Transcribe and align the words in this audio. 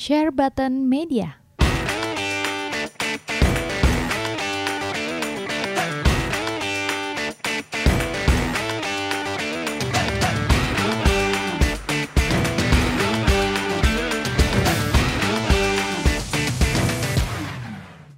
Share 0.00 0.32
Button 0.32 0.88
Media. 0.88 1.36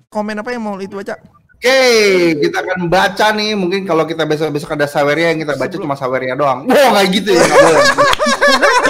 Komen 0.07 0.39
apa 0.39 0.55
yang 0.55 0.63
mau 0.63 0.79
itu 0.79 0.95
baca? 0.95 1.19
Oke, 1.19 2.39
kita 2.39 2.63
akan 2.63 2.87
baca 2.87 3.35
nih. 3.35 3.59
Mungkin 3.59 3.91
kalau 3.91 4.07
kita 4.07 4.23
besok-besok 4.23 4.79
ada 4.79 4.87
Saweria 4.87 5.35
yang 5.35 5.43
kita 5.43 5.59
baca 5.59 5.75
cuma 5.75 5.99
Saweria 5.99 6.39
doang. 6.39 6.63
Wah, 6.71 6.95
nggak 6.95 7.07
gitu 7.11 7.35
ya, 7.35 7.43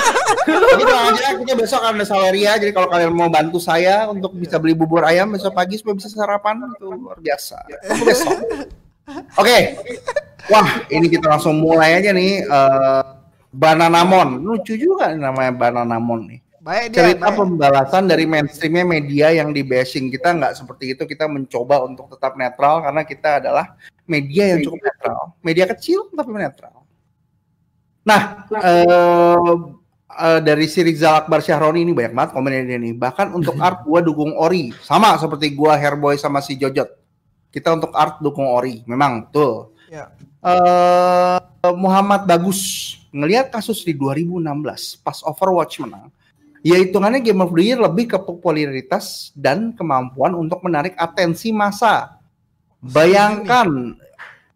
tenang 0.47 1.03
aja, 1.13 1.27
kita 1.39 1.53
besok 1.55 1.81
akan 1.83 2.01
ada 2.01 2.07
Saweria. 2.07 2.53
Jadi 2.59 2.73
kalau 2.75 2.89
kalian 2.91 3.13
mau 3.15 3.31
bantu 3.33 3.59
saya 3.63 4.09
untuk 4.11 4.35
bisa 4.37 4.59
beli 4.59 4.75
bubur 4.77 5.07
ayam 5.07 5.33
besok 5.33 5.55
pagi 5.55 5.79
supaya 5.79 5.99
bisa 5.99 6.09
sarapan, 6.11 6.63
itu 6.75 6.87
luar 6.89 7.19
biasa. 7.19 7.57
Tunggu 7.87 8.05
besok. 8.07 8.37
Oke, 9.41 9.57
wah 10.49 10.69
ini 10.89 11.07
kita 11.11 11.27
langsung 11.27 11.59
mulai 11.59 11.99
aja 11.99 12.11
nih. 12.15 12.47
Uh, 12.47 13.03
Bananamon, 13.53 14.41
lucu 14.41 14.81
juga 14.81 15.13
namanya 15.13 15.53
Bananamon 15.53 16.25
nih. 16.25 16.41
Baik 16.63 16.95
dia. 16.95 17.11
cerita 17.11 17.27
baik. 17.27 17.39
pembalasan 17.43 18.07
dari 18.07 18.25
mainstreamnya 18.25 18.87
media 18.87 19.35
yang 19.35 19.51
di 19.51 19.67
bashing 19.67 20.15
kita 20.15 20.31
nggak 20.31 20.55
seperti 20.55 20.95
itu 20.95 21.03
kita 21.11 21.27
mencoba 21.27 21.83
untuk 21.83 22.07
tetap 22.15 22.39
netral 22.39 22.87
karena 22.87 23.03
kita 23.03 23.43
adalah 23.43 23.75
media 24.07 24.55
yang 24.55 24.71
cukup 24.71 24.79
netral 24.79 25.23
media 25.43 25.67
kecil 25.75 26.07
tapi 26.15 26.31
netral 26.39 26.87
nah 28.07 28.47
eh, 28.47 29.53
eh, 30.19 30.41
dari 30.45 30.69
si 30.69 30.85
Rizal 30.85 31.25
Akbar 31.25 31.41
Syahroni 31.41 31.87
ini 31.87 31.93
banyak 31.97 32.13
banget 32.13 32.31
komennya 32.37 32.63
dia 32.69 32.79
nih. 32.81 32.95
Bahkan 32.97 33.33
untuk 33.33 33.57
art 33.67 33.85
gua 33.87 34.01
dukung 34.05 34.37
Ori. 34.37 34.73
Sama 34.85 35.17
seperti 35.17 35.53
gua 35.57 35.79
Hairboy 35.81 36.21
sama 36.21 36.45
si 36.45 36.57
Jojot. 36.57 36.89
Kita 37.53 37.73
untuk 37.77 37.93
art 37.93 38.21
dukung 38.21 38.49
Ori. 38.49 38.85
Memang 38.89 39.29
tuh 39.33 39.73
Ya. 39.93 40.09
eh 40.41 41.39
Muhammad 41.77 42.25
Bagus. 42.25 42.61
Ngelihat 43.13 43.53
kasus 43.53 43.85
di 43.85 43.93
2016 43.93 45.05
pas 45.05 45.21
Overwatch 45.21 45.85
menang. 45.85 46.09
Ya 46.65 46.79
hitungannya 46.81 47.21
Game 47.21 47.43
of 47.45 47.53
the 47.53 47.61
Year 47.61 47.77
lebih 47.77 48.15
ke 48.15 48.19
popularitas 48.23 49.35
dan 49.37 49.75
kemampuan 49.77 50.33
untuk 50.33 50.63
menarik 50.65 50.97
atensi 50.97 51.53
massa. 51.53 52.23
Bayangkan 52.81 53.99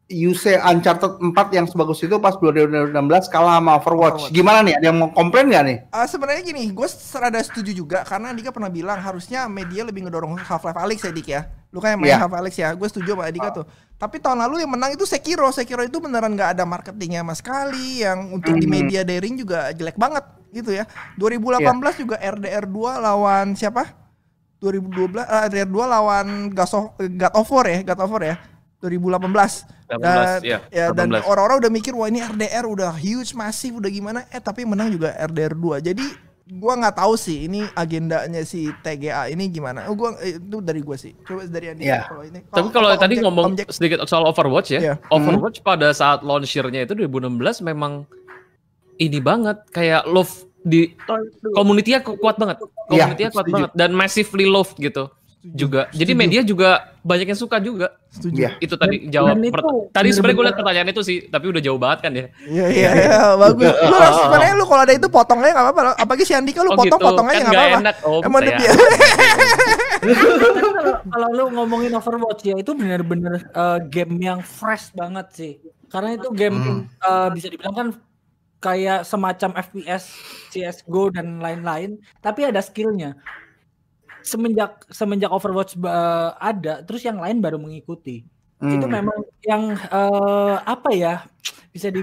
UC 0.07 0.63
Uncharted 0.63 1.19
4 1.19 1.35
yang 1.51 1.67
sebagus 1.67 1.99
itu 1.99 2.15
pas 2.23 2.39
2016 2.39 2.95
kalah 3.27 3.59
sama 3.59 3.75
Overwatch. 3.75 4.31
Overwatch. 4.31 4.31
Gimana 4.31 4.63
nih? 4.63 4.79
Ada 4.79 4.87
yang 4.87 4.99
mau 5.03 5.11
komplain 5.11 5.51
nggak 5.51 5.65
nih? 5.67 5.77
Ah, 5.91 6.07
sebenarnya 6.07 6.47
gini, 6.47 6.71
gue 6.71 6.87
serada 6.87 7.43
setuju 7.43 7.75
juga 7.75 8.07
karena 8.07 8.31
Dika 8.31 8.55
pernah 8.55 8.71
bilang 8.71 9.03
harusnya 9.03 9.51
media 9.51 9.83
lebih 9.83 10.07
ngedorong 10.07 10.39
Half-Life 10.39 10.79
Alyx 10.79 10.99
ya 11.03 11.11
Dik 11.11 11.27
ya. 11.27 11.41
Lu 11.75 11.83
kan 11.83 11.99
yang 11.99 12.07
main 12.07 12.15
Iya. 12.15 12.19
Half-Life 12.23 12.39
Alyx 12.39 12.55
ya, 12.55 12.69
gue 12.79 12.87
setuju 12.87 13.19
sama 13.19 13.35
Dika 13.35 13.51
tuh. 13.51 13.67
Tapi 13.99 14.23
tahun 14.23 14.39
lalu 14.47 14.63
yang 14.63 14.71
menang 14.71 14.95
itu 14.95 15.03
Sekiro. 15.03 15.51
Sekiro 15.51 15.83
itu 15.83 15.99
beneran 15.99 16.39
nggak 16.39 16.55
ada 16.55 16.63
marketingnya 16.63 17.27
sama 17.27 17.35
sekali. 17.35 18.07
Yang 18.07 18.19
untuk 18.31 18.55
di 18.55 18.67
Mhm. 18.69 18.75
media 18.79 19.01
daring 19.03 19.35
juga 19.35 19.75
jelek 19.75 19.99
banget 19.99 20.23
gitu 20.55 20.71
ya. 20.71 20.87
2018 21.19 21.99
Iya. 21.99 22.01
juga 22.07 22.17
RDR 22.23 22.65
2 22.71 23.03
lawan 23.03 23.59
siapa? 23.59 23.91
2012 24.63 25.27
eh, 25.27 25.51
RDR 25.51 25.67
2 25.69 25.85
lawan 25.85 26.27
God 26.55 26.71
of, 26.71 26.85
God 26.97 27.35
of 27.35 27.47
War 27.51 27.67
ya, 27.67 27.79
God 27.83 28.01
of 28.01 28.11
War 28.15 28.23
ya. 28.23 28.37
2018. 28.89 29.67
18, 29.89 30.43
iya, 30.43 30.59
ya, 30.67 30.91
dan 30.91 31.07
18. 31.09 31.23
orang-orang 31.25 31.57
udah 31.59 31.73
mikir 31.73 31.93
wah 31.93 32.07
ini 32.07 32.19
RDR 32.19 32.65
udah 32.65 32.91
huge 32.93 33.31
masif 33.33 33.71
udah 33.73 33.87
gimana 33.89 34.27
eh 34.29 34.39
tapi 34.39 34.63
menang 34.63 34.91
juga 34.91 35.15
RDR 35.17 35.55
2 35.55 35.79
jadi 35.81 36.03
gua 36.49 36.75
nggak 36.77 36.97
tahu 36.97 37.15
sih 37.15 37.45
ini 37.45 37.63
agendanya 37.73 38.43
si 38.43 38.67
TGA 38.77 39.29
ini 39.29 39.47
gimana 39.49 39.87
oh, 39.87 39.95
gua 39.95 40.15
eh, 40.19 40.37
itu 40.37 40.59
dari 40.61 40.79
gua 40.81 40.95
sih 40.95 41.15
coba 41.21 41.43
dari 41.45 41.67
Andi 41.69 41.83
Iya. 41.85 42.03
kalau 42.05 42.23
ini 42.25 42.39
Tapi 42.45 42.69
kalau 42.69 42.89
tadi 42.93 43.15
objek- 43.15 43.23
ngomong 43.25 43.45
objek- 43.53 43.71
sedikit 43.71 43.99
soal 44.05 44.25
Overwatch 44.25 44.71
ya, 44.71 44.81
Iya. 44.81 44.95
Overwatch 45.09 45.59
pada 45.61 45.91
saat 45.93 46.21
launchernya 46.21 46.83
itu 46.83 46.95
2016 46.97 47.39
memang 47.63 48.07
ini 48.97 49.19
banget 49.19 49.63
kayak 49.69 50.03
love 50.05 50.31
di 50.61 50.99
community-nya 51.53 52.03
ku- 52.03 52.15
kuat 52.17 52.35
banget, 52.37 52.59
Iya, 52.59 53.07
community-nya 53.07 53.31
kuat 53.31 53.45
setuju. 53.45 53.55
banget 53.57 53.71
dan 53.73 53.91
massively 53.93 54.47
loved 54.47 54.75
gitu 54.77 55.07
juga. 55.43 55.87
Jadi 55.91 56.11
Setuju. 56.11 56.19
media 56.19 56.41
juga 56.41 56.69
banyak 57.01 57.27
yang 57.29 57.39
suka 57.39 57.57
juga. 57.59 57.95
setuju 58.09 58.35
Iya. 58.39 58.51
Itu 58.59 58.75
tadi 58.75 59.05
Dan- 59.05 59.13
jawab. 59.13 59.29
dan 59.31 59.41
per- 59.47 59.61
itu 59.61 59.71
tadi 59.91 60.09
sebenarnya 60.11 60.35
gue 60.35 60.47
liat 60.47 60.57
pertanyaan 60.57 60.89
itu 60.89 61.03
sih, 61.03 61.19
tapi 61.27 61.45
udah 61.47 61.61
jauh 61.61 61.77
banget 61.77 61.99
kan 62.01 62.13
ya. 62.13 62.27
Iya 62.43 62.67
iya 62.69 62.91
iya 62.97 63.19
bagus. 63.37 63.69
Lu 63.69 63.95
harus 63.95 64.17
sebenarnya 64.19 64.55
lu 64.55 64.65
kalau 64.65 64.83
ada 64.83 64.95
itu 64.95 65.07
potong 65.07 65.39
aja 65.39 65.53
nggak 65.53 65.65
apa-apa. 65.67 65.81
Apalagi 65.97 66.25
si 66.25 66.33
Andika 66.33 66.61
lu 66.61 66.73
Oh 66.73 66.77
potong 66.77 66.89
gitu, 66.89 66.97
potong 66.99 67.27
aja 67.27 67.35
kan 67.35 67.43
nggak 67.43 67.53
nggak 67.53 67.63
apa-apa. 67.63 67.85
enak 67.85 67.97
om 68.03 68.23
Emang 68.25 68.41
dia- 68.43 68.75
kalau 71.07 71.29
lu 71.31 71.45
ngomongin 71.53 71.93
Overwatch 71.95 72.43
ya 72.43 72.55
itu 72.57 72.73
bener-bener 72.73 73.47
eh, 73.47 73.79
game 73.87 74.15
yang 74.19 74.41
fresh 74.41 74.91
banget 74.93 75.27
sih. 75.31 75.53
Karena 75.87 76.15
itu 76.15 76.29
game 76.33 76.57
Hmm. 76.57 76.81
eh, 76.99 77.29
bisa 77.33 77.47
dibilang 77.47 77.75
kan 77.75 77.89
kayak 78.59 79.05
semacam 79.05 79.51
FPS, 79.55 80.11
CS:GO 80.51 81.13
dan 81.13 81.39
lain-lain, 81.39 81.95
tapi 82.19 82.43
ada 82.43 82.59
skillnya. 82.59 83.15
Semenjak 84.27 84.83
semenjak 84.91 85.31
Overwatch 85.31 85.79
eh, 85.79 86.31
ada, 86.43 86.83
terus 86.83 87.07
yang 87.07 87.23
lain 87.23 87.39
baru 87.39 87.57
mengikuti. 87.63 88.27
Itu 88.59 88.87
Hmm. 88.89 88.95
memang 88.99 89.19
yang 89.47 89.63
eh, 89.79 90.57
apa 90.67 90.91
ya? 90.91 91.15
Bisa 91.71 91.93
di, 91.93 92.01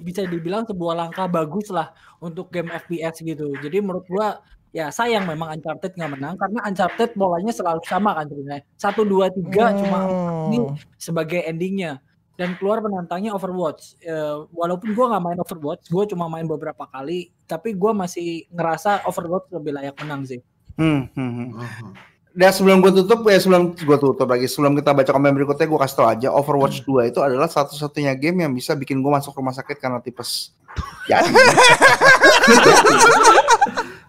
bisa 0.00 0.22
dibilang 0.24 0.62
sebuah 0.64 0.94
langkah 0.94 1.26
bagus 1.28 1.68
lah 1.68 1.90
untuk 2.22 2.48
game 2.48 2.70
FPS 2.72 3.20
gitu. 3.20 3.52
Jadi 3.60 3.82
menurut 3.82 4.06
gua 4.08 4.40
ya 4.70 4.92
sayang 4.92 5.24
memang 5.26 5.58
Uncharted 5.58 5.96
nggak 5.96 6.12
menang 6.12 6.34
karena 6.36 6.60
Uncharted 6.68 7.16
polanya 7.16 7.50
selalu 7.50 7.80
sama 7.88 8.12
kan 8.12 8.28
sebenarnya 8.28 8.62
satu 8.76 9.00
dua 9.02 9.32
tiga 9.32 9.72
cuma 9.74 9.98
ini 10.44 10.60
Hmm. 10.60 10.76
sebagai 11.00 11.40
endingnya 11.40 12.04
dan 12.36 12.52
keluar 12.60 12.84
penantangnya 12.84 13.32
Overwatch 13.32 13.96
Eh, 14.04 14.36
walaupun 14.52 14.92
gua 14.92 15.16
nggak 15.16 15.24
main 15.24 15.38
Overwatch 15.40 15.84
gua 15.88 16.04
cuma 16.04 16.28
main 16.28 16.44
beberapa 16.44 16.84
kali 16.84 17.32
tapi 17.48 17.72
gua 17.74 17.96
masih 17.96 18.44
ngerasa 18.52 19.08
Overwatch 19.08 19.48
lebih 19.56 19.72
layak 19.72 19.96
menang 20.04 20.28
sih 20.28 20.40
Hmm, 20.78 21.10
hmm, 21.10 21.32
hmm. 21.34 21.92
Dan 22.38 22.54
sebelum 22.54 22.78
gue 22.78 22.94
tutup 23.02 23.26
ya 23.26 23.34
sebelum 23.42 23.74
gue 23.74 23.98
tutup 23.98 24.30
lagi 24.30 24.46
sebelum 24.46 24.78
kita 24.78 24.94
baca 24.94 25.10
komen 25.10 25.34
berikutnya 25.34 25.66
gue 25.66 25.80
kasih 25.82 25.96
tau 25.98 26.06
aja 26.06 26.30
Overwatch 26.30 26.86
2 26.86 27.10
itu 27.10 27.18
adalah 27.18 27.50
satu-satunya 27.50 28.14
game 28.14 28.46
yang 28.46 28.54
bisa 28.54 28.78
bikin 28.78 29.02
gue 29.02 29.10
masuk 29.10 29.34
rumah 29.34 29.50
sakit 29.50 29.74
karena 29.82 29.98
tipes. 29.98 30.54
Jadi 31.10 31.34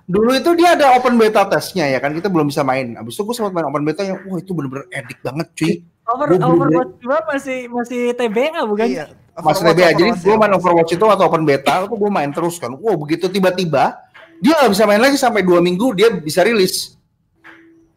dulu 0.09 0.33
itu 0.37 0.49
dia 0.57 0.77
ada 0.77 0.93
open 0.93 1.17
beta 1.17 1.45
testnya 1.49 1.89
ya 1.89 1.97
kan 1.97 2.13
kita 2.13 2.29
belum 2.29 2.53
bisa 2.53 2.61
main. 2.61 3.01
Abis 3.01 3.17
itu 3.17 3.25
gue 3.25 3.33
sempat 3.33 3.49
main 3.49 3.65
open 3.65 3.81
beta 3.81 4.05
yang 4.05 4.21
wah 4.29 4.37
itu 4.37 4.53
bener-bener 4.53 4.85
edik 4.93 5.17
banget 5.25 5.47
cuy. 5.57 5.73
Over, 6.09 6.25
Gua 6.37 6.49
Overwatch 6.53 6.93
2 7.01 7.31
masih 7.33 7.59
masih 7.69 8.01
TBA 8.13 8.61
bukan 8.65 8.85
Iya. 8.85 9.05
Mas 9.41 9.57
Overwatch, 9.57 9.73
TBA. 9.73 9.89
Jadi 9.97 10.11
gue 10.21 10.35
ya. 10.35 10.37
main 10.37 10.53
Overwatch 10.53 10.91
itu 10.93 11.05
atau 11.09 11.25
open 11.25 11.49
beta 11.49 11.81
itu 11.81 11.97
gue 11.97 12.11
main 12.13 12.29
terus 12.29 12.61
kan. 12.61 12.77
Wow 12.77 12.93
begitu 13.01 13.25
tiba-tiba 13.25 13.97
dia 14.39 14.55
nggak 14.55 14.71
bisa 14.71 14.83
main 14.87 15.03
lagi 15.03 15.19
sampai 15.19 15.43
dua 15.43 15.59
minggu 15.59 15.91
dia 15.95 16.11
bisa 16.11 16.43
rilis. 16.43 16.95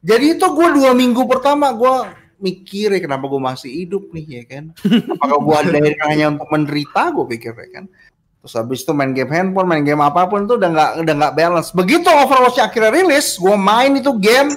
Jadi 0.02 0.34
itu 0.34 0.42
gue 0.42 0.68
dua 0.74 0.90
minggu 0.98 1.22
pertama 1.30 1.70
gue 1.70 2.10
mikir 2.42 2.90
ya 2.90 2.98
kenapa 2.98 3.30
gue 3.30 3.38
masih 3.38 3.70
hidup 3.70 4.10
nih 4.10 4.42
ya 4.42 4.44
kan. 4.50 4.74
Apakah 5.14 5.38
gue 5.38 5.56
ada 5.62 5.78
hanya 6.10 6.34
untuk 6.34 6.50
menderita 6.50 7.14
gue 7.14 7.38
pikir 7.38 7.54
ya 7.54 7.68
kan. 7.78 7.86
Terus 8.42 8.58
habis 8.58 8.82
itu 8.82 8.90
main 8.90 9.14
game 9.14 9.30
handphone, 9.30 9.70
main 9.70 9.86
game 9.86 10.02
apa 10.02 10.26
pun 10.26 10.50
tuh 10.50 10.58
udah 10.58 10.70
nggak 10.74 11.06
udah 11.06 11.14
nggak 11.14 11.34
balance. 11.38 11.70
Begitu 11.70 12.10
Overwatch 12.10 12.58
akhirnya 12.58 12.90
rilis, 12.90 13.38
gue 13.38 13.54
main 13.54 13.94
itu 13.94 14.10
game 14.18 14.50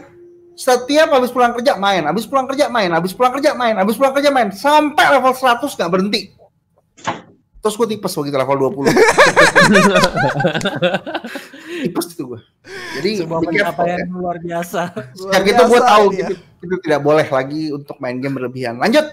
setiap 0.58 1.14
habis 1.14 1.30
pulang 1.30 1.54
kerja 1.54 1.78
main, 1.78 2.02
habis 2.02 2.26
pulang 2.26 2.50
kerja 2.50 2.66
main, 2.66 2.90
habis 2.90 3.14
pulang 3.14 3.38
kerja 3.38 3.54
main, 3.54 3.78
habis 3.78 3.94
pulang 3.94 4.18
kerja 4.18 4.34
main, 4.34 4.50
sampai 4.50 5.06
level 5.14 5.38
100 5.38 5.70
nggak 5.70 5.92
berhenti. 5.94 6.34
Terus 7.62 7.78
gue 7.78 7.88
tipes 7.94 8.18
begitu 8.18 8.38
level 8.42 8.74
20. 8.74 8.90
tipes 11.86 12.08
itu 12.18 12.24
gue. 12.34 12.42
Jadi 12.98 13.10
sebuah 13.22 13.40
pencapaian 13.46 14.02
ya. 14.02 14.06
luar 14.10 14.38
biasa 14.42 14.82
Luar 15.22 15.32
Sejak 15.38 15.46
itu 15.46 15.64
gue 15.70 15.82
tahu 15.86 16.06
dia. 16.10 16.18
gitu, 16.18 16.34
itu 16.66 16.76
tidak 16.82 17.02
boleh 17.06 17.28
lagi 17.30 17.62
untuk 17.70 17.96
main 18.02 18.18
game 18.18 18.36
berlebihan. 18.36 18.82
Lanjut. 18.82 19.06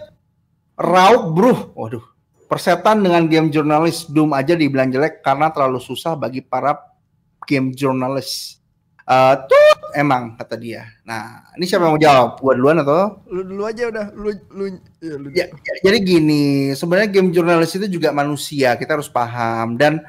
Rauk 0.81 1.25
bro. 1.37 1.55
Waduh. 1.77 2.05
Persetan 2.49 3.05
dengan 3.05 3.29
game 3.29 3.53
jurnalis 3.53 4.09
Doom 4.09 4.33
aja 4.33 4.57
dibilang 4.57 4.89
jelek 4.89 5.21
karena 5.21 5.53
terlalu 5.53 5.81
susah 5.81 6.17
bagi 6.17 6.41
para 6.41 6.81
game 7.45 7.77
jurnalis. 7.77 8.61
Eh 9.03 9.35
tuh 9.45 9.73
emang 9.99 10.39
kata 10.39 10.57
dia. 10.57 10.89
Nah, 11.03 11.53
ini 11.59 11.69
siapa 11.69 11.85
yang 11.87 11.97
mau 11.97 12.01
jawab? 12.01 12.41
Gua 12.41 12.55
duluan 12.57 12.81
atau? 12.81 13.21
Lu 13.29 13.43
dulu 13.45 13.63
aja 13.69 13.89
udah 13.89 14.07
lu 14.15 14.31
lu 14.53 14.65
ya, 15.03 15.15
lu. 15.19 15.29
Ya, 15.33 15.47
ya, 15.51 15.73
jadi 15.85 15.99
gini, 16.01 16.73
sebenarnya 16.73 17.09
game 17.11 17.35
jurnalis 17.35 17.75
itu 17.77 17.87
juga 17.89 18.15
manusia, 18.15 18.75
kita 18.79 18.97
harus 18.97 19.11
paham 19.11 19.77
dan 19.77 20.01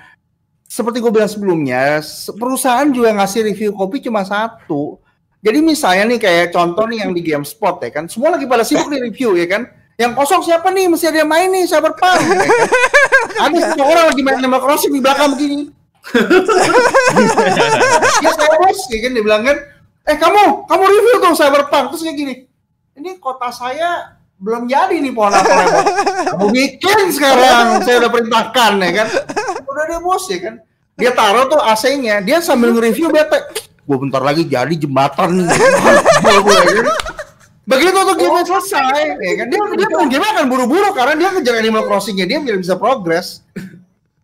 seperti 0.74 0.98
gue 1.06 1.12
bilang 1.14 1.30
sebelumnya, 1.30 2.02
se- 2.02 2.34
perusahaan 2.34 2.90
juga 2.90 3.14
ngasih 3.14 3.46
review 3.46 3.70
kopi 3.78 4.02
cuma 4.02 4.26
satu. 4.26 4.98
Jadi 5.46 5.60
misalnya 5.62 6.10
nih 6.10 6.20
kayak 6.24 6.48
contoh 6.50 6.90
nih 6.90 7.06
yang 7.06 7.14
di 7.14 7.22
GameSpot 7.22 7.78
ya 7.78 7.94
kan, 7.94 8.10
semua 8.10 8.34
lagi 8.34 8.50
pada 8.50 8.66
sibuk 8.66 8.90
nih 8.90 9.06
review 9.06 9.38
ya 9.38 9.46
kan. 9.46 9.70
Yang 9.94 10.18
kosong 10.18 10.42
siapa 10.42 10.74
nih? 10.74 10.90
Mesti 10.90 11.06
ada 11.14 11.22
yang 11.22 11.30
main 11.30 11.54
nih, 11.54 11.70
Cyberpunk. 11.70 12.18
Ya 12.18 12.34
kan? 12.34 12.50
Ada 13.46 13.58
semua 13.78 13.86
orang 13.94 14.06
lagi 14.10 14.22
main 14.26 14.38
Animal 14.42 14.62
Crossing 14.66 14.90
di 14.90 14.98
belakang 14.98 15.38
begini. 15.38 15.70
ya 18.26 18.32
saya 18.34 18.56
bos, 18.58 18.80
ya 18.90 18.98
kan 19.06 19.12
dia 19.14 19.24
bilang 19.24 19.44
kan, 19.46 19.58
Eh 20.04 20.18
kamu, 20.20 20.68
kamu 20.68 20.84
review 20.90 21.16
tuh 21.22 21.34
Cyberpunk 21.38 21.86
terus 21.94 22.02
kayak 22.02 22.18
gini. 22.18 22.36
Ini 22.98 23.22
kota 23.22 23.54
saya 23.54 24.18
belum 24.42 24.68
jadi 24.68 25.00
nih 25.00 25.14
pohon 25.16 25.32
apa 25.32 25.64
Kamu 26.34 26.52
bikin 26.52 27.14
sekarang, 27.14 27.80
saya 27.86 28.04
udah 28.04 28.12
perintahkan 28.12 28.72
ya 28.84 28.92
kan. 29.00 29.08
Udah 29.74 29.84
dia 29.90 30.00
bos 30.00 30.24
ya 30.30 30.38
kan. 30.38 30.56
Dia 30.94 31.10
taruh 31.10 31.50
tuh 31.50 31.58
AC-nya, 31.58 32.22
dia 32.22 32.38
sambil 32.38 32.70
nge-review 32.78 33.10
bete. 33.10 33.66
Gue 33.84 33.98
bentar 33.98 34.22
lagi 34.22 34.46
jadi 34.46 34.70
jembatan. 34.78 35.34
Begitu 37.64 37.96
tuh 37.96 38.16
game 38.20 38.44
selesai, 38.44 39.18
ya 39.24 39.34
kan 39.40 39.48
dia 39.48 39.60
dia 39.80 39.88
main 39.96 40.12
game 40.12 40.28
akan 40.28 40.46
buru-buru 40.52 40.92
karena 40.92 41.16
dia 41.16 41.32
ngejar 41.32 41.56
Animal 41.64 41.88
Crossing-nya 41.88 42.28
dia 42.28 42.44
biar 42.44 42.60
bisa 42.60 42.76
progress. 42.76 43.40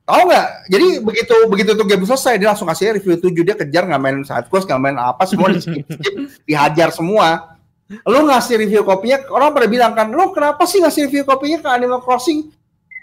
Tahu 0.04 0.22
nggak? 0.28 0.48
Jadi 0.68 0.88
begitu 1.00 1.36
begitu 1.48 1.72
tuh 1.72 1.88
game 1.88 2.04
selesai 2.04 2.36
dia 2.36 2.52
langsung 2.52 2.68
kasih 2.68 3.00
review 3.00 3.16
7 3.16 3.32
dia 3.48 3.56
kejar 3.56 3.88
nggak 3.88 4.02
main 4.02 4.18
side 4.28 4.52
quest 4.52 4.68
nggak 4.68 4.82
main 4.84 5.00
apa 5.00 5.24
semua 5.24 5.56
di 5.56 5.64
skip, 5.64 5.88
skip 5.88 6.16
dihajar 6.44 6.92
semua. 6.92 7.56
Lu 8.06 8.28
ngasih 8.28 8.60
review 8.60 8.82
kopinya 8.84 9.24
orang 9.34 9.50
pada 9.56 9.68
bilang 9.72 9.96
kan, 9.98 10.12
lu 10.12 10.30
kenapa 10.36 10.68
sih 10.68 10.84
ngasih 10.84 11.10
review 11.10 11.24
kopinya 11.26 11.58
ke 11.64 11.70
Animal 11.74 12.04
Crossing? 12.04 12.52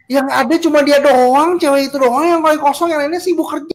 Yang 0.07 0.27
ada 0.31 0.55
cuma 0.63 0.79
dia 0.81 0.99
doang, 1.03 1.59
cewek 1.59 1.91
itu 1.91 1.97
doang 1.99 2.23
yang 2.25 2.41
paling 2.41 2.63
kosong, 2.63 2.95
yang 2.95 3.03
lainnya 3.03 3.19
sibuk 3.19 3.47
kerja. 3.47 3.75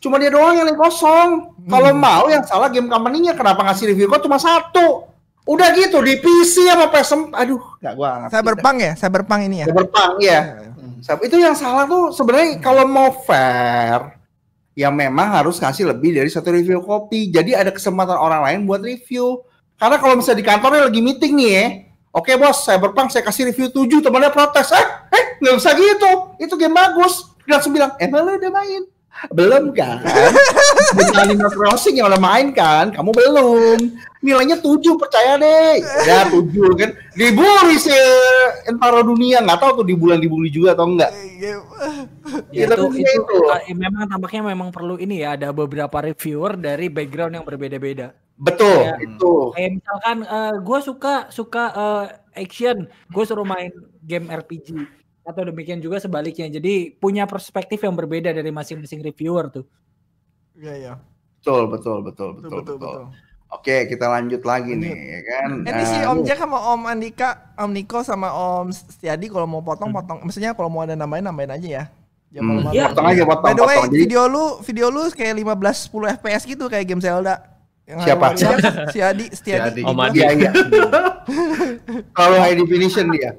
Cuma 0.00 0.16
dia 0.18 0.32
doang 0.32 0.56
yang 0.56 0.64
paling 0.66 0.80
kosong. 0.80 1.28
Kalau 1.62 1.90
mau 1.94 2.26
yang 2.26 2.42
salah 2.42 2.66
game 2.66 2.88
company-nya 2.88 3.36
kenapa 3.36 3.62
ngasih 3.62 3.92
review 3.92 4.08
kok 4.08 4.24
cuma 4.24 4.40
satu? 4.40 5.06
Udah 5.42 5.74
gitu 5.74 5.98
di 6.00 6.16
PC 6.16 6.70
sama 6.70 6.86
PS4. 6.88 7.34
Aduh, 7.34 7.60
nggak 7.78 7.94
gua 7.94 8.10
ngerti. 8.24 8.32
Cyberpunk 8.34 8.76
ya, 8.78 8.92
Cyberpunk 8.94 9.40
ini 9.46 9.56
ya. 9.62 9.66
Cyberpunk 9.70 10.12
ya. 10.18 10.38
Sab- 11.02 11.22
Itu 11.22 11.34
yang 11.34 11.54
salah 11.54 11.82
tuh 11.84 12.14
sebenarnya 12.14 12.62
kalau 12.62 12.86
mau 12.86 13.10
fair 13.26 14.22
ya 14.72 14.88
memang 14.88 15.34
harus 15.34 15.58
ngasih 15.58 15.90
lebih 15.90 16.14
dari 16.14 16.30
satu 16.30 16.54
review 16.54 16.78
kopi. 16.80 17.28
Jadi 17.28 17.52
ada 17.52 17.74
kesempatan 17.74 18.14
orang 18.16 18.40
lain 18.46 18.58
buat 18.64 18.80
review. 18.80 19.42
Karena 19.76 19.98
kalau 19.98 20.14
misalnya 20.14 20.40
di 20.40 20.46
kantornya 20.46 20.82
lagi 20.86 21.00
meeting 21.02 21.32
nih 21.36 21.50
ya. 21.50 21.66
Oke 22.12 22.36
bos, 22.38 22.62
Cyberpunk 22.62 23.10
saya 23.10 23.26
kasih 23.26 23.50
review 23.50 23.66
7, 23.66 23.98
temannya 23.98 24.30
protes. 24.30 24.68
Eh, 24.70 24.86
eh 25.12 25.24
nggak 25.38 25.54
usah 25.54 25.72
gitu. 25.76 26.10
Itu 26.40 26.54
game 26.56 26.72
bagus. 26.72 27.28
Dia 27.44 27.58
langsung 27.58 27.74
bilang, 27.74 27.92
emang 27.98 28.22
lu 28.24 28.38
udah 28.38 28.52
main? 28.54 28.82
Belum 29.28 29.76
kan? 29.76 30.00
Bukan 30.96 31.14
Animal 31.20 31.52
Crossing 31.52 32.00
yang 32.00 32.08
udah 32.08 32.16
main 32.16 32.48
kan? 32.50 32.88
Kamu 32.96 33.12
belum. 33.12 33.78
Nilainya 34.24 34.56
7 34.56 34.80
percaya 34.96 35.36
deh. 35.36 35.84
Ya 36.08 36.24
7 36.32 36.48
kan. 36.80 36.96
Dibully 37.12 37.76
sih 37.76 37.92
entara 38.64 39.04
dunia. 39.04 39.44
Nggak 39.44 39.60
tahu 39.60 39.84
tuh 39.84 39.86
di 39.86 39.94
bulan 39.98 40.16
dibully 40.16 40.48
juga 40.48 40.72
atau 40.72 40.88
enggak. 40.88 41.12
Ya, 41.36 42.64
itu, 42.64 42.72
tapi 42.72 43.04
itu, 43.04 43.10
itu. 43.20 43.36
eh, 43.68 43.76
memang 43.76 44.08
tampaknya 44.08 44.42
memang 44.48 44.72
perlu 44.72 44.96
ini 44.96 45.20
ya 45.20 45.36
ada 45.36 45.52
beberapa 45.52 45.92
reviewer 46.00 46.56
dari 46.56 46.88
background 46.88 47.36
yang 47.36 47.44
berbeda-beda. 47.44 48.16
Betul, 48.40 48.80
Ya. 48.88 48.96
itu. 48.96 49.52
Kayak 49.52 49.70
misalkan 49.76 50.16
gue 50.64 50.78
suka 50.80 51.14
suka 51.28 51.64
eh, 51.76 52.06
action, 52.40 52.88
gue 52.88 53.24
suruh 53.28 53.44
main 53.44 53.70
game 54.00 54.32
RPG 54.32 55.01
atau 55.22 55.42
demikian 55.46 55.78
juga 55.78 56.02
sebaliknya. 56.02 56.50
Jadi 56.50 56.94
punya 56.98 57.26
perspektif 57.26 57.82
yang 57.82 57.94
berbeda 57.94 58.34
dari 58.34 58.50
masing-masing 58.50 59.02
reviewer 59.02 59.50
tuh. 59.50 59.64
Iya, 60.58 60.74
iya. 60.78 60.94
Betul, 61.42 61.66
betul, 61.70 61.98
betul, 62.06 62.30
Betul, 62.38 62.42
betul, 62.42 62.58
betul, 62.62 62.76
betul. 62.78 62.94
betul. 63.08 63.30
Oke, 63.52 63.84
kita 63.84 64.08
lanjut 64.08 64.40
lagi 64.48 64.72
nih, 64.72 64.96
ya 64.96 65.20
kan? 65.28 65.48
Ini 65.60 65.82
si 65.84 65.96
Nah, 66.00 66.16
Om 66.16 66.18
Jack 66.24 66.40
sama 66.40 66.58
Om 66.72 66.80
Andika, 66.88 67.52
Om 67.60 67.70
Niko 67.76 68.00
sama 68.00 68.32
Om 68.32 68.72
Setiadi 68.72 69.28
kalau 69.28 69.44
mau 69.44 69.60
potong 69.60 69.92
potong. 69.92 70.24
Maksudnya 70.24 70.56
kalau 70.56 70.72
mau 70.72 70.88
ada 70.88 70.96
nambahin 70.96 71.28
nambahin 71.28 71.60
aja 71.60 71.68
ya. 71.68 71.84
Jangan 72.32 72.64
hmm. 72.64 72.72
Iya. 72.72 72.88
potong 72.88 73.06
aja, 73.12 73.22
potong, 73.28 73.44
By 73.44 73.52
the 73.52 73.64
way, 73.68 73.76
potong. 73.76 73.92
Jadi, 73.92 74.00
video 74.08 74.22
lu 74.24 74.44
video 74.64 74.86
lu 74.88 75.02
kayak 75.12 75.36
15 75.36 75.92
10 75.92 76.16
FPS 76.16 76.42
gitu 76.48 76.64
kayak 76.72 76.84
game 76.88 77.02
Zelda. 77.04 77.44
Yang 77.84 77.98
Siapa? 78.08 78.24
ada- 78.24 78.38
Siapa? 78.40 78.56
Si 78.88 78.98
Adi, 79.04 79.26
Setiadi. 79.36 79.68
Adi. 79.68 79.82
Om 79.84 79.98
Adi. 80.00 80.16
iya, 80.16 80.28
iya. 80.32 80.50
Terlalu 82.16 82.36
high 82.40 82.56
definition 82.56 83.04
dia. 83.12 83.36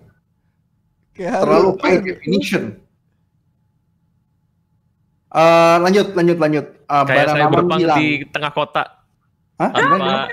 Kayak 1.14 1.42
Terlalu 1.42 1.64
lu- 1.64 1.78
high 1.80 2.00
definition. 2.00 2.64
Eh, 5.30 5.76
lanjut, 5.82 6.08
lanjut, 6.14 6.38
lanjut. 6.38 6.66
Eh, 6.78 7.04
Kayak 7.04 7.26
saya 7.28 7.46
bilang. 7.50 7.98
di 7.98 8.08
tengah 8.30 8.52
kota. 8.54 8.84
Hah? 9.54 9.70
Apa? 9.70 10.30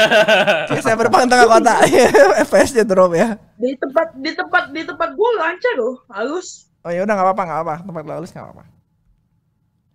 Kayak 0.68 0.82
saya 0.82 0.96
berbang 0.96 1.24
tengah 1.24 1.48
kota. 1.48 1.72
FPS-nya 2.44 2.84
drop 2.84 3.12
ya. 3.12 3.36
Di 3.56 3.76
tempat 3.76 4.12
di 4.14 4.30
tempat 4.32 4.72
di 4.72 4.82
tempat 4.82 5.08
gue 5.12 5.30
lancar 5.36 5.74
loh, 5.76 6.04
halus. 6.08 6.68
Oh 6.82 6.90
ya 6.90 7.04
udah 7.04 7.14
nggak 7.14 7.26
apa-apa 7.28 7.42
nggak 7.44 7.60
apa. 7.62 7.74
Tempat 7.82 8.04
lalu 8.04 8.24
nggak 8.26 8.44
apa-apa. 8.44 8.64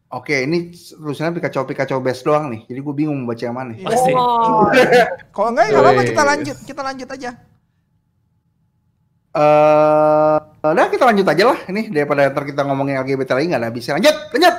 Oke, 0.07 0.39
ini 0.39 0.71
tulisannya 0.71 1.35
Pikachu 1.35 1.67
Pikachu 1.67 1.99
best 1.99 2.23
doang 2.23 2.47
nih. 2.47 2.63
Jadi 2.63 2.79
gue 2.79 2.93
bingung 2.95 3.17
mau 3.19 3.35
baca 3.35 3.43
yang 3.43 3.57
mana. 3.57 3.75
Iya. 3.75 3.85
Pasti. 3.91 4.11
Oh, 4.15 4.71
Kalau 5.35 5.49
enggak 5.51 5.65
nggak 5.67 5.83
apa-apa 5.83 5.99
Wih. 5.99 6.07
kita 6.07 6.23
lanjut. 6.23 6.57
Kita 6.63 6.81
lanjut 6.81 7.09
aja. 7.11 7.29
Eh, 9.37 10.37
udah 10.65 10.87
kita 10.89 11.03
lanjut 11.05 11.27
aja 11.29 11.43
lah. 11.45 11.57
Ini 11.69 11.93
daripada 11.93 12.25
ntar 12.25 12.43
kita 12.43 12.65
ngomongin 12.65 12.97
LGBT 12.97 13.37
lagi 13.37 13.45
nggak 13.47 13.61
ada 13.61 13.69
habisnya. 13.69 13.93
Lanjut, 14.01 14.15
lanjut. 14.33 14.55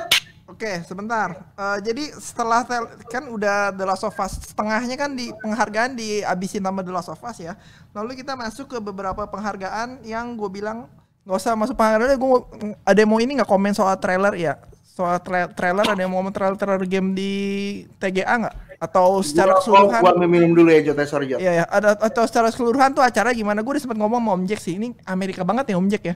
Oke, 0.49 0.71
sebentar. 0.83 1.29
Eh, 1.55 1.77
jadi 1.83 2.03
setelah 2.15 2.63
tel- 2.63 2.91
kan 3.07 3.27
udah 3.27 3.75
The 3.75 3.83
Last 3.83 4.03
of 4.03 4.15
Us 4.15 4.39
setengahnya 4.39 4.95
kan 4.95 5.11
di 5.11 5.35
penghargaan 5.35 5.95
dihabisin 5.95 6.63
sama 6.63 6.79
The 6.79 6.91
Last 6.91 7.11
of 7.11 7.19
Us 7.19 7.37
ya. 7.37 7.59
Lalu 7.91 8.23
kita 8.23 8.39
masuk 8.39 8.71
ke 8.71 8.77
beberapa 8.79 9.27
penghargaan 9.27 10.03
yang 10.03 10.35
gue 10.35 10.47
bilang 10.49 10.87
nggak 11.27 11.37
usah 11.37 11.59
masuk 11.59 11.75
penghargaan. 11.75 12.15
Gue 12.15 12.39
ada 12.79 13.01
mau 13.03 13.19
ini 13.19 13.35
nggak 13.35 13.47
komen 13.47 13.75
soal 13.75 13.99
trailer 13.99 14.31
ya? 14.35 14.55
Soal 14.95 15.19
tra- 15.19 15.51
trailer 15.51 15.83
ada 15.83 15.95
yang 15.95 16.11
mau 16.11 16.19
ngomong 16.19 16.31
trailer 16.31 16.55
trailer 16.55 16.83
game 16.83 17.11
di 17.11 17.31
TGA 17.99 18.47
nggak? 18.47 18.55
Atau 18.79 19.19
secara 19.19 19.53
Gua- 19.53 19.59
keseluruhan? 19.59 20.01
Gua, 20.01 20.11
gua 20.15 20.27
minum 20.27 20.51
dulu 20.55 20.71
ya, 20.71 20.79
Jota. 20.81 21.03
Sorry, 21.03 21.27
Jota. 21.27 21.43
Iya 21.43 21.51
ya, 21.61 21.65
ada 21.67 21.99
atau 21.99 22.23
secara 22.23 22.47
keseluruhan 22.47 22.95
tuh 22.95 23.03
acara 23.03 23.35
gimana? 23.35 23.59
Gue 23.59 23.75
udah 23.75 23.83
sempat 23.83 23.99
ngomong 23.99 24.23
sama 24.23 24.31
Om 24.39 24.43
Jack 24.47 24.59
sih. 24.63 24.79
Ini 24.79 24.95
Amerika 25.03 25.43
banget 25.43 25.67
ya 25.67 25.75
Om 25.75 25.87
Jack 25.87 26.03
ya. 26.07 26.15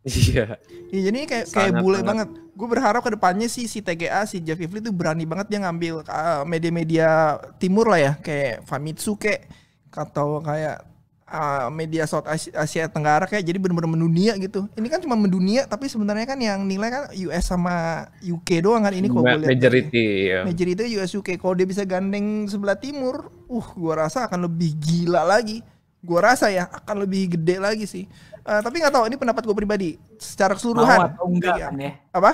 Iya. 0.00 0.56
Iya 0.90 1.00
jadi 1.06 1.16
ini 1.16 1.28
kayak 1.28 1.46
kayak 1.46 1.70
Sangat, 1.76 1.82
bule 1.84 2.00
sangat. 2.00 2.08
banget. 2.08 2.28
Gue 2.56 2.66
berharap 2.66 3.00
ke 3.00 3.10
depannya 3.12 3.46
sih 3.46 3.64
si 3.64 3.78
TGA 3.78 4.24
si 4.24 4.40
Jeff 4.40 4.56
Ifli 4.56 4.80
tuh 4.80 4.90
berani 4.90 5.22
banget 5.22 5.52
dia 5.52 5.60
ngambil 5.60 6.02
uh, 6.02 6.42
media-media 6.42 7.08
timur 7.56 7.86
lah 7.86 8.00
ya, 8.00 8.12
kayak 8.16 8.64
Famitsu 8.64 9.14
kayak 9.14 9.44
atau 9.92 10.40
kayak 10.40 10.82
uh, 11.30 11.70
media 11.70 12.04
South 12.04 12.26
Asia, 12.26 12.50
Asia 12.52 12.84
Tenggara 12.86 13.24
kayak 13.24 13.40
jadi 13.40 13.56
bener-bener 13.56 13.86
mendunia 13.88 14.34
gitu. 14.36 14.66
Ini 14.74 14.88
kan 14.90 15.00
cuma 15.00 15.14
mendunia 15.14 15.64
tapi 15.64 15.86
sebenarnya 15.86 16.26
kan 16.26 16.36
yang 16.36 16.66
nilai 16.66 16.90
kan 16.90 17.02
US 17.14 17.44
sama 17.46 17.74
UK 18.18 18.60
doang 18.60 18.82
kan 18.82 18.92
ini 18.92 19.06
kalau 19.06 19.22
gue 19.24 19.38
lihat. 19.46 19.50
Majority. 19.54 20.06
ya. 20.28 20.40
Majority 20.44 20.74
itu 20.74 20.98
US 20.98 21.12
UK. 21.14 21.38
Kalau 21.38 21.54
dia 21.54 21.64
bisa 21.64 21.82
gandeng 21.82 22.44
sebelah 22.44 22.74
timur, 22.74 23.30
uh 23.46 23.68
gua 23.72 24.04
rasa 24.04 24.26
akan 24.26 24.50
lebih 24.50 24.74
gila 24.76 25.22
lagi. 25.22 25.62
Gua 26.00 26.20
rasa 26.26 26.50
ya 26.50 26.66
akan 26.66 27.06
lebih 27.06 27.38
gede 27.38 27.56
lagi 27.56 27.86
sih. 27.86 28.04
Eh, 28.40 28.60
tapi 28.60 28.80
nggak 28.80 28.90
tahu 28.90 29.04
ini 29.04 29.20
pendapat 29.20 29.44
gue 29.44 29.52
pribadi 29.52 29.90
secara 30.16 30.52
mau 30.52 30.58
keseluruhan. 30.58 30.98
atau 31.12 31.24
enggak 31.28 31.54
Iya. 31.54 31.64
kan 31.68 31.76
ya? 31.76 31.92
Apa? 32.10 32.30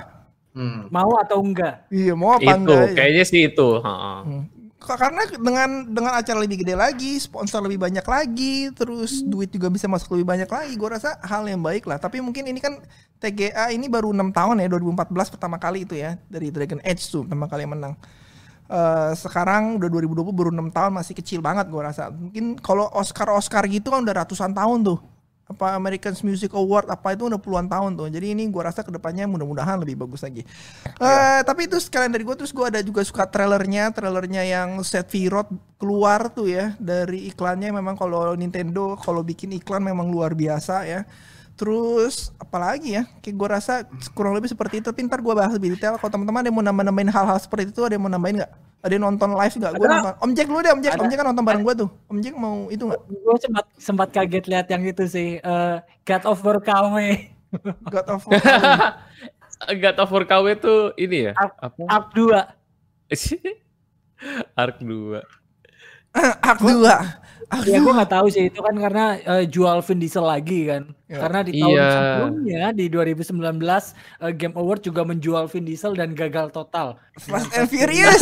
Hmm. 0.56 0.80
Mau 0.88 1.12
atau 1.18 1.38
enggak? 1.42 1.74
Iya 1.90 2.14
mau 2.16 2.30
apa 2.32 2.46
Itu 2.46 2.56
enggak? 2.62 2.84
ya? 2.86 2.94
kayaknya 2.94 3.24
sih 3.26 3.40
itu. 3.50 3.68
Hmm. 3.82 4.46
Karena 4.86 5.26
dengan 5.26 5.90
dengan 5.90 6.12
acara 6.14 6.38
lebih 6.38 6.62
gede 6.62 6.78
lagi, 6.78 7.18
sponsor 7.18 7.58
lebih 7.66 7.82
banyak 7.82 8.06
lagi, 8.06 8.70
terus 8.70 9.26
duit 9.26 9.50
juga 9.50 9.66
bisa 9.66 9.90
masuk 9.90 10.14
lebih 10.14 10.30
banyak 10.30 10.46
lagi. 10.46 10.72
Gue 10.78 10.94
rasa 10.94 11.18
hal 11.26 11.42
yang 11.50 11.58
baik 11.58 11.90
lah. 11.90 11.98
Tapi 11.98 12.22
mungkin 12.22 12.46
ini 12.46 12.62
kan 12.62 12.78
TGA 13.18 13.74
ini 13.74 13.90
baru 13.90 14.14
enam 14.14 14.30
tahun 14.30 14.62
ya, 14.62 14.70
2014 14.70 15.34
pertama 15.34 15.58
kali 15.58 15.82
itu 15.82 15.98
ya 15.98 16.14
dari 16.30 16.54
Dragon 16.54 16.78
Age 16.86 17.02
tuh 17.10 17.26
pertama 17.26 17.50
kali 17.50 17.66
menang. 17.66 17.98
Eh, 18.66 19.12
sekarang 19.14 19.78
udah 19.78 19.86
2020 19.86 20.34
baru 20.34 20.50
enam 20.50 20.74
tahun 20.74 20.90
masih 20.90 21.14
kecil 21.14 21.38
banget 21.38 21.70
gue 21.70 21.78
rasa. 21.78 22.10
Mungkin 22.10 22.58
kalau 22.58 22.90
Oscar 22.98 23.30
Oscar 23.30 23.62
gitu 23.70 23.94
kan 23.94 24.02
udah 24.02 24.26
ratusan 24.26 24.50
tahun 24.50 24.82
tuh. 24.82 24.98
Apa 25.46 25.78
American 25.78 26.10
Music 26.26 26.50
Award 26.50 26.90
apa 26.90 27.14
itu 27.14 27.30
udah 27.30 27.38
puluhan 27.38 27.70
tahun 27.70 27.94
tuh. 27.94 28.10
Jadi 28.10 28.34
ini 28.34 28.50
gue 28.50 28.62
rasa 28.62 28.82
ke 28.82 28.90
depannya 28.90 29.30
mudah-mudahan 29.30 29.78
lebih 29.78 30.02
bagus 30.06 30.26
lagi. 30.26 30.42
Eh 30.96 31.40
tapi 31.44 31.68
itu 31.70 31.76
sekalian 31.78 32.10
dari 32.10 32.24
gue 32.24 32.34
terus 32.34 32.50
gue 32.50 32.66
ada 32.66 32.80
juga 32.82 33.04
suka 33.04 33.28
trailernya, 33.28 33.92
trailernya 33.94 34.42
yang 34.42 34.80
Set 34.82 35.06
Virot 35.12 35.46
keluar 35.76 36.32
tuh 36.32 36.48
ya 36.48 36.72
dari 36.80 37.28
iklannya 37.30 37.68
memang 37.70 37.94
kalau 37.94 38.32
Nintendo 38.34 38.96
kalau 38.98 39.20
bikin 39.20 39.54
iklan 39.54 39.84
memang 39.84 40.08
luar 40.08 40.32
biasa 40.34 40.82
ya. 40.88 41.06
Terus 41.56 42.36
apalagi 42.36 43.00
ya, 43.00 43.08
kayak 43.24 43.36
gue 43.36 43.48
rasa 43.48 43.74
kurang 44.12 44.36
lebih 44.36 44.52
seperti 44.52 44.84
itu. 44.84 44.92
Tapi 44.92 45.08
ntar 45.08 45.24
gue 45.24 45.32
bahas 45.32 45.56
lebih 45.56 45.72
detail. 45.74 45.96
Kalau 45.96 46.12
teman-teman 46.12 46.44
ada 46.44 46.48
yang 46.52 46.56
mau 46.60 46.64
nambah-nambahin 46.64 47.10
hal-hal 47.10 47.38
seperti 47.40 47.72
itu, 47.72 47.80
ada 47.80 47.96
yang 47.96 48.04
mau 48.04 48.12
nambahin 48.12 48.44
nggak? 48.44 48.52
Ada 48.86 48.94
yang 48.94 49.04
nonton 49.04 49.34
live 49.34 49.54
nggak? 49.58 49.72
Gue 49.74 49.86
nonton. 49.90 50.14
Om 50.22 50.30
Jack 50.32 50.46
lu 50.46 50.58
deh, 50.62 50.70
Om 50.70 50.80
Jack. 50.80 50.92
Ada. 50.94 51.02
Om 51.02 51.08
Jack 51.10 51.18
kan 51.18 51.26
nonton 51.26 51.44
bareng 51.44 51.62
gue 51.66 51.74
tuh. 51.74 51.88
Om 52.06 52.18
Jack 52.22 52.34
mau 52.38 52.56
itu 52.70 52.82
nggak? 52.86 53.00
Gue 53.02 53.36
sempat 53.42 53.64
sempat 53.76 54.08
kaget 54.14 54.44
lihat 54.46 54.66
yang 54.70 54.82
itu 54.86 55.04
sih. 55.04 55.28
eh 55.36 55.74
God 56.06 56.22
of 56.24 56.38
War 56.40 56.58
KW. 56.62 56.94
God 57.92 58.06
of 58.06 58.22
War. 58.22 58.38
God 59.82 59.96
of 59.98 60.08
War 60.08 60.24
KW 60.24 60.46
tuh 60.54 60.94
ini 60.94 61.26
ya? 61.26 61.32
Ark- 61.34 61.58
Apa? 61.58 61.82
Ark 61.90 62.06
2. 62.14 62.30
Ark 64.62 64.76
2. 64.78 65.45
2. 66.60 67.24
Ark 67.46 67.62
Ya 67.62 67.78
2. 67.78 67.86
gue 67.86 67.92
nggak 67.94 68.10
tahu 68.10 68.26
sih 68.26 68.50
itu 68.50 68.58
kan 68.58 68.74
karena 68.74 69.04
eh, 69.22 69.44
jual 69.46 69.78
Vin 69.78 70.02
Diesel 70.02 70.26
lagi 70.26 70.66
kan. 70.66 70.82
Ya. 71.06 71.22
Karena 71.22 71.40
di 71.46 71.52
tahun 71.54 71.70
Iya. 71.78 71.86
sebelumnya 71.94 72.62
di 72.74 72.84
2019 72.90 73.94
eh, 74.18 74.32
Game 74.34 74.56
Award 74.58 74.80
juga 74.82 75.06
menjual 75.06 75.46
Vin 75.46 75.62
Diesel 75.62 75.94
dan 75.94 76.10
gagal 76.18 76.50
total. 76.50 76.98
Fast 77.22 77.54
and 77.54 77.70
Furious. 77.70 78.18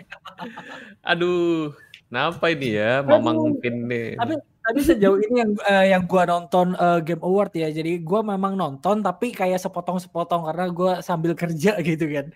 Aduh, 1.10 1.72
kenapa 2.08 2.48
ini 2.52 2.76
ya, 2.76 3.02
Mamang 3.04 3.58
Pin 3.60 3.86
nih. 3.88 4.16
Tapi 4.16 4.34
tapi 4.68 4.80
sejauh 4.84 5.16
ini 5.24 5.40
yang 5.40 5.52
eh, 5.64 5.86
yang 5.96 6.04
gua 6.04 6.28
nonton 6.28 6.76
eh, 6.76 7.00
Game 7.04 7.24
Award 7.24 7.52
ya. 7.56 7.68
Jadi 7.72 8.00
gua 8.04 8.20
memang 8.20 8.52
nonton 8.52 9.00
tapi 9.00 9.32
kayak 9.32 9.60
sepotong-sepotong 9.60 10.44
karena 10.52 10.64
gua 10.68 10.92
sambil 11.00 11.32
kerja 11.32 11.76
gitu 11.88 12.04
kan. 12.08 12.28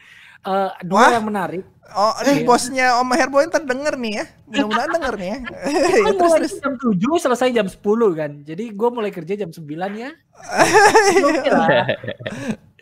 Eh 0.43 0.71
dua 0.83 0.99
Wah. 0.99 1.11
yang 1.13 1.25
menarik. 1.25 1.63
Oh, 1.89 2.15
ini 2.25 2.41
Iya. 2.41 2.47
bosnya 2.49 2.87
Om 2.97 3.13
Herboy 3.13 3.45
ntar 3.47 3.63
denger 3.63 3.95
nih 3.95 4.13
ya. 4.15 4.25
Mudah-mudahan 4.47 4.91
denger 4.97 5.15
nih 5.15 5.29
ya. 5.29 5.39
Ya, 5.39 6.01
Kan 6.01 6.15
terus 6.19 6.31
mulai 6.31 6.41
terus. 6.43 6.55
jam 6.59 6.75
7 6.75 7.23
selesai 7.23 7.49
jam 7.53 7.67
10 7.69 7.79
kan. 8.13 8.31
Jadi 8.41 8.65
gua 8.71 8.89
mulai 8.91 9.11
kerja 9.11 9.35
jam 9.37 9.51
9 9.51 9.61
ya. 9.95 10.11
Oke 11.29 11.51
lah. 11.51 11.69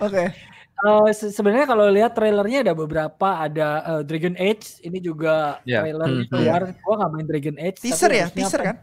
Oke. 0.01 0.25
Eh, 0.81 1.11
se- 1.13 1.29
sebenarnya 1.29 1.67
kalau 1.67 1.85
lihat 1.87 2.15
trailernya 2.15 2.63
ada 2.63 2.73
beberapa 2.73 3.29
ada 3.37 3.69
eh, 3.91 4.03
Dragon 4.03 4.33
Age 4.35 4.81
ini 4.81 4.99
juga 4.99 5.61
Ya. 5.63 5.83
trailer 5.83 6.09
Hmm. 6.09 6.25
keluar 6.27 6.61
gua 6.79 6.95
nggak 6.97 7.11
main 7.11 7.27
Dragon 7.27 7.57
Age 7.59 7.77
tapi 7.77 7.85
Teaser 7.85 8.11
ya? 8.11 8.27
Teaser 8.29 8.61
kan? 8.63 8.77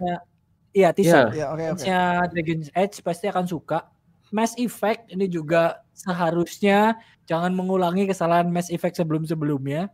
iya 0.69 0.89
teaser 0.91 1.33
Ya, 1.33 1.49
oke 1.49 1.57
oke. 1.57 1.63
fansnya 1.73 2.01
Dragon 2.27 2.61
Age 2.69 2.95
pasti 3.01 3.25
akan 3.25 3.45
suka 3.47 3.89
Mass 4.29 4.53
Effect 4.55 5.09
ini 5.09 5.25
juga 5.25 5.81
seharusnya 5.97 6.93
jangan 7.25 7.49
mengulangi 7.51 8.05
kesalahan 8.05 8.45
Mass 8.47 8.69
Effect 8.69 8.95
sebelum-sebelumnya 8.95 9.89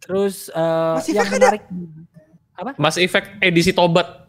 terus 0.00 0.50
eh, 0.50 0.94
Mass 0.94 1.06
yang 1.06 1.14
Effect 1.16 1.30
ada? 1.30 1.38
menarik 1.38 1.62
Mass 2.74 2.96
Effect 2.96 3.38
edisi 3.38 3.70
tobat 3.70 4.26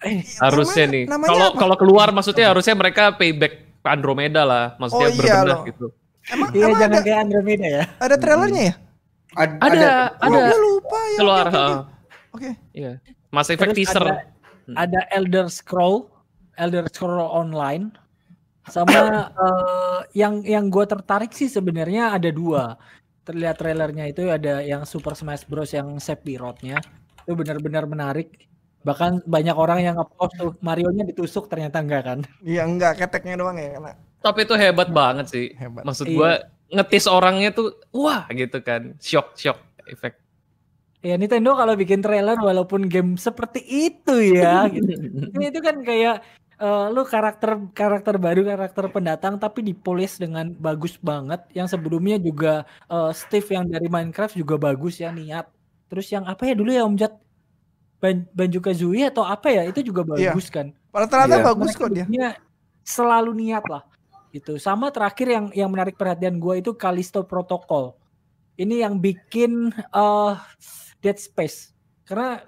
eh, 0.00 0.20
harusnya 0.38 0.84
Namanya- 0.84 0.92
nih. 0.92 1.04
Kalau 1.26 1.46
apa? 1.46 1.58
kalau 1.58 1.76
keluar 1.76 2.08
maksudnya 2.10 2.46
harusnya 2.48 2.72
mereka 2.74 3.12
payback 3.12 3.54
Andromeda 3.80 4.44
lah, 4.44 4.76
maksudnya 4.76 5.08
Oh, 5.08 5.10
iya 5.10 5.16
berbenah 5.18 5.44
loh. 5.46 5.60
gitu. 5.64 5.86
Emang, 6.28 6.48
iya 6.52 6.64
emang 6.66 6.76
jangan 6.76 6.92
ada, 6.92 7.00
kayak 7.00 7.18
Andromeda 7.18 7.66
ya 7.66 7.84
ada 7.96 8.14
trailernya 8.14 8.62
ya? 8.62 8.74
Ad- 9.32 9.56
Ada, 9.58 9.90
Oh, 10.20 10.26
ada 10.26 10.38
gue 10.42 10.60
lupa 10.60 10.98
ya. 11.00 11.16
keluar. 11.16 11.46
Oke, 11.48 11.56
oke. 11.56 11.78
Oke. 12.30 12.50
Iya. 12.72 12.92
Mass 13.30 13.48
Effect 13.48 13.72
Terus 13.72 13.88
teaser. 13.88 14.04
ada, 14.04 14.14
ada 14.76 15.00
Elder 15.08 15.46
Scroll, 15.48 16.12
Elder 16.54 16.84
Scroll 16.86 17.22
Online, 17.22 17.88
sama 18.68 18.92
eh, 19.46 19.98
yang 20.12 20.44
yang 20.44 20.68
gue 20.68 20.84
tertarik 20.84 21.32
sih 21.32 21.48
sebenarnya 21.48 22.16
ada 22.18 22.28
dua. 22.28 22.76
Terlihat 23.24 23.60
trailernya 23.60 24.10
itu 24.10 24.26
ada 24.26 24.64
yang 24.64 24.82
Super 24.82 25.14
Smash 25.14 25.46
Bros 25.46 25.70
yang 25.70 26.00
Sephiroth-nya 26.00 26.80
itu 27.24 27.32
benar-benar 27.36 27.84
menarik. 27.86 28.48
Bahkan 28.80 29.28
banyak 29.28 29.54
orang 29.54 29.84
yang 29.84 29.94
ngepost 30.00 30.34
tuh 30.40 30.50
Mario-nya 30.64 31.04
ditusuk 31.04 31.46
ternyata 31.52 31.84
enggak 31.84 32.02
kan. 32.04 32.18
Iya 32.40 32.64
enggak 32.64 32.96
keteknya 32.98 33.36
doang 33.36 33.60
ya 33.60 33.76
karena 33.76 33.92
Tapi 34.20 34.38
itu 34.44 34.54
hebat 34.56 34.88
banget 34.88 35.26
sih. 35.28 35.46
hebat. 35.56 35.84
Maksud 35.84 36.08
Iya. 36.08 36.16
gua 36.16 36.30
ngetis 36.70 37.04
orangnya 37.06 37.50
tuh 37.52 37.76
wah 37.92 38.24
gitu 38.32 38.58
kan. 38.64 38.96
Shock 38.98 39.36
shock 39.36 39.60
efek. 39.84 40.16
Ya 41.00 41.16
Nintendo 41.16 41.56
kalau 41.56 41.76
bikin 41.76 42.00
trailer 42.04 42.36
walaupun 42.36 42.84
game 42.88 43.16
seperti 43.16 43.60
itu 43.64 44.36
ya 44.36 44.68
gitu. 44.68 44.90
Ini 45.36 45.44
itu 45.52 45.60
kan 45.60 45.80
kayak 45.80 46.20
eh, 46.60 46.86
lu 46.94 47.02
karakter 47.08 47.50
karakter 47.72 48.14
baru 48.20 48.40
karakter 48.44 48.84
pendatang 48.92 49.34
tapi 49.40 49.64
dipolis 49.64 50.20
dengan 50.20 50.52
bagus 50.56 50.94
banget. 51.00 51.40
Yang 51.56 51.76
sebelumnya 51.76 52.16
juga 52.20 52.52
eh, 52.92 53.10
Steve 53.16 53.48
yang 53.56 53.66
dari 53.68 53.88
Minecraft 53.88 54.34
juga 54.36 54.54
bagus 54.60 55.00
ya 55.00 55.10
niat. 55.10 55.48
Terus 55.90 56.06
yang 56.14 56.24
apa 56.28 56.46
ya 56.46 56.54
dulu 56.54 56.70
ya 56.70 56.84
Om 56.86 56.96
Jat? 57.00 57.14
Ban 58.00 58.24
Banjo 58.32 58.60
Kazooie 58.64 59.04
atau 59.12 59.24
apa 59.28 59.52
ya? 59.52 59.62
Itu 59.68 59.84
juga 59.84 60.00
Iya. 60.16 60.32
bagus 60.32 60.48
kan? 60.48 60.72
Rata-rata 60.88 61.36
Iya. 61.36 61.44
bagus 61.52 61.72
kok 61.76 61.90
dia. 61.92 62.06
selalu 62.80 63.36
niat 63.36 63.64
lah 63.68 63.84
gitu. 64.32 64.56
Sama 64.56 64.88
terakhir 64.88 65.28
yang 65.28 65.46
yang 65.52 65.70
menarik 65.70 65.94
perhatian 66.00 66.40
gue 66.40 66.64
itu 66.64 66.72
Callisto 66.74 67.22
Protocol. 67.28 67.94
Ini 68.56 68.88
yang 68.88 68.96
bikin 69.00 69.68
eh 69.72 70.32
Dead 71.04 71.16
Space. 71.20 71.72
Karena 72.08 72.40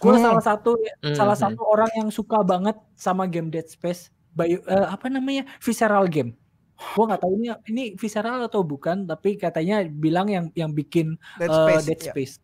gue 0.00 0.14
Hmm. 0.16 0.24
salah 0.24 0.44
satu 0.44 0.70
salah 1.12 1.36
Mhm. 1.36 1.44
satu 1.44 1.62
orang 1.64 1.90
yang 1.96 2.08
suka 2.08 2.40
banget 2.42 2.76
sama 2.96 3.28
game 3.28 3.52
Dead 3.52 3.68
Space 3.68 4.08
Bio, 4.32 4.60
eh, 4.64 4.86
apa 4.88 5.06
namanya 5.10 5.44
visceral 5.60 6.08
game 6.08 6.34
gue 6.80 7.04
nggak 7.04 7.20
tahu 7.20 7.32
ini 7.36 7.48
ini 7.68 7.84
visceral 8.00 8.40
atau 8.48 8.64
bukan 8.64 9.04
tapi 9.04 9.36
katanya 9.36 9.84
bilang 9.84 10.32
yang 10.32 10.46
yang 10.56 10.72
bikin 10.72 11.14
Dead 11.36 11.52
eh, 11.52 11.56
Space. 11.56 11.84
Dead 11.86 12.00
ya. 12.00 12.12
Space 12.16 12.34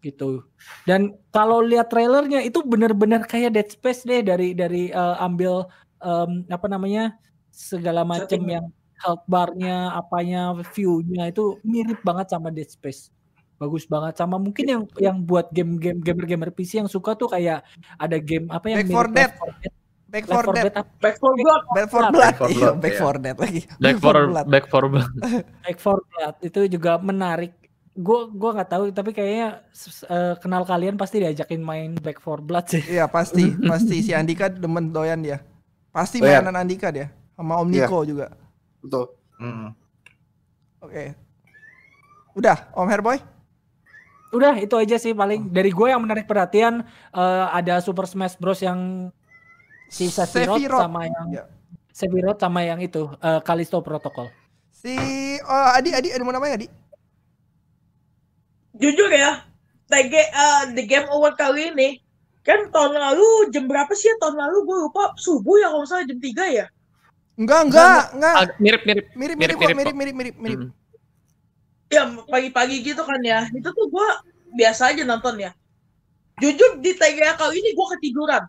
gitu. 0.00 0.42
Dan 0.88 1.12
kalau 1.28 1.60
lihat 1.60 1.92
trailernya 1.92 2.40
itu 2.40 2.64
benar-benar 2.64 3.28
kayak 3.28 3.52
Dead 3.52 3.68
Space 3.68 4.02
deh 4.08 4.24
dari 4.24 4.56
dari 4.56 4.88
eh, 4.90 5.16
ambil 5.20 5.68
em, 6.00 6.48
apa 6.48 6.66
namanya 6.72 7.14
segala 7.52 8.02
macam 8.02 8.40
yang 8.48 8.66
health 9.04 9.24
barnya, 9.28 9.92
apanya, 9.92 10.56
view-nya 10.72 11.28
itu 11.28 11.60
mirip 11.62 12.00
banget 12.00 12.32
sama 12.32 12.48
Dead 12.48 12.68
Space. 12.68 13.12
Bagus 13.60 13.84
banget 13.84 14.16
sama 14.16 14.40
mungkin 14.40 14.64
yang 14.64 14.82
yang 14.96 15.20
buat 15.20 15.52
game-game 15.52 16.00
gamer-gamer 16.00 16.48
PC 16.48 16.80
yang 16.80 16.88
suka 16.88 17.12
tuh 17.12 17.28
kayak 17.28 17.60
ada 18.00 18.16
game 18.16 18.48
apa 18.48 18.72
yang 18.72 18.80
Back 18.80 18.88
4 18.88 18.96
mirip 18.96 19.12
Dead. 19.12 19.20
Left 19.20 19.36
4 19.36 19.60
Dead. 19.60 19.72
Back 20.10 20.24
for 20.26 20.42
4 20.42 20.56
Dead. 20.56 20.72
Back 20.96 21.16
for 21.20 21.32
God. 21.36 21.62
Back 21.76 21.88
for 21.92 22.02
Blood. 22.08 22.34
for 22.34 22.48
Iya, 22.48 22.56
Blood, 22.56 22.76
Back 22.80 22.94
iya. 22.96 23.00
for 23.04 23.14
Dead 23.20 23.36
lagi. 23.36 23.60
Back 23.76 23.96
for 24.00 24.14
Blood. 24.16 24.46
back 24.48 24.64
for 24.72 24.84
Blood. 24.88 25.12
Back 25.68 25.76
4 25.76 26.08
Blood 26.08 26.36
itu 26.40 26.60
juga 26.72 26.92
menarik. 26.98 27.52
Gue 27.92 28.32
gua 28.32 28.50
nggak 28.56 28.70
tahu 28.72 28.84
tapi 28.96 29.12
kayaknya 29.12 29.60
eh, 30.08 30.34
kenal 30.40 30.64
kalian 30.64 30.96
pasti 30.96 31.20
diajakin 31.20 31.60
main 31.60 31.90
Back 32.00 32.16
4 32.24 32.40
Blood 32.40 32.66
sih. 32.72 32.82
Iya 32.88 33.12
pasti, 33.12 33.44
pasti 33.70 34.00
si 34.00 34.16
Andika 34.16 34.48
demen 34.48 34.88
doyan 34.88 35.20
dia. 35.20 35.44
Pasti 35.92 36.18
Oh, 36.18 36.24
iya. 36.24 36.40
mainan 36.40 36.56
Andika 36.56 36.88
dia. 36.88 37.12
Sama 37.36 37.60
Om 37.60 37.68
Iya. 37.68 37.84
Niko 37.84 37.98
juga. 38.08 38.32
Betul. 38.80 39.04
Mm. 39.36 39.68
Oke. 40.80 41.02
Udah, 42.32 42.72
Om 42.72 42.88
Herboy? 42.88 43.20
Udah 44.30 44.54
itu 44.62 44.74
aja 44.78 44.94
sih 44.94 45.10
paling 45.10 45.50
dari 45.50 45.74
gue 45.74 45.86
yang 45.90 45.98
menarik 46.02 46.26
perhatian 46.30 46.86
eh, 47.10 47.44
ada 47.50 47.82
Super 47.82 48.06
Smash 48.06 48.38
Bros 48.38 48.62
yang 48.62 49.10
si 49.90 50.06
Sephiroth, 50.06 50.58
Sephiroth. 50.58 50.82
sama 50.86 51.00
yang 51.10 51.26
Ya. 51.34 51.44
Sephiroth 51.90 52.38
sama 52.38 52.62
yang 52.62 52.78
itu 52.78 53.10
eh, 53.18 53.40
Callisto 53.42 53.82
Protocol. 53.82 54.30
Si 54.70 54.94
oh, 55.42 55.68
Adi, 55.74 55.90
Adi, 55.92 56.08
ada 56.14 56.22
mau 56.22 56.30
namanya 56.32 56.62
Adi? 56.62 56.68
Jujur 58.78 59.10
ya, 59.10 59.42
TG 59.90 60.14
eh, 60.14 60.62
The 60.78 60.82
Game 60.86 61.10
Award 61.10 61.34
kali 61.34 61.74
ini 61.74 61.98
kan 62.40 62.72
tahun 62.72 62.96
lalu 62.96 63.52
jam 63.52 63.68
berapa 63.68 63.92
sih 63.92 64.08
ya 64.08 64.16
tahun 64.22 64.40
lalu 64.40 64.56
gue 64.64 64.76
lupa 64.88 65.12
subuh 65.20 65.60
ya 65.60 65.68
kalau 65.68 65.84
salah 65.84 66.06
jam 66.08 66.16
3 66.22 66.44
ya. 66.48 66.66
Enggak, 67.36 67.60
enggak, 67.68 68.02
enggak. 68.16 68.34
Ag- 68.36 68.56
Mirip-mirip. 68.60 69.06
Mirip, 69.12 69.36
mirip, 69.36 69.36
mirip, 69.36 69.56
mirip 69.58 69.76
mirip, 69.76 69.86
kok. 69.92 69.96
mirip, 70.00 70.14
mirip, 70.16 70.36
mirip. 70.40 70.60
Mm. 70.64 70.79
Ya 71.90 72.06
pagi-pagi 72.06 72.86
gitu 72.86 73.02
kan 73.02 73.18
ya. 73.20 73.50
Itu 73.50 73.74
tuh 73.74 73.86
gue 73.90 74.08
biasa 74.54 74.94
aja 74.94 75.02
nonton 75.02 75.42
ya. 75.42 75.50
Jujur 76.38 76.78
di 76.78 76.94
TGA 76.94 77.34
kali 77.34 77.58
ini 77.58 77.74
gue 77.74 77.86
ketiduran. 77.98 78.46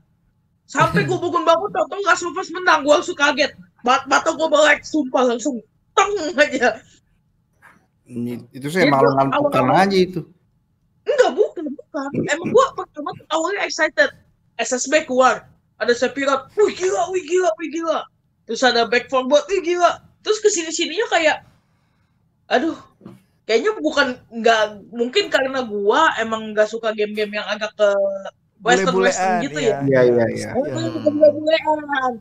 Sampai 0.69 1.03
gue 1.03 1.17
bangun-bangun 1.17 1.69
tau 1.74 1.86
tau 1.89 2.00
of 2.00 2.38
Us 2.38 2.50
menang, 2.53 2.86
gue 2.86 2.93
langsung 2.93 3.17
kaget. 3.17 3.51
Bat 3.81 4.05
mata 4.05 4.31
gue 4.31 4.48
melek, 4.48 4.86
sumpah 4.86 5.25
langsung 5.25 5.57
teng 5.98 6.12
aja. 6.38 6.79
Ini- 8.05 8.45
Itu 8.53 8.69
sih 8.69 8.86
emang 8.86 9.03
ngantukan 9.17 9.67
aja 9.74 9.98
itu. 9.98 10.21
Enggak, 11.01 11.31
bukan, 11.33 11.65
bukan. 11.74 12.10
Emang 12.29 12.53
gua 12.53 12.65
pertama 12.77 13.10
awalnya 13.33 13.65
excited. 13.65 14.13
SSB 14.62 15.10
keluar. 15.10 15.50
Ada 15.81 15.98
Sephiroth. 15.98 16.53
Wih 16.53 16.77
gila, 16.77 17.10
wih 17.10 17.25
gila, 17.25 17.50
wih 17.57 17.69
gila. 17.74 18.05
Terus 18.45 18.62
ada 18.62 18.86
Back 18.86 19.10
4 19.10 19.25
Blood, 19.25 19.50
wih 19.50 19.65
gila. 19.65 19.98
Terus 20.21 20.38
ke 20.38 20.53
sini-sininya 20.53 21.10
kayak, 21.10 21.38
aduh, 22.45 22.77
kayaknya 23.51 23.72
bukan, 23.84 24.08
nggak, 24.31 24.63
mungkin 24.96 25.27
karena 25.27 25.60
gua 25.67 26.15
emang 26.15 26.55
nggak 26.55 26.72
suka 26.72 26.96
game-game 26.96 27.36
yang 27.36 27.48
agak 27.51 27.75
ke 27.75 27.89
western-western 28.63 29.43
Bule-bulean, 29.43 29.43
gitu 29.43 29.60
iya. 29.60 29.75
ya. 29.75 29.79
Iya 29.84 30.01
iya 30.08 30.25
iya. 30.31 30.50
Itu 30.55 31.10
bule-bulean. 31.12 32.13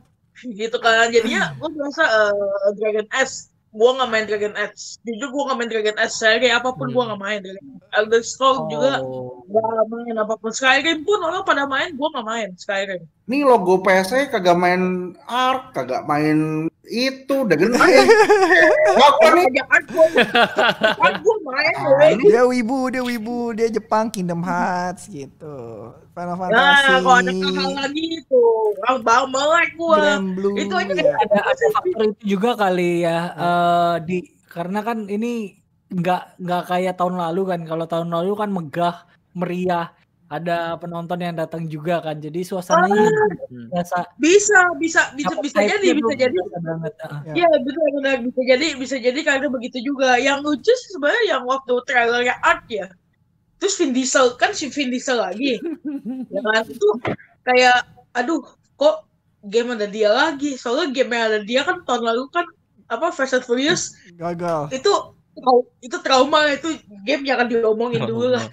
Gitu 0.51 0.77
kan. 0.83 1.07
Jadinya 1.07 1.41
gua 1.63 1.69
biasa 1.71 2.03
eh, 2.03 2.69
Dragon 2.75 3.07
Age. 3.15 3.35
Gua 3.71 3.95
nggak 3.95 4.09
main 4.11 4.25
Dragon 4.27 4.55
Age. 4.59 4.99
Jujur 5.07 5.29
gua 5.31 5.43
nggak 5.47 5.57
main 5.63 5.69
Dragon 5.71 5.97
Age. 6.03 6.11
Seri 6.11 6.51
apa 6.51 6.75
pun 6.75 6.91
Hmm. 6.91 6.95
gua 6.97 7.03
nggak 7.13 7.21
main. 7.23 7.39
Dragon 7.39 7.63
Age. 7.63 7.87
Elder 7.95 8.21
Scrolls 8.27 8.61
juga 8.67 8.91
Oh. 8.99 9.47
Gak 9.51 9.87
main 9.91 10.15
apa 10.15 10.33
pun 10.39 10.51
Skyrim 10.51 11.03
pun 11.03 11.19
orang 11.27 11.43
pada 11.43 11.67
main, 11.67 11.91
gue 11.91 12.07
gak 12.07 12.23
main 12.23 12.49
Skyrim. 12.55 13.03
Nih 13.27 13.43
logo 13.43 13.83
PS 13.83 14.31
kagak 14.31 14.55
main 14.55 15.11
Ark, 15.27 15.75
kagak 15.75 16.07
main 16.07 16.71
itu. 16.91 17.35
Apa 17.47 19.27
nih? 19.31 19.47
Aja 19.47 19.63
kan 19.71 19.81
kan 20.99 21.13
main, 21.47 21.75
woy. 21.87 22.11
Dia 22.27 22.43
wibu, 22.43 22.79
dia 22.91 23.03
wibu, 23.03 23.55
dia 23.55 23.67
Jepang 23.71 24.11
Kingdom 24.11 24.43
Hearts 24.43 25.07
gitu. 25.07 25.89
Final 26.11 26.35
Fantasy. 26.35 26.59
Nah, 26.59 26.99
kalau 26.99 27.15
ada 27.23 27.31
hal 27.31 27.71
lagi 27.79 28.03
itu, 28.19 28.43
orang 28.83 28.99
bau 29.01 29.25
melek 29.31 29.71
Blue. 30.35 30.53
Itu 30.59 30.75
aja 30.75 30.91
ya. 30.91 31.15
Ada 31.15 31.39
ada 31.39 31.65
faktor 31.71 32.03
itu 32.11 32.35
juga 32.35 32.59
kali 32.59 33.07
ya 33.07 33.19
eh, 33.31 33.95
di 34.03 34.17
karena 34.51 34.83
kan 34.83 35.07
ini 35.07 35.55
nggak 35.91 36.39
nggak 36.39 36.63
kayak 36.67 36.95
tahun 36.99 37.15
lalu 37.19 37.41
kan 37.47 37.59
kalau 37.67 37.85
tahun 37.87 38.09
lalu 38.11 38.31
kan 38.35 38.49
megah 38.51 38.95
meriah 39.35 39.91
ada 40.31 40.79
penonton 40.79 41.19
yang 41.19 41.35
datang 41.35 41.67
juga 41.67 41.99
kan. 41.99 42.15
Jadi 42.15 42.47
suasananya 42.47 43.03
Hmm. 43.51 43.67
biasa 43.67 44.15
Bisa, 44.15 44.59
bisa, 44.79 45.01
bisa, 45.11 45.35
bisa 45.43 45.59
jadi, 45.59 45.91
bisa 45.91 46.13
jadi. 46.15 46.37
banget. 46.63 46.93
ah. 47.03 47.19
Ya. 47.27 47.43
Iya 47.43 47.49
benar-benar 47.59 48.15
bisa 48.23 48.41
jadi, 48.47 48.67
bisa 48.79 48.95
jadi 48.95 49.19
karena 49.19 49.51
begitu 49.51 49.83
juga. 49.83 50.15
Yang 50.15 50.39
lucu 50.47 50.71
sih 50.71 50.89
sebenarnya 50.95 51.35
yang 51.35 51.43
waktu 51.43 51.73
trailernya 51.83 52.35
Art 52.39 52.63
ya. 52.71 52.87
Terus 53.59 53.75
Vin 53.75 53.91
Diesel 53.91 54.39
kan 54.39 54.55
si 54.55 54.71
Vin 54.71 54.87
Diesel 54.87 55.19
lagi. 55.19 55.59
ya 56.31 56.39
kan 56.41 56.63
itu 56.65 56.87
kayak 57.43 57.77
aduh 58.15 58.41
kok 58.73 59.03
game 59.43 59.75
ada 59.75 59.85
dia 59.85 60.09
lagi. 60.09 60.55
Soalnya 60.55 60.95
game 60.95 61.11
yang 61.11 61.25
ada 61.27 61.39
dia 61.43 61.61
kan 61.67 61.83
tahun 61.83 62.07
lalu 62.07 62.31
kan 62.31 62.47
apa 62.87 63.11
Fast 63.11 63.35
and 63.35 63.43
Furious 63.43 63.91
Gagal. 64.15 64.71
itu 64.71 64.91
trau- 65.37 65.69
itu 65.79 65.97
trauma 66.03 66.47
itu 66.51 66.75
game 67.07 67.23
jangan 67.23 67.47
diomongin 67.47 68.03
dulu 68.03 68.35
lah. 68.35 68.43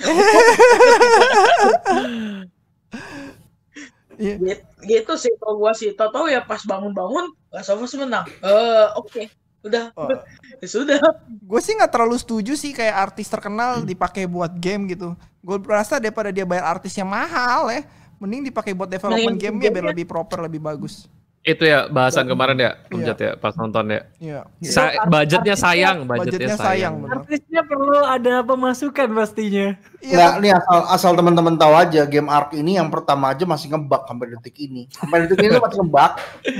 Iya. 4.19 4.35
Gitu, 4.35 4.63
gitu 4.83 5.13
sih 5.15 5.33
kalau 5.39 5.63
gua 5.63 5.73
sih. 5.73 5.95
Tahu-tahu 5.95 6.27
ya 6.27 6.43
pas 6.43 6.59
bangun-bangun 6.67 7.31
Last 7.55 7.71
of 7.71 7.83
Us 7.83 7.95
menang. 7.95 8.27
Eh 8.43 8.87
oke. 8.99 9.23
Udah. 9.63 9.95
Oh. 9.95 10.11
Ya 10.59 10.67
sudah. 10.67 10.99
Gue 11.47 11.63
sih 11.63 11.71
nggak 11.79 11.95
terlalu 11.95 12.19
setuju 12.19 12.59
sih 12.59 12.75
kayak 12.75 13.15
artis 13.15 13.31
terkenal 13.31 13.79
dipakai 13.87 14.27
buat 14.27 14.51
game 14.59 14.91
gitu. 14.91 15.15
Gue 15.39 15.55
berasa 15.55 16.03
daripada 16.03 16.35
dia 16.35 16.43
bayar 16.43 16.67
artis 16.67 16.99
yang 16.99 17.07
mahal 17.07 17.71
ya, 17.71 17.87
mending 18.19 18.51
dipakai 18.51 18.75
buat 18.75 18.91
development 18.91 19.39
game 19.39 19.55
ya 19.63 19.71
biar 19.71 19.95
lebih 19.95 20.03
proper, 20.03 20.43
lebih 20.43 20.59
bagus. 20.59 21.07
Itu 21.47 21.65
ya 21.65 21.89
bahasan 21.89 22.29
kemarin 22.29 22.59
ya, 22.61 22.77
Om 22.93 23.01
Iya. 23.01 23.15
Ya 23.17 23.33
pas 23.39 23.55
nonton 23.57 23.89
ya. 23.89 24.01
Iya. 24.21 24.41
Sa- 24.69 25.07
budgetnya 25.09 25.57
sayang, 25.57 26.05
budgetnya, 26.05 26.19
Budgetnya 26.35 26.57
sayang, 26.59 26.95
sayang. 27.01 27.15
Artisnya 27.15 27.63
perlu 27.65 28.01
ada 28.05 28.35
pemasukan 28.45 29.09
pastinya. 29.17 29.67
Iya. 30.05 30.15
Nggak, 30.19 30.33
nih 30.45 30.53
asal 30.59 30.79
asal 30.93 31.13
teman-teman 31.17 31.55
tahu 31.57 31.73
aja 31.73 32.03
game 32.05 32.29
Ark 32.29 32.53
ini 32.53 32.77
yang 32.77 32.93
pertama 32.93 33.33
aja 33.33 33.49
masih 33.49 33.73
ngebug 33.73 34.03
sampai 34.05 34.27
detik 34.35 34.57
ini. 34.61 34.91
Sampai 34.93 35.25
detik 35.25 35.41
ini 35.41 35.57
masih 35.57 35.79
ngebug, 35.81 36.13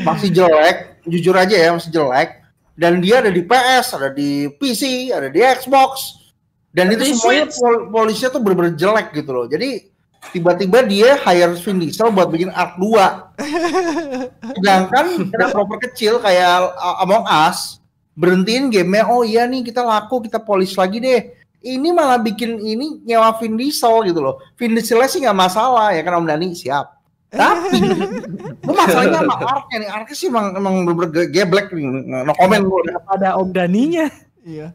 masih 0.07 0.29
jelek, 0.33 0.77
jujur 1.05 1.35
aja 1.37 1.57
ya 1.59 1.71
masih 1.75 1.91
jelek. 1.93 2.29
Dan 2.79 3.03
dia 3.03 3.19
ada 3.19 3.35
di 3.35 3.43
PS, 3.43 3.87
ada 3.99 4.09
di 4.15 4.47
PC, 4.55 5.11
ada 5.11 5.27
di 5.27 5.43
Xbox. 5.43 6.15
Dan 6.71 6.95
itu 6.95 7.11
semuanya 7.13 7.51
pol 7.51 7.91
polisinya 7.91 8.31
tuh 8.31 8.41
bener-bener 8.41 8.79
jelek 8.79 9.11
gitu 9.11 9.35
loh. 9.35 9.51
Jadi 9.51 9.91
tiba-tiba 10.31 10.83
dia 10.83 11.17
hire 11.17 11.55
Vin 11.57 11.79
Diesel 11.79 12.11
buat 12.11 12.29
bikin 12.29 12.51
Ark 12.51 12.77
2. 12.77 13.39
Sedangkan 14.59 15.07
developer 15.29 15.79
kecil 15.81 16.19
kayak 16.19 16.75
uh, 16.75 17.03
Among 17.03 17.25
Us 17.25 17.79
berhentiin 18.13 18.69
gamenya, 18.69 19.07
oh 19.07 19.23
iya 19.23 19.47
nih 19.47 19.63
kita 19.63 19.81
laku, 19.81 20.19
kita 20.21 20.43
polish 20.43 20.75
lagi 20.75 20.99
deh. 20.99 21.21
Ini 21.59 21.91
malah 21.91 22.19
bikin 22.19 22.59
ini 22.59 23.03
nyewa 23.03 23.35
Vin 23.39 23.55
Diesel 23.55 24.07
gitu 24.07 24.23
loh. 24.23 24.39
Vin 24.55 24.75
Dieselnya 24.75 25.07
sih 25.07 25.23
nggak 25.23 25.39
masalah 25.39 25.91
ya 25.91 26.03
kan 26.03 26.19
Om 26.19 26.27
Dani 26.27 26.55
siap. 26.55 26.87
Tapi 27.29 27.77
lu 28.65 28.73
masalahnya 28.73 29.21
sama 29.21 29.35
Arknya 29.37 29.77
nih, 29.85 29.89
Arknya 29.91 30.15
sih 30.17 30.27
emang 30.31 30.57
emang 30.57 30.75
bener-bener 30.83 31.29
geblek 31.29 31.69
nih. 31.71 31.85
No 32.25 32.33
comment 32.35 32.63
gue 32.63 32.79
udah. 32.89 32.95
Ada 33.11 33.29
Om 33.37 33.51
Daninya. 33.53 34.07
Iya. 34.43 34.73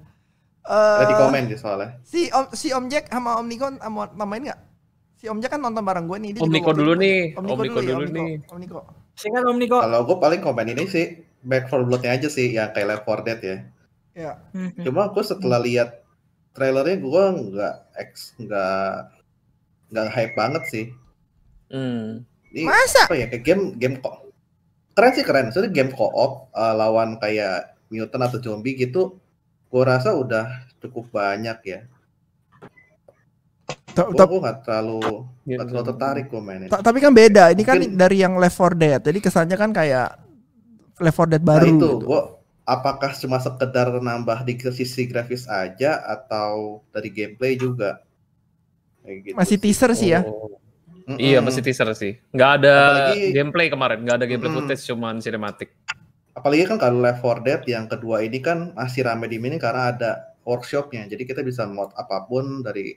Udah 0.63 1.03
di 1.03 1.11
Eh, 1.11 1.19
komen 1.19 1.43
sih 1.49 1.59
soalnya. 1.59 1.99
si 2.05 2.31
Om 2.31 2.45
si 2.53 2.71
Om 2.71 2.85
Jack 2.87 3.11
sama 3.11 3.35
Om 3.35 3.47
Niko 3.47 3.67
mau 3.89 4.07
tambahin 4.07 4.47
nggak? 4.47 4.59
Si 5.23 5.31
Om 5.31 5.39
Jack 5.39 5.55
kan 5.55 5.63
nonton 5.63 5.87
bareng 5.87 6.03
gue 6.03 6.19
nih. 6.19 6.31
dia 6.35 6.43
Om 6.43 6.51
Niko 6.51 6.71
dulu 6.75 6.99
itu- 6.99 7.03
nih, 7.07 7.19
Om 7.31 7.43
Om 7.47 7.59
Niko 7.63 7.79
dulu, 7.79 7.79
ya, 7.79 7.95
dulu 7.95 7.95
Om 7.95 8.03
Niko. 8.03 8.19
nih. 8.19 8.35
Om 8.43 8.57
Niko. 8.59 8.79
Sikat 9.15 9.43
Om 9.47 9.55
Niko. 9.55 9.77
Kalau 9.79 9.99
gue 10.03 10.17
paling 10.19 10.41
komen 10.43 10.67
ini 10.67 10.83
sih 10.83 11.05
Back 11.39 11.71
for 11.71 11.87
Blood-nya 11.87 12.19
aja 12.19 12.27
sih 12.27 12.51
yang 12.51 12.75
kayak 12.75 12.87
Left 12.91 13.07
4 13.07 13.23
Dead 13.23 13.39
ya. 13.39 13.57
Ya. 14.11 14.31
Hmm. 14.51 14.75
Cuma 14.83 15.07
gue 15.07 15.23
setelah 15.23 15.63
lihat 15.63 16.03
trailernya 16.51 16.99
gue 16.99 17.23
nggak 17.39 17.75
ex 17.95 18.35
nggak 18.35 18.91
nggak 19.95 20.07
hype 20.11 20.35
banget 20.35 20.63
sih. 20.67 20.85
Hmm. 21.71 22.27
Ini 22.51 22.67
Masa? 22.67 23.07
apa 23.07 23.15
ya 23.15 23.31
kayak 23.31 23.43
game 23.47 23.63
game 23.79 23.95
kok 24.03 24.27
keren 24.91 25.15
sih 25.15 25.23
keren. 25.23 25.55
Soalnya 25.55 25.71
game 25.71 25.95
co-op 25.95 26.51
uh, 26.51 26.73
lawan 26.75 27.15
kayak 27.15 27.79
mutant 27.87 28.27
atau 28.27 28.43
zombie 28.43 28.75
gitu. 28.75 29.15
Gue 29.71 29.83
rasa 29.87 30.11
udah 30.19 30.67
cukup 30.83 31.15
banyak 31.15 31.63
ya. 31.63 31.79
Ta- 33.93 34.05
Gue 34.05 34.17
ta- 34.17 34.25
gue 34.25 34.39
nggak 34.41 34.57
terlalu 34.61 34.99
Iya, 35.45 35.55
nggak 35.55 35.67
terlalu 35.69 35.85
tertarik 35.87 36.25
gue 36.27 36.41
mainin. 36.41 36.67
ta- 36.67 36.81
Tapi 36.81 36.97
kan 36.97 37.11
beda. 37.11 37.43
Ini 37.49 37.61
kan 37.61 37.77
Mungkin- 37.77 37.93
dari 37.95 38.17
yang 38.17 38.33
Left 38.35 38.57
4 38.57 38.73
Dead. 38.73 38.99
Jadi 38.99 39.19
kesannya 39.19 39.53
kan 39.53 39.69
kayak 39.69 40.09
Left 40.97 41.15
4 41.15 41.29
Dead 41.29 41.39
Nah 41.39 41.49
baru. 41.53 41.67
itu, 41.69 41.77
gitu. 41.77 41.95
gua 42.03 42.21
apakah 42.63 43.11
cuma 43.13 43.37
sekedar 43.37 43.91
nambah 43.93 44.41
di 44.41 44.53
sisi 44.71 45.03
grafis 45.03 45.45
aja 45.45 46.01
atau 46.01 46.81
dari 46.89 47.09
gameplay 47.09 47.53
juga? 47.53 48.01
Kayak 49.01 49.17
gitu 49.21 49.35
Masih 49.35 49.57
sih. 49.57 49.61
teaser 49.61 49.91
sih 49.93 50.09
ya. 50.09 50.21
Oh. 50.23 50.57
Mm-mm. 51.03 51.19
Iya 51.19 51.43
masih 51.43 51.59
teaser 51.59 51.91
sih. 51.93 52.15
Nggak 52.31 52.51
ada 52.63 52.75
Apalagi- 53.11 53.31
gameplay 53.31 53.67
kemarin, 53.67 53.99
nggak 54.01 54.15
ada 54.15 54.25
gameplay 54.25 54.47
Mm-mm. 54.49 54.63
footage, 54.63 54.83
cuman 54.87 55.19
sinematik. 55.19 55.69
Apalagi 56.33 56.63
kan 56.65 56.79
kalau 56.79 56.97
Left 56.97 57.19
4 57.19 57.43
Dead 57.43 57.61
yang 57.67 57.85
kedua 57.85 58.23
ini 58.23 58.39
kan 58.39 58.71
masih 58.71 59.03
rame 59.03 59.27
di 59.27 59.37
mini 59.37 59.59
karena 59.59 59.91
ada 59.91 60.11
workshopnya. 60.41 61.05
Jadi 61.05 61.23
kita 61.23 61.43
bisa 61.43 61.67
mod 61.67 61.91
apa 61.93 62.23
pun 62.23 62.63
dari 62.63 62.95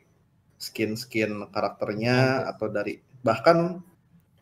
skin-skin 0.56 1.48
karakternya 1.48 2.48
atau 2.48 2.66
dari 2.66 2.96
bahkan 3.20 3.80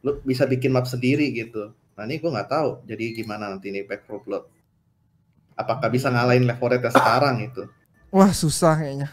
lu 0.00 0.20
bisa 0.20 0.44
bikin 0.44 0.70
map 0.70 0.84
sendiri 0.84 1.30
gitu. 1.30 1.72
Nah 1.94 2.04
ini 2.04 2.18
gue 2.18 2.28
nggak 2.28 2.48
tahu. 2.48 2.82
Jadi 2.84 3.14
gimana 3.14 3.48
nanti 3.48 3.68
ini 3.68 3.82
Back 3.82 4.04
4 4.04 4.20
Blood? 4.20 4.44
Apakah 5.54 5.86
bisa 5.86 6.10
ngalahin 6.10 6.44
Left 6.44 6.58
4 6.58 6.70
Dead 6.72 6.82
yang 6.82 6.94
sekarang 6.94 7.36
itu? 7.40 7.62
Wah 8.10 8.30
susah 8.30 8.74
kayaknya. 8.76 9.08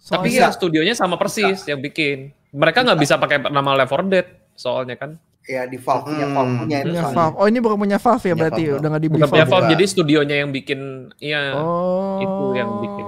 Tapi 0.00 0.32
Soalnya- 0.32 0.42
ya 0.42 0.54
studionya 0.54 0.94
sama 0.94 1.14
persis 1.14 1.62
yang 1.64 1.78
bikin. 1.78 2.32
Mereka 2.50 2.82
nggak 2.82 2.98
bisa 2.98 3.14
pakai 3.14 3.38
nama 3.44 3.76
Left 3.76 3.90
4 3.90 4.06
Dead 4.08 4.26
soalnya 4.54 4.96
kan. 4.96 5.18
Ya 5.44 5.64
di 5.64 5.76
Valve 5.76 6.04
punya 6.06 6.26
Hmm. 6.26 6.34
Valve 6.36 6.52
punya 6.58 6.76
itu 6.78 6.86
Punya. 6.90 7.02
Valve. 7.10 7.34
Oh 7.34 7.46
ini 7.46 7.58
bukan 7.58 7.76
punya 7.78 7.98
Valve 7.98 8.20
ya 8.20 8.28
Punya 8.28 8.40
berarti 8.40 8.62
Valve, 8.62 8.78
udah 8.78 8.88
nggak 8.88 9.02
dibeli 9.02 9.20
Valve. 9.22 9.48
Valve, 9.48 9.68
jadi 9.68 9.84
studionya 9.84 10.36
yang 10.38 10.50
bikin 10.50 10.80
iya. 11.18 11.40
Oh. 11.56 12.20
Itu 12.20 12.44
yang 12.54 12.70
bikin. 12.78 13.06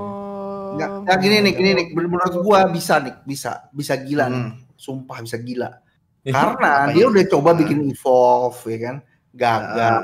Nggak, 0.77 0.89
nggak, 1.05 1.17
gini 1.21 1.37
nih, 1.41 1.53
gini 1.55 1.71
nih. 1.75 1.87
Menurut 1.95 2.35
gua 2.41 2.67
bisa 2.69 2.99
nih, 2.99 3.15
bisa, 3.23 3.67
bisa 3.71 3.95
gila 3.97 4.27
nih. 4.29 4.43
Hmm. 4.49 4.55
Sumpah 4.75 5.19
bisa 5.21 5.37
gila. 5.39 5.71
Karena 6.23 6.87
Apa 6.87 6.95
dia 6.95 7.05
udah 7.11 7.25
coba 7.27 7.51
Nah. 7.53 7.59
bikin 7.65 7.79
evolve 7.91 8.61
ya 8.71 8.79
kan, 8.79 8.97
gagal. 9.35 9.95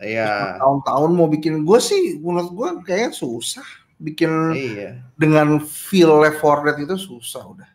Iya. 0.00 0.56
Tahun-tahun 0.56 1.10
mau 1.12 1.28
bikin 1.28 1.60
gue 1.66 1.78
sih, 1.78 2.16
menurut 2.22 2.50
gue 2.56 2.68
kayaknya 2.88 3.12
susah 3.12 3.66
bikin 4.00 4.56
Iya. 4.56 5.04
dengan 5.18 5.60
feel 5.60 6.24
Left 6.24 6.40
4 6.40 6.64
Dead 6.64 6.88
itu 6.88 6.96
susah 6.96 7.44
udah. 7.44 7.70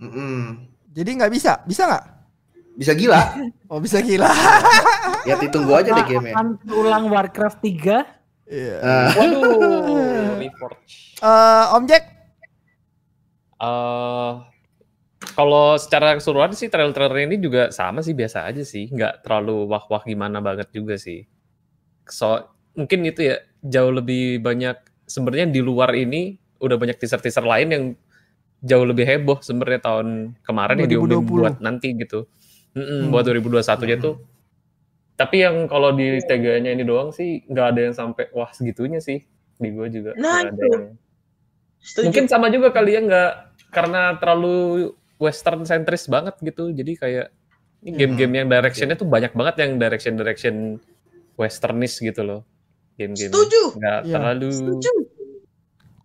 Mm-mm. 0.00 0.64
Jadi 0.94 1.10
nggak 1.20 1.32
bisa, 1.34 1.60
bisa 1.68 1.84
nggak? 1.84 2.04
Bisa 2.78 2.92
gila. 2.94 3.20
Oh 3.70 3.82
bisa 3.84 4.00
gila. 4.00 4.32
Ya 5.28 5.36
ditunggu 5.36 5.76
aja 5.76 5.92
deh 5.92 6.06
game 6.08 6.32
Akan 6.32 6.56
ulang 6.72 7.12
Warcraft 7.12 7.60
3. 7.60 8.17
Iya. 8.48 8.76
Nah, 8.80 9.08
Waduh. 9.14 9.46
Eh, 11.18 11.64
Om 11.74 11.84
Jack, 11.84 12.04
Eh, 13.58 14.32
kalau 15.34 15.74
secara 15.74 16.14
keseluruhan 16.14 16.54
sih 16.54 16.70
trailer-trailer 16.70 17.26
ini 17.26 17.42
juga 17.42 17.74
sama 17.74 18.06
sih 18.06 18.14
biasa 18.14 18.46
aja 18.46 18.62
sih, 18.62 18.86
nggak 18.86 19.26
terlalu 19.26 19.66
wah-wah 19.66 20.06
gimana 20.06 20.38
banget 20.38 20.70
juga 20.70 20.94
sih. 20.94 21.26
So 22.06 22.38
mungkin 22.78 23.02
itu 23.02 23.34
ya 23.34 23.42
jauh 23.66 23.90
lebih 23.90 24.38
banyak 24.38 24.78
sebenarnya 25.10 25.50
di 25.50 25.58
luar 25.58 25.90
ini 25.98 26.38
udah 26.62 26.78
banyak 26.78 27.02
teaser-teaser 27.02 27.42
lain 27.42 27.68
yang 27.74 27.84
jauh 28.62 28.86
lebih 28.86 29.02
heboh 29.06 29.42
sebenarnya 29.42 29.82
tahun 29.82 30.38
kemarin 30.46 30.78
yang 30.86 30.90
diumumin 30.94 31.26
2020. 31.26 31.42
buat 31.42 31.56
nanti 31.58 31.88
gitu. 31.98 32.30
Mm-mm, 32.78 32.86
Hmm. 33.06 33.10
Buat 33.10 33.26
2021 33.26 33.90
nya 33.90 33.96
tuh. 33.98 34.14
Tapi 35.18 35.42
yang 35.42 35.66
kalau 35.66 35.90
di 35.90 36.22
TGA-nya 36.22 36.70
ini 36.70 36.86
doang 36.86 37.10
sih 37.10 37.42
nggak 37.44 37.66
ada 37.68 37.80
yang 37.82 37.92
sampai 37.92 38.30
wah 38.30 38.48
segitunya 38.48 39.02
sih 39.02 39.26
di 39.56 39.68
gua 39.74 39.90
juga. 39.90 40.14
Nah, 40.14 40.46
Nggak 40.46 40.46
ada 40.46 40.54
itu. 40.54 40.66
yang 40.70 40.84
Setuju. 41.78 42.04
mungkin 42.06 42.24
sama 42.26 42.46
juga 42.48 42.68
kali 42.70 42.90
ya 42.94 43.00
nggak 43.02 43.32
karena 43.70 44.14
terlalu 44.16 44.90
western 45.18 45.62
centris 45.62 46.06
banget 46.06 46.38
gitu 46.38 46.70
jadi 46.70 46.92
kayak 46.94 47.26
ini 47.80 47.94
game-game 47.96 48.34
yang 48.36 48.48
directionnya 48.48 48.94
tuh 48.94 49.06
banyak 49.06 49.30
banget 49.30 49.54
yang 49.58 49.70
direction 49.76 50.14
direction 50.14 50.54
westernis 51.34 51.98
gitu 51.98 52.22
loh 52.22 52.40
game-game 52.94 53.30
Setuju. 53.30 53.62
nggak 53.74 53.98
Iya. 54.04 54.10
terlalu 54.10 54.48
Setuju. 54.50 54.90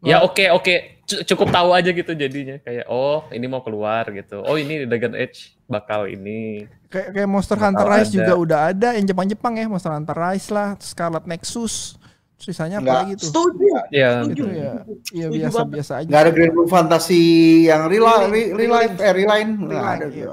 Ya 0.04 0.22
oke 0.22 0.46
oke 0.52 0.74
C- 1.04 1.24
cukup 1.26 1.52
tahu 1.52 1.70
aja 1.72 1.90
gitu 1.90 2.12
jadinya 2.12 2.56
kayak 2.58 2.88
oh 2.88 3.28
ini 3.28 3.44
mau 3.44 3.60
keluar 3.60 4.08
gitu 4.08 4.40
oh 4.40 4.56
ini 4.56 4.84
Dragon 4.84 5.12
Age 5.14 5.56
bakal 5.66 6.08
ini 6.08 6.64
kayak 6.88 7.12
kayak 7.12 7.26
Monster 7.26 7.56
Bakal 7.56 7.68
Hunter 7.74 7.88
Rise 7.90 8.08
ada. 8.08 8.16
juga 8.16 8.34
udah 8.36 8.60
ada 8.70 8.90
yang 8.94 9.06
Jepang-Jepang 9.06 9.54
ya, 9.58 9.66
Monster 9.66 9.92
Hunter 9.92 10.14
Rise 10.14 10.48
lah, 10.48 10.78
Scarlet 10.78 11.26
Nexus. 11.26 11.98
Sisanya 12.38 12.78
apa 12.78 12.84
Nggak. 12.84 12.98
lagi 13.00 13.14
tuh? 13.16 13.26
Setuju. 13.26 13.66
ya 13.90 14.10
Gitu 14.22 14.30
Setuju. 14.30 14.44
ya. 14.46 14.74
Iya 15.10 15.26
Setuju 15.26 15.38
biasa-biasa 15.42 15.92
aja. 15.98 16.08
Nggak 16.08 16.22
ada 16.22 16.32
Grand 16.32 16.54
Blue 16.54 16.70
Fantasy 16.70 17.24
yang 17.66 17.82
real, 17.88 18.04
Reline, 18.04 18.30
re, 18.30 18.42
reline, 18.54 18.94
eh 18.94 19.12
reline, 19.12 19.50
Reline, 19.60 19.90
ada. 19.98 20.06
iya. 20.06 20.12
gitu. 20.14 20.32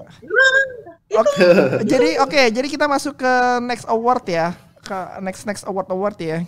Oke, 1.21 1.49
jadi 1.83 2.23
oke, 2.23 2.43
jadi 2.55 2.69
kita 2.69 2.87
masuk 2.87 3.19
ke 3.19 3.33
next 3.61 3.83
award 3.89 4.23
ya, 4.27 4.55
ke 4.79 4.95
next 5.19 5.43
next 5.43 5.67
award 5.67 5.89
award 5.89 6.15
ya. 6.15 6.47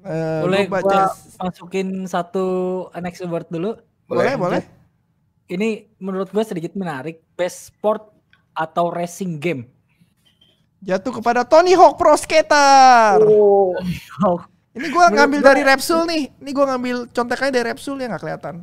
Eh, 0.00 0.40
Boleh 0.40 0.64
gua 0.64 0.80
gua 0.80 1.12
masukin 1.38 2.04
satu 2.04 2.44
next 2.96 3.20
award 3.20 3.46
dulu. 3.48 3.76
boleh, 4.04 4.34
boleh. 4.34 4.62
ini 5.46 5.86
menurut 5.96 6.28
gue 6.28 6.42
sedikit 6.42 6.72
menarik. 6.72 7.20
Best 7.34 7.68
sport 7.68 8.08
atau 8.52 8.88
racing 8.88 9.36
game. 9.36 9.62
Jatuh 10.80 11.12
kepada 11.12 11.44
Tony 11.44 11.76
Hawk 11.76 11.94
Pro 11.94 12.16
Skater. 12.16 13.20
Oh. 13.20 13.76
Ini 14.70 14.86
gua 14.88 15.10
Menurut 15.10 15.12
ngambil 15.12 15.40
dari 15.42 15.62
Repsol 15.62 16.06
nih. 16.06 16.30
Ini 16.32 16.50
gua 16.50 16.66
ngambil 16.70 16.96
contekannya 17.10 17.52
dari 17.52 17.66
Repsol 17.68 17.98
ya 17.98 18.06
nggak 18.08 18.22
kelihatan. 18.22 18.54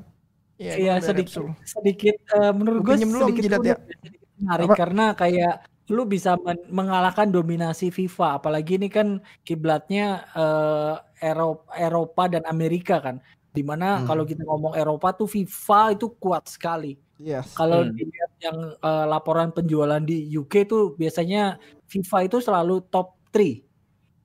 Iya, 0.58 0.73
Iya 0.73 0.93
dari 0.97 1.06
sedikit 1.06 1.38
Repsol. 1.38 1.47
sedikit 1.62 2.15
eh, 2.34 2.52
menurut 2.52 2.82
gue 2.82 2.95
dulu, 2.97 3.19
sedikit 3.28 3.43
unik 3.45 3.62
ya. 3.62 3.76
dan 3.78 3.78
sedikit 4.02 4.21
menarik 4.34 4.65
Apa? 4.65 4.76
karena 4.76 5.06
kayak 5.13 5.54
lu 5.88 6.04
bisa 6.04 6.36
men- 6.43 6.67
mengalahkan 6.67 7.28
dominasi 7.28 7.89
FIFA 7.89 8.38
apalagi 8.38 8.76
ini 8.76 8.88
kan 8.88 9.19
kiblatnya 9.41 10.28
eh, 10.36 10.93
Eropa, 11.23 11.63
Eropa 11.73 12.23
dan 12.28 12.43
Amerika 12.45 13.00
kan 13.00 13.17
di 13.50 13.63
mana 13.63 13.97
Hmm. 13.97 14.06
kalau 14.06 14.23
kita 14.23 14.43
ngomong 14.43 14.76
Eropa 14.76 15.15
tuh 15.15 15.26
FIFA 15.26 15.95
itu 15.95 16.12
kuat 16.19 16.45
sekali 16.45 17.00
Yes. 17.17 17.56
kalau 17.56 17.82
Hmm. 17.82 17.95
dilihat 17.95 18.32
yang 18.43 18.58
eh, 18.78 19.06
laporan 19.08 19.50
penjualan 19.50 20.00
di 20.00 20.28
UK 20.30 20.67
tuh 20.67 20.93
biasanya 20.93 21.56
FIFA 21.88 22.17
itu 22.28 22.38
selalu 22.38 22.84
top 22.88 23.15
3 23.32 23.63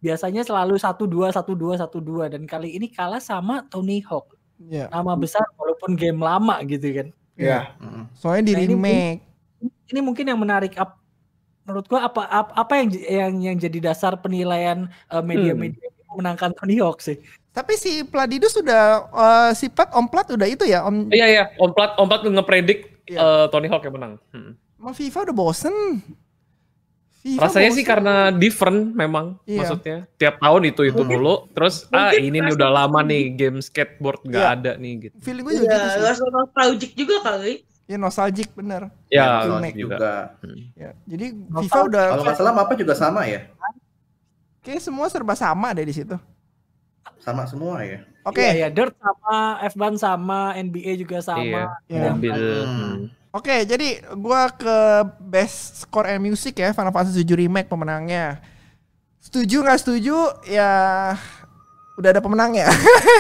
biasanya 0.03 0.43
selalu 0.43 0.77
1-2 0.77 1.31
1-2 1.31 1.79
1-2 1.79 2.27
dan 2.27 2.43
kali 2.43 2.75
ini 2.75 2.91
kalah 2.91 3.23
sama 3.23 3.63
Tony 3.71 4.03
Hawk 4.03 4.35
Iya. 4.63 4.91
nama 4.91 5.15
besar 5.15 5.47
walaupun 5.55 5.95
game 5.95 6.19
lama 6.19 6.59
gitu 6.67 6.91
kan 6.91 7.09
Iya. 7.33 7.73
Mm. 7.81 8.05
Soalnya 8.13 8.43
di 8.45 8.53
Nah, 8.53 8.61
ini 8.61 8.75
remake. 8.77 9.21
ini 9.89 10.01
mungkin 10.03 10.27
yang 10.27 10.37
menarik 10.37 10.75
menurut 11.63 11.87
gua 11.87 12.01
apa 12.05 12.23
ap- 12.25 12.55
apa 12.55 12.73
yang 12.77 12.89
yang 12.93 13.33
yang 13.43 13.57
jadi 13.57 13.79
dasar 13.85 14.17
penilaian 14.17 14.85
eh, 15.07 15.23
media-media 15.23 15.79
yang 15.81 16.07
memenangkan 16.11 16.51
Tony 16.53 16.77
Hawk 16.77 16.99
sih. 16.99 17.19
Tapi 17.51 17.77
si 17.77 18.01
Pladidus 18.03 18.53
sudah 18.53 18.83
eh, 19.07 19.51
si 19.53 19.69
Plat 19.69 19.91
Om 19.91 20.07
Plat 20.07 20.27
udah 20.27 20.47
itu 20.47 20.65
ya 20.65 20.83
Om 20.83 21.09
Iya 21.09 21.27
iya, 21.29 21.45
Om 21.57 21.71
Plat 21.71 21.95
Om 21.95 22.07
Plat 22.07 22.23
ngepredik 22.25 22.81
Iya. 23.05 23.19
eh, 23.19 23.47
Tony 23.49 23.67
Hawk 23.67 23.83
yang 23.83 23.95
menang. 23.95 24.15
Hmm. 24.31 24.55
FIFA 24.85 25.27
udah 25.27 25.37
bosen. 25.37 25.75
FIFA 27.23 27.39
Rasanya 27.41 27.71
sih 27.71 27.79
bosen. 27.79 27.91
karena 27.95 28.15
different 28.33 28.81
memang 28.93 29.39
Iya. 29.45 29.59
maksudnya. 29.59 29.97
Tiap 30.17 30.39
tahun 30.39 30.63
itu 30.67 30.83
itu 30.85 30.97
Mungkin- 30.97 31.15
dulu, 31.15 31.35
terus 31.51 31.87
ah 31.89 32.11
ini 32.11 32.35
nih 32.37 32.51
udah 32.51 32.71
lama 32.73 32.99
nih 33.01 33.31
game 33.33 33.59
skateboard 33.59 34.23
nggak 34.23 34.43
Iya. 34.43 34.55
ada 34.55 34.73
nih 34.75 34.93
gitu. 35.01 35.15
feeling 35.21 35.45
gue 35.45 35.55
juga 35.57 35.71
Iya, 35.71 35.79
gitu 35.79 35.89
sih. 36.19 36.31
nostalgic 36.31 36.91
juga 36.97 37.17
kali. 37.23 37.55
Ya 37.93 37.99
nostalgic 38.01 38.49
bener. 38.57 38.89
Ya, 39.07 39.45
remake 39.45 39.77
juga. 39.77 39.97
juga. 40.01 40.15
Ya, 40.73 40.97
jadi 41.05 41.27
Nostalgia. 41.29 41.61
FIFA 41.69 41.79
udah 41.85 42.05
Kalau 42.09 42.23
nggak 42.25 42.37
salah 42.37 42.53
apa 42.57 42.73
juga 42.73 42.95
sama 42.97 43.29
ya? 43.29 43.41
kayak 44.63 44.81
semua 44.81 45.07
serba 45.07 45.35
sama 45.35 45.69
deh 45.71 45.85
di 45.85 45.93
situ. 45.93 46.17
Sama 47.19 47.45
semua 47.45 47.85
ya. 47.85 48.01
Oke, 48.23 48.41
Iya, 48.41 48.67
ya, 48.67 48.69
Dirt 48.71 48.95
sama 48.97 49.59
F1 49.67 49.93
sama 49.99 50.39
NBA 50.55 50.95
juga 50.97 51.19
sama. 51.21 51.43
Iya, 51.43 51.65
Iya. 51.87 52.03
mobil. 52.09 52.33
Hmm. 52.65 52.97
oke. 53.31 53.57
Jadi 53.67 53.89
gua 54.15 54.49
ke 54.49 54.77
best 55.21 55.83
score 55.83 56.09
and 56.09 56.23
music 56.23 56.57
ya 56.57 56.71
Final 56.71 56.95
Fantasy 56.95 57.21
7 57.21 57.35
remake 57.37 57.67
pemenangnya. 57.67 58.39
Setuju 59.19 59.61
nggak 59.61 59.79
setuju? 59.79 60.17
Ya 60.47 60.71
udah 61.93 62.09
ada 62.09 62.23
pemenangnya. 62.23 62.67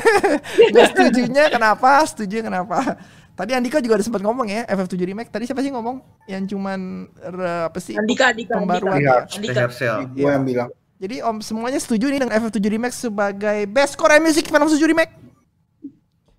Nggak 0.72 0.87
setujunya 0.90 1.44
kenapa? 1.46 2.02
Setuju 2.02 2.40
kenapa? 2.40 2.96
Tadi 3.32 3.56
Andika 3.56 3.80
juga 3.80 3.96
ada 3.96 4.04
sempat 4.04 4.20
ngomong 4.20 4.44
ya 4.44 4.68
FF7 4.68 4.94
remake. 5.02 5.32
Tadi 5.32 5.48
siapa 5.48 5.64
sih 5.64 5.72
ngomong? 5.72 6.04
Yang 6.28 6.52
cuman 6.52 6.80
re- 7.16 7.64
apa 7.64 7.78
sih? 7.80 7.96
Andika, 7.96 8.28
Andika, 8.28 8.60
Pembaruan 8.60 8.92
Andika. 8.92 9.08
ya. 9.08 9.16
Andika. 9.24 9.52
Rehearsal. 9.64 9.96
Gue 10.12 10.28
yang 10.28 10.44
bilang. 10.44 10.68
Jadi 11.02 11.16
om 11.18 11.42
semuanya 11.42 11.80
setuju 11.80 12.12
nih 12.12 12.22
dengan 12.22 12.36
FF7 12.38 12.62
Remake 12.62 12.94
sebagai 12.94 13.58
Best 13.66 13.98
Score 13.98 14.14
and 14.14 14.22
Music 14.22 14.46
Final 14.46 14.68
Fantasy 14.68 14.78
7 14.78 14.92
Remake. 14.92 15.12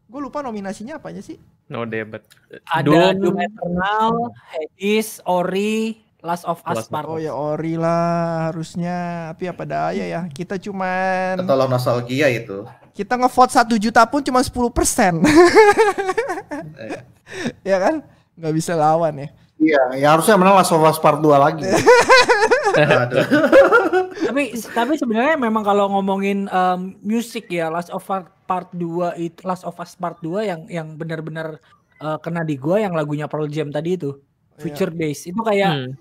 Gue 0.08 0.22
lupa 0.22 0.40
nominasinya 0.40 1.02
apanya 1.02 1.20
sih? 1.20 1.42
No 1.66 1.84
debat. 1.84 2.22
Ada 2.70 2.86
Doom. 2.86 3.18
Doom 3.18 3.38
Eternal, 3.42 4.30
Hades, 4.46 5.18
Ori, 5.26 5.98
Last 6.22 6.46
of 6.46 6.62
Us 6.64 6.86
Part. 6.86 7.10
Oh 7.10 7.18
ya 7.18 7.34
Ori 7.34 7.74
lah 7.76 8.48
harusnya. 8.48 9.34
Tapi 9.34 9.50
apa 9.50 9.64
daya 9.66 10.06
ya. 10.06 10.22
Kita 10.30 10.56
cuman 10.56 11.42
Tolong 11.42 11.68
nostalgia 11.68 12.30
itu. 12.30 12.64
Kita 12.94 13.18
ngevote 13.18 13.52
1 13.52 13.74
juta 13.82 14.06
pun 14.06 14.22
cuma 14.22 14.40
10 14.40 14.54
persen. 14.70 15.14
Eh, 16.78 17.02
ya 17.74 17.78
kan? 17.82 18.06
Nggak 18.38 18.54
bisa 18.54 18.74
lawan 18.78 19.18
ya. 19.18 19.30
Iya, 19.64 19.82
ya 19.96 20.08
harusnya 20.18 20.36
menang 20.36 20.60
Last 20.60 20.74
of 20.76 20.84
Us 20.84 21.00
Part 21.00 21.24
2 21.24 21.30
lagi. 21.40 21.64
tapi 24.28 24.44
tapi 24.74 24.94
sebenarnya 24.98 25.38
memang 25.38 25.62
kalau 25.64 25.88
ngomongin 25.94 26.50
em, 26.50 26.98
musik 27.06 27.48
ya 27.48 27.70
Last 27.70 27.94
of 27.94 28.04
Us 28.04 28.26
Part 28.44 28.74
2 28.76 29.16
itu 29.22 29.40
Last 29.46 29.64
of 29.64 29.78
Us 29.78 29.96
Part 29.96 30.20
2 30.20 30.44
yang 30.44 30.62
yang 30.68 30.88
benar-benar 30.98 31.62
eh, 32.02 32.18
kena 32.20 32.44
di 32.44 32.58
gua 32.60 32.82
yang 32.82 32.92
lagunya 32.98 33.30
Pearl 33.30 33.48
Jam 33.48 33.70
tadi 33.72 33.96
itu. 33.96 34.12
Future 34.54 34.94
Days 34.94 35.26
itu 35.26 35.40
kayak 35.42 35.72
Hmm. 35.74 35.92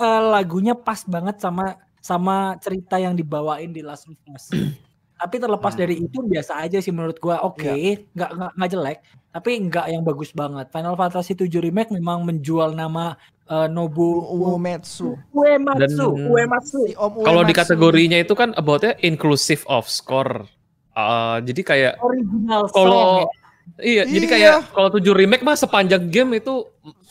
eh, 0.00 0.22
lagunya 0.30 0.72
pas 0.72 1.04
banget 1.04 1.36
sama 1.40 1.76
sama 1.98 2.56
cerita 2.60 2.96
yang 3.00 3.16
dibawain 3.16 3.72
di 3.72 3.80
Last 3.82 4.06
of 4.06 4.16
Us. 4.30 4.48
tapi 5.14 5.36
terlepas 5.36 5.72
Hmm. 5.72 5.80
dari 5.80 5.94
itu 6.00 6.18
biasa 6.20 6.58
aja 6.58 6.78
sih 6.78 6.90
menurut 6.90 7.16
gua. 7.16 7.40
Oke, 7.42 7.70
nggak 8.10 8.30
nggak 8.30 8.50
nggak 8.52 8.70
jelek, 8.70 8.98
tapi 9.30 9.50
nggak 9.62 9.86
yang 9.88 10.02
bagus 10.02 10.30
banget. 10.30 10.66
Final 10.68 10.94
Fantasy 10.94 11.32
7 11.32 11.60
Remake 11.60 11.90
memang 11.90 12.22
menjual 12.22 12.72
nama 12.72 13.14
eh, 13.44 13.68
Nobu 13.68 14.24
Uematsu. 14.26 15.20
Uematsu. 15.30 16.08
Dan- 16.10 16.26
Uematsu. 16.26 16.80
Kalau 16.96 17.42
di 17.42 17.52
kategorinya 17.52 18.16
itu 18.16 18.32
kan 18.32 18.52
aboutnya 18.52 18.96
inclusive 18.98 19.60
of 19.66 19.84
score. 19.84 20.48
Uh, 20.90 21.42
jadi 21.42 21.60
kayak 21.60 21.92
Original 21.98 22.64
song. 22.64 22.76
kalau 22.78 23.04
ya. 23.20 23.26
iya, 23.82 24.02
jadi 24.06 24.24
Iya. 24.24 24.32
kayak 24.32 24.56
kalau 24.70 24.88
7 24.88 25.12
remake 25.12 25.42
mah 25.42 25.54
sepanjang 25.54 26.06
game 26.06 26.38
itu 26.38 26.64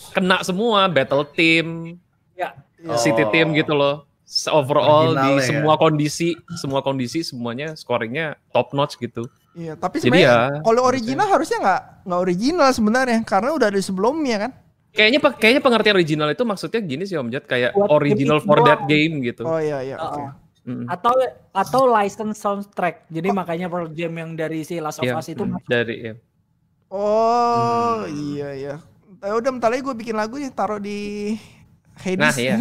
kena 0.09 0.39
semua 0.41 0.87
battle 0.87 1.27
team, 1.27 1.99
Ya. 2.33 2.55
Iya. 2.77 2.97
city 2.97 3.27
team 3.29 3.51
gitu 3.51 3.71
loh. 3.71 4.07
Overall 4.49 5.13
di 5.13 5.31
ya. 5.37 5.45
semua 5.45 5.75
kondisi, 5.75 6.33
semua 6.55 6.81
kondisi 6.81 7.21
semuanya 7.21 7.75
scoringnya 7.75 8.39
top 8.49 8.71
notch 8.71 8.97
gitu. 8.97 9.27
Iya, 9.53 9.77
tapi 9.77 10.01
Jadi 10.01 10.09
sebenarnya 10.09 10.57
ya, 10.57 10.65
kalau 10.65 10.81
original 10.83 11.27
harusnya 11.29 11.57
nggak 11.61 11.81
nggak 12.09 12.21
original 12.23 12.69
sebenarnya 12.71 13.19
karena 13.21 13.49
udah 13.51 13.67
ada 13.69 13.77
sebelumnya 13.77 14.37
kan. 14.39 14.51
Kayaknya 14.93 15.19
kayaknya 15.37 15.61
pengertian 15.61 15.95
original 15.95 16.29
itu 16.29 16.43
maksudnya 16.43 16.79
gini 16.79 17.03
sih 17.03 17.17
Om 17.17 17.29
Jat 17.29 17.45
kayak 17.45 17.73
Buat 17.73 17.89
original 17.91 18.37
for 18.39 18.57
doang. 18.57 18.67
that 18.67 18.81
game 18.85 19.21
gitu. 19.21 19.41
Oh 19.41 19.57
iya 19.57 19.81
iya 19.81 19.97
Oh, 19.97 20.09
oke. 20.09 20.21
oh. 20.21 20.31
Mm. 20.63 20.87
atau 20.87 21.11
atau 21.51 21.81
license 21.85 22.39
soundtrack. 22.39 23.11
Jadi 23.11 23.29
makanya 23.29 23.67
Pearl 23.67 23.91
Jam 23.91 24.15
yang 24.15 24.31
dari 24.31 24.63
si 24.63 24.79
Last 24.79 24.97
of 24.97 25.05
Iya, 25.05 25.19
Us 25.19 25.27
itu 25.27 25.43
mm, 25.43 25.59
dari 25.65 25.95
ya. 25.99 26.13
Oh 26.87 28.01
Hmm. 28.01 28.15
iya 28.31 28.49
iya. 28.53 28.75
Eh, 29.19 29.33
udah 29.33 29.49
bentar 29.49 29.67
lagi 29.67 29.81
gue 29.81 29.91
bikin 29.93 30.13
lagu 30.13 30.35
nih 30.35 30.49
taruh 30.49 30.77
di 30.77 31.33
Hades. 31.93 32.19
Nah, 32.19 32.33
iya. 32.35 32.55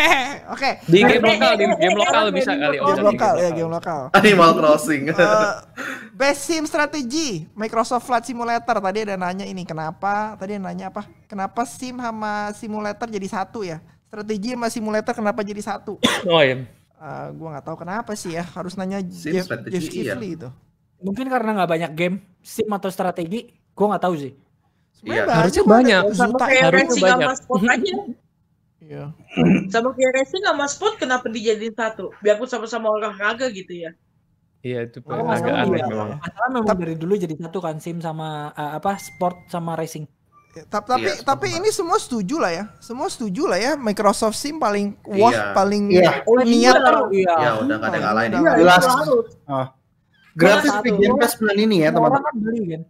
Oke. 0.54 0.78
Di 0.86 1.02
game 1.02 1.26
lokal, 1.26 1.52
di 1.58 1.64
game 1.66 1.96
lokal 1.98 2.24
bisa 2.30 2.54
kali 2.54 2.76
Game 2.78 3.02
lokal 3.02 3.34
ya 3.42 3.50
game 3.50 3.70
lokal. 3.70 4.00
Animal 4.14 4.50
Crossing. 4.54 5.02
Eh, 5.10 5.52
best 6.14 6.46
sim 6.46 6.64
strategy 6.64 7.50
Microsoft 7.52 8.06
Flight 8.06 8.24
Simulator 8.24 8.76
tadi 8.78 8.98
ada 9.02 9.18
nanya 9.18 9.44
ini 9.44 9.66
kenapa 9.66 10.38
tadi 10.38 10.56
ada 10.56 10.70
nanya 10.70 10.88
apa 10.88 11.04
kenapa 11.28 11.66
sim 11.68 11.98
sama 11.98 12.54
simulator 12.56 13.04
jadi 13.04 13.28
satu 13.28 13.60
ya 13.66 13.84
strategi 14.08 14.56
sama 14.56 14.72
simulator 14.72 15.12
kenapa 15.12 15.44
jadi 15.44 15.60
satu 15.60 16.00
Oh 16.32 16.40
iya. 16.40 16.64
Eh, 16.96 17.26
gua 17.36 17.58
nggak 17.58 17.64
tahu 17.68 17.76
kenapa 17.84 18.16
sih 18.16 18.32
ya 18.32 18.48
harus 18.56 18.78
nanya 18.80 19.04
Sim 19.12 19.36
Jeff, 19.36 19.44
strategi, 19.50 19.76
Jeff 19.76 19.84
iya. 19.92 20.14
Keighley 20.16 20.32
itu 20.40 20.48
Mungkin 20.96 21.28
karena 21.28 21.50
nggak 21.52 21.70
banyak 21.70 21.92
game 21.92 22.16
sim 22.40 22.68
atau 22.72 22.88
strategi. 22.88 23.52
Gua 23.76 23.92
nggak 23.92 24.04
tahu 24.08 24.14
sih. 24.16 24.32
Iya. 25.04 25.28
Harusnya 25.28 25.64
banyak. 25.68 26.02
Ya. 26.08 26.64
harusnya 26.72 26.96
banyak. 26.96 27.28
Iya. 28.86 29.10
Sama 29.66 29.90
kayak 29.90 30.12
racing 30.14 30.42
sama 30.42 30.64
sport 30.64 30.94
kenapa 30.96 31.26
dijadiin 31.26 31.74
satu? 31.74 32.14
Biarpun 32.18 32.46
sama-sama 32.46 32.86
olahraga 32.88 33.50
gitu 33.50 33.74
ya. 33.74 33.90
Iya 34.62 34.82
itu 34.84 34.98
Oh, 35.04 35.26
agak 35.26 35.46
iya. 35.48 35.62
aneh 35.62 35.82
memang. 35.84 36.10
Masalah 36.16 36.48
memang 36.48 36.66
Tap- 36.66 36.80
dari 36.80 36.94
dulu 36.94 37.14
jadi 37.14 37.34
satu 37.36 37.58
kan 37.58 37.76
sim 37.76 37.98
sama 37.98 38.50
eh, 38.52 38.72
apa 38.74 38.94
sport 38.96 39.46
sama 39.46 39.74
racing. 39.74 40.06
Ta- 40.66 40.80
Tapi 40.80 41.04
Iya, 41.04 41.20
tapi 41.20 41.52
ini 41.52 41.68
semua 41.68 41.98
setuju 41.98 42.38
lah 42.38 42.48
ya. 42.48 42.64
Semua 42.78 43.06
setuju 43.06 43.44
lah 43.44 43.58
ya. 43.58 43.72
Microsoft 43.76 44.34
Sim 44.34 44.56
paling 44.56 44.96
wah 45.04 45.28
Iya. 45.28 45.44
paling 45.52 45.82
Iya. 45.92 46.12
Oh 46.24 46.38
niat. 46.38 46.76
Iya. 47.10 47.34
ya 47.36 47.50
udah 47.60 47.74
nggak 47.76 47.84
ada 47.84 47.92
yang 47.92 48.04
ngalahin. 48.06 48.30
Iya, 48.30 48.40
Iya, 48.40 48.52
Jelas. 48.56 48.84
harus. 48.86 49.26
Gratis 50.32 50.72
di 50.80 50.90
Game 50.94 51.16
Pass 51.16 51.34
bulan 51.34 51.56
ini 51.56 51.76
ya 51.80 51.90
teman-teman. 51.90 52.22
kan 52.22 52.34
beli 52.38 52.62
kan. 52.70 52.82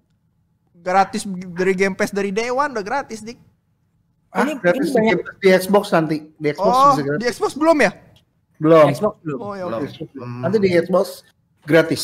Gratis 0.77 1.23
dari 1.27 1.75
Game 1.75 1.95
Pass 1.95 2.11
dari 2.11 2.31
Day 2.31 2.49
One 2.49 2.71
udah 2.71 2.85
gratis 2.85 3.21
dik. 3.21 3.39
Ah, 4.37 4.45
Ini- 4.45 4.61
gratis 4.61 4.85
ini 4.85 4.93
di, 4.93 4.97
banyak- 5.17 5.41
di 5.41 5.49
Xbox 5.51 5.85
nanti. 5.91 6.17
Di 6.37 6.47
Xbox 6.53 6.69
Oh 6.71 6.85
bisa 6.93 7.03
gratis. 7.03 7.21
di 7.21 7.27
Xbox 7.33 7.51
belum 7.57 7.77
ya? 7.81 7.91
Belum. 8.57 8.87
Xbox 8.89 9.15
belum. 9.25 9.39
Oh 9.41 9.53
ya 9.53 9.65
Belum. 9.65 9.81
oke. 9.81 10.05
Hmm. 10.15 10.41
Nanti 10.45 10.57
di 10.61 10.69
Xbox 10.71 11.07
gratis. 11.65 12.03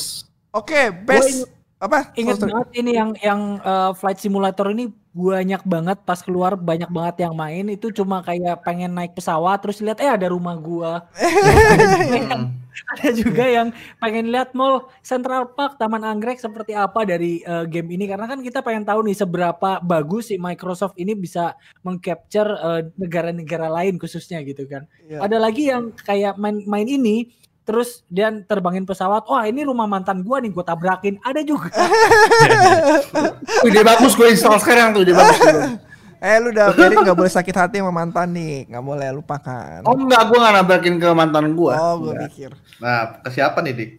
Oke 0.51 0.81
best 0.93 1.49
Apa? 1.83 2.15
Ingat 2.15 2.39
banget 2.47 2.69
ini 2.79 2.95
yang 2.95 3.11
yang 3.19 3.59
eh, 3.59 3.91
flight 3.99 4.23
simulator 4.23 4.71
ini 4.71 4.87
banyak 5.13 5.67
banget 5.69 5.99
pas 6.09 6.23
keluar 6.23 6.57
banyak 6.57 6.89
banget 6.89 7.29
yang 7.29 7.37
main 7.37 7.69
itu 7.69 7.93
cuma 7.93 8.25
kayak 8.25 8.65
pengen 8.65 8.97
naik 8.97 9.13
pesawat 9.13 9.61
terus 9.61 9.83
lihat 9.83 9.99
eh 9.99 10.09
ada 10.09 10.31
rumah 10.31 10.55
gua. 10.57 11.11
Hmm. 11.19 12.63
ada 12.97 13.09
juga 13.13 13.45
yang 13.45 13.69
pengen 14.01 14.33
lihat 14.33 14.57
mall 14.57 14.89
Central 15.05 15.53
Park, 15.53 15.77
Taman 15.77 16.01
Anggrek 16.07 16.41
seperti 16.41 16.73
apa 16.73 17.05
dari 17.05 17.43
eh, 17.43 17.65
game 17.67 17.99
ini 17.99 18.07
karena 18.07 18.31
kan 18.31 18.41
kita 18.41 18.65
pengen 18.65 18.87
tahu 18.87 19.05
nih 19.05 19.19
seberapa 19.19 19.83
bagus 19.85 20.33
si 20.33 20.39
Microsoft 20.39 20.97
ini 20.97 21.13
bisa 21.19 21.59
mengcapture 21.83 22.49
eh, 22.63 22.83
negara-negara 22.95 23.69
lain 23.69 23.99
khususnya 23.99 24.41
gitu 24.47 24.65
kan. 24.71 24.87
Iya. 25.05 25.19
Ada 25.19 25.37
lagi 25.37 25.67
yang 25.69 25.91
kayak 25.99 26.39
main 26.39 26.63
main 26.65 26.87
ini 26.87 27.43
terus 27.63 28.03
dia 28.11 28.31
terbangin 28.45 28.83
pesawat, 28.83 29.27
wah 29.31 29.47
ini 29.47 29.63
rumah 29.63 29.87
mantan 29.87 30.23
gua 30.27 30.43
nih 30.43 30.51
gua 30.51 30.67
tabrakin. 30.67 31.19
Ada 31.23 31.41
juga. 31.47 31.71
Ide 33.69 33.81
bagus 33.87 34.19
gue 34.19 34.27
install 34.35 34.59
sekarang 34.59 34.95
tuh 34.95 35.07
ide 35.07 35.15
bagus. 35.15 35.39
tuh. 35.39 35.63
Eh 36.23 36.39
lu 36.39 36.55
udah 36.55 36.71
biarin 36.71 37.03
nggak 37.03 37.19
boleh 37.19 37.35
sakit 37.35 37.51
hati 37.51 37.83
sama 37.83 37.91
mantan 37.91 38.31
nih, 38.31 38.71
nggak 38.71 38.85
boleh 38.87 39.11
lupakan. 39.11 39.83
Oh 39.83 39.99
enggak, 39.99 40.31
gue 40.31 40.39
nggak 40.39 40.55
nabrakin 40.55 40.95
ke 41.03 41.09
mantan 41.11 41.51
gue. 41.59 41.75
Oh, 41.75 41.99
gue 41.99 42.15
pikir. 42.31 42.55
Nah, 42.79 43.19
ke 43.19 43.35
siapa 43.35 43.59
nih, 43.59 43.75
Dik? 43.75 43.91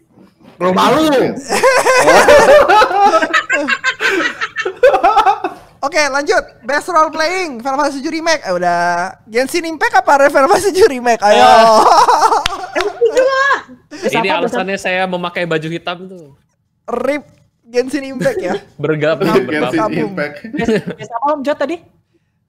Kalau 0.56 0.72
malu. 0.80 1.04
Oke 5.84 6.00
lanjut 6.00 6.64
Best 6.64 6.88
role 6.88 7.12
playing 7.12 7.60
Final 7.60 7.76
Fantasy 7.76 8.00
7 8.00 8.08
Remake 8.16 8.40
eh, 8.48 8.56
Udah 8.56 9.12
Genshin 9.28 9.68
Impact 9.68 10.00
apa 10.00 10.32
Final 10.32 10.48
Fantasy 10.48 10.72
7 10.72 10.96
Remake 10.96 11.20
Ayo 11.20 11.44
Ini 14.04 14.30
alasannya 14.30 14.78
saya 14.78 15.08
memakai 15.08 15.48
baju 15.48 15.68
hitam 15.68 15.98
tuh. 16.08 16.36
Rip 16.84 17.24
Genshin 17.64 18.04
Impact 18.04 18.40
ya 18.44 18.54
Bergabung, 18.84 19.32
Genshin 19.32 19.48
bergabung. 19.48 20.10
Impact. 20.12 20.36
Biasa 21.00 21.14
apa 21.16 21.28
Om 21.32 21.42
Jot 21.42 21.58
tadi? 21.58 21.78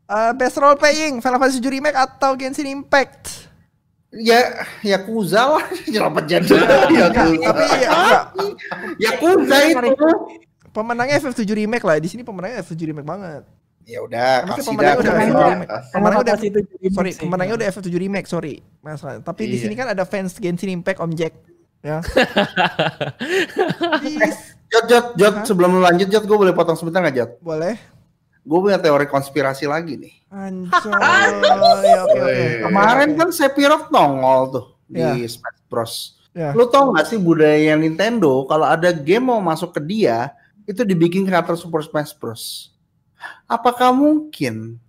Eh, 0.05 0.33
Best 0.35 0.59
role 0.59 0.75
playing 0.75 1.23
Final 1.23 1.38
Fantasy 1.38 1.62
7 1.62 1.71
Remake 1.71 1.97
atau 1.97 2.35
Genshin 2.35 2.69
Impact 2.69 3.47
Ya, 4.14 4.62
Yakuza 4.87 5.59
lah. 5.59 5.64
Nyelopet 5.90 6.25
jadi. 6.31 6.47
Iya, 6.87 7.11
tuh. 7.19 7.35
Tapi 7.35 7.62
ya, 7.83 7.88
enggak. 7.90 8.23
Yakuza 8.95 9.57
itu. 9.67 10.09
Pemenangnya 10.71 11.19
FF7 11.19 11.43
Remake 11.51 11.83
lah 11.83 11.99
Di 11.99 12.07
sini 12.07 12.23
pemenangnya 12.23 12.62
FF7 12.62 12.95
Remake 12.95 13.07
banget 13.07 13.43
Ya 13.85 14.01
udah, 14.01 14.49
pemenangnya 14.49 14.97
dah. 14.97 14.97
udah 14.97 15.12
kasih 15.12 15.29
FF7 15.29 15.37
dah. 15.37 15.49
Remake 15.53 15.70
Pemenangnya 15.92 16.20
udah 16.25 16.35
Sorry 16.90 17.11
pemenangnya 17.14 17.55
udah 17.55 17.66
FF7 17.68 17.88
Remake 17.94 18.25
Sorry 18.25 18.55
Masalah 18.81 19.20
Tapi 19.20 19.42
di 19.44 19.57
Iya. 19.57 19.62
sini 19.68 19.75
kan 19.77 19.92
ada 19.92 20.09
fans 20.09 20.33
Genshin 20.37 20.73
Impact 20.73 20.99
Om 20.99 21.12
Jack 21.12 21.37
Ya. 21.85 22.01
Jot, 24.73 24.85
Jot, 24.88 25.07
Jot, 25.14 25.35
sebelum 25.44 25.77
lu 25.77 25.81
lanjut, 25.81 26.09
Jot, 26.09 26.25
gue 26.25 26.33
boleh 26.35 26.51
potong 26.51 26.75
sebentar 26.75 27.05
nggak, 27.05 27.12
Jot? 27.14 27.31
Boleh 27.40 27.77
Gue 28.40 28.59
punya 28.61 28.77
teori 28.77 29.05
konspirasi 29.05 29.64
lagi 29.64 29.97
nih. 29.97 30.14
Ancoy 30.29 30.92
Ya 31.81 32.01
oke 32.05 32.18
Weh. 32.20 32.61
Kemarin 32.61 33.09
kan 33.14 33.29
Sephiroth 33.31 33.88
nongol 33.88 34.40
tuh 34.51 34.64
di 34.85 35.01
Ya. 35.01 35.12
Smash 35.25 35.61
Bros. 35.66 35.94
Ya. 36.33 36.53
Lu 36.53 36.66
tau 36.66 36.90
gak 36.90 37.07
sih 37.07 37.16
budaya 37.16 37.73
Nintendo 37.75 38.44
kalau 38.44 38.64
ada 38.64 38.88
game 38.90 39.29
mau 39.29 39.40
masuk 39.40 39.73
ke 39.73 39.81
dia 39.81 40.33
itu 40.64 40.83
dibikin 40.83 41.23
karakter 41.23 41.55
Super 41.55 41.81
Smash 41.81 42.12
Bros. 42.12 42.74
Apakah 43.45 43.91
mungkin 43.91 44.81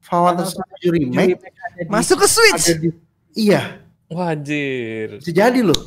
Final 0.00 0.40
Fantasy 0.40 0.56
VII 0.80 0.88
Remake 0.90 1.38
Masuk 1.86 2.22
ke 2.22 2.28
Switch 2.28 2.64
ada 2.64 2.76
di 2.76 2.88
Iya, 3.32 3.78
Wah, 4.08 4.34
anjir. 4.34 5.16
bisa 5.16 5.30
jadi 5.30 5.60
loh. 5.60 5.78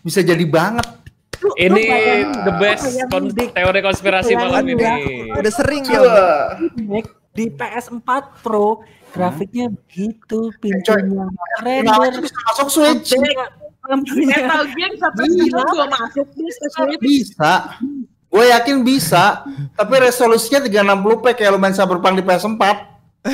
Bisa 0.00 0.20
jadi 0.20 0.42
banget. 0.42 0.82
Lu- 1.38 1.48
lu 1.48 1.52
Ini 1.56 1.82
bayangin- 1.82 2.34
the 2.42 2.54
best 2.56 2.82
lu 2.84 3.06
kon- 3.06 3.30
teori 3.32 3.80
konspirasi 3.80 4.32
malam 4.34 4.66
ya. 4.66 4.98
ini. 4.98 5.30
Udah 5.30 5.52
sering 5.54 5.82
dia 5.82 5.96
Coba. 5.96 6.24
remake 6.58 7.10
di 7.30 7.44
PS4 7.48 8.10
Pro 8.42 8.82
grafiknya 9.08 9.70
begitu 9.70 10.50
coy. 10.50 10.58
pintunya 10.60 11.30
Nah, 11.80 11.96
render 11.96 12.20
bisa 12.20 12.38
masuk 12.48 12.68
Switch. 12.68 13.10
Metal 13.10 14.62
Gear 14.68 14.92
sampai 14.94 15.24
Gila. 15.30 15.86
masuk 15.88 16.26
nih 16.32 16.50
ke 16.50 16.66
Switch. 16.68 17.00
Bisa. 17.00 17.54
Gue 18.30 18.46
yakin 18.46 18.80
bisa. 18.80 19.42
Tapi 19.74 19.94
resolusinya 20.00 20.62
360p 20.62 21.34
kayak 21.34 21.50
lu 21.50 21.58
main 21.58 21.74
Cyberpunk 21.74 22.14
di 22.14 22.22
PS4. 22.22 22.62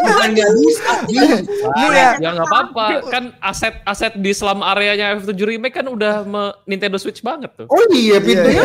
Bukan 0.00 0.28
nggak 0.32 0.50
bisa. 0.54 0.92
Bisa. 1.06 1.36
Ini 1.70 1.86
ya 1.90 2.10
Ya 2.18 2.28
nggak 2.30 2.44
apa-apa, 2.46 2.84
kan 3.06 3.24
aset-aset 3.38 4.16
di 4.16 4.32
selama 4.32 4.68
areanya 4.68 5.16
F7 5.16 5.32
Remake 5.38 5.72
kan 5.74 5.86
udah 5.86 6.24
me- 6.24 6.52
Nintendo 6.66 6.96
Switch 6.96 7.20
banget 7.20 7.52
tuh. 7.54 7.66
Oh 7.66 7.80
iya, 7.90 8.16
Iya, 8.16 8.18
pintunya. 8.18 8.62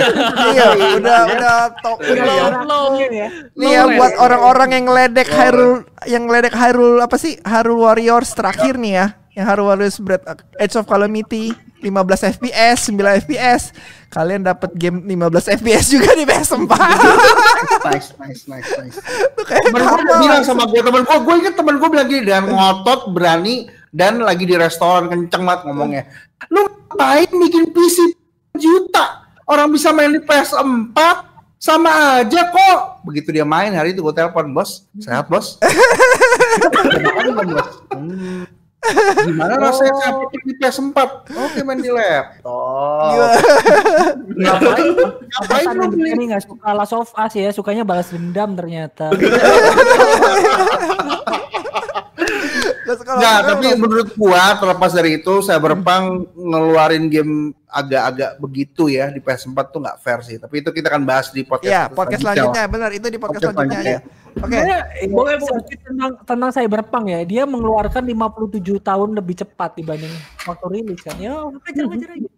iya, 0.51 0.65
udah 0.99 1.19
udah 1.29 1.55
top. 1.79 1.97
Low, 2.01 2.47
low. 2.65 2.85
ya. 2.99 3.27
Nih 3.53 3.69
ya 3.69 3.83
buat 3.89 4.13
orang-orang 4.17 4.69
yang 4.73 4.83
ngeledek 4.85 5.27
Hyrule 5.27 5.77
yang 6.05 6.23
ngeledek 6.25 6.53
Hyrule 6.53 6.99
apa 6.99 7.15
sih? 7.15 7.39
Hyrule 7.41 7.79
Warriors 7.81 8.31
terakhir 8.31 8.75
nih 8.75 8.93
ya. 8.93 9.05
Yang 9.31 9.45
Hyrule 9.47 9.67
Warriors 9.69 9.97
Breath 9.97 10.25
Edge 10.55 10.75
of 10.75 10.85
Calamity 10.85 11.51
15 11.85 12.33
FPS, 12.41 12.89
9 12.89 13.21
FPS. 13.29 13.61
Kalian 14.09 14.41
dapat 14.41 14.73
game 14.73 15.05
15 15.05 15.61
FPS 15.61 15.85
juga 15.93 16.09
di 16.17 16.25
PS4. 16.25 16.71
nice, 17.85 18.09
nice, 18.17 18.43
nice, 18.49 18.69
nice. 18.81 18.97
Temen 19.37 19.81
gue 19.85 20.17
bilang 20.25 20.41
sama 20.41 20.65
gue, 20.65 20.81
temen 20.81 21.05
gue, 21.05 21.17
gue 21.21 21.35
inget 21.45 21.53
temen 21.53 21.75
gue 21.77 21.89
bilang 21.93 22.07
gini, 22.09 22.21
dengan 22.25 22.45
ngotot, 22.49 23.13
berani, 23.13 23.69
dan 23.93 24.17
lagi 24.23 24.49
di 24.49 24.55
restoran 24.57 25.11
kenceng 25.11 25.45
banget 25.45 25.61
ngomongnya. 25.69 26.03
Lu 26.49 26.65
ngapain 26.65 27.29
bikin 27.29 27.69
PC 27.69 27.97
juta? 28.57 29.29
Orang 29.45 29.69
bisa 29.69 29.93
main 29.93 30.09
di 30.09 30.23
PS4, 30.25 30.97
sama 31.61 32.23
aja 32.23 32.49
kok. 32.49 33.05
Begitu 33.05 33.29
dia 33.35 33.45
main 33.45 33.69
hari 33.73 33.93
itu 33.93 34.01
gue 34.01 34.15
telepon, 34.15 34.49
bos, 34.55 34.89
sehat 34.97 35.29
bos? 35.29 35.57
"Hmm, 37.95 38.47
Gimana 39.25 39.53
rasanya 39.57 39.93
saya 40.01 40.11
di 40.31 40.53
PS4? 40.57 40.97
Oke 41.33 41.59
main 41.65 41.79
di 41.81 41.91
laptop. 41.91 43.31
Ngapain? 44.35 44.87
Ngapain 45.25 45.67
lu 45.73 45.85
beli? 45.93 46.09
ini 46.15 46.23
nggak 46.31 46.43
suka 46.45 46.69
Last 46.73 46.93
of 46.93 47.11
Us 47.13 47.33
ya 47.35 47.49
sukanya 47.51 47.83
balas 47.83 48.09
dendam 48.13 48.55
ternyata 48.55 49.11
sekarang 52.95 53.43
tapi 53.45 53.65
menurut 53.77 54.09
gua 54.17 54.55
terlepas 54.57 54.91
dari 54.93 55.21
itu 55.21 55.33
Cyberpunk 55.43 56.31
ngeluarin 56.33 57.05
game 57.11 57.53
agak-agak 57.67 58.39
begitu 58.39 58.87
ya 58.87 59.11
di 59.11 59.19
PS4 59.19 59.57
tuh 59.67 59.79
nggak 59.83 59.97
fair 59.99 60.19
sih. 60.23 60.37
Tapi 60.39 60.63
itu 60.63 60.69
kita 60.71 60.87
akan 60.87 61.03
bahas 61.03 61.27
di 61.29 61.43
podcast 61.43 61.67
Ya, 61.67 61.91
podcast 61.91 62.23
selanjutnya 62.23 62.63
benar 62.71 62.89
itu 62.95 63.07
di 63.11 63.19
podcast 63.19 63.51
Podcast 63.51 63.55
selanjutnya 63.59 63.97
aja. 63.99 64.24
Oke. 64.35 64.51
Sebenarnya, 64.51 64.79
ya, 64.99 65.07
Boleh, 65.07 65.35
boleh. 65.39 65.63
sedikit 65.63 65.79
tentang 65.87 66.11
tentang 66.23 66.49
Cyberpunk 66.51 67.05
ya 67.07 67.19
dia 67.23 67.43
mengeluarkan 67.47 68.03
57 68.03 68.59
tahun 68.79 69.09
lebih 69.15 69.35
cepat 69.39 69.79
dibanding 69.79 70.11
waktu 70.43 70.65
rilis 70.69 70.99
kan 70.99 71.15
ya 71.15 71.39
wajar 71.47 71.85
wajar 71.87 72.09
aja 72.13 72.29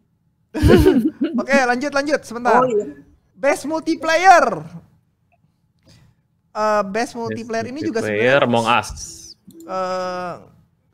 Oke, 1.37 1.57
lanjut 1.65 1.91
lanjut 1.91 2.21
sebentar. 2.21 2.61
oh 2.61 2.65
iya 2.65 2.85
Best 3.33 3.65
multiplayer. 3.65 4.45
Eh, 6.51 6.81
best 6.89 7.13
multiplayer 7.13 7.69
ini 7.69 7.85
juga 7.85 8.01
Player 8.01 8.41
sebenarnya 8.41 8.49
Among 8.49 8.65
Us. 8.65 8.89
eh, 9.61 10.33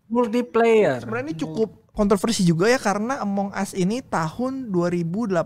multiplayer 0.08 0.96
sebenarnya 1.00 1.26
ini 1.26 1.38
cukup 1.39 1.70
kontroversi 1.92 2.44
juga 2.44 2.68
ya 2.68 2.76
karena 2.76 3.24
Among 3.24 3.52
Us 3.52 3.72
ini 3.72 4.04
tahun 4.04 4.68
2018 4.68 5.39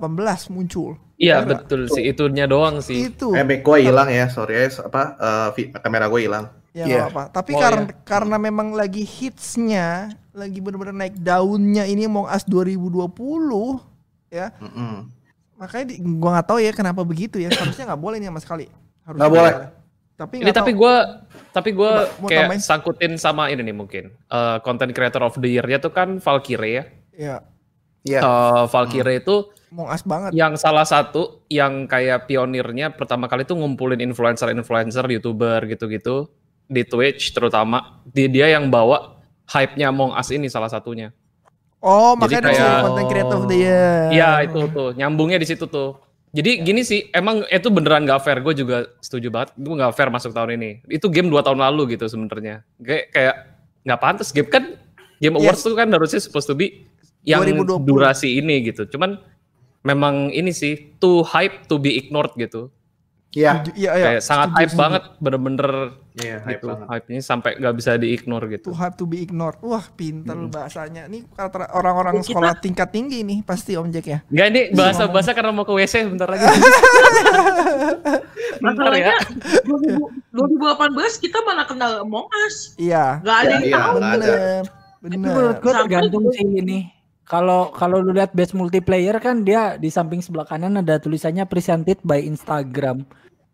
muncul. 0.50 0.98
Iya 1.18 1.42
betul 1.42 1.90
sih 1.90 2.06
itunya 2.06 2.46
doang 2.46 2.78
sih. 2.78 3.10
Itu. 3.10 3.34
Eh, 3.34 3.42
mic 3.42 3.62
gue 3.62 3.78
hilang 3.82 4.06
ya, 4.06 4.30
sorry 4.30 4.54
ya, 4.56 4.70
apa 4.80 5.02
eh, 5.14 5.48
vi- 5.52 5.70
kamera 5.74 6.06
gue 6.06 6.22
hilang. 6.22 6.46
Ya 6.72 6.86
Iya. 6.86 6.96
nggak 6.96 7.10
apa. 7.10 7.24
Tapi 7.34 7.52
Oh, 7.52 7.60
karena 7.60 7.84
karena 8.06 8.38
memang 8.38 8.68
lagi 8.72 9.02
hitsnya, 9.02 9.88
lagi 10.30 10.62
benar-benar 10.62 10.94
naik 10.96 11.18
daunnya 11.18 11.84
ini 11.84 12.06
Among 12.06 12.30
Us 12.30 12.46
2020 12.46 13.82
ya. 14.30 14.54
Mm-mm. 14.58 15.10
Makanya 15.58 15.86
di, 15.90 15.96
gua 16.16 16.38
nggak 16.38 16.48
tahu 16.48 16.60
ya 16.60 16.72
kenapa 16.72 17.02
begitu 17.02 17.38
ya. 17.38 17.50
Harusnya 17.50 17.86
nggak 17.88 17.98
boleh 18.00 18.18
nih 18.18 18.30
sama 18.30 18.38
sekali. 18.40 18.66
Harusnya 19.02 19.18
Nggak 19.20 19.34
boleh. 19.34 19.54
Tapi 20.14 20.36
Ini 20.38 20.50
tapi 20.52 20.72
tahu. 20.72 20.82
gue 20.82 20.96
tapi 21.52 21.70
gue 21.72 21.92
kayak 22.28 22.46
tambahin? 22.50 22.62
sangkutin 22.62 23.14
sama 23.18 23.50
ini 23.50 23.62
nih 23.62 23.74
mungkin 23.74 24.04
Eh, 24.28 24.58
content 24.62 24.90
creator 24.90 25.22
of 25.24 25.34
the 25.36 25.46
year-nya 25.48 25.78
tuh 25.78 25.90
kan 25.90 26.18
Valkyrie 26.18 26.74
ya. 26.76 26.84
ya 27.12 27.36
Iya. 28.08 28.22
Eh, 28.24 28.64
Valkyrie 28.72 29.20
itu 29.20 29.36
Among 29.68 29.90
Us 29.92 30.02
banget. 30.02 30.32
yang 30.32 30.56
salah 30.56 30.88
satu 30.88 31.44
yang 31.48 31.86
kayak 31.86 32.26
pionirnya 32.26 32.90
pertama 32.90 33.28
kali 33.28 33.44
tuh 33.44 33.60
ngumpulin 33.60 34.00
influencer-influencer, 34.00 35.04
youtuber 35.12 35.68
gitu-gitu 35.68 36.32
di 36.66 36.88
Twitch 36.88 37.36
terutama. 37.36 38.00
Di 38.08 38.32
dia 38.32 38.48
yang 38.48 38.72
bawa 38.72 39.20
hype-nya 39.46 39.92
Among 39.92 40.16
Us 40.16 40.32
ini 40.32 40.48
salah 40.48 40.72
satunya. 40.72 41.12
Oh, 41.78 42.18
makanya 42.18 42.50
dari 42.50 42.58
kayak- 42.58 43.30
of 43.30 43.44
the 43.46 43.58
year. 43.60 44.10
Iya 44.10 44.50
itu 44.50 44.60
tuh 44.72 44.90
nyambungnya 44.96 45.38
di 45.38 45.46
situ 45.46 45.68
tuh. 45.68 46.00
Jadi 46.32 46.60
gini 46.60 46.84
sih, 46.84 47.08
emang 47.12 47.48
itu 47.48 47.72
beneran 47.72 48.04
gak 48.04 48.20
fair. 48.20 48.44
Gue 48.44 48.52
juga 48.52 48.84
setuju 49.00 49.32
banget. 49.32 49.56
Itu 49.56 49.74
gak 49.74 49.94
fair 49.96 50.10
masuk 50.12 50.36
tahun 50.36 50.60
ini. 50.60 50.84
Itu 50.86 51.08
game 51.08 51.32
dua 51.32 51.42
tahun 51.42 51.60
lalu 51.60 51.96
gitu 51.96 52.06
sebenarnya. 52.06 52.68
Kayak 52.78 53.06
kayak 53.12 53.36
nggak 53.88 54.00
pantas. 54.00 54.30
Game 54.32 54.50
kan 54.50 54.64
Game 55.18 55.34
Iya. 55.34 55.50
Awards 55.50 55.62
tuh 55.64 55.74
kan 55.74 55.88
harusnya 55.90 56.20
supposed 56.20 56.46
to 56.46 56.54
be 56.54 56.86
yang 57.28 57.44
2020. 57.44 57.84
durasi 57.84 58.40
ini 58.40 58.64
gitu. 58.64 58.88
Cuman 58.88 59.20
memang 59.84 60.32
ini 60.32 60.50
sih 60.50 60.96
too 60.98 61.22
hype 61.22 61.68
to 61.68 61.76
be 61.76 61.94
ignored 61.94 62.32
gitu. 62.36 62.72
Iya. 63.30 63.68
Iya, 63.76 63.92
iya. 63.94 64.06
Kayak 64.10 64.24
sangat 64.24 64.50
hype 64.56 64.72
setuju. 64.72 64.82
banget, 64.82 65.04
bener-bener 65.20 65.70
Iya, 66.18 66.38
hype 66.42 66.58
gitu. 66.58 66.66
banget. 66.66 66.86
Hype-nya 66.88 67.22
sampai 67.22 67.52
nggak 67.54 67.76
bisa 67.76 67.92
di-ignore 67.94 68.46
gitu. 68.50 68.66
To 68.66 68.74
have 68.74 68.96
to 68.96 69.06
be 69.06 69.20
ignored. 69.20 69.60
Wah, 69.62 69.84
pinter 69.94 70.34
Hmm. 70.34 70.48
bahasanya. 70.48 71.06
Ini 71.06 71.28
orang-orang 71.70 72.18
Kita- 72.18 72.28
sekolah 72.32 72.54
tingkat 72.58 72.90
tinggi 72.90 73.22
nih 73.22 73.44
pasti 73.44 73.76
Om 73.76 73.92
Jack 73.92 74.08
ya. 74.08 74.20
Enggak 74.26 74.48
ini 74.48 74.62
bahasa-bahasa 74.72 75.36
karena 75.36 75.52
mau 75.52 75.62
ke 75.62 75.76
WC 75.76 76.08
bentar 76.08 76.26
lagi. 76.26 76.42
bentar 78.58 78.90
Masalahnya 78.90 79.14
ya. 79.14 79.18
2000 79.62 80.02
2018 80.34 81.18
kita 81.20 81.38
mana 81.42 81.64
kenal 81.64 82.02
Among 82.02 82.26
Us. 82.42 82.74
Iya. 82.76 83.22
Gak 83.22 83.38
ada 83.38 83.52
yang 83.52 83.64
Iya, 83.64 83.76
tahu. 83.76 83.94
nggak 83.94 84.14
ada. 84.14 84.26
Bener. 84.26 84.64
Tapi 84.98 85.06
Bener. 85.14 85.30
menurut 85.30 85.58
gue 85.60 85.74
tergantung 85.76 86.24
sih 86.32 86.46
ini. 86.48 86.80
Kalau 87.28 87.76
kalau 87.76 88.00
lu 88.00 88.16
lihat 88.16 88.32
best 88.32 88.56
multiplayer 88.56 89.20
kan 89.20 89.44
dia 89.44 89.76
di 89.76 89.92
samping 89.92 90.24
sebelah 90.24 90.48
kanan 90.48 90.80
ada 90.80 90.96
tulisannya 90.96 91.44
presented 91.44 92.00
by 92.02 92.24
Instagram. 92.24 93.04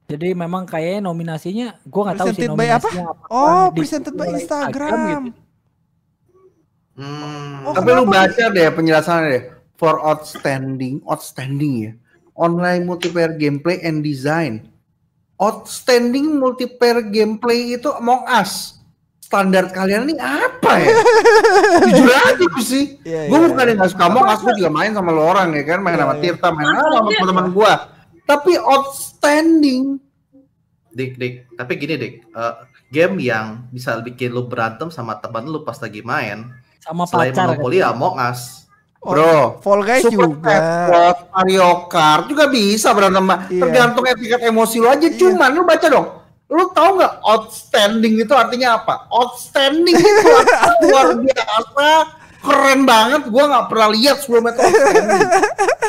Jadi 0.05 0.37
memang 0.37 0.69
kayaknya 0.69 1.01
nominasinya 1.01 1.81
gua 1.89 2.11
nggak 2.11 2.17
tahu 2.21 2.27
sih 2.29 2.45
Presented 2.45 2.53
by 2.53 2.67
apa? 2.69 2.85
nominasinya 2.85 3.05
apa. 3.09 3.25
Oh, 3.33 3.65
presented 3.73 4.13
by 4.13 4.27
oleh 4.29 4.35
Instagram. 4.37 4.93
gitu. 5.25 5.41
Hmm. 6.93 7.65
Oh, 7.65 7.73
Tapi 7.73 7.89
lu 7.89 8.03
kenapa? 8.05 8.29
baca 8.29 8.43
deh 8.53 8.67
penjelasannya 8.69 9.27
deh. 9.27 9.43
For 9.73 9.97
outstanding, 9.97 11.01
outstanding 11.09 11.73
ya. 11.81 11.91
Online 12.37 12.85
multiplayer 12.85 13.33
gameplay 13.33 13.81
and 13.81 14.05
design. 14.05 14.69
Outstanding 15.41 16.37
multiplayer 16.37 17.01
gameplay 17.03 17.73
itu 17.73 17.89
Among 17.89 18.21
Us. 18.29 18.77
Standar 19.33 19.65
kalian 19.73 20.05
ini 20.05 20.21
apa 20.21 20.71
ya? 20.77 20.93
Jujur 21.89 22.05
aja 22.05 22.37
gue 22.37 22.61
sih. 22.61 23.01
Iya, 23.01 23.33
gue 23.33 23.39
iya. 23.41 23.49
bukan 23.49 23.65
yang 23.65 23.77
gak 23.81 23.89
suka 23.89 24.05
Us, 24.13 24.39
gue 24.45 24.53
juga 24.61 24.69
main 24.69 24.93
sama 24.93 25.09
lo 25.09 25.25
orang 25.25 25.49
ya 25.57 25.65
kan. 25.65 25.81
Main 25.81 25.97
Iya, 25.97 26.05
sama 26.05 26.13
iya. 26.13 26.21
Tirta, 26.21 26.47
main 26.53 26.67
Masalahnya- 26.69 26.93
sama 26.93 27.09
teman-teman 27.09 27.47
gue. 27.49 27.71
Tapi 28.23 28.51
outstanding. 28.61 29.83
Dik, 30.93 31.11
dik. 31.17 31.33
Tapi 31.57 31.71
gini, 31.75 31.93
dik. 31.97 32.13
Eh, 32.29 32.53
game 32.93 33.15
yang 33.19 33.45
bisa 33.73 33.97
bikin 33.97 34.29
lu 34.29 34.45
berantem 34.45 34.93
sama 34.93 35.17
teman 35.17 35.49
lu 35.49 35.65
pas 35.65 35.81
lagi 35.81 36.05
main, 36.05 36.53
Sama 36.77 37.09
selain 37.09 37.33
pacar. 37.33 37.49
kan. 37.49 37.57
Monopoly 37.57 37.81
ya 37.81 37.89
Among 37.89 38.21
Us. 38.21 38.69
Oh, 39.01 39.11
Bro, 39.11 39.59
Fall 39.59 39.81
Guys 39.83 40.05
Super 40.05 40.29
juga. 40.29 40.55
Mario 41.33 41.89
Kart 41.89 42.29
juga 42.29 42.45
bisa 42.47 42.93
berantem. 42.93 43.25
Iya. 43.49 43.59
Tergantung 43.59 44.05
etiket 44.05 44.45
emosi 44.45 44.77
lo 44.77 44.87
aja. 44.87 45.03
Iya. 45.03 45.17
Cuman 45.17 45.49
lu 45.51 45.65
baca 45.65 45.87
dong. 45.89 46.07
Lu 46.53 46.69
tahu 46.69 47.01
nggak 47.01 47.13
outstanding 47.25 48.21
itu 48.21 48.33
artinya 48.37 48.77
apa? 48.77 49.09
Outstanding 49.09 49.97
itu 49.97 50.29
artinya 50.29 50.69
luar 50.85 51.09
biasa, 51.17 51.87
keren 52.45 52.81
banget. 52.85 53.21
Gua 53.33 53.43
nggak 53.49 53.65
pernah 53.73 53.89
lihat 53.89 54.21
sebelumnya 54.21 54.53
tuh 54.53 54.69
outstanding. 54.69 55.21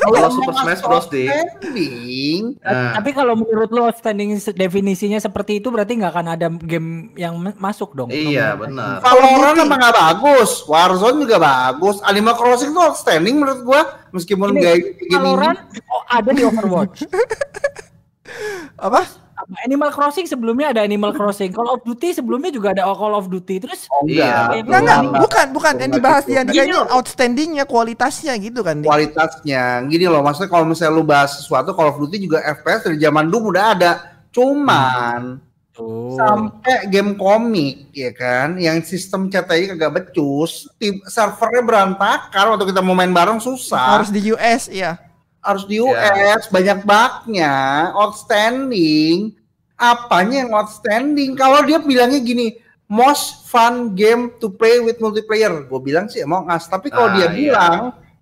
Kalau 0.04 0.30
Super 0.32 0.54
Smash 0.56 0.80
Bros. 0.80 1.04
Outstanding. 1.04 2.42
Nah, 2.64 2.92
Tapi 2.96 3.10
kalau 3.12 3.34
menurut 3.36 3.68
lo 3.76 3.92
outstanding 3.92 4.40
definisinya 4.56 5.20
seperti 5.20 5.60
itu 5.60 5.68
berarti 5.68 6.00
nggak 6.00 6.12
akan 6.16 6.28
ada 6.32 6.48
game 6.48 7.12
yang 7.12 7.36
ma- 7.36 7.56
masuk 7.60 7.92
dong. 7.92 8.08
iya, 8.08 8.56
benar. 8.56 9.04
Valorant 9.04 9.60
emang 9.60 9.80
nggak 9.84 9.96
bagus, 10.00 10.64
Warzone 10.64 11.28
juga 11.28 11.36
bagus, 11.36 12.00
Animal 12.08 12.40
Crossing 12.40 12.72
tuh 12.72 12.88
outstanding 12.88 13.36
menurut 13.36 13.60
gua 13.68 13.80
meskipun 14.16 14.56
Ini, 14.56 14.60
gak 14.64 14.76
game 14.80 15.20
Valorant 15.20 15.60
oh, 15.92 16.02
ada 16.08 16.30
di 16.32 16.42
Overwatch. 16.44 17.04
Apa? 18.88 19.23
Apa, 19.44 19.60
Animal 19.62 19.90
Crossing 19.92 20.24
sebelumnya 20.24 20.72
ada 20.72 20.80
Animal 20.80 21.12
Crossing. 21.12 21.52
Call 21.52 21.68
of 21.68 21.84
Duty 21.84 22.16
sebelumnya 22.16 22.48
juga 22.48 22.72
ada 22.72 22.88
Call 22.88 23.12
of 23.12 23.28
Duty. 23.28 23.60
Terus 23.60 23.84
Oh, 23.88 24.08
Iya. 24.08 24.56
enggak. 24.56 24.64
Enggak, 24.64 24.80
enggak, 24.80 24.98
Enggak. 25.04 25.20
bukan, 25.20 25.46
bukan. 25.52 25.72
Yang 25.76 25.92
dibahas 25.92 26.22
gitu. 26.24 26.40
Gini 26.48 26.72
loh. 26.72 26.86
outstandingnya, 26.90 27.64
kualitasnya 27.64 28.32
gitu 28.40 28.60
kan. 28.60 28.80
Kualitasnya 28.80 29.62
gini 29.84 30.06
loh 30.06 30.20
maksudnya 30.20 30.48
kalau 30.48 30.64
misalnya 30.64 30.92
lu 30.92 31.04
bahas 31.04 31.36
sesuatu 31.36 31.70
Call 31.70 31.92
of 31.92 32.00
Duty 32.00 32.16
juga 32.18 32.40
FPS 32.40 32.88
dari 32.88 32.96
zaman 32.96 33.28
dulu 33.28 33.52
udah 33.52 33.66
ada 33.76 33.92
cuman 34.34 35.38
tuh. 35.70 36.14
sampai 36.14 36.86
game 36.86 37.14
komik 37.14 37.90
ya 37.90 38.10
kan 38.10 38.58
yang 38.58 38.82
sistem 38.82 39.26
CTI 39.26 39.74
kagak 39.74 39.90
becus 39.92 40.66
tim 40.74 40.98
servernya 41.04 41.62
berantakan 41.62 42.44
waktu 42.50 42.70
kita 42.70 42.80
mau 42.80 42.94
main 42.94 43.10
bareng 43.10 43.38
susah 43.38 43.98
Harus 43.98 44.10
di 44.10 44.22
US, 44.30 44.66
iya. 44.68 44.98
Harus 45.44 45.68
di 45.68 45.78
US 45.78 46.48
banyak 46.48 46.82
bugnya 46.82 47.54
outstanding. 47.94 49.36
Apanya 49.74 50.46
yang 50.46 50.52
outstanding? 50.54 51.34
Kalau 51.34 51.60
dia 51.62 51.78
bilangnya 51.78 52.18
gini 52.18 52.56
most 52.86 53.44
fun 53.46 53.92
game 53.92 54.32
to 54.38 54.48
play 54.48 54.80
with 54.80 54.98
multiplayer. 54.98 55.66
Gue 55.66 55.80
bilang 55.82 56.06
sih 56.08 56.22
Among 56.22 56.48
Us 56.48 56.64
tapi 56.66 56.88
kalau 56.88 57.10
Ah, 57.10 57.14
dia 57.14 57.26
iya. 57.26 57.34
bilang 57.34 57.80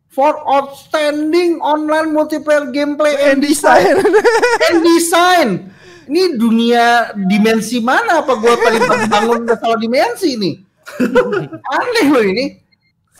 for 0.09 0.37
outstanding 0.45 1.57
online 1.61 2.11
multiplayer 2.11 2.69
gameplay 2.69 3.17
And 3.17 3.39
and 3.39 3.41
design. 3.41 3.97
and 4.69 4.79
design. 4.83 5.49
Ini 6.03 6.35
dunia 6.35 7.15
dimensi 7.15 7.79
mana 7.79 8.21
apa 8.21 8.35
gue 8.35 8.55
tadi 8.59 8.79
bangun 9.07 9.47
salah 9.55 9.79
dimensi 9.79 10.35
nih 10.35 10.55
aneh 11.79 12.07
loh 12.11 12.25
ini 12.27 12.59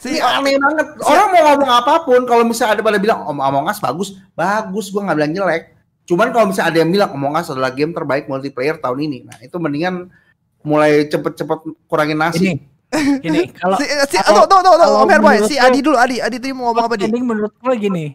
si 0.03 0.19
ini 0.19 0.19
aneh 0.19 0.59
banget. 0.59 0.87
Orang 0.99 1.27
mau 1.31 1.43
ngomong 1.55 1.71
apa 1.71 1.95
pun, 2.03 2.21
kalau 2.27 2.43
misalnya 2.43 2.75
ada 2.75 2.83
pada 2.83 2.99
bilang 2.99 3.23
Om 3.23 3.39
Among 3.39 3.71
Us 3.71 3.79
bagus, 3.79 4.19
bagus. 4.35 4.91
Gue 4.91 4.99
nggak 4.99 5.15
bilang 5.15 5.33
jelek. 5.33 5.79
Cuman 6.03 6.35
kalau 6.35 6.51
misalnya 6.51 6.75
ada 6.75 6.79
yang 6.83 6.91
bilang 6.91 7.11
Among 7.15 7.39
Us 7.39 7.47
adalah 7.55 7.71
game 7.71 7.95
terbaik 7.95 8.27
multiplayer 8.27 8.75
tahun 8.83 8.99
ini, 9.07 9.19
nah 9.31 9.39
itu 9.39 9.55
mendingan 9.63 10.11
mulai 10.67 11.07
cepet-cepet 11.07 11.59
kurangin 11.87 12.19
Ini, 12.19 12.23
nasi. 12.23 12.47
gini, 13.23 13.51
kalau 13.63 13.79
si, 13.79 13.87
si 14.11 14.19
kalau- 14.19 14.47
tuh, 14.47 14.59
tuh, 14.59 14.61
tuh, 14.67 14.75
tuh, 14.75 14.87
kalau 14.91 15.07
Om 15.07 15.11
Herboy, 15.11 15.35
menurut 15.39 15.51
si 15.51 15.57
Adi 15.59 15.79
dulu, 15.79 15.97
Adi, 15.99 16.17
Adi 16.19 16.37
tadi 16.43 16.51
mau 16.51 16.71
ngomong 16.71 16.85
apa 16.91 16.95
di? 16.99 17.07
outstanding 17.07 17.25
menurut 17.27 17.55
gue 17.55 17.75
gini. 17.79 18.07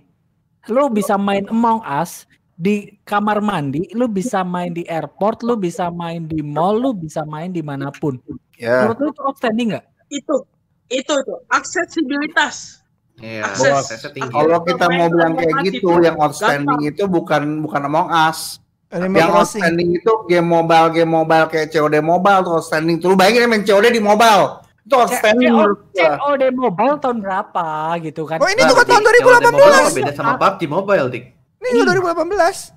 Lu 0.67 0.91
bisa 0.91 1.15
main 1.15 1.47
Among 1.47 1.79
Us 1.87 2.27
di 2.57 2.99
kamar 3.05 3.39
mandi, 3.39 3.87
lu 3.95 4.09
bisa 4.11 4.41
main 4.43 4.73
di 4.75 4.83
airport, 4.89 5.45
lu 5.45 5.55
bisa 5.55 5.87
main 5.93 6.25
di 6.25 6.43
mall, 6.43 6.75
lu 6.75 6.91
bisa 6.91 7.23
main 7.23 7.53
di 7.53 7.63
mana 7.63 7.93
pun. 7.95 8.19
Ya. 8.57 8.83
Menurut 8.83 8.97
lu 8.99 9.07
itu 9.13 9.21
outstanding 9.23 9.67
nggak? 9.77 9.85
Itu, 10.09 10.43
itu, 10.89 11.13
itu. 11.13 11.33
Aksesibilitas. 11.47 12.81
Iya, 13.17 13.49
Akses. 13.49 14.05
Kalau 14.13 14.61
kita 14.61 14.85
mau 14.87 15.09
bilang 15.09 15.33
kayak 15.33 15.65
gitu, 15.65 15.89
yang 15.99 16.15
outstanding 16.15 16.85
itu 16.85 17.03
bukan 17.05 17.59
bukan 17.59 17.81
Among 17.83 18.07
Us. 18.07 18.61
Animal 18.87 19.19
yang 19.19 19.31
Crossing. 19.33 19.59
outstanding 19.59 19.89
itu 19.93 20.11
game 20.25 20.47
mobile, 20.47 20.87
game 20.89 21.11
mobile 21.11 21.45
kayak 21.47 21.67
COD 21.67 21.99
mobile 21.99 22.39
tuh 22.39 22.53
outstanding. 22.55 22.95
Tuh 22.97 23.11
lu 23.11 23.15
bayangin 23.15 23.43
ya 23.43 23.49
main 23.49 23.59
COD 23.61 23.85
di 23.89 23.99
mobile. 23.99 24.63
Itu 24.81 24.95
outstanding 24.95 25.51
menurut 25.51 25.81
gua. 25.91 26.15
COD 26.15 26.43
Mobile 26.55 26.95
tahun 26.95 27.17
berapa 27.19 27.67
gitu 27.99 28.23
kan? 28.23 28.39
Oh 28.39 28.47
ini 28.47 28.63
Nah, 28.63 28.69
juga 28.69 28.83
tahun 28.85 29.03
Dik, 29.03 29.11
COD 29.19 29.19
Mobile 29.43 29.67
apa 29.67 29.89
2018. 29.91 29.97
beda 29.99 30.11
sama 30.13 30.33
PUBG 30.37 30.61
Mobile, 30.65 31.07
Dik? 31.11 31.25
Ini 31.57 31.69
juga 31.75 31.91
2018. 31.91 32.71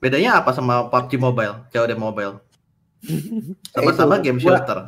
Bedanya 0.00 0.30
apa 0.34 0.50
sama 0.50 0.74
PUBG 0.88 1.12
Mobile, 1.20 1.54
COD 1.68 1.92
Mobile? 1.92 2.34
Sama-sama 3.74 4.14
Itu, 4.16 4.24
game 4.24 4.38
gua- 4.40 4.56
shooter. 4.56 4.78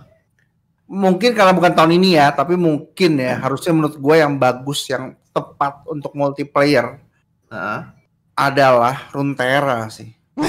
Mungkin 0.87 1.33
karena 1.33 1.53
bukan 1.53 1.73
tahun 1.73 1.93
ini 1.97 2.17
ya, 2.17 2.31
tapi 2.31 2.55
mungkin 2.55 3.17
ya 3.17 3.41
harusnya 3.41 3.73
menurut 3.73 3.97
gue 3.97 4.15
yang 4.15 4.37
bagus 4.37 4.85
yang 4.87 5.05
tepat 5.31 5.83
untuk 5.87 6.13
multiplayer 6.13 7.01
Heeh. 7.49 7.81
adalah 8.35 9.09
Runeterra 9.11 9.89
sih. 9.89 10.13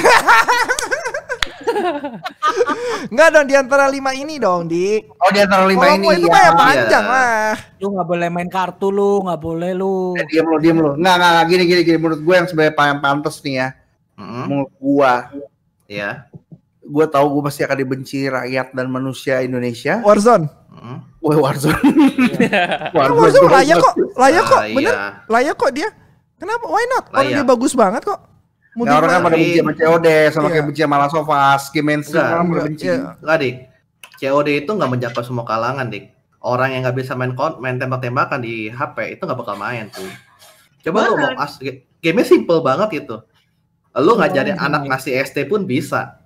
Enggak 3.06 3.30
dong 3.32 3.48
di 3.48 3.56
antara 3.56 3.86
lima 3.88 4.12
ini 4.12 4.38
dong, 4.38 4.66
Di. 4.66 4.98
Oh 5.18 5.30
di 5.30 5.40
antara 5.40 5.66
lima 5.66 5.94
ini 5.94 6.08
itu 6.16 6.26
ya. 6.26 6.32
mah 6.32 6.42
ya 6.42 6.46
Iya. 6.46 6.54
panjang 6.58 7.06
lah. 7.06 7.54
Lu 7.78 7.88
nggak 7.94 8.08
boleh 8.08 8.28
main 8.30 8.50
kartu 8.50 8.88
lu, 8.90 9.22
nggak 9.22 9.40
boleh 9.40 9.72
lu. 9.74 10.16
Eh, 10.18 10.26
diam 10.28 10.48
lo, 10.48 10.58
diam 10.58 10.78
lo. 10.80 10.92
Nggak, 10.96 11.16
nggak, 11.16 11.32
nggak, 11.32 11.46
gini, 11.48 11.64
gini, 11.66 11.82
gini. 11.84 11.98
Menurut 11.98 12.22
gue 12.22 12.34
yang 12.36 12.48
sebenarnya 12.48 12.74
paling 12.74 13.00
pantas 13.00 13.36
nih 13.42 13.56
ya. 13.56 13.68
Heeh. 14.18 14.44
Menurut 14.48 14.72
gue, 14.76 15.12
Iya. 15.86 16.10
Gue 16.86 17.06
tahu 17.08 17.26
gue 17.32 17.44
pasti 17.44 17.62
akan 17.62 17.78
dibenci 17.78 18.20
rakyat 18.26 18.72
dan 18.72 18.88
manusia 18.88 19.42
Indonesia. 19.42 20.00
Warzone. 20.00 20.46
Heeh. 20.46 20.98
Wah 21.20 21.38
Warzone. 21.42 21.80
Kan 22.92 23.10
Warzone 23.18 23.50
layak 23.52 23.78
kok, 23.80 23.96
layak 24.16 24.44
kok, 24.44 24.60
Ah, 24.60 24.66
bener. 24.68 24.82
iya. 24.86 25.08
Layak 25.26 25.56
kok 25.56 25.72
dia. 25.72 25.90
Kenapa? 26.36 26.66
Why 26.66 26.86
not? 26.88 27.06
Orang 27.10 27.18
Layak. 27.26 27.36
dia 27.36 27.46
bagus 27.48 27.74
banget 27.74 28.02
kok. 28.04 28.20
Nggak, 28.76 28.92
orang 28.94 29.10
kan 29.10 29.22
pada 29.24 29.36
benci 29.36 29.56
sama 29.56 29.72
COD, 29.72 30.08
sama 30.30 30.44
Iya. 30.44 30.52
kayak 30.52 30.66
benci 30.68 30.82
sama 30.82 30.98
Last 31.00 31.16
of 31.16 31.28
Us, 31.28 31.64
game 31.70 31.88
mainstream 31.88 32.20
Enggak, 32.20 32.34
orang 32.34 32.46
pada 32.46 32.62
benci. 32.62 32.84
iya. 32.86 32.98
Enggak, 33.16 33.38
Dik. 33.40 33.56
COD 34.16 34.48
itu 34.54 34.72
nggak 34.72 34.90
menjangkau 34.92 35.24
semua 35.24 35.44
kalangan, 35.44 35.86
Dik. 35.88 36.06
Orang 36.40 36.70
yang 36.70 36.82
nggak 36.84 36.98
bisa 36.98 37.16
main 37.16 37.34
kon- 37.34 37.58
main 37.58 37.76
tembak-tembakan 37.76 38.38
di 38.38 38.68
HP 38.68 39.16
itu 39.16 39.22
nggak 39.24 39.40
bakal 39.40 39.56
main 39.56 39.88
tuh. 39.90 40.06
Coba 40.84 41.08
lu 41.08 41.16
mau 41.16 41.34
as 41.40 41.56
game-nya 41.98 42.22
simple 42.22 42.60
banget 42.60 43.02
gitu. 43.02 43.24
Lu 43.96 44.14
ngajarin 44.14 44.54
Oh, 44.54 44.62
anak 44.62 44.82
iya. 44.82 44.90
ngasih 44.92 45.12
ST 45.24 45.38
pun 45.46 45.64
bisa. 45.64 46.20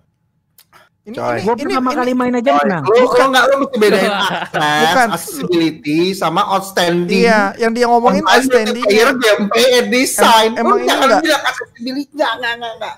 Ini, 1.10 1.16
Coy. 1.16 1.26
ini, 1.32 1.42
Gua 1.42 1.54
ini, 1.56 1.64
pertama 1.66 1.90
ini- 1.90 1.98
kali 1.98 2.12
main 2.14 2.34
aja 2.36 2.52
menang. 2.56 2.84
Lu 2.86 3.06
kalau 3.08 3.28
nggak 3.28 3.44
lu 3.44 3.56
mesti 3.60 3.78
bedain 3.78 4.12
akses, 4.12 4.62
Bukan. 4.80 5.08
accessibility 5.10 6.00
sama 6.14 6.42
outstanding. 6.48 7.24
Iya, 7.24 7.42
yang 7.58 7.72
dia 7.72 7.86
ngomongin 7.86 8.22
Online 8.22 8.38
outstanding. 8.38 8.84
multiplayer 8.86 9.10
gameplay 9.18 9.68
and 9.76 9.88
design. 9.90 10.50
Em- 10.52 10.62
emang 10.62 10.78
Lu 10.78 10.86
jangan 10.86 11.06
enggak? 11.10 11.22
bilang 11.24 11.44
accessibility. 11.44 12.12
Enggak, 12.12 12.32
enggak, 12.32 12.52
enggak, 12.54 12.72
enggak. 12.72 12.96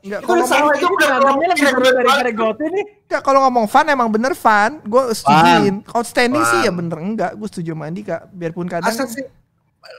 Enggak, 0.00 0.16
Itu 0.18 0.26
kalau 0.26 0.40
ngomong, 0.42 0.72
itu 0.72 0.86
udah 0.88 1.08
Programnya 1.10 1.46
lebih 1.46 1.64
daripada 1.92 2.30
Gote 2.32 2.64
nih. 2.66 2.84
enggak, 3.02 3.20
kalau 3.22 3.40
ngomong 3.42 3.66
fun 3.66 3.86
emang 3.86 4.08
bener 4.08 4.32
fun. 4.34 4.70
Gue 4.82 5.02
setujuin. 5.10 5.74
Outstanding 5.90 6.40
sih 6.42 6.58
ya 6.60 6.68
Fun. 6.68 6.76
bener 6.78 6.98
enggak. 6.98 7.30
Gue 7.34 7.46
setuju 7.46 7.70
sama 7.70 7.84
Andika. 7.84 8.28
Biarpun 8.30 8.64
kadang 8.66 8.88
Accessi- 8.88 9.28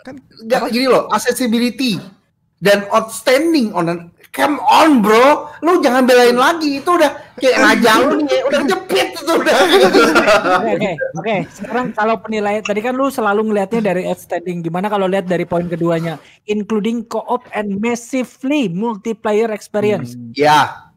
Kan 0.02 0.18
Gak 0.44 0.70
gini 0.70 0.86
loh, 0.86 1.06
accessibility 1.08 1.98
dan 2.58 2.86
outstanding 2.88 3.70
on 3.72 3.86
an- 3.88 4.10
Come 4.32 4.64
on 4.64 5.04
bro, 5.04 5.52
lu 5.60 5.84
jangan 5.84 6.08
belain 6.08 6.40
lagi 6.40 6.80
itu 6.80 6.88
udah 6.88 7.36
kayak 7.36 7.58
ngajak 7.68 7.96
lu 8.08 8.24
nih, 8.24 8.40
udah 8.48 8.62
jepit 8.64 9.12
itu 9.12 9.28
udah. 9.28 9.56
Oke, 10.62 10.72
oke, 10.72 10.92
oke. 11.20 11.36
Sekarang 11.52 11.92
kalau 11.92 12.16
penilaian 12.24 12.64
tadi 12.64 12.80
kan 12.80 12.96
lu 12.96 13.12
selalu 13.12 13.52
ngelihatnya 13.52 13.92
dari 13.92 14.08
outstanding. 14.08 14.64
Gimana 14.64 14.88
kalau 14.88 15.12
lihat 15.12 15.28
dari 15.28 15.44
poin 15.44 15.68
keduanya, 15.68 16.16
including 16.48 17.04
co-op 17.12 17.44
and 17.52 17.84
massively 17.84 18.72
multiplayer 18.72 19.52
experience. 19.52 20.16
ya, 20.32 20.92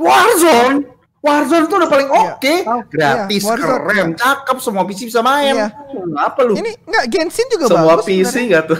Warzone, 0.00 0.95
Warzone 1.16 1.66
tuh 1.66 1.76
udah 1.76 1.90
paling 1.90 2.06
oke, 2.06 2.54
gratis, 2.86 3.42
Iya, 3.42 3.48
Warzone. 3.50 3.82
keren, 3.82 4.08
cakep, 4.14 4.56
semua 4.60 4.86
PC 4.86 5.10
bisa 5.10 5.20
main. 5.20 5.58
Iya. 5.58 5.68
Apa 6.14 6.46
lu? 6.46 6.54
Ini 6.54 6.70
enggak 6.80 7.04
Genshin 7.08 7.46
juga 7.50 7.66
Semua 7.66 7.82
bagus. 7.92 8.04
PC 8.04 8.14
sebenarnya. 8.22 8.44
nggak 8.46 8.62
tuh? 8.62 8.78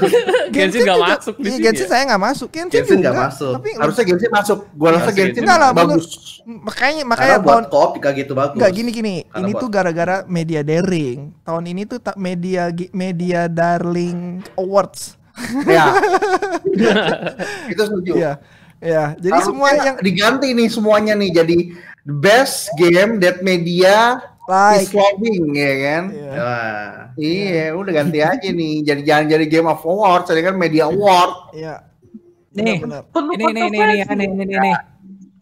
Genshin 0.54 0.80
nggak 0.80 0.94
juga- 0.94 1.10
masuk 1.10 1.34
di 1.34 1.42
Iya, 1.42 1.50
sini 1.50 1.64
Genshin 1.64 1.82
ya? 1.82 1.90
saya 1.90 2.02
nggak 2.06 2.22
masuk. 2.22 2.48
Genshin, 2.48 2.78
Genshin 2.78 2.98
masuk. 3.02 3.52
Tapi 3.56 3.68
Harusnya 3.74 4.04
Genshin 4.06 4.30
masuk. 4.30 4.58
Gua 4.70 4.88
rasa 4.88 4.98
Harusnya 5.00 5.16
Genshin 5.18 5.42
Enggak 5.42 5.58
lah, 5.58 5.70
bagus. 5.72 6.04
makanya 6.46 7.02
makanya 7.04 7.26
Karena 7.32 7.42
buat 7.42 7.54
tahun 7.56 7.66
koop 7.66 7.90
juga 7.98 8.10
gitu 8.14 8.32
bagus. 8.32 8.54
Enggak 8.54 8.72
gini 8.72 8.90
gini. 8.90 9.14
Karena 9.24 9.38
ini 9.40 9.50
buat- 9.50 9.62
tuh 9.62 9.68
gara-gara 9.68 10.16
media 10.26 10.60
daring. 10.62 11.18
Tahun 11.42 11.64
ini 11.64 11.82
tuh 11.84 11.98
tak 11.98 12.16
media 12.16 12.62
media 12.92 13.40
darling 13.48 14.18
awards. 14.54 15.18
ya. 15.66 15.90
Itu 17.72 17.82
setuju. 17.82 18.12
Iya. 18.14 18.32
Iya, 18.76 19.16
jadi 19.16 19.32
Harusnya 19.34 19.48
semua 19.50 19.68
yang 19.74 19.96
diganti 19.98 20.48
nih 20.52 20.68
semuanya 20.68 21.12
nih 21.12 21.30
jadi 21.32 21.56
the 22.06 22.14
best 22.22 22.70
game 22.78 23.18
that 23.18 23.42
media 23.42 24.22
like 24.46 24.86
is 24.86 24.94
loving 24.94 25.52
ya 25.58 25.74
kan. 25.82 26.04
Iya. 26.14 26.30
Wah. 26.38 26.94
Iya, 27.16 27.64
udah 27.74 27.92
ganti 27.92 28.20
aja 28.22 28.48
nih. 28.52 28.84
Jadi 28.86 29.02
jangan 29.02 29.24
jadi 29.32 29.46
Game 29.48 29.68
of 29.72 29.82
Awards, 29.82 30.28
jadi 30.30 30.52
kan 30.52 30.54
Media 30.54 30.86
Award. 30.86 31.56
Iya. 31.56 31.82
Nih, 32.56 32.80
Benar. 32.80 33.08
Penuh 33.10 33.32
ini 33.36 33.44
nih 33.44 33.52
nih 33.52 33.64
nih 33.66 33.68
kontroversi. 34.04 34.16
nih 34.16 34.26
nih 34.28 34.46
nih. 34.46 34.58
nih. 34.60 34.76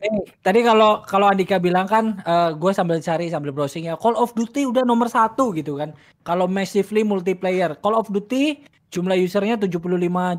Nih, 0.04 0.20
tadi 0.44 0.60
kalau 0.60 1.00
kalau 1.08 1.32
Andika 1.32 1.56
bilang 1.56 1.88
kan 1.88 2.20
gue 2.60 2.72
sambil 2.76 3.00
cari 3.00 3.32
sambil 3.32 3.56
browsing 3.56 3.88
ya 3.88 3.96
Call 3.96 4.20
of 4.20 4.36
Duty 4.36 4.68
udah 4.68 4.84
nomor 4.84 5.08
satu 5.08 5.52
gitu 5.56 5.80
kan. 5.80 5.96
Kalau 6.20 6.44
massively 6.44 7.04
multiplayer, 7.04 7.76
Call 7.80 7.96
of 7.96 8.12
Duty 8.12 8.64
jumlah 8.92 9.16
usernya 9.16 9.56
75 9.56 9.80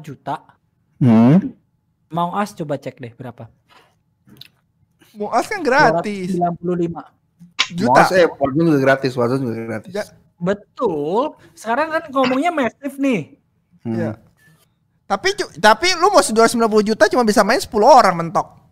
juta. 0.06 0.38
Mau 2.14 2.30
Us 2.38 2.54
coba 2.54 2.78
cek 2.78 3.02
deh 3.02 3.14
berapa? 3.18 3.50
Muas 5.16 5.46
kan 5.48 5.64
gratis. 5.64 6.36
95. 6.36 7.04
Juta. 7.74 8.06
Mas, 8.06 8.12
eh, 8.14 8.30
Warzone 8.30 8.68
juga 8.70 8.80
gratis, 8.84 9.12
Warzone 9.18 9.42
juga 9.42 9.56
gratis. 9.66 9.94
Ya. 9.96 10.04
Betul. 10.36 11.40
Sekarang 11.56 11.88
kan 11.90 12.04
ngomongnya 12.12 12.52
massive 12.52 12.96
nih. 13.00 13.22
Hmm. 13.82 13.96
Iya. 13.96 14.12
Tapi 15.06 15.38
tapi 15.62 15.88
lu 16.02 16.10
mau 16.10 16.22
290 16.22 16.82
juta 16.82 17.06
cuma 17.10 17.24
bisa 17.24 17.46
main 17.46 17.62
10 17.62 17.70
orang 17.86 18.16
mentok. 18.18 18.65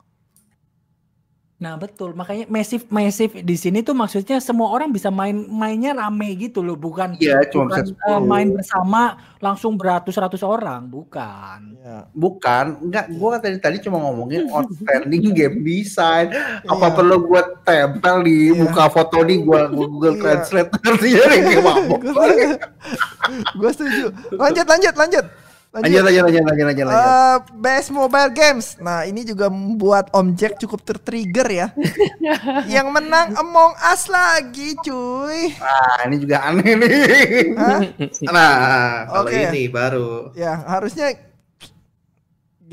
Nah 1.62 1.78
betul, 1.78 2.12
makanya 2.12 2.49
massive 2.49 2.84
massive 2.89 3.39
di 3.39 3.56
sini 3.56 3.86
tuh 3.86 3.93
maksudnya 3.93 4.41
semua 4.41 4.74
orang 4.74 4.89
bisa 4.89 5.08
main 5.08 5.38
mainnya 5.47 5.93
rame 5.95 6.34
gitu 6.36 6.60
loh, 6.60 6.74
bukan 6.76 7.16
Iya, 7.22 7.45
cuma 7.47 7.70
bukan, 7.72 7.93
bisa 7.93 8.04
10. 8.10 8.26
main 8.26 8.47
bersama 8.51 9.01
langsung 9.38 9.78
beratus-ratus 9.78 10.41
orang, 10.41 10.89
bukan. 10.89 11.78
Iya. 11.80 12.10
Bukan, 12.12 12.66
enggak, 12.84 13.06
gua 13.16 13.38
kan 13.38 13.47
tadi 13.47 13.58
tadi 13.62 13.78
cuma 13.80 14.01
ngomongin 14.01 14.49
outstanding 14.56 15.32
game 15.32 15.62
design. 15.62 16.34
Apa 16.68 16.89
Iya. 16.89 16.95
perlu 16.99 17.16
gua 17.22 17.41
tempel 17.64 18.16
di 18.26 18.38
Iya. 18.49 18.60
muka 18.60 18.86
foto 18.89 19.18
di 19.24 19.36
gua 19.39 19.70
gua 19.72 19.86
Google 19.88 20.16
Iya. 20.20 20.24
Translate 20.26 20.70
artinya 20.89 21.26
kayak 21.32 21.64
mabok. 21.64 22.01
Gue 23.56 23.72
setuju. 23.72 24.06
Lanjut 24.36 24.66
lanjut 24.68 24.95
lanjut. 24.97 25.26
Lanjut 25.74 26.06
lanjut 26.06 26.24
lanjut 26.30 26.44
lanjut 26.46 26.66
lanjut. 26.70 26.86
lanjut. 26.86 27.02
Eh, 27.02 27.38
best 27.58 27.90
mobile 27.90 28.30
games. 28.30 28.78
Nah, 28.78 29.10
ini 29.10 29.26
juga 29.26 29.50
membuat 29.50 30.14
Om 30.14 30.38
Jack 30.38 30.62
cukup 30.62 30.86
tertrigger 30.86 31.50
ya. 31.50 31.68
Yang 32.78 32.88
menang 32.94 33.34
Among 33.34 33.74
Us 33.82 34.06
lagi, 34.06 34.78
cuy. 34.86 35.50
Ah, 35.58 36.06
ini 36.06 36.22
juga 36.22 36.46
aneh 36.46 36.78
nih. 36.78 37.58
Hah? 37.58 37.82
Nah, 38.30 38.54
kalau 39.10 39.34
Oke. 39.34 39.50
ini 39.50 39.66
baru. 39.66 40.30
Ya, 40.38 40.62
harusnya 40.62 41.18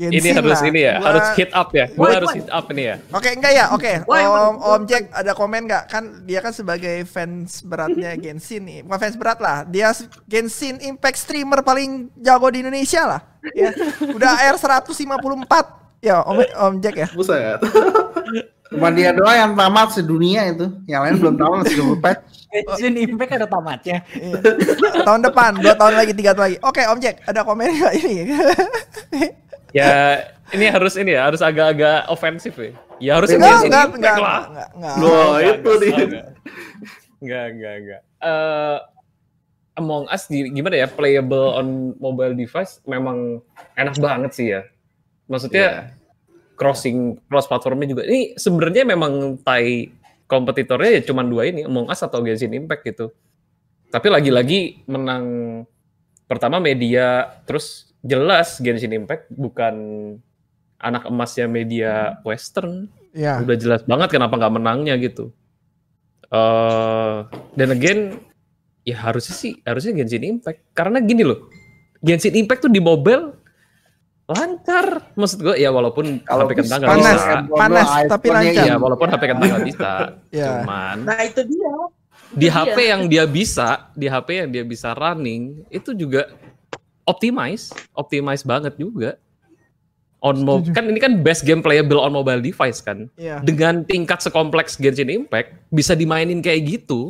ini 0.01 0.17
Genshin 0.17 0.35
harus 0.35 0.57
lah. 0.57 0.65
ini 0.65 0.79
ya, 0.81 0.93
Gua- 0.95 1.05
harus 1.05 1.27
hit 1.35 1.51
up 1.51 1.69
ya. 1.69 1.85
Gua 1.91 2.01
Woi, 2.01 2.13
harus 2.15 2.31
hit 2.33 2.49
up 2.49 2.65
ini 2.69 2.83
ya. 2.83 2.95
Oke, 3.09 3.29
enggak 3.29 3.53
ya? 3.53 3.65
Oke. 3.69 3.91
Woi. 4.03 4.23
Om, 4.23 4.55
Om 4.57 4.81
Jack 4.85 5.03
ada 5.11 5.31
komen 5.31 5.61
nggak? 5.63 5.83
Kan 5.85 6.03
dia 6.23 6.39
kan 6.39 6.49
sebagai 6.49 7.05
fans 7.05 7.61
beratnya 7.61 8.17
Genshin 8.23 8.63
nih. 8.63 8.79
Bukan 8.81 8.97
fans 8.97 9.15
berat 9.15 9.37
lah. 9.37 9.61
Dia 9.63 9.93
Genshin 10.25 10.81
Impact 10.81 11.17
streamer 11.17 11.61
paling 11.61 12.09
jago 12.15 12.47
di 12.47 12.59
Indonesia 12.59 13.05
lah. 13.05 13.21
Ya. 13.51 13.69
Udah 14.17 14.41
AR 14.41 14.57
154. 14.57 14.97
Ya, 16.01 16.17
Om, 16.19 16.37
Om 16.39 16.73
Jack 16.79 16.95
ya. 16.95 17.07
Buset. 17.13 17.61
Cuma 18.71 18.87
dia 18.87 19.11
doang 19.11 19.35
yang 19.35 19.51
tamat 19.51 19.91
sedunia 19.91 20.47
itu. 20.47 20.71
Yang 20.87 21.01
lain 21.03 21.15
belum 21.19 21.35
tahu 21.35 21.51
masih 21.59 21.75
belum 21.77 21.99
patch. 21.99 22.21
Genshin 22.49 22.95
Impact 22.97 23.31
ada 23.33 23.45
tamatnya. 23.45 23.97
Iya. 24.11 24.39
tahun 25.03 25.21
depan, 25.21 25.59
dua 25.59 25.75
tahun 25.75 25.93
lagi, 25.93 26.11
tiga 26.11 26.31
tahun 26.31 26.45
lagi. 26.47 26.57
Oke, 26.63 26.81
Om 26.83 26.99
Jack, 26.99 27.15
ada 27.21 27.43
komen 27.43 27.67
nggak 27.69 27.93
ini? 27.97 28.15
Ya, 29.71 30.27
ini 30.51 30.65
harus 30.67 30.93
ini 30.99 31.15
ya, 31.15 31.27
harus 31.31 31.39
agak-agak 31.39 32.11
ofensif 32.11 32.53
ya. 32.59 32.71
Ya 33.01 33.11
harus 33.17 33.31
enggak, 33.31 33.49
Genshin 33.49 33.67
enggak, 33.71 33.87
enggak, 33.95 34.15
lah. 34.19 34.41
enggak, 34.47 34.69
enggak. 34.75 34.95
Loh, 34.99 35.11
Enggak, 35.11 35.41
itu 35.41 35.71
enggak, 35.71 35.79
dia. 35.81 35.95
enggak. 35.95 36.27
Enggak, 37.21 37.45
enggak, 37.53 37.73
enggak. 37.79 38.01
Eh, 38.21 38.77
Among 39.79 40.03
Us 40.11 40.27
di, 40.27 40.51
gimana 40.51 40.75
ya 40.75 40.87
playable 40.91 41.55
on 41.55 41.95
mobile 41.95 42.35
device 42.35 42.83
memang 42.83 43.39
enak 43.79 43.95
banget 43.97 44.31
sih 44.35 44.47
ya. 44.51 44.61
Maksudnya 45.31 45.95
crossing 46.59 47.17
cross 47.31 47.47
platformnya 47.47 47.87
juga. 47.95 48.03
Ini 48.03 48.35
sebenarnya 48.35 48.83
memang 48.83 49.39
tai 49.39 49.89
kompetitornya 50.27 50.99
ya 50.99 51.01
cuma 51.07 51.23
dua 51.23 51.47
ini 51.47 51.63
Among 51.63 51.87
Us 51.87 52.03
atau 52.03 52.19
Genshin 52.19 52.51
Impact 52.51 52.83
gitu. 52.83 53.15
Tapi 53.91 54.07
lagi-lagi 54.11 54.83
menang 54.87 55.25
pertama 56.27 56.59
media 56.59 57.27
terus 57.47 57.90
jelas 58.01 58.57
Genshin 58.57 58.91
Impact 58.91 59.29
bukan 59.29 59.75
anak 60.77 61.05
emasnya 61.05 61.45
media 61.45 61.93
western 62.21 62.89
Ya. 63.11 63.37
udah 63.37 63.53
jelas 63.53 63.83
banget 63.83 64.07
kenapa 64.09 64.33
nggak 64.33 64.55
menangnya 64.55 64.95
gitu. 64.95 65.35
eh 66.25 67.17
dan 67.53 67.69
again 67.69 68.23
ya 68.81 68.95
harusnya 69.01 69.35
sih 69.35 69.59
harusnya 69.61 69.91
Genshin 69.93 70.23
Impact 70.23 70.63
karena 70.71 70.97
gini 70.97 71.21
loh 71.21 71.51
Genshin 71.99 72.33
Impact 72.33 72.65
tuh 72.65 72.71
di 72.71 72.79
mobile 72.79 73.35
lancar 74.25 75.11
maksud 75.13 75.43
gue 75.43 75.59
ya 75.59 75.69
walaupun 75.69 76.23
Kalau 76.23 76.47
HP 76.47 76.63
kentang 76.63 76.79
nggak 76.79 76.91
panas, 76.93 77.19
bisa 77.19 77.35
panas, 77.51 77.87
tapi 78.07 78.27
lancar. 78.31 78.63
ya 78.63 78.75
walaupun 78.79 79.07
HP 79.11 79.23
kentang 79.27 79.47
nggak 79.49 79.67
bisa 79.75 79.91
Ya. 80.31 80.47
cuman 80.63 80.97
Nah 81.03 81.19
itu 81.21 81.41
dia. 81.43 81.73
di. 82.31 82.47
HP 82.47 82.77
yang 82.87 83.01
dia 83.05 83.23
bisa 83.27 83.67
di 83.91 84.07
HP 84.07 84.27
yang 84.39 84.49
dia 84.49 84.63
bisa 84.63 84.95
running 84.95 85.67
itu 85.67 85.91
juga 85.91 86.31
optimize 87.05 87.73
optimize 87.97 88.43
banget 88.45 88.77
juga. 88.77 89.17
On 90.21 90.37
mo 90.37 90.61
kan 90.61 90.85
ini 90.85 91.01
kan 91.01 91.17
best 91.25 91.41
game 91.41 91.65
playable 91.65 91.97
on 91.97 92.13
mobile 92.13 92.37
device 92.37 92.77
kan. 92.77 93.09
Iya. 93.17 93.41
dengan 93.41 93.81
tingkat 93.81 94.21
sekompleks 94.21 94.77
Genshin 94.77 95.09
Impact 95.09 95.57
bisa 95.73 95.97
dimainin 95.97 96.45
kayak 96.45 96.61
gitu 96.77 97.09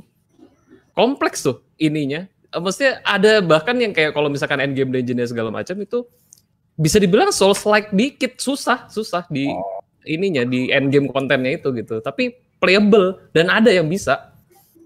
kompleks 0.96 1.44
tuh 1.44 1.60
ininya. 1.76 2.24
Eh, 2.52 2.60
maksudnya 2.60 3.04
ada 3.04 3.44
bahkan 3.44 3.76
yang 3.76 3.92
kayak 3.92 4.16
kalau 4.16 4.32
misalkan 4.32 4.64
endgame 4.64 4.96
dungeonnya 4.96 5.28
segala 5.28 5.52
macam 5.52 5.76
itu 5.84 6.08
bisa 6.80 7.04
dibilang 7.04 7.36
souls 7.36 7.68
like 7.68 7.92
dikit 7.92 8.40
susah 8.40 8.88
susah 8.88 9.28
di 9.28 9.52
ininya 10.08 10.48
di 10.48 10.72
endgame 10.72 11.12
kontennya 11.12 11.60
itu 11.60 11.68
gitu. 11.76 12.00
Tapi 12.00 12.32
playable 12.64 13.20
dan 13.36 13.52
ada 13.52 13.68
yang 13.74 13.92
bisa 13.92 14.32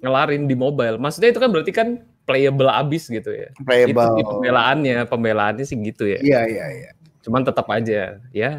ngelarin 0.01 0.49
di 0.49 0.55
mobile. 0.57 0.97
Maksudnya 0.97 1.29
itu 1.29 1.39
kan 1.41 1.49
berarti 1.53 1.71
kan 1.73 1.87
playable 2.25 2.67
abis 2.67 3.05
gitu 3.05 3.29
ya 3.29 3.47
itu 3.47 3.61
Playable. 3.61 4.17
di 4.17 4.23
pembelaannya 4.23 4.95
pembelaannya 5.05 5.63
sih 5.63 5.77
gitu 5.77 6.05
ya 6.05 6.17
Iya 6.19 6.41
iya 6.45 6.65
iya. 6.75 6.89
cuman 7.21 7.41
tetap 7.41 7.69
aja 7.69 8.17
ya 8.31 8.51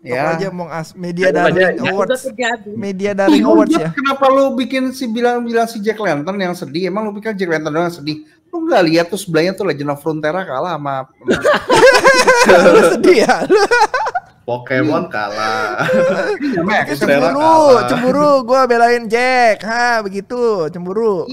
Apa 0.00 0.08
Ya. 0.08 0.32
aja 0.32 0.46
Among 0.48 0.72
Us, 0.72 0.96
media 0.96 1.28
Tetap 1.28 1.44
aja, 1.46 1.60
darling 1.60 1.76
ya. 1.76 1.82
Udah 1.84 1.92
awards. 1.92 2.22
terjadi. 2.24 2.70
Media 2.72 3.10
darling 3.12 3.44
awards 3.44 3.76
ya. 3.76 3.92
Kenapa 3.92 4.24
lu 4.26 4.56
bikin 4.56 4.82
si 4.90 5.04
bilang-bilang 5.04 5.68
si 5.68 5.76
Jack 5.78 6.00
Lantern 6.00 6.40
yang 6.40 6.56
sedih? 6.56 6.88
Emang 6.88 7.04
lu 7.04 7.12
pikir 7.12 7.36
Jack 7.36 7.52
Lantern 7.52 7.76
doang 7.76 7.92
sedih? 7.92 8.24
Lu 8.48 8.64
nggak 8.64 8.82
lihat 8.88 9.06
tuh 9.06 9.20
sebelahnya 9.20 9.52
tuh 9.52 9.68
Legend 9.68 9.92
of 9.92 10.00
Frontera 10.00 10.40
kalah 10.42 10.74
sama 10.74 11.04
Lu 12.72 12.80
sedih 12.90 13.16
ya. 13.22 13.44
Pokemon 14.42 15.06
kalah. 15.06 15.84
Frontera 16.88 17.28
cemburu, 17.28 17.60
cemburu 17.86 18.30
gua 18.42 18.64
belain 18.64 19.04
Jack. 19.04 19.62
Ha, 19.62 20.00
begitu, 20.00 20.64
cemburu. 20.68 21.28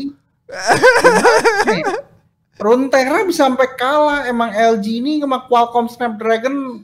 Frontera 2.57 3.21
bisa 3.27 3.45
sampai 3.45 3.67
kalah. 3.77 4.25
Emang 4.25 4.49
LG 4.51 4.85
ini 5.03 5.21
sama 5.21 5.45
Qualcomm 5.45 5.91
Snapdragon 5.91 6.81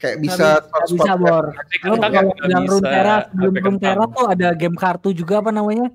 kayak 0.00 0.16
bisa 0.24 0.64
Nggak 0.64 0.86
bisa 0.96 1.12
bor. 1.20 1.44
Kalau 1.84 1.96
bilang 2.00 2.64
Runeterra 2.64 3.16
sebelum 3.28 3.54
kentang. 3.60 4.08
tuh 4.16 4.26
ada 4.32 4.48
game 4.56 4.76
kartu 4.78 5.12
juga 5.12 5.44
apa 5.44 5.52
namanya? 5.52 5.92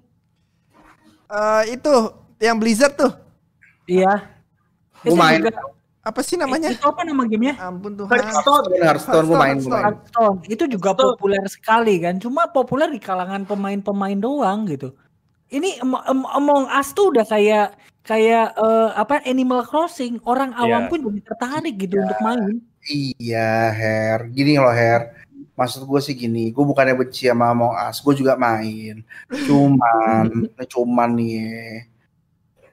Eh 1.25 1.73
itu 1.73 1.93
yang 2.37 2.61
Blizzard 2.61 2.93
tuh. 2.93 3.13
Iya. 3.89 4.29
Gua 5.01 5.17
main. 5.17 5.41
juga 5.41 5.57
Apa 6.05 6.21
sih 6.21 6.37
namanya? 6.37 6.69
itu 6.69 6.85
apa 6.85 7.01
nama 7.01 7.25
gamenya 7.25 7.57
Ampun 7.57 7.97
Tuhan. 7.97 8.13
Hearthstone. 8.13 8.77
Hearthstone 8.77 9.25
gue 9.25 9.37
main, 9.41 9.57
gue 9.57 9.73
main. 9.73 9.85
Hearthstone 9.89 10.37
itu 10.45 10.63
juga 10.69 10.93
Hearthstone. 10.93 11.17
populer 11.17 11.43
sekali 11.49 11.97
kan 11.97 12.21
cuma 12.21 12.45
populer 12.45 12.93
di 12.93 13.01
kalangan 13.01 13.41
pemain-pemain 13.41 14.13
doang 14.21 14.69
gitu 14.69 14.93
ini 15.55 15.79
Am- 15.79 16.03
Am- 16.03 16.31
Among 16.35 16.67
Us 16.67 16.91
tuh 16.91 17.15
udah 17.15 17.23
kayak 17.23 17.73
kayak 18.03 18.53
eh, 18.53 18.89
apa 18.93 19.23
Animal 19.23 19.63
Crossing 19.63 20.19
orang 20.27 20.51
awam 20.53 20.85
Iya. 20.85 20.89
pun 20.91 20.99
jadi 21.07 21.21
tertarik 21.23 21.75
gitu 21.79 21.95
untuk 21.97 22.19
main 22.19 22.59
Iya, 22.85 23.73
Her. 23.73 24.29
Gini 24.29 24.61
loh, 24.61 24.69
Her. 24.69 25.09
Maksud 25.57 25.89
gue 25.89 25.97
sih 26.05 26.13
gini, 26.13 26.53
gue 26.53 26.61
bukannya 26.61 26.93
benci 26.93 27.25
sama 27.25 27.49
Among 27.49 27.73
Us, 27.73 27.97
gue 27.97 28.13
juga 28.13 28.37
main. 28.37 29.01
Cuman, 29.33 30.45
cuman 30.69 31.09
nih, 31.17 31.89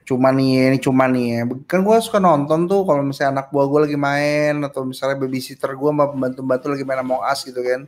cuman 0.05 0.33
nih, 0.37 0.53
ini 0.69 0.77
cuman 0.77 1.09
nih. 1.09 1.29
Kan 1.65 1.81
gue 1.81 1.95
suka 1.97 2.21
nonton 2.21 2.69
tuh 2.69 2.85
kalau 2.85 3.01
misalnya 3.01 3.41
anak 3.41 3.49
buah 3.49 3.65
gue 3.65 3.79
lagi 3.89 3.97
main 3.97 4.61
atau 4.61 4.85
misalnya 4.85 5.17
babysitter 5.17 5.73
gue 5.73 5.89
sama 5.89 6.05
pembantu-pembantu 6.13 6.65
lagi 6.77 6.85
main 6.85 7.01
Among 7.01 7.21
Us 7.25 7.41
gitu 7.41 7.65
kan. 7.65 7.81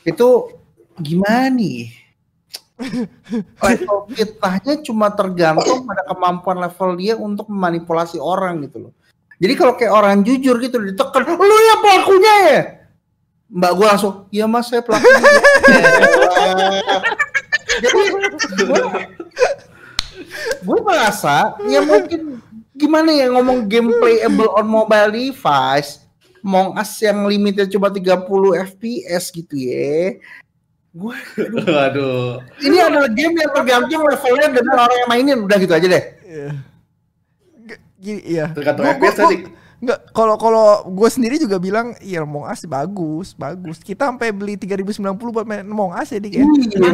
Itu 0.00 0.56
gimana 0.96 1.52
nih? 1.52 1.92
Level 3.60 4.08
fitnahnya 4.08 4.74
cuma 4.80 5.12
tergantung 5.12 5.84
pada 5.84 6.02
kemampuan 6.08 6.58
level 6.64 6.96
dia 6.96 7.14
untuk 7.14 7.46
memanipulasi 7.52 8.16
orang 8.16 8.64
gitu 8.64 8.88
loh. 8.88 8.92
Jadi 9.40 9.52
kalau 9.56 9.72
kayak 9.76 9.92
orang 9.92 10.20
jujur 10.20 10.60
gitu 10.60 10.76
ditekan, 10.80 11.24
lu 11.24 11.56
ya 11.64 11.76
pelakunya 11.80 12.34
ya. 12.44 12.60
Mbak 13.50 13.72
gue 13.72 13.86
langsung, 13.88 14.14
iya 14.30 14.44
mas 14.44 14.68
saya 14.68 14.84
pelakunya. 14.84 15.16
Jadi 17.80 18.00
gue, 20.60 20.78
merasa 20.84 21.56
ya 21.66 21.80
mungkin 21.80 22.38
gimana 22.76 23.10
ya 23.10 23.32
ngomong 23.32 23.64
game 23.64 23.90
playable 23.96 24.52
on 24.54 24.68
mobile 24.68 25.10
device, 25.10 26.04
Among 26.40 26.72
Us 26.76 26.96
yang 27.04 27.28
limitnya 27.28 27.68
cuma 27.68 27.92
30 27.92 28.24
FPS 28.76 29.28
gitu 29.28 29.54
ya. 29.56 30.16
Gue 30.90 31.14
Waduh. 31.70 32.42
ini 32.58 32.76
adalah 32.76 33.06
game 33.08 33.34
yang 33.36 33.52
tergantung 33.52 34.02
levelnya 34.02 34.46
dengan 34.50 34.76
orang 34.80 34.96
yang 34.96 35.08
mainin 35.08 35.38
udah 35.40 35.56
gitu 35.56 35.70
aja 35.70 35.86
deh. 35.86 36.04
Iya. 36.24 36.50
Gini, 37.94 38.20
iya. 38.24 38.46
Tergantung 38.50 38.84
FPS 38.88 39.14
tadi. 39.16 39.36
gua- 39.40 39.58
Nggak, 39.80 40.12
kalau 40.12 40.36
kalau 40.36 40.66
gue 40.92 41.08
sendiri 41.08 41.40
juga 41.40 41.56
bilang, 41.56 41.96
iya 42.00 42.20
Among 42.20 42.44
Us 42.44 42.68
bagus, 42.68 43.32
bagus. 43.32 43.80
Kita 43.80 44.12
sampai 44.12 44.28
beli 44.28 44.52
3090 44.52 44.92
buat 45.32 45.48
main 45.48 45.64
Among 45.64 45.94
Us 45.94 46.12
ya, 46.12 46.20
Dik 46.20 46.34
ya. 46.34 46.44
Iya, 46.44 46.88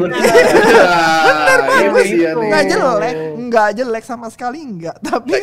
Bener 1.26 1.60
bagus. 1.66 2.06
Iya 2.06 2.30
Nggak 2.30 2.62
nih. 2.62 2.70
jelek, 2.70 3.14
nggak 3.42 3.68
jelek 3.74 4.04
sama 4.06 4.30
sekali 4.30 4.62
nggak. 4.62 5.02
Tapi 5.02 5.34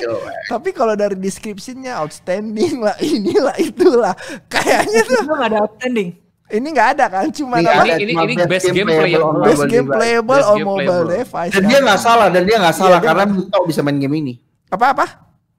tapi 0.47 0.70
kalau 0.72 0.95
dari 0.95 1.20
deskripsinya 1.20 1.99
outstanding 1.99 2.80
lah, 2.80 2.95
inilah 3.12 3.58
itulah. 3.58 4.16
Kayaknya 4.47 5.04
tuh 5.04 5.18
itu 5.18 5.28
nggak 5.28 5.49
ada 5.51 5.60
outstanding 5.68 6.10
ini 6.54 6.68
nggak 6.70 6.89
ada 6.93 7.06
kan, 7.10 7.26
cuma 7.30 7.58
Ini 7.58 7.66
apa? 7.66 7.84
ini- 7.97 8.14
cuma 8.14 8.22
ini 8.24 8.34
best 8.45 8.70
game 8.70 8.88
playable 8.88 9.26
on 9.26 9.36
Best 9.41 9.64
game 9.66 9.88
playable 9.88 10.38
Best 10.38 10.47
on 10.47 10.58
mobile 10.62 11.06
device. 11.10 11.51
Dan 11.51 11.58
kan. 11.58 11.68
dia 11.68 11.80
nggak 11.82 11.99
salah, 11.99 12.28
dan 12.30 12.41
dia 12.45 12.58
nggak 12.62 12.76
salah 12.76 12.97
dia 12.97 13.06
karena 13.10 13.24
Mito 13.28 13.60
bisa 13.66 13.80
main 13.82 13.97
game 13.97 14.16
ini. 14.16 14.34
apa 14.70 14.86
apa? 14.89 15.06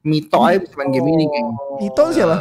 Mito 0.00 0.38
aja 0.38 0.56
bisa 0.56 0.74
main 0.74 0.88
game 0.88 1.08
ini, 1.10 1.24
geng. 1.26 1.48
Itu 1.82 2.02
siapa? 2.10 2.36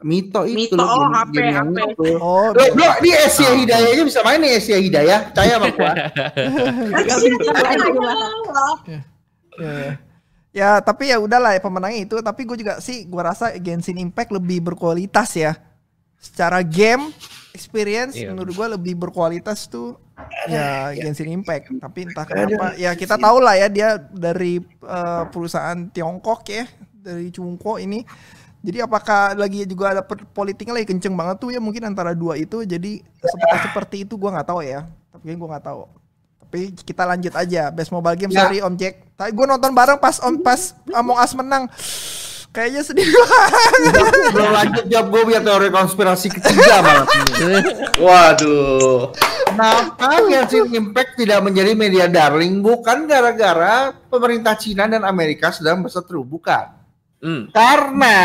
Mito 0.00 0.44
itu 0.44 0.68
Mito, 0.68 0.76
loh, 0.76 0.84
oh, 0.84 1.08
HP, 1.10 1.36
HP. 1.40 1.76
itu. 1.90 2.04
Oh, 2.16 2.52
Loh, 2.52 2.66
bro, 2.70 2.90
di 3.00 3.10
Asia 3.10 3.50
Hidayah 3.50 3.88
aja 3.88 4.04
bisa 4.04 4.20
main 4.20 4.36
nih 4.36 4.52
Asia 4.54 4.76
Hidayah. 4.76 5.18
Percaya 5.32 5.52
sama 5.56 5.66
gua. 5.70 5.92
Ya, 5.96 6.04
ya. 9.58 9.98
Ya, 10.54 10.78
tapi 10.78 11.10
ya 11.10 11.18
udahlah 11.18 11.52
ya 11.52 11.58
pemenangnya 11.58 12.06
itu. 12.06 12.16
Tapi 12.20 12.44
gue 12.44 12.54
juga 12.54 12.78
sih, 12.78 13.02
gue 13.02 13.18
rasa 13.18 13.50
Genshin 13.58 13.98
Impact 13.98 14.30
lebih 14.30 14.62
berkualitas 14.62 15.34
ya. 15.34 15.58
Secara 16.20 16.62
game 16.62 17.10
experience, 17.54 18.18
Iya. 18.18 18.34
menurut 18.34 18.50
gue 18.50 18.66
lebih 18.74 18.94
berkualitas 18.98 19.64
tuh 19.64 19.94
ya 20.44 20.90
Genshin 20.92 21.30
Impact. 21.32 21.70
Tapi 21.78 21.98
entah 22.04 22.26
kenapa, 22.26 22.74
ya 22.74 22.92
kita 22.92 23.14
tahu 23.16 23.38
lah 23.38 23.54
ya 23.54 23.70
dia 23.70 23.88
dari 23.96 24.58
eh, 24.60 25.22
perusahaan 25.30 25.78
Tiongkok 25.88 26.42
ya, 26.46 26.66
dari 26.92 27.30
Cungko 27.30 27.78
ini. 27.78 28.02
Jadi 28.64 28.80
apakah 28.80 29.36
lagi 29.36 29.62
juga 29.64 29.92
ada 29.92 30.02
politiknya 30.04 30.72
lagi 30.74 30.88
kenceng 30.88 31.12
banget 31.12 31.36
tuh 31.36 31.52
ya 31.52 31.60
mungkin 31.60 31.84
antara 31.84 32.16
dua 32.16 32.34
itu. 32.34 32.64
Jadi 32.64 33.04
seperti 33.20 33.56
seperti 33.62 33.96
itu 34.02 34.16
gue 34.16 34.30
nggak 34.32 34.48
tahu 34.48 34.64
ya. 34.64 34.88
Tapi 35.12 35.36
gue 35.36 35.48
nggak 35.48 35.64
tahu. 35.64 35.84
Tapi 36.48 36.60
kita 36.80 37.04
lanjut 37.04 37.36
aja. 37.36 37.68
Best 37.68 37.92
mobile 37.92 38.16
game 38.16 38.32
Ya. 38.32 38.48
sorry 38.48 38.64
Om 38.64 38.74
Jack. 38.74 39.04
Tapi 39.14 39.36
gue 39.36 39.44
nonton 39.44 39.68
bareng 39.70 40.00
pas 40.00 40.16
Om 40.16 40.40
pas 40.40 40.72
Among 40.90 41.20
Us 41.20 41.36
menang. 41.36 41.68
Kayaknya 42.54 42.82
sedih 42.86 43.10
Belum 44.34 44.50
lanjut 44.54 44.86
jawab 44.86 45.06
gue 45.10 45.22
biar 45.34 45.42
teori 45.42 45.68
konspirasi 45.74 46.30
ketiga 46.30 46.86
malah. 46.86 47.06
Waduh. 48.06 49.10
Kenapa 49.50 50.22
Genshin 50.30 50.70
Impact 50.70 51.18
tidak 51.18 51.42
menjadi 51.42 51.74
media 51.74 52.06
darling? 52.06 52.62
Bukan 52.62 53.10
gara-gara 53.10 53.90
pemerintah 54.06 54.54
Cina 54.54 54.86
dan 54.86 55.02
Amerika 55.02 55.50
sedang 55.50 55.82
berseteru, 55.82 56.22
bukan. 56.22 56.78
Hmm. 57.18 57.50
Karena 57.50 58.22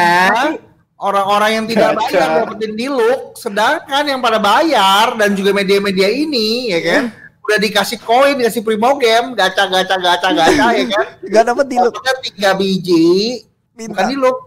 orang-orang 1.02 1.52
yang 1.58 1.66
tidak 1.66 1.98
bayar 1.98 2.46
dapetin 2.46 2.78
di 2.78 2.86
look, 2.86 3.34
sedangkan 3.34 4.14
yang 4.14 4.22
pada 4.22 4.38
bayar 4.38 5.18
dan 5.18 5.34
juga 5.34 5.58
media-media 5.58 6.06
ini 6.06 6.70
ya 6.70 6.82
kan 6.86 7.04
udah 7.50 7.58
dikasih 7.66 7.98
koin, 8.06 8.38
dikasih 8.38 8.62
primo 8.62 8.94
game, 9.02 9.34
gacha 9.34 9.66
gacha 9.66 9.98
gacha 9.98 10.30
gacha 10.38 10.66
ya 10.70 10.86
kan. 10.86 11.06
Gak 11.26 11.44
dapet 11.50 11.66
di. 11.66 11.78
Dapetnya 11.82 12.14
tiga 12.22 12.50
biji, 12.54 13.49
bukan 13.88 14.04
Minta. 14.04 14.12
di 14.12 14.18
look. 14.20 14.38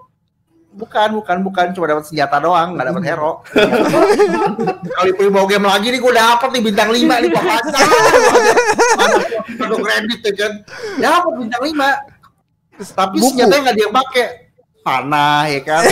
Bukan, 0.72 1.20
bukan, 1.20 1.44
bukan, 1.44 1.66
cuma 1.76 1.84
dapat 1.84 2.08
senjata 2.08 2.40
doang, 2.40 2.72
nggak 2.72 2.96
dapat 2.96 3.02
hero. 3.04 3.44
Kali 4.88 5.12
primo 5.20 5.44
game 5.44 5.68
lagi 5.68 5.92
nih 5.92 6.00
gue 6.00 6.12
dapet 6.16 6.48
nih 6.48 6.62
bintang 6.64 6.88
5 6.88 6.96
nih 6.96 7.28
gua 7.28 7.44
pasang. 7.44 7.88
Kredit 9.84 10.20
ya 10.24 10.32
kan. 10.32 10.52
Dapat 10.96 11.32
bintang 11.44 11.62
5. 11.68 11.76
Tapi 12.96 13.16
Buku. 13.20 13.28
senjatanya 13.36 13.60
nggak 13.68 13.76
dia 13.76 13.88
pakai. 13.92 14.41
Panah 14.82 15.46
ya 15.46 15.60
kan. 15.62 15.82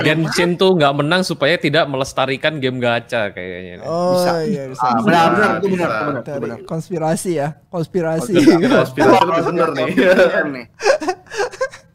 Ada 0.00 0.08
yang 0.08 0.24
Genshin 0.24 0.56
tuh 0.56 0.72
nggak 0.80 0.96
menang 0.96 1.20
supaya 1.20 1.60
tidak 1.60 1.84
melestarikan 1.92 2.56
game 2.56 2.80
gacha 2.80 3.28
kayaknya. 3.36 3.84
Oh 3.84 4.16
Bisa. 4.16 4.32
iya 4.48 4.62
bisa. 4.72 4.80
Ah, 4.80 4.96
bisa. 4.96 5.04
benar, 5.04 5.26
benar, 5.28 5.50
itu 5.60 5.66
benar, 5.76 5.90
benar, 5.92 6.38
benar. 6.40 6.58
konspirasi 6.64 7.30
ya, 7.36 7.48
konspirasi. 7.68 8.32
Konspirasi 8.32 9.24
lebih 9.28 9.44
bener 9.44 9.68
nih. 9.76 9.90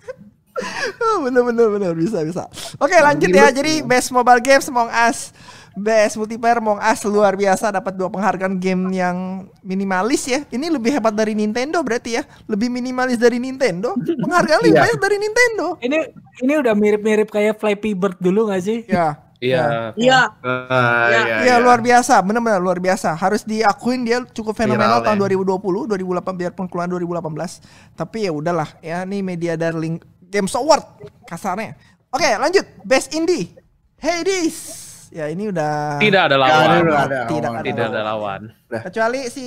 bener 1.26 1.43
bener 1.43 1.68
bener 1.70 1.91
bisa 1.93 2.22
bisa. 2.22 2.43
Oke 2.78 2.95
lanjut 2.95 3.30
ya. 3.30 3.49
Jadi 3.49 3.82
best 3.82 4.10
mobile 4.10 4.39
games 4.39 4.66
Among 4.66 4.89
Us, 4.89 5.32
best 5.74 6.16
multiplayer 6.16 6.58
Among 6.58 6.78
Us 6.78 6.99
luar 7.04 7.34
biasa 7.34 7.70
dapat 7.70 7.93
dua 7.93 8.08
penghargaan 8.08 8.56
game 8.56 8.91
yang 8.91 9.18
minimalis 9.62 10.26
ya. 10.26 10.43
Ini 10.47 10.68
lebih 10.68 10.91
hebat 10.91 11.12
dari 11.12 11.34
Nintendo 11.34 11.82
berarti 11.82 12.18
ya. 12.18 12.24
Lebih 12.45 12.68
minimalis 12.68 13.16
dari 13.16 13.38
Nintendo. 13.38 13.93
Penghargaan 13.95 14.60
lebih 14.62 14.74
Iya. 14.78 14.84
banyak 14.84 14.99
dari 14.99 15.18
Nintendo. 15.18 15.66
ini 15.80 15.99
ini 16.41 16.54
udah 16.56 16.74
mirip-mirip 16.74 17.28
kayak 17.28 17.58
Flappy 17.58 17.93
Bird 17.93 18.18
dulu 18.18 18.47
gak 18.47 18.62
sih 18.62 18.84
Ya. 18.86 19.20
Iya. 19.41 19.89
Iya. 19.97 20.20
Ah, 20.45 21.10
Ya. 21.10 21.18
iya, 21.18 21.22
Iya 21.41 21.45
iya. 21.49 21.56
luar 21.58 21.82
biasa, 21.82 22.22
benar-benar 22.22 22.62
luar 22.62 22.78
biasa. 22.78 23.18
Harus 23.18 23.41
diakuin 23.41 24.06
dia 24.06 24.22
cukup 24.30 24.54
fenomenal 24.54 25.02
Viral, 25.02 25.18
tahun 25.18 25.18
ya. 25.18 25.34
2020, 25.34 25.89
2008 25.89 26.38
biarpun 26.38 26.66
keluar 26.70 26.86
2018. 26.86 27.58
Tapi 27.91 28.30
ya 28.30 28.32
udahlah, 28.32 28.70
ya 28.80 29.02
ini 29.02 29.26
media 29.26 29.58
darling 29.58 29.97
Games 30.32 30.55
Award 30.55 30.84
kasarnya. 31.27 31.75
Oke, 32.07 32.27
lanjut. 32.34 32.63
Best 32.82 33.11
Indie. 33.11 33.51
Hades. 33.99 34.57
Ya 35.11 35.27
ini 35.27 35.51
udah 35.51 35.99
Tidak 35.99 36.21
ada 36.23 36.39
lawan. 36.39 36.55
ada, 36.55 36.75
nggak 36.79 37.03
ada 37.03 37.19
Tidak 37.27 37.43
lawan. 37.43 37.59
ada 37.59 37.67
Tidak 37.67 37.86
ada 37.86 38.01
lawan. 38.01 38.41
Kecuali 38.82 39.19
si 39.27 39.45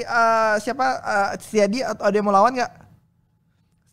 eh, 0.00 0.54
siapa 0.58 0.86
eh, 0.98 1.28
si 1.38 1.56
Adi 1.56 1.78
atau 1.80 2.02
ada 2.02 2.12
yang 2.12 2.26
mau 2.26 2.34
lawan 2.34 2.50
nggak? 2.52 2.72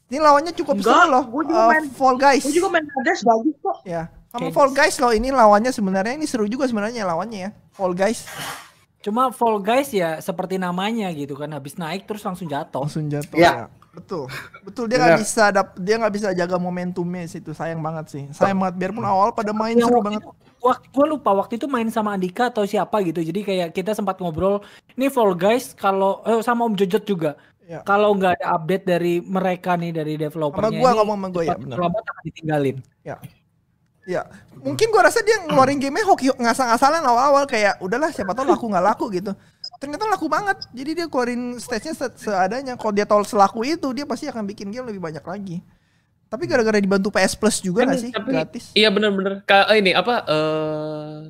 Ini 0.10 0.20
lawannya 0.20 0.52
cukup 0.52 0.76
Enggak, 0.76 0.92
seru 0.98 1.08
loh. 1.08 1.24
gua 1.24 1.44
juga 1.46 1.62
Eh, 1.62 1.68
main- 1.70 1.88
Fall 1.90 2.18
Guys. 2.18 2.44
Gue 2.44 2.54
juga 2.54 2.68
main 2.70 2.84
Hades 2.84 3.22
bagus 3.22 3.56
kok. 3.56 3.78
Ya. 3.86 4.04
Sama. 4.28 4.50
Fall 4.50 4.72
Guys 4.72 4.96
loh 4.98 5.12
ini 5.12 5.30
lawannya 5.30 5.70
sebenarnya 5.70 6.14
ini 6.14 6.26
seru 6.26 6.48
juga 6.48 6.66
sebenarnya 6.66 7.06
lawannya 7.06 7.40
ya. 7.40 7.50
Fall 7.70 7.94
Guys 7.94 8.26
cuma 9.02 9.30
Fall 9.30 9.58
Guys 9.60 9.90
ya 9.90 10.22
seperti 10.22 10.56
namanya 10.56 11.10
gitu 11.10 11.34
kan 11.34 11.50
habis 11.50 11.74
naik 11.74 12.06
terus 12.06 12.22
langsung 12.22 12.46
jatuh 12.46 12.86
langsung 12.86 13.10
jatuh 13.10 13.34
Ya. 13.34 13.66
ya. 13.66 13.66
Betul. 13.92 14.32
Betul 14.64 14.88
dia 14.88 14.98
nggak 14.98 15.20
bisa 15.20 15.44
dap 15.52 15.68
dia 15.76 15.96
nggak 16.00 16.14
bisa 16.16 16.28
jaga 16.32 16.56
momentumnya 16.56 17.28
situ. 17.28 17.52
Sayang 17.52 17.84
banget 17.84 18.06
sih. 18.08 18.24
Sayang 18.32 18.56
banget 18.58 18.76
biarpun 18.80 19.04
awal 19.04 19.36
pada 19.36 19.52
main 19.52 19.76
seru 19.76 20.00
waktu 20.00 20.06
banget. 20.08 20.24
itu- 20.24 20.36
Waktu 20.62 20.86
gue 20.94 21.06
lupa 21.10 21.34
waktu 21.34 21.58
itu 21.58 21.66
main 21.66 21.90
sama 21.90 22.14
Andika 22.14 22.54
atau 22.54 22.62
siapa 22.64 23.02
gitu. 23.02 23.18
Jadi 23.20 23.42
kayak 23.42 23.74
kita 23.74 23.98
sempat 23.98 24.22
ngobrol. 24.22 24.62
Ini 24.94 25.10
Fall 25.10 25.34
Guys 25.34 25.74
kalau 25.74 26.22
eh, 26.22 26.40
sama 26.46 26.70
Om 26.70 26.78
Jojot 26.78 27.04
juga. 27.04 27.34
Ya. 27.66 27.82
Kalau 27.82 28.14
nggak 28.14 28.38
ada 28.38 28.48
update 28.56 28.86
dari 28.86 29.14
mereka 29.20 29.74
nih 29.74 29.90
dari 29.90 30.22
developernya. 30.22 30.70
Sama 30.70 30.78
gua 30.78 30.90
ini 30.92 30.98
ngomong 31.02 31.18
sama 31.18 31.28
gua, 31.32 31.44
ya, 31.44 31.56
benar. 31.58 31.78
akan 31.82 32.24
ditinggalin. 32.24 32.78
Ya, 34.02 34.26
mungkin 34.58 34.90
gua 34.90 35.06
rasa 35.08 35.22
dia 35.22 35.38
ngeluarin 35.46 35.78
gamenya 35.78 36.10
hoki 36.10 36.34
ngasal-ngasalan 36.34 37.06
awal-awal 37.06 37.46
kayak 37.46 37.78
udahlah 37.80 38.10
siapa 38.10 38.34
tahu 38.34 38.50
laku 38.50 38.66
nggak 38.66 38.86
laku 38.86 39.06
gitu. 39.14 39.32
Ternyata 39.82 40.06
laku 40.06 40.30
banget. 40.30 40.62
Jadi 40.70 40.92
dia 40.94 41.08
keluarin 41.10 41.58
stage-nya 41.58 41.98
se- 41.98 42.18
seadanya. 42.22 42.78
Kalau 42.78 42.94
dia 42.94 43.02
tahu 43.04 43.26
selaku 43.26 43.66
itu 43.66 43.90
dia 43.92 44.06
pasti 44.06 44.30
akan 44.30 44.46
bikin 44.46 44.70
game 44.70 44.86
lebih 44.86 45.02
banyak 45.02 45.26
lagi. 45.26 45.58
Tapi 46.30 46.46
gara-gara 46.46 46.78
dibantu 46.78 47.10
PS 47.10 47.34
Plus 47.34 47.60
juga 47.60 47.84
Kan, 47.84 47.92
nggak 47.92 48.00
sih? 48.00 48.12
tapi- 48.14 48.32
Gratis. 48.32 48.66
Iya 48.72 48.88
bener-bener. 48.88 49.42
Ka 49.44 49.66
eh, 49.68 49.82
ini 49.82 49.92
apa? 49.92 50.22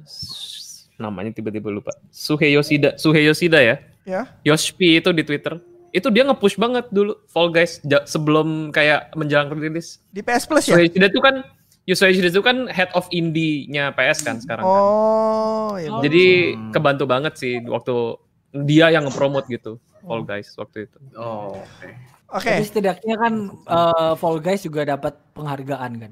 s- 0.04 0.91
namanya 0.99 1.32
tiba-tiba 1.32 1.72
lupa. 1.72 1.89
Suhe 2.12 2.52
Yoshida, 2.52 2.93
Suhe 2.93 3.24
Yoshida 3.24 3.58
ya. 3.58 3.76
Ya. 4.04 4.22
Yoshpi 4.43 4.99
itu 4.99 5.10
di 5.10 5.24
Twitter. 5.24 5.58
Itu 5.89 6.08
dia 6.08 6.24
nge-push 6.24 6.56
banget 6.56 6.91
dulu 6.91 7.18
Fall 7.26 7.49
Guys 7.49 7.80
sebelum 8.06 8.70
kayak 8.70 9.16
menjelang 9.16 9.49
rilis. 9.49 9.97
Di 10.08 10.22
PS 10.22 10.43
Plus 10.43 10.68
ya? 10.68 10.76
Suhe 10.76 10.86
Yoshida 10.86 11.08
itu 11.08 11.20
kan 11.20 11.36
Yoshida 11.82 12.30
itu 12.30 12.41
kan 12.43 12.70
head 12.70 12.91
of 12.93 13.10
indie-nya 13.10 13.89
PS 13.91 14.22
kan 14.22 14.38
sekarang 14.38 14.64
kan. 14.64 14.82
Oh, 14.86 15.74
ya. 15.76 15.89
Oh. 15.89 16.04
Jadi 16.04 16.26
kebantu 16.70 17.10
banget 17.10 17.34
sih 17.36 17.58
waktu 17.66 18.20
dia 18.52 18.91
yang 18.91 19.08
nge-promote 19.08 19.47
gitu 19.47 19.80
Fall 20.04 20.24
Guys 20.28 20.52
waktu 20.60 20.89
itu. 20.89 20.97
Oh, 21.16 21.56
oke. 21.56 21.88
Oke. 22.32 22.47
Tapi 22.47 22.64
setidaknya 22.64 23.16
kan 23.20 23.34
eh, 23.52 24.14
Fall 24.16 24.39
Guys 24.39 24.64
juga 24.64 24.88
dapat 24.88 25.20
penghargaan 25.36 25.91
kan. 25.99 26.12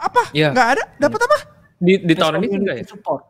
Apa? 0.00 0.22
Iya. 0.32 0.52
Nggak 0.56 0.68
ada? 0.76 0.84
Dapat 0.96 1.20
apa? 1.28 1.38
Di 1.80 1.92
di 2.00 2.12
Best 2.12 2.20
tahun 2.20 2.32
ini 2.40 2.46
community 2.48 2.56
enggak 2.60 2.76
ya? 2.76 2.86
Support. 2.88 3.22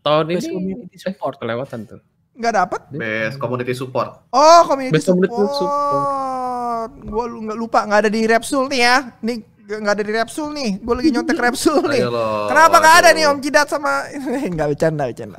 Tahun 0.00 0.24
Best 0.26 0.46
ini 0.46 0.54
community 0.54 0.96
eh, 0.96 1.00
support. 1.02 1.34
kelewatan 1.38 1.78
tuh. 1.86 2.00
Nggak 2.38 2.54
dapat? 2.56 2.80
Best 2.94 3.36
community 3.36 3.74
support. 3.74 4.10
Oh, 4.32 4.60
community 4.64 4.94
Best 4.96 5.10
community 5.10 5.34
support. 5.34 5.58
support. 5.58 6.90
Gua 7.04 7.24
lu 7.28 7.38
nggak 7.50 7.58
lupa 7.58 7.78
nggak 7.84 8.00
ada 8.06 8.10
di 8.10 8.22
Repsul 8.24 8.70
nih 8.70 8.80
ya. 8.80 8.96
Nih 9.20 9.36
nggak 9.72 9.94
ada 9.94 10.02
di 10.02 10.10
Repsul 10.10 10.48
nih. 10.50 10.70
Gue 10.78 10.94
lagi 10.94 11.10
nyontek 11.10 11.38
Repsul 11.44 11.78
nih. 11.84 12.02
Kenapa 12.46 12.76
nggak 12.76 12.96
ada 12.98 13.08
nih 13.10 13.24
Om 13.26 13.38
Jidat 13.38 13.66
sama 13.66 14.10
nggak 14.54 14.66
bercanda 14.68 15.06
bercanda. 15.06 15.38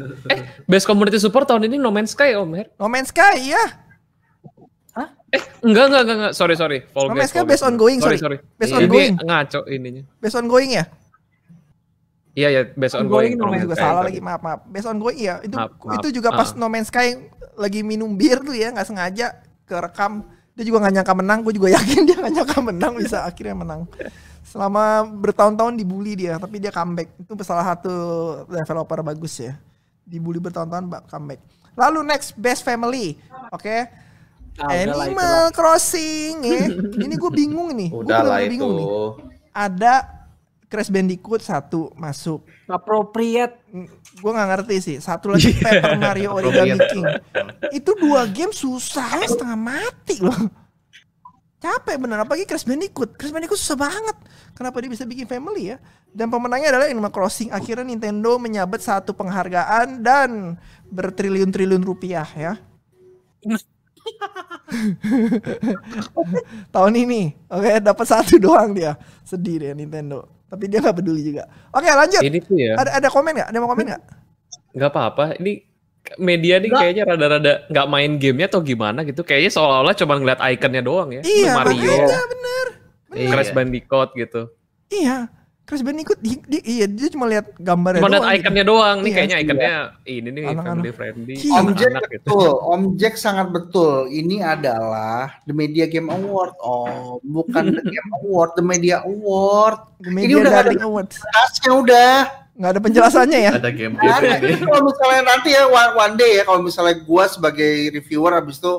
Best 0.64 0.86
community 0.86 1.18
support 1.18 1.44
tahun 1.44 1.66
ini 1.66 1.76
No 1.76 1.90
Man's 1.90 2.12
Sky 2.12 2.32
Om 2.34 2.52
Her. 2.54 2.68
No 2.76 2.88
Man's 2.88 3.10
Sky 3.10 3.52
ya. 3.52 3.64
Eh, 5.32 5.40
enggak 5.64 5.88
enggak 5.88 6.02
enggak, 6.04 6.18
enggak. 6.18 6.34
sorry 6.36 6.56
sorry. 6.56 6.84
Fall 6.88 7.08
No. 7.08 7.16
Man's 7.16 7.32
Sky 7.32 7.42
based 7.42 7.64
Guys. 7.64 7.64
ongoing, 7.66 7.98
sorry. 8.00 8.20
sorry. 8.20 8.36
sorry. 8.36 8.58
Based 8.58 8.68
Iya, 8.70 8.80
ongoing. 8.84 9.14
Ini 9.14 9.24
ngaco 9.24 9.60
ininya. 9.66 10.04
Based 10.20 10.36
ongoing 10.36 10.70
ya? 10.72 10.84
Iya 12.32 12.48
ya, 12.50 12.62
based 12.74 12.96
Ongoing 12.96 13.36
ongoing. 13.36 13.36
No 13.38 13.46
Man's 13.48 13.64
juga 13.64 13.76
Sky, 13.76 13.82
salah 13.82 13.96
sorry. 13.98 14.08
lagi 14.08 14.20
maaf 14.22 14.42
maaf. 14.42 14.60
Based 14.66 14.88
ongoing 14.90 15.18
ya. 15.18 15.36
Itu 15.40 15.56
Maaf, 15.56 15.72
maaf. 15.78 15.96
itu 15.96 16.08
juga 16.12 16.30
pas 16.32 16.50
Ah. 16.50 16.56
No 16.56 16.68
Man's 16.68 16.88
Sky 16.88 17.08
lagi 17.56 17.80
minum 17.82 18.12
bir 18.12 18.40
tuh 18.40 18.52
ya 18.52 18.72
nggak 18.72 18.84
sengaja 18.86 19.28
kerekam. 19.64 20.28
Dia 20.52 20.64
juga 20.68 20.84
nggak 20.84 20.94
nyangka 21.00 21.14
menang. 21.16 21.40
Gue 21.42 21.54
juga 21.56 21.70
yakin 21.78 22.00
dia 22.04 22.16
nggak 22.20 22.34
nyangka 22.34 22.60
menang 22.60 22.94
bisa 23.00 23.24
akhirnya 23.24 23.56
menang. 23.56 23.82
Selama 24.42 25.08
bertahun-tahun 25.08 25.78
dibully 25.78 26.18
dia, 26.18 26.36
tapi 26.36 26.60
dia 26.60 26.74
comeback. 26.74 27.14
Itu 27.16 27.34
salah 27.46 27.64
satu 27.72 27.94
developer 28.50 29.00
bagus 29.06 29.40
ya. 29.40 29.56
Dibully 30.04 30.42
bertahun-tahun 30.42 30.86
ba- 30.92 31.06
comeback. 31.08 31.40
Lalu 31.72 32.04
next 32.04 32.36
best 32.36 32.68
family, 32.68 33.16
oke? 33.48 33.78
Ah, 34.60 34.68
udahlah, 34.68 35.08
Animal 35.08 35.40
Crossing 35.56 36.44
ya. 36.44 36.68
Ini 37.08 37.16
gue 37.16 37.32
bingung 37.32 37.72
nih. 37.72 37.88
Gue 37.88 38.04
lah 38.04 38.44
itu. 38.44 38.52
bingung 38.52 38.74
nih. 38.76 38.88
Ada 39.56 39.94
Crash 40.68 40.92
Bandicoot 40.92 41.40
satu 41.40 41.92
masuk. 41.96 42.44
Appropriate. 42.68 43.61
Gue 44.20 44.32
nggak 44.36 44.50
ngerti 44.52 44.76
sih. 44.84 44.98
Satu 45.00 45.32
lagi 45.32 45.56
Paper 45.56 45.96
Mario 45.96 46.36
Origami. 46.36 46.76
King. 46.92 47.06
Itu 47.72 47.96
dua 47.96 48.28
game 48.28 48.52
susah 48.52 49.24
setengah 49.24 49.56
mati 49.56 50.20
loh. 50.20 50.36
Capek 51.62 52.02
bener 52.02 52.26
apalagi 52.26 52.50
Crash 52.50 52.66
Bandicoot. 52.66 53.14
Crash 53.16 53.30
Bandicoot 53.30 53.62
susah 53.62 53.78
banget. 53.78 54.18
Kenapa 54.58 54.82
dia 54.82 54.90
bisa 54.90 55.06
bikin 55.06 55.30
family 55.30 55.72
ya? 55.72 55.78
Dan 56.10 56.34
pemenangnya 56.34 56.74
adalah 56.76 56.90
Animal 56.90 57.14
Crossing. 57.14 57.54
Akhirnya 57.54 57.86
Nintendo 57.86 58.42
menyabet 58.42 58.82
satu 58.82 59.14
penghargaan 59.14 60.02
dan 60.02 60.58
bertriliun-triliun 60.90 61.86
rupiah 61.86 62.26
ya. 62.34 62.58
Tahun 66.74 66.94
ini, 66.98 67.38
oke 67.46 67.70
dapat 67.80 68.06
satu 68.10 68.42
doang 68.42 68.74
dia. 68.74 68.98
Sedih 69.22 69.62
deh 69.62 69.78
Nintendo. 69.78 70.41
Tapi 70.52 70.64
dia 70.68 70.84
nggak 70.84 70.96
peduli 71.00 71.22
juga. 71.24 71.48
Oke 71.72 71.88
lanjut. 71.88 72.20
Ini 72.20 72.38
tuh 72.44 72.56
ya, 72.60 72.76
Ada 72.76 73.00
ada 73.00 73.08
komen 73.08 73.32
nggak? 73.32 73.48
Ada 73.48 73.58
mau 73.64 73.70
komen 73.72 73.86
nggak? 73.88 74.02
nggak 74.72 74.90
apa-apa. 74.92 75.26
Ini 75.40 75.52
media 76.20 76.60
nih 76.60 76.72
kayaknya 76.72 77.04
rada-rada 77.08 77.54
nggak 77.72 77.88
main 77.88 78.12
gamenya 78.20 78.48
atau 78.52 78.60
gimana 78.60 79.08
gitu. 79.08 79.24
Kayaknya 79.24 79.52
seolah-olah 79.56 79.96
cuma 79.96 80.20
ngeliat 80.20 80.40
ikonnya 80.44 80.84
doang 80.84 81.10
ya. 81.16 81.22
Iya, 81.24 81.56
Mario, 81.56 81.88
makanya 81.88 82.22
bener. 82.28 82.66
Crash 83.32 83.52
Iya. 83.52 83.56
Bandicoot 83.56 84.10
gitu. 84.16 84.42
Iya. 84.92 85.18
Crash 85.72 85.82
Bandicoot 85.82 86.20
di, 86.20 86.36
di- 86.44 86.60
iya 86.70 86.84
dia 86.84 87.08
cuma 87.08 87.26
lihat 87.26 87.56
gambarnya 87.56 88.04
Cuma 88.04 88.12
doang. 88.12 88.28
gitu. 88.28 88.36
ikonnya 88.38 88.66
doang. 88.68 88.98
Nih 88.98 89.08
Iya. 89.08 89.16
kayaknya 89.16 89.38
ikonnya 89.40 89.74
ini 90.04 90.30
nih 90.30 90.44
Anak-anak. 90.46 90.68
family 90.68 90.92
friendly. 90.92 91.34
Iya. 91.38 91.52
Om 91.56 91.68
Jack 91.72 91.90
anak 91.90 92.04
gitu. 92.04 92.28
betul, 92.28 92.52
Om 92.62 92.82
Jack 92.94 93.14
sangat 93.16 93.48
betul. 93.50 93.96
Ini 94.06 94.36
adalah 94.44 95.22
The 95.42 95.54
Media 95.54 95.88
Game 95.88 96.08
Award, 96.08 96.54
oh 96.60 96.92
bukan 97.22 97.72
The 97.72 97.84
Game 97.86 98.10
Award, 98.18 98.50
The 98.54 98.66
Media 98.66 98.98
Award. 99.02 99.80
The 99.98 100.12
Media 100.12 100.36
udah 100.38 100.54
ada- 100.54 100.84
Awards. 100.84 101.16
Udah. 101.66 102.16
Nggak 102.52 102.70
ada 102.70 102.82
penjelasannya 102.84 103.40
ya. 103.42 103.52
Ada 103.56 103.72
game 103.72 103.96
game 103.96 104.22
Jadi 104.38 104.60
kalau 104.60 104.84
misalnya 104.84 105.22
nanti 105.26 105.50
ya 105.50 105.64
one, 105.66 105.92
one 105.96 106.14
day 106.14 106.32
ya 106.36 106.44
kalau 106.44 106.60
misalnya 106.60 107.00
gua 107.02 107.26
sebagai 107.26 107.64
reviewer 107.90 108.36
habis 108.36 108.60
itu 108.60 108.74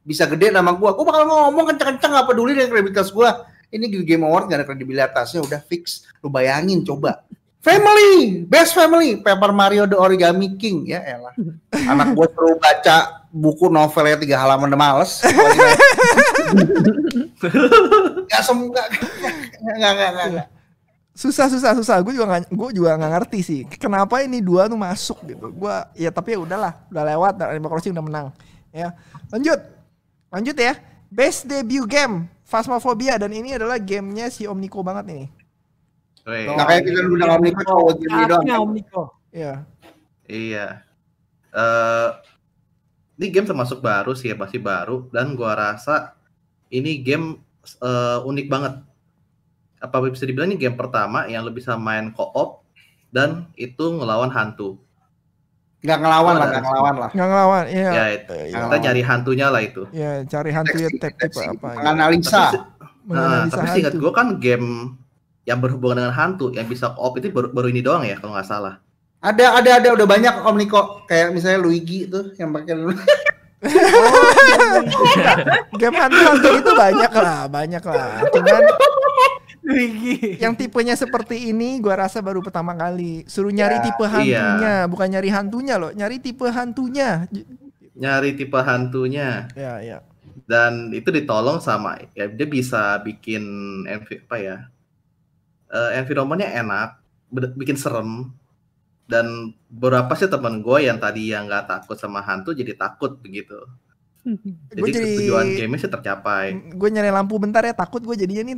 bisa 0.00 0.24
gede 0.24 0.48
nama 0.48 0.70
gua, 0.70 0.94
gua 0.94 1.04
bakal 1.04 1.26
ngomong 1.26 1.74
kenceng-kenceng 1.74 2.14
nggak 2.14 2.26
peduli 2.26 2.54
dengan 2.54 2.70
kredibilitas 2.70 3.10
gua. 3.10 3.44
Ini 3.66 3.90
di 3.90 3.98
Game 4.06 4.22
Award 4.22 4.46
gak 4.46 4.58
ada 4.62 4.66
kredibilitasnya 4.66 5.42
udah 5.42 5.60
fix. 5.66 6.06
Lu 6.22 6.30
bayangin 6.30 6.86
coba. 6.86 7.26
Family, 7.66 8.46
best 8.46 8.78
family, 8.78 9.18
Paper 9.18 9.50
Mario 9.50 9.90
The 9.90 9.98
Origami 9.98 10.54
King 10.54 10.86
ya 10.86 11.02
elah. 11.02 11.34
Anak 11.90 12.14
gua 12.14 12.30
suruh 12.30 12.54
baca 12.62 13.26
buku 13.34 13.66
novelnya 13.66 14.22
tiga 14.22 14.38
halaman 14.38 14.70
udah 14.70 14.78
males. 14.78 15.18
Gak 18.30 18.42
semua, 18.46 18.70
gak, 18.70 18.86
gak, 18.86 19.34
gak, 19.82 20.10
gak, 20.14 20.26
gak. 20.30 20.46
Susah 21.16 21.50
susah 21.50 21.74
susah. 21.74 21.96
Gue 22.06 22.12
juga 22.12 22.28
nggak 22.28 22.52
gue 22.52 22.68
juga 22.76 22.94
nggak 22.94 23.12
ngerti 23.18 23.40
sih. 23.42 23.60
Kenapa 23.66 24.20
ini 24.22 24.44
dua 24.44 24.70
tuh 24.70 24.78
masuk 24.78 25.18
gitu. 25.26 25.48
Gua 25.50 25.90
ya 25.96 26.12
tapi 26.14 26.36
ya 26.36 26.44
udahlah, 26.44 26.86
udah 26.92 27.02
lewat 27.02 27.32
dan 27.40 27.56
Animal 27.56 27.70
Crossing 27.72 27.96
udah 27.96 28.04
menang. 28.04 28.26
Ya. 28.70 28.94
Lanjut. 29.32 29.58
Lanjut 30.30 30.54
ya. 30.54 30.78
Best 31.10 31.48
debut 31.48 31.88
game 31.88 32.28
Phasmophobia 32.46 33.18
dan 33.18 33.34
ini 33.34 33.58
adalah 33.58 33.82
gamenya 33.82 34.30
si 34.30 34.46
Omniko 34.46 34.86
banget 34.86 35.10
ini. 35.10 35.26
Weh, 36.26 36.46
Nggak 36.46 36.66
kayak 36.66 36.82
kita 36.86 36.98
udah 37.06 37.26
ngomongin 37.34 37.54
cowok 37.62 37.92
gini 38.02 38.10
doang. 38.26 38.30
Saatnya 38.30 38.54
Om 38.58 38.70
Niko. 38.74 39.02
Ya. 39.30 39.54
Iya. 40.26 40.66
Eh 41.54 42.08
ini 43.16 43.26
game 43.32 43.48
termasuk 43.48 43.78
baru 43.82 44.12
sih 44.12 44.30
ya, 44.30 44.36
masih 44.36 44.60
baru 44.60 45.06
dan 45.14 45.32
gua 45.38 45.54
rasa 45.56 46.14
ini 46.70 47.02
game 47.02 47.42
eh, 47.82 48.18
unik 48.22 48.46
banget. 48.46 48.74
Apa 49.82 50.02
bisa 50.06 50.26
dibilang 50.26 50.50
ini 50.50 50.58
game 50.58 50.78
pertama 50.78 51.30
yang 51.30 51.46
lo 51.46 51.54
bisa 51.54 51.74
main 51.74 52.10
co-op 52.10 52.62
dan 53.14 53.46
itu 53.54 53.90
ngelawan 53.90 54.30
hantu. 54.30 54.78
Nggak 55.86 55.98
ngelawan 56.02 56.34
lah, 56.34 56.46
nggak 56.50 56.64
ngelawan 56.66 56.94
lah. 56.98 57.10
Nggak 57.14 57.28
ngelawan. 57.30 57.64
Iya. 57.70 57.90
Ya, 57.94 58.04
itu. 58.10 58.32
Nggak 58.34 58.62
Kita 58.66 58.76
nyari 58.82 59.02
hantunya 59.06 59.46
lah 59.46 59.62
itu. 59.62 59.82
Ya, 59.94 60.12
cari 60.26 60.50
hantu 60.50 60.76
ya 60.76 60.88
deteksi, 60.90 61.44
apa 61.46 61.66
ya. 61.70 61.76
Menganalisa. 61.78 62.42
Tapi 62.50 62.58
se- 62.58 62.74
Nah, 63.06 63.46
tapi 63.46 63.86
hantu. 63.86 63.96
gue 64.02 64.10
kan 64.10 64.26
game 64.42 64.98
yang 65.46 65.62
berhubungan 65.62 66.02
dengan 66.02 66.10
hantu 66.10 66.50
yang 66.50 66.66
bisa 66.66 66.90
co-op 66.90 67.22
itu 67.22 67.30
baru, 67.30 67.54
baru 67.54 67.70
ini 67.70 67.78
doang 67.78 68.02
ya 68.02 68.18
kalau 68.18 68.34
nggak 68.34 68.50
salah. 68.50 68.82
Ada, 69.22 69.62
ada, 69.62 69.70
ada, 69.78 69.88
udah 69.94 70.06
banyak 70.06 70.34
Om 70.42 70.56
Niko. 70.58 71.06
Kayak 71.06 71.30
misalnya 71.30 71.62
Luigi 71.62 72.10
tuh 72.10 72.34
yang 72.34 72.50
pakai 72.50 72.74
Game 75.80 75.96
hantu-hantu 75.96 76.48
itu 76.56 76.70
banyak 76.74 77.12
lah, 77.14 77.46
banyak 77.46 77.82
lah. 77.82 78.26
Cuman. 78.28 78.62
Yang 80.38 80.54
tipenya 80.54 80.94
seperti 80.94 81.50
ini 81.50 81.82
gua 81.82 82.06
rasa 82.06 82.22
baru 82.22 82.38
pertama 82.38 82.72
kali. 82.72 83.26
Suruh 83.26 83.50
nyari 83.50 83.78
Ya, 83.78 83.82
tipe 83.82 84.04
iya. 84.04 84.10
hantunya, 84.14 84.74
bukan 84.86 85.08
nyari 85.10 85.30
hantunya 85.30 85.74
loh, 85.76 85.90
nyari 85.90 86.16
tipe 86.18 86.46
hantunya. 86.46 87.26
Nyari 87.96 88.30
tipe 88.34 88.58
hantunya 88.58 89.48
Ya, 89.56 89.80
ya. 89.80 89.98
dan 90.46 90.92
itu 90.92 91.10
ditolong 91.10 91.58
sama 91.58 91.98
ya 92.14 92.28
dia 92.28 92.46
bisa 92.46 93.00
bikin 93.02 93.42
envi- 93.84 94.22
apa 94.22 94.36
ya? 94.38 94.56
eh, 95.66 95.98
environmentnya 95.98 96.46
enak, 96.54 97.02
bikin 97.58 97.74
serem 97.74 98.30
dan 99.06 99.26
beberapa 99.66 100.14
sih 100.14 100.26
teman 100.26 100.62
gue 100.62 100.78
yang 100.82 100.98
tadi 100.98 101.34
yang 101.34 101.46
nggak 101.46 101.66
takut 101.66 101.98
sama 101.98 102.22
hantu 102.22 102.54
jadi 102.54 102.74
takut 102.74 103.18
begitu. 103.18 103.58
Jadi, 104.26 104.78
Gue 104.82 104.90
jadi 104.90 105.06
tujuan 105.22 105.46
game 105.54 105.78
sih 105.78 105.86
tercapai. 105.86 106.74
gue 106.74 106.88
nyari 106.90 107.10
lampu 107.10 107.38
bentar 107.38 107.62
ya, 107.62 107.70
takut 107.70 108.02
gue 108.02 108.14
jadinya 108.14 108.42
nih 108.44 108.56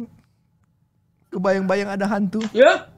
kebayang-bayang 1.28 1.88
ada 1.92 2.06
hantu. 2.08 2.40
Ya, 2.52 2.88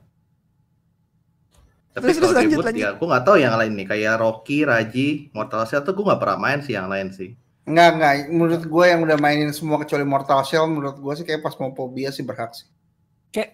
Tapi 1.91 2.15
Terus, 2.15 2.23
terus, 2.23 2.33
lanjut, 2.39 2.63
ribut 2.63 2.67
lanjut. 2.71 2.83
ya, 2.87 2.91
gue 2.95 3.07
nggak 3.11 3.25
tahu 3.27 3.37
yang 3.43 3.55
lain 3.59 3.73
nih 3.75 3.87
kayak 3.91 4.15
Rocky, 4.23 4.63
Raji, 4.63 5.09
Mortal 5.35 5.67
Shell 5.67 5.83
tuh 5.83 5.91
gue 5.99 6.05
nggak 6.07 6.21
pernah 6.23 6.39
main 6.39 6.63
sih 6.63 6.79
yang 6.79 6.87
lain 6.87 7.11
sih. 7.11 7.35
Enggak, 7.67 7.89
enggak. 7.99 8.15
Menurut 8.31 8.63
gue 8.63 8.85
yang 8.87 9.01
udah 9.03 9.19
mainin 9.19 9.51
semua 9.51 9.83
kecuali 9.83 10.07
Mortal 10.07 10.47
Shell, 10.47 10.71
menurut 10.71 11.03
gue 11.03 11.13
sih 11.19 11.27
kayak 11.27 11.43
pas 11.43 11.55
mau 11.59 11.75
Phobia 11.75 12.15
sih 12.15 12.23
berhak 12.23 12.55
sih. 12.55 12.71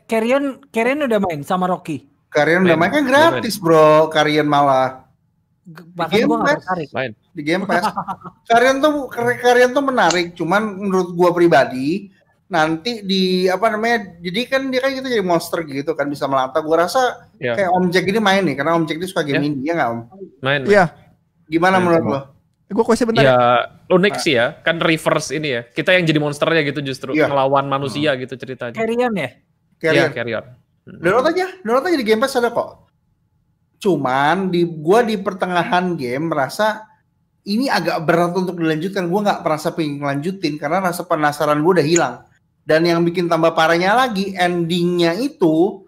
Carrion, 0.05 0.61
Carrion 0.69 1.05
udah 1.05 1.21
main 1.21 1.41
sama 1.45 1.65
Rocky. 1.65 2.05
Karian 2.29 2.69
udah 2.69 2.77
Main. 2.77 2.93
kan 2.93 3.05
gratis 3.09 3.57
bro, 3.57 4.13
Karian 4.13 4.45
malah 4.45 5.09
Bahkan 5.67 6.15
Game 6.15 6.29
gua 6.31 6.39
gak 6.47 6.63
tertarik. 6.63 6.89
Main. 6.95 7.11
di 7.35 7.43
Game 7.43 7.65
Pass. 7.67 7.91
Karian 8.47 8.79
tuh 8.79 9.09
Karian 9.11 9.73
tuh 9.75 9.83
menarik, 9.83 10.37
cuman 10.37 10.63
menurut 10.79 11.11
gue 11.17 11.31
pribadi 11.33 11.89
nanti 12.47 13.03
di 13.03 13.51
apa 13.51 13.67
namanya 13.69 14.23
jadi 14.23 14.41
kan 14.47 14.71
dia 14.71 14.79
kan 14.79 14.95
kita 14.95 15.11
jadi 15.11 15.25
monster 15.27 15.67
gitu 15.67 15.93
kan 15.93 16.07
bisa 16.07 16.31
melata 16.31 16.63
gue 16.63 16.77
rasa 16.79 17.27
Ya. 17.37 17.53
kayak 17.53 17.71
Om 17.75 17.91
Jack 17.91 18.07
ini 18.07 18.17
main 18.17 18.41
nih 18.41 18.55
karena 18.55 18.79
Om 18.79 18.87
Jack 18.87 18.97
ini 18.97 19.07
suka 19.07 19.27
game 19.27 19.43
Ya. 19.43 19.49
indie 19.51 19.67
ya 19.67 19.75
nggak 19.75 19.91
Om 19.91 20.01
Main. 20.41 20.61
Iya, 20.65 20.85
gimana 21.45 21.77
Main 21.77 21.85
menurut 21.85 22.07
lo 22.07 22.21
gue 22.67 22.83
kuesin 22.83 23.07
bentar. 23.07 23.23
ya. 23.23 23.31
Ya 23.31 23.39
unik 23.87 24.15
sih 24.19 24.35
ya, 24.35 24.59
kan 24.59 24.83
reverse 24.83 25.31
ini 25.31 25.55
ya. 25.55 25.63
Kita 25.63 25.95
yang 25.95 26.03
jadi 26.03 26.19
monsternya 26.19 26.67
gitu 26.67 26.83
justru 26.83 27.15
Iya. 27.15 27.31
ngelawan 27.31 27.67
manusia 27.67 28.11
gitu 28.19 28.35
ceritanya. 28.35 28.75
Carrion 28.75 29.15
ya? 29.15 29.31
Carrier 29.79 30.11
Iya, 30.11 30.15
carry 30.15 30.33
on. 30.35 30.47
Hmm. 30.87 31.03
download 31.03 31.27
aja 31.31 31.47
download 31.63 31.87
aja 31.87 31.99
di 31.99 32.07
Game 32.07 32.23
Pass 32.23 32.39
ada 32.39 32.51
kok 32.51 32.87
cuman 33.77 34.49
di 34.49 34.65
gua 34.65 35.03
di 35.03 35.19
pertengahan 35.19 35.95
game 35.95 36.33
merasa 36.33 36.87
ini 37.43 37.67
agak 37.67 38.03
berat 38.03 38.33
untuk 38.35 38.55
dilanjutkan 38.57 39.07
gua 39.07 39.21
nggak 39.23 39.41
merasa 39.43 39.71
pengen 39.71 40.01
lanjutin 40.01 40.57
karena 40.57 40.81
rasa 40.81 41.03
penasaran 41.03 41.61
gua 41.61 41.79
udah 41.79 41.87
hilang 41.87 42.15
dan 42.67 42.83
yang 42.83 43.01
bikin 43.07 43.31
tambah 43.31 43.55
parahnya 43.55 43.95
lagi 43.95 44.35
endingnya 44.35 45.15
itu 45.15 45.87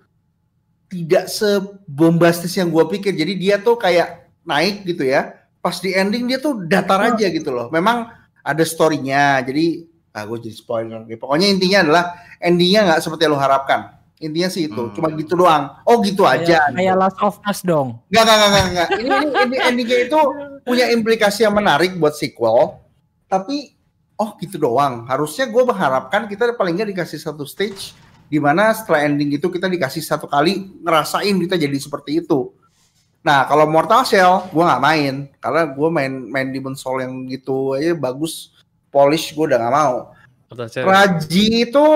tidak 0.89 1.29
sebombastis 1.29 2.55
yang 2.57 2.70
gua 2.70 2.87
pikir. 2.89 3.12
Jadi 3.12 3.35
dia 3.37 3.59
tuh 3.59 3.76
kayak 3.76 4.31
naik 4.47 4.87
gitu 4.87 5.05
ya. 5.05 5.37
Pas 5.59 5.74
di 5.83 5.93
ending 5.93 6.31
dia 6.31 6.39
tuh 6.39 6.64
datar 6.64 7.12
aja 7.12 7.26
gitu 7.29 7.51
loh. 7.51 7.68
Memang 7.68 8.09
ada 8.41 8.64
storynya 8.64 9.43
jadi 9.43 9.85
ah 10.16 10.24
gue 10.24 10.39
jadi 10.49 10.57
spoiler. 10.57 11.05
Pokoknya 11.20 11.51
intinya 11.51 11.79
adalah 11.85 12.05
endingnya 12.41 12.81
nggak 12.89 13.01
seperti 13.05 13.29
yang 13.29 13.35
lo 13.37 13.41
harapkan. 13.43 13.81
Intinya 14.18 14.49
sih 14.51 14.66
itu 14.66 14.83
Hmm. 14.89 14.95
cuma 14.97 15.09
gitu 15.14 15.39
doang. 15.39 15.79
Oh 15.87 16.03
gitu 16.03 16.26
aja 16.26 16.59
Kayak, 16.59 16.74
kayak 16.74 16.95
Last 16.99 17.18
of 17.22 17.37
Us 17.47 17.61
dong. 17.62 18.03
Nggak, 18.11 18.22
nggak, 18.26 18.37
nggak, 18.39 18.64
nggak, 18.74 18.89
ini, 18.99 19.16
ini 19.47 19.57
endingnya 19.62 19.99
itu 20.11 20.18
punya 20.66 20.87
implikasi 20.91 21.47
yang 21.47 21.55
menarik 21.55 21.95
buat 21.95 22.18
sequel. 22.18 22.83
Tapi, 23.31 23.78
oh 24.19 24.35
gitu 24.43 24.59
doang. 24.59 25.07
Harusnya 25.07 25.47
gue 25.47 25.62
mengharapkan 25.62 26.27
kita 26.27 26.53
paling 26.59 26.75
nggak 26.75 26.91
dikasih 26.93 27.23
satu 27.23 27.47
stage 27.47 27.95
di 28.29 28.37
mana 28.37 28.75
setelah 28.77 29.09
ending 29.09 29.39
itu 29.39 29.49
kita 29.49 29.71
dikasih 29.71 30.05
satu 30.05 30.29
kali 30.29 30.69
ngerasain 30.85 31.33
kita 31.33 31.57
jadi 31.57 31.79
seperti 31.79 32.21
itu. 32.21 32.53
Nah, 33.25 33.49
kalau 33.49 33.64
Mortal 33.64 34.05
Shell, 34.05 34.53
gue 34.53 34.62
nggak 34.62 34.83
main. 34.85 35.14
Karena 35.41 35.62
gue 35.71 35.89
main 35.89 36.12
main 36.29 36.49
Demon 36.51 36.77
Soul 36.77 37.07
yang 37.07 37.14
gitu 37.31 37.79
aja 37.79 37.97
bagus, 37.97 38.53
polish 38.93 39.33
gue 39.33 39.49
udah 39.49 39.59
nggak 39.59 39.75
mau. 39.75 39.97
Raji 40.85 41.69
itu 41.69 41.87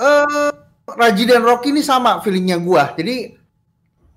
eh 0.00 0.50
Raji 0.96 1.22
dan 1.28 1.42
Rocky 1.44 1.70
ini 1.70 1.84
sama 1.84 2.18
feelingnya 2.24 2.58
gua. 2.58 2.96
Jadi 2.96 3.36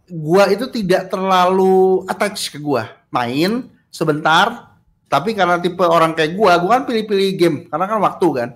gua 0.10 0.50
itu 0.50 0.66
tidak 0.72 1.12
terlalu 1.12 2.08
attach 2.10 2.50
ke 2.50 2.58
gua. 2.58 2.90
Main 3.14 3.70
sebentar, 3.94 4.73
tapi 5.14 5.38
karena 5.38 5.62
tipe 5.62 5.86
orang 5.86 6.18
kayak 6.18 6.34
gua, 6.34 6.58
gua 6.58 6.82
kan 6.82 6.90
pilih-pilih 6.90 7.30
game 7.38 7.58
karena 7.70 7.86
kan 7.86 8.02
waktu 8.02 8.28
kan. 8.34 8.50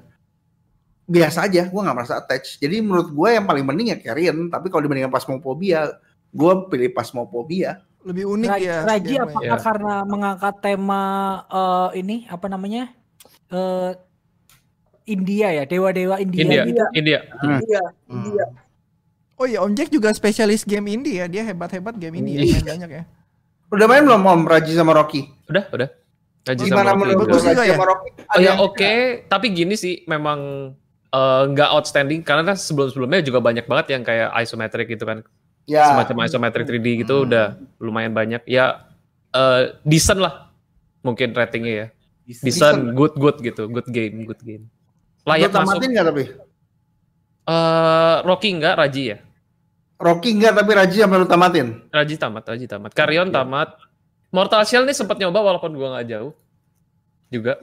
Biasa 1.08 1.46
aja, 1.46 1.70
gua 1.70 1.86
nggak 1.86 1.96
merasa 2.02 2.18
attach. 2.18 2.58
Jadi 2.58 2.82
menurut 2.82 3.14
gua 3.14 3.38
yang 3.38 3.46
paling 3.46 3.62
mending 3.62 3.94
ya 3.94 3.98
Carrion, 4.02 4.50
tapi 4.50 4.74
kalau 4.74 4.82
dibandingkan 4.84 5.14
Phasmophobia, 5.14 6.02
gua 6.34 6.66
pilih 6.66 6.90
Phasmophobia. 6.92 7.86
Lebih 8.02 8.26
unik 8.26 8.50
Raji, 8.50 8.66
ya. 8.66 8.78
Raji 8.82 9.14
apakah 9.22 9.46
Ya. 9.46 9.62
karena 9.62 9.94
mengangkat 10.04 10.56
tema 10.60 11.04
eh, 11.48 11.90
ini 12.02 12.26
apa 12.26 12.48
namanya? 12.50 12.90
Eh, 13.54 13.92
India 15.08 15.48
ya, 15.56 15.64
dewa-dewa 15.64 16.20
India, 16.20 16.44
India, 16.44 16.64
gitu. 16.68 16.84
India. 16.92 17.20
Hmm. 17.40 17.60
Iya, 17.64 17.84
Hmm. 18.12 18.36
Oh 19.38 19.46
iya, 19.46 19.62
Om 19.62 19.78
Jack 19.78 19.94
juga 19.94 20.10
spesialis 20.12 20.66
game 20.66 20.90
indie 20.92 21.22
ya. 21.22 21.30
Dia 21.30 21.46
hebat-hebat 21.46 21.96
game 21.96 22.20
indie 22.20 22.42
ya. 22.42 22.58
Iya. 22.58 22.60
banyak 22.74 22.90
ya. 22.90 23.04
Udah 23.72 23.86
main 23.86 24.04
belum 24.04 24.20
Om 24.26 24.42
Raji 24.50 24.74
sama 24.74 24.92
Rocky? 24.98 25.30
Udah, 25.48 25.70
udah. 25.72 25.88
Raji 26.48 26.64
sama 26.64 26.72
Gimana 26.72 26.90
Rocky 26.90 27.02
menurut 27.04 27.28
lu 27.28 27.38
juga 27.38 27.52
ya? 27.60 27.74
sama 27.74 27.86
Rocky? 27.86 28.10
Oh 28.26 28.38
ya 28.38 28.46
yang- 28.46 28.60
oke, 28.62 28.94
tapi 29.26 29.46
gini 29.52 29.76
sih 29.76 30.02
memang 30.06 30.40
eh, 31.10 31.44
nggak 31.46 31.70
outstanding 31.72 32.20
karena 32.22 32.44
kan 32.46 32.58
sebelum-sebelumnya 32.58 33.20
juga 33.22 33.40
banyak 33.40 33.64
banget 33.64 33.88
yang 33.90 34.02
kayak 34.02 34.32
isometric 34.38 34.88
gitu 34.88 35.04
kan. 35.04 35.24
Ya. 35.64 35.84
Semacam 35.90 36.24
isometric 36.24 36.64
3D 36.66 36.88
gitu 37.02 37.16
Hmm. 37.18 37.26
udah 37.26 37.46
lumayan 37.78 38.12
banyak. 38.12 38.44
Ya 38.44 38.88
eh 39.30 39.76
decent 39.84 40.18
lah 40.18 40.48
mungkin 41.02 41.32
ratingnya 41.32 41.74
ya. 41.74 41.88
Decent, 42.26 42.92
good 42.92 43.16
good 43.16 43.40
gitu, 43.40 43.68
good 43.68 43.88
game, 43.88 44.24
good 44.24 44.40
game. 44.42 44.68
Lu 45.24 45.28
Layak 45.30 45.48
masuk. 45.50 45.64
tamatin 45.76 45.90
nggak 45.92 46.06
tapi? 46.06 46.24
Eh 47.46 48.16
Rocky 48.22 48.50
enggak, 48.52 48.76
Raji 48.76 49.04
ya? 49.06 49.18
Rocky 49.98 50.30
enggak 50.32 50.54
tapi 50.54 50.72
Raji 50.72 50.98
sampai 51.00 51.18
lu 51.18 51.26
tamatin. 51.26 51.68
Raji 51.90 52.16
tamat, 52.16 52.44
Raji 52.46 52.66
tamat. 52.66 52.92
Carrion 52.92 53.28
tamat. 53.30 53.70
Mortal 54.32 54.64
Shell 54.68 54.84
nih 54.84 54.96
sempat 54.96 55.16
nyoba 55.18 55.40
walaupun 55.40 55.72
gua 55.76 55.98
nggak 55.98 56.08
jauh. 56.12 56.32
Juga. 57.32 57.56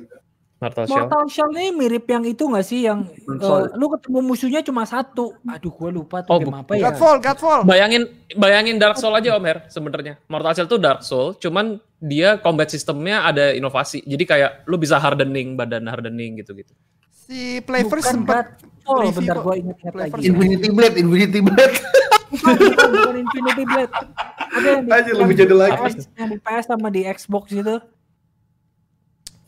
Mortal 0.63 0.85
Shell. 0.89 0.97
Mortal 1.05 1.25
Shell 1.29 1.51
ini 1.53 1.69
mirip 1.77 2.05
yang 2.09 2.25
itu 2.25 2.45
nggak 2.49 2.65
sih 2.65 2.89
yang 2.89 3.05
eh, 3.13 3.65
lu 3.77 3.87
ketemu 3.93 4.19
musuhnya 4.25 4.61
cuma 4.65 4.89
satu. 4.89 5.37
Aduh, 5.45 5.73
gua 5.75 5.91
lupa 5.93 6.25
tuh 6.25 6.33
Oh, 6.33 6.39
game 6.41 6.57
apa 6.57 6.73
ya. 6.79 6.89
Godfall, 6.89 7.19
Godfall. 7.21 7.61
Bayangin 7.69 8.09
bayangin 8.33 8.81
Dark 8.81 8.97
Soul 8.97 9.13
aja 9.13 9.37
Om 9.37 9.45
Her 9.45 9.59
sebenarnya. 9.69 10.17
Mortal 10.25 10.53
Shell 10.57 10.71
tuh 10.71 10.81
Dark 10.81 11.05
Soul, 11.05 11.37
cuman 11.37 11.77
dia 12.01 12.41
combat 12.41 12.73
sistemnya 12.73 13.29
ada 13.29 13.53
inovasi. 13.53 14.01
Jadi 14.09 14.25
kayak 14.25 14.65
lu 14.65 14.81
bisa 14.81 14.97
hardening 14.97 15.53
badan 15.57 15.85
hardening 15.85 16.41
gitu-gitu. 16.41 16.73
Si 17.13 17.61
Playverse 17.65 18.13
sempat 18.17 18.61
Oh, 18.85 19.01
bentar 19.01 19.41
gua 19.41 19.57
ingat-ingat 19.57 19.95
lagi. 19.97 20.29
Infinity 20.29 20.69
Blade, 20.69 20.97
Infinity 21.01 21.41
Blade. 21.41 21.77
Bukan, 22.35 22.55
bukan, 22.59 22.89
bukan 22.91 23.17
Infinity 23.23 23.63
Blade. 23.63 23.93
Ada 24.55 24.67
yang 24.67 24.83
di, 24.83 24.91
yang 24.91 25.19
lebih 25.23 25.35
di 25.35 25.41
jadul 25.41 25.59
lagi. 25.59 25.79
PS, 25.79 25.95
yang 26.19 26.29
di 26.31 26.39
PS 26.43 26.65
sama 26.67 26.89
di 26.91 27.01
Xbox 27.07 27.45
gitu. 27.51 27.77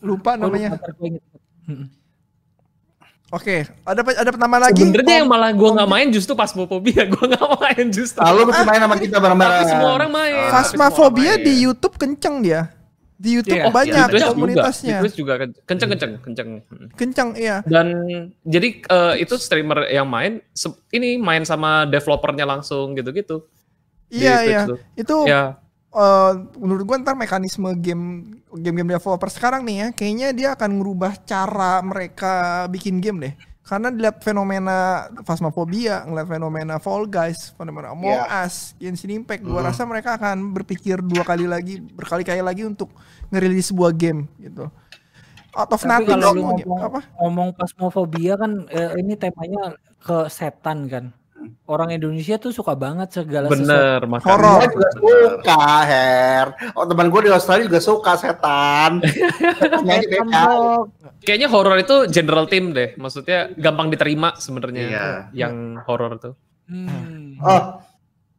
lupa 0.05 0.39
namanya. 0.39 0.79
gua 0.79 1.07
ingat. 1.09 1.23
Mm-mm. 1.67 1.89
Ada 3.83 4.01
ada 4.07 4.31
pertama 4.31 4.57
lagi. 4.63 4.87
Sebenarnya 4.87 5.17
yang 5.25 5.29
malah 5.29 5.51
gua 5.51 5.75
Om 5.75 5.83
nggak 5.83 5.91
main 5.91 6.07
justru 6.15 6.39
pas 6.39 6.47
Phasmophobia, 6.47 7.03
gua 7.13 7.27
nggak 7.27 7.49
main 7.59 7.87
justru. 7.91 8.23
Lalu 8.23 8.41
mesti 8.55 8.63
main 8.63 8.81
sama 8.87 8.97
kita 9.03 9.17
bareng-bareng. 9.19 9.57
Tapi 9.59 9.73
semua 9.75 9.91
orang 9.99 10.11
main. 10.15 10.33
Ah. 10.39 10.63
Orang 10.63 11.43
di 11.43 11.53
main. 11.53 11.65
YouTube 11.67 11.95
kenceng 11.99 12.37
dia. 12.47 12.71
Di 13.17 13.41
YouTube 13.41 13.57
Iya. 13.57 13.73
banyak 13.73 14.07
Twitch 14.13 14.29
komunitasnya. 14.29 14.97
Juga, 15.01 15.09
di 15.09 15.17
juga 15.17 15.35
ken- 15.41 15.57
kenceng 15.65 15.91
kenceng 15.97 16.13
kenceng. 16.21 16.49
Hmm. 16.69 16.89
Kenceng 16.93 17.29
iya. 17.33 17.57
Dan 17.65 17.87
jadi 18.45 18.69
eh, 18.85 19.15
itu 19.25 19.35
streamer 19.41 19.89
yang 19.89 20.05
main 20.05 20.45
ini 20.93 21.17
main 21.17 21.41
sama 21.43 21.89
developernya 21.89 22.45
langsung 22.45 22.93
gitu-gitu. 22.93 23.49
Iya 24.13 24.35
iya. 24.45 24.61
tuh. 24.69 24.79
Itu 24.93 25.25
Ya, 25.25 25.57
eh, 25.91 26.33
menurut 26.61 26.85
gua 26.85 27.01
ntar 27.01 27.17
mekanisme 27.17 27.73
game 27.81 28.37
game-game 28.53 28.95
developer 28.95 29.29
sekarang 29.29 29.65
nih 29.65 29.77
ya, 29.77 29.87
kayaknya 29.93 30.29
dia 30.33 30.49
akan 30.53 30.81
ngerubah 30.81 31.13
cara 31.25 31.81
mereka 31.81 32.65
bikin 32.69 33.01
game 33.01 33.19
deh. 33.21 33.35
Karena 33.67 33.91
dilihat 33.91 34.23
fenomena 34.23 34.79
Phasmophobia, 35.27 36.07
ngeliat 36.07 36.31
fenomena 36.31 36.79
Fall 36.79 37.05
Guys, 37.05 37.51
fenomena 37.53 37.91
Among 37.91 38.15
Iya. 38.15 38.47
Us, 38.47 38.79
Genshin 38.79 39.11
Impact, 39.13 39.43
gua 39.43 39.59
Hmm. 39.59 39.69
rasa 39.69 39.83
mereka 39.83 40.15
akan 40.15 40.55
berpikir 40.55 41.03
dua 41.03 41.27
kali 41.27 41.45
lagi, 41.45 41.83
berkali-kali 41.83 42.39
lagi 42.41 42.63
untuk 42.63 42.95
ngerilis 43.29 43.75
sebuah 43.75 43.91
game 43.91 44.31
gitu. 44.39 44.71
Out 45.51 45.73
of 45.73 45.81
Tapi 45.81 45.89
nothing 45.89 46.15
kalau 46.15 46.31
game. 46.31 46.43
ngomong, 46.63 46.79
apa? 46.79 47.01
ngomong 47.19 47.49
Phasmophobia 47.53 48.35
kan 48.37 48.53
eh, 48.69 48.93
ini 48.97 49.19
temanya 49.19 49.75
ke 49.99 50.31
setan 50.31 50.87
kan. 50.87 51.05
Orang 51.65 51.91
Indonesia 51.91 52.37
tuh 52.37 52.51
suka 52.51 52.73
banget 52.73 53.11
segala 53.13 53.47
sesuatu. 53.47 53.67
bener 53.67 54.01
makanya. 54.07 54.31
Horor. 54.33 54.59
Gua 54.59 54.69
juga 54.71 54.89
suka, 54.93 55.61
Her. 55.83 56.47
Oh, 56.73 56.85
teman 56.85 57.07
gue 57.09 57.21
di 57.23 57.31
Australia 57.31 57.65
juga 57.65 57.81
suka 57.81 58.13
setan. 58.15 58.93
Kayaknya 61.23 61.49
horor 61.51 61.77
itu 61.77 62.07
general 62.07 62.47
team 62.47 62.71
deh. 62.71 62.95
Maksudnya 62.95 63.51
gampang 63.55 63.91
diterima 63.91 64.37
sebenarnya 64.37 64.83
Iya. 64.87 65.05
yang 65.35 65.81
horor 65.85 66.19
tuh. 66.19 66.35
Hmm. 66.67 67.39
Oh, 67.39 67.83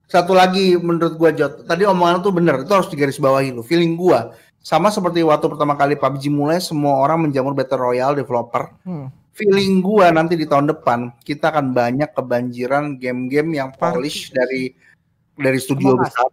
satu 0.05 0.32
lagi 0.32 0.76
menurut 0.76 1.16
gua 1.16 1.32
Jot. 1.32 1.64
Tadi 1.64 1.84
omongan 1.84 2.20
lu 2.20 2.22
tuh 2.22 2.34
bener, 2.34 2.64
itu 2.64 2.72
harus 2.72 2.88
digarisbawahi 2.88 3.51
lu. 3.51 3.62
Feeling 3.62 3.95
gua 3.95 4.32
sama 4.58 4.91
seperti 4.91 5.24
waktu 5.24 5.47
pertama 5.47 5.76
kali 5.76 5.95
PUBG 5.95 6.28
mulai 6.28 6.60
semua 6.60 6.99
orang 6.99 7.28
menjamur 7.28 7.55
Battle 7.55 7.80
Royale 7.82 8.20
developer. 8.20 8.72
Hmm. 8.84 9.08
Feeling 9.38 9.86
gua 9.86 10.10
nanti 10.10 10.34
di 10.34 10.50
tahun 10.50 10.66
depan 10.68 11.14
kita 11.22 11.54
akan 11.54 11.70
banyak 11.70 12.10
kebanjiran 12.10 12.98
game-game 12.98 13.62
yang 13.62 13.70
polish 13.72 14.34
dari 14.34 14.74
dari 15.38 15.60
studio 15.62 15.94
Us. 15.94 16.10
besar. 16.10 16.26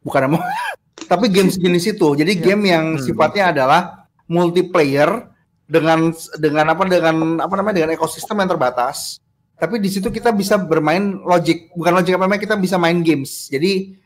Bukan 0.00 0.20
emang 0.30 0.42
tapi 1.10 1.26
game 1.26 1.50
sejenis 1.50 1.98
itu. 1.98 2.08
Jadi 2.14 2.38
Iya. 2.38 2.42
game 2.46 2.62
yang 2.70 2.84
Hmm. 2.94 3.02
sifatnya 3.02 3.50
adalah 3.50 4.06
multiplayer 4.24 5.26
dengan 5.66 6.14
dengan 6.38 6.70
apa 6.70 6.82
dengan 6.86 7.16
apa 7.42 7.54
namanya 7.58 7.82
dengan 7.82 7.92
ekosistem 7.92 8.38
yang 8.38 8.50
terbatas. 8.50 9.18
Tapi 9.54 9.78
di 9.78 9.90
situ 9.90 10.10
kita 10.10 10.30
bisa 10.30 10.54
bermain 10.54 11.18
logic, 11.22 11.74
bukan 11.74 11.94
logic 11.94 12.14
apa 12.14 12.24
namanya 12.26 12.42
kita 12.42 12.54
bisa 12.54 12.76
main 12.78 13.02
games. 13.02 13.50
Jadi 13.50 13.98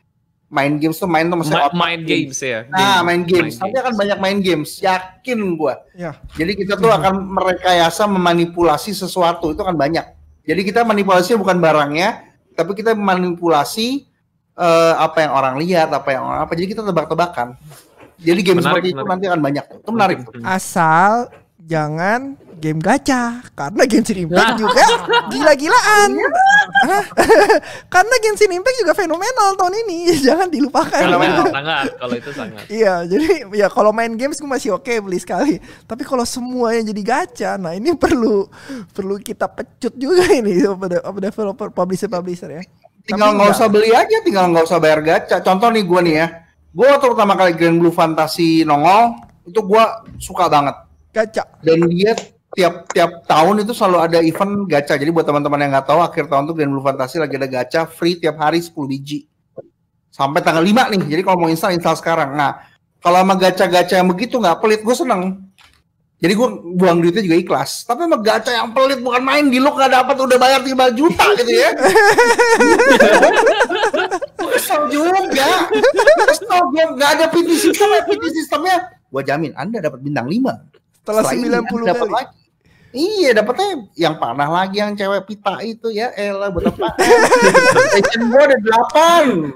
main 0.49 0.81
games 0.81 0.97
tuh 0.97 1.05
main 1.05 1.29
tuh 1.29 1.37
maksudnya 1.37 1.61
Ma- 1.61 1.67
otak 1.69 1.77
main 1.77 1.99
games 2.01 2.37
ya. 2.41 2.65
Nah, 2.73 3.05
main 3.05 3.21
games. 3.21 3.61
Tapi 3.61 3.69
games. 3.69 3.81
akan 3.85 3.93
banyak 3.95 4.17
main 4.17 4.37
games. 4.41 4.69
Yakin 4.81 5.39
gua. 5.53 5.77
Ya. 5.93 6.17
Jadi 6.33 6.51
kita 6.65 6.73
tuh 6.75 6.89
akan 6.89 7.21
merekayasa 7.29 8.09
memanipulasi 8.09 8.91
sesuatu 8.97 9.53
itu 9.53 9.61
kan 9.61 9.77
banyak. 9.77 10.03
Jadi 10.49 10.61
kita 10.65 10.81
manipulasi 10.81 11.37
bukan 11.37 11.61
barangnya, 11.61 12.25
tapi 12.57 12.73
kita 12.73 12.97
manipulasi 12.97 14.09
eh, 14.57 14.93
apa 14.97 15.17
yang 15.21 15.31
orang 15.37 15.55
lihat, 15.61 15.93
apa 15.93 16.09
yang 16.17 16.25
orang 16.25 16.41
apa. 16.49 16.57
Jadi 16.57 16.67
kita 16.73 16.81
tebak-tebakan. 16.81 17.53
Jadi 18.19 18.39
game 18.43 18.59
Menarik, 18.59 18.83
seperti 18.83 18.87
itu 18.91 18.97
menarik. 18.99 19.11
nanti 19.15 19.25
akan 19.31 19.41
banyak. 19.45 19.65
Itu 19.79 19.89
menarik. 19.95 20.17
tuh. 20.27 20.33
Asal 20.43 21.31
jangan 21.69 22.33
game 22.59 22.81
gacha 22.81 23.45
karena 23.53 23.85
Genshin 23.85 24.27
Impact 24.27 24.57
juga 24.59 24.83
gila-gilaan. 25.31 26.09
Hah? 26.83 27.05
karena 27.93 28.15
Genshin 28.19 28.51
Impact 28.51 28.77
juga 28.83 28.93
fenomenal 28.97 29.55
tahun 29.55 29.73
ini, 29.87 30.11
jangan 30.27 30.49
dilupakan. 30.49 30.99
Fenomenal. 30.99 31.45
Sangat. 31.61 31.85
Kalau 31.95 32.15
itu 32.17 32.31
sangat. 32.35 32.63
Iya, 32.67 33.05
jadi 33.05 33.27
ya 33.53 33.67
kalau 33.71 33.93
main 33.93 34.11
games 34.17 34.41
gue 34.41 34.49
masih 34.49 34.75
oke 34.75 34.91
beli 34.99 35.21
sekali. 35.21 35.61
Tapi 35.87 36.03
kalau 36.03 36.25
semuanya 36.27 36.89
jadi 36.91 37.01
gacha, 37.05 37.51
nah 37.55 37.71
ini 37.77 37.93
perlu 37.95 38.49
perlu 38.91 39.21
kita 39.21 39.47
pecut 39.47 39.93
juga 39.95 40.27
ini 40.33 40.65
pada 40.75 41.05
developer 41.21 41.69
publisher 41.71 42.11
publisher 42.11 42.49
ya. 42.49 42.63
tinggal 43.09 43.33
nggak 43.33 43.49
enggak. 43.49 43.57
usah 43.57 43.67
beli 43.71 43.89
aja, 43.95 44.17
tinggal 44.21 44.45
nggak 44.51 44.65
usah 44.67 44.79
bayar 44.81 44.99
gacha. 45.01 45.37
Contoh 45.41 45.71
nih 45.71 45.81
gue 45.87 45.99
nih 46.05 46.15
ya, 46.19 46.27
gue 46.75 46.85
waktu 46.85 47.05
pertama 47.09 47.33
kali 47.39 47.51
Grand 47.55 47.77
Blue 47.79 47.93
Fantasy 47.93 48.61
nongol, 48.67 49.17
itu 49.47 49.59
gue 49.63 49.83
suka 50.21 50.45
banget. 50.51 50.88
Gacha. 51.13 51.43
Dan 51.61 51.89
dia 51.89 52.13
tiap 52.53 52.89
tiap 52.89 53.11
tahun 53.29 53.61
itu 53.61 53.71
selalu 53.77 53.97
ada 54.01 54.19
event 54.21 54.65
gacha. 54.65 54.97
Jadi 54.97 55.09
buat 55.13 55.25
teman-teman 55.25 55.59
yang 55.61 55.71
nggak 55.77 55.87
tahu, 55.89 55.99
akhir 56.01 56.25
tahun 56.29 56.49
tuh 56.49 56.55
Grand 56.57 56.71
Blue 56.73 56.83
Fantasy 56.85 57.21
lagi 57.21 57.35
ada 57.37 57.49
gacha 57.49 57.85
free 57.85 58.17
tiap 58.17 58.41
hari 58.41 58.61
10 58.61 58.73
biji. 58.89 59.29
Sampai 60.09 60.41
tanggal 60.41 60.65
5 60.65 60.91
nih. 60.97 61.01
Jadi 61.17 61.21
kalau 61.21 61.37
mau 61.45 61.49
install, 61.49 61.77
install 61.77 61.97
sekarang. 62.01 62.33
Nah, 62.33 62.65
kalau 62.99 63.21
sama 63.21 63.37
gacha-gacha 63.37 64.01
yang 64.01 64.09
begitu 64.09 64.41
nggak 64.41 64.59
pelit, 64.59 64.81
gue 64.81 64.95
seneng. 64.97 65.47
Jadi 66.19 66.35
gue 66.35 66.47
buang 66.75 66.99
duitnya 66.99 67.23
juga 67.23 67.37
ikhlas. 67.39 67.87
Tapi 67.87 68.03
sama 68.03 68.19
gacha 68.19 68.51
yang 68.51 68.75
pelit 68.75 68.99
bukan 68.99 69.23
main 69.23 69.47
di 69.47 69.55
lo 69.55 69.71
nggak 69.71 69.87
dapat 69.87 70.15
udah 70.19 70.37
bayar 70.41 70.59
5 70.59 70.99
juta 70.99 71.25
gitu 71.39 71.53
ya. 71.53 71.69
Kesel 74.59 74.81
juga. 74.91 75.47
Kesel 76.27 76.59
gue 76.75 76.83
nggak 76.99 77.09
ada 77.15 77.25
PT 77.31 77.49
system, 77.55 77.87
PT 78.03 78.23
sistemnya. 78.35 78.99
Gue 79.07 79.23
jamin 79.23 79.55
Anda 79.55 79.79
dapat 79.79 80.03
bintang 80.03 80.27
5 80.27 80.68
Setelah 81.01 81.31
ini 81.33 81.47
90 81.47 81.55
Anda 81.55 81.87
dapat 81.89 82.07
kali. 82.07 82.17
lagi. 82.17 82.35
Iya, 82.89 83.29
dapetnya 83.37 83.69
yang 83.93 84.17
panah 84.17 84.49
lagi 84.49 84.81
yang 84.81 84.97
cewek 84.97 85.21
pita 85.29 85.61
itu 85.61 85.93
ya. 85.93 86.09
Elah 86.17 86.49
buat 86.49 86.73
apa? 86.73 86.89
Station 87.93 88.33
gua 88.33 88.49
ada 88.49 88.57
8. 88.57 89.53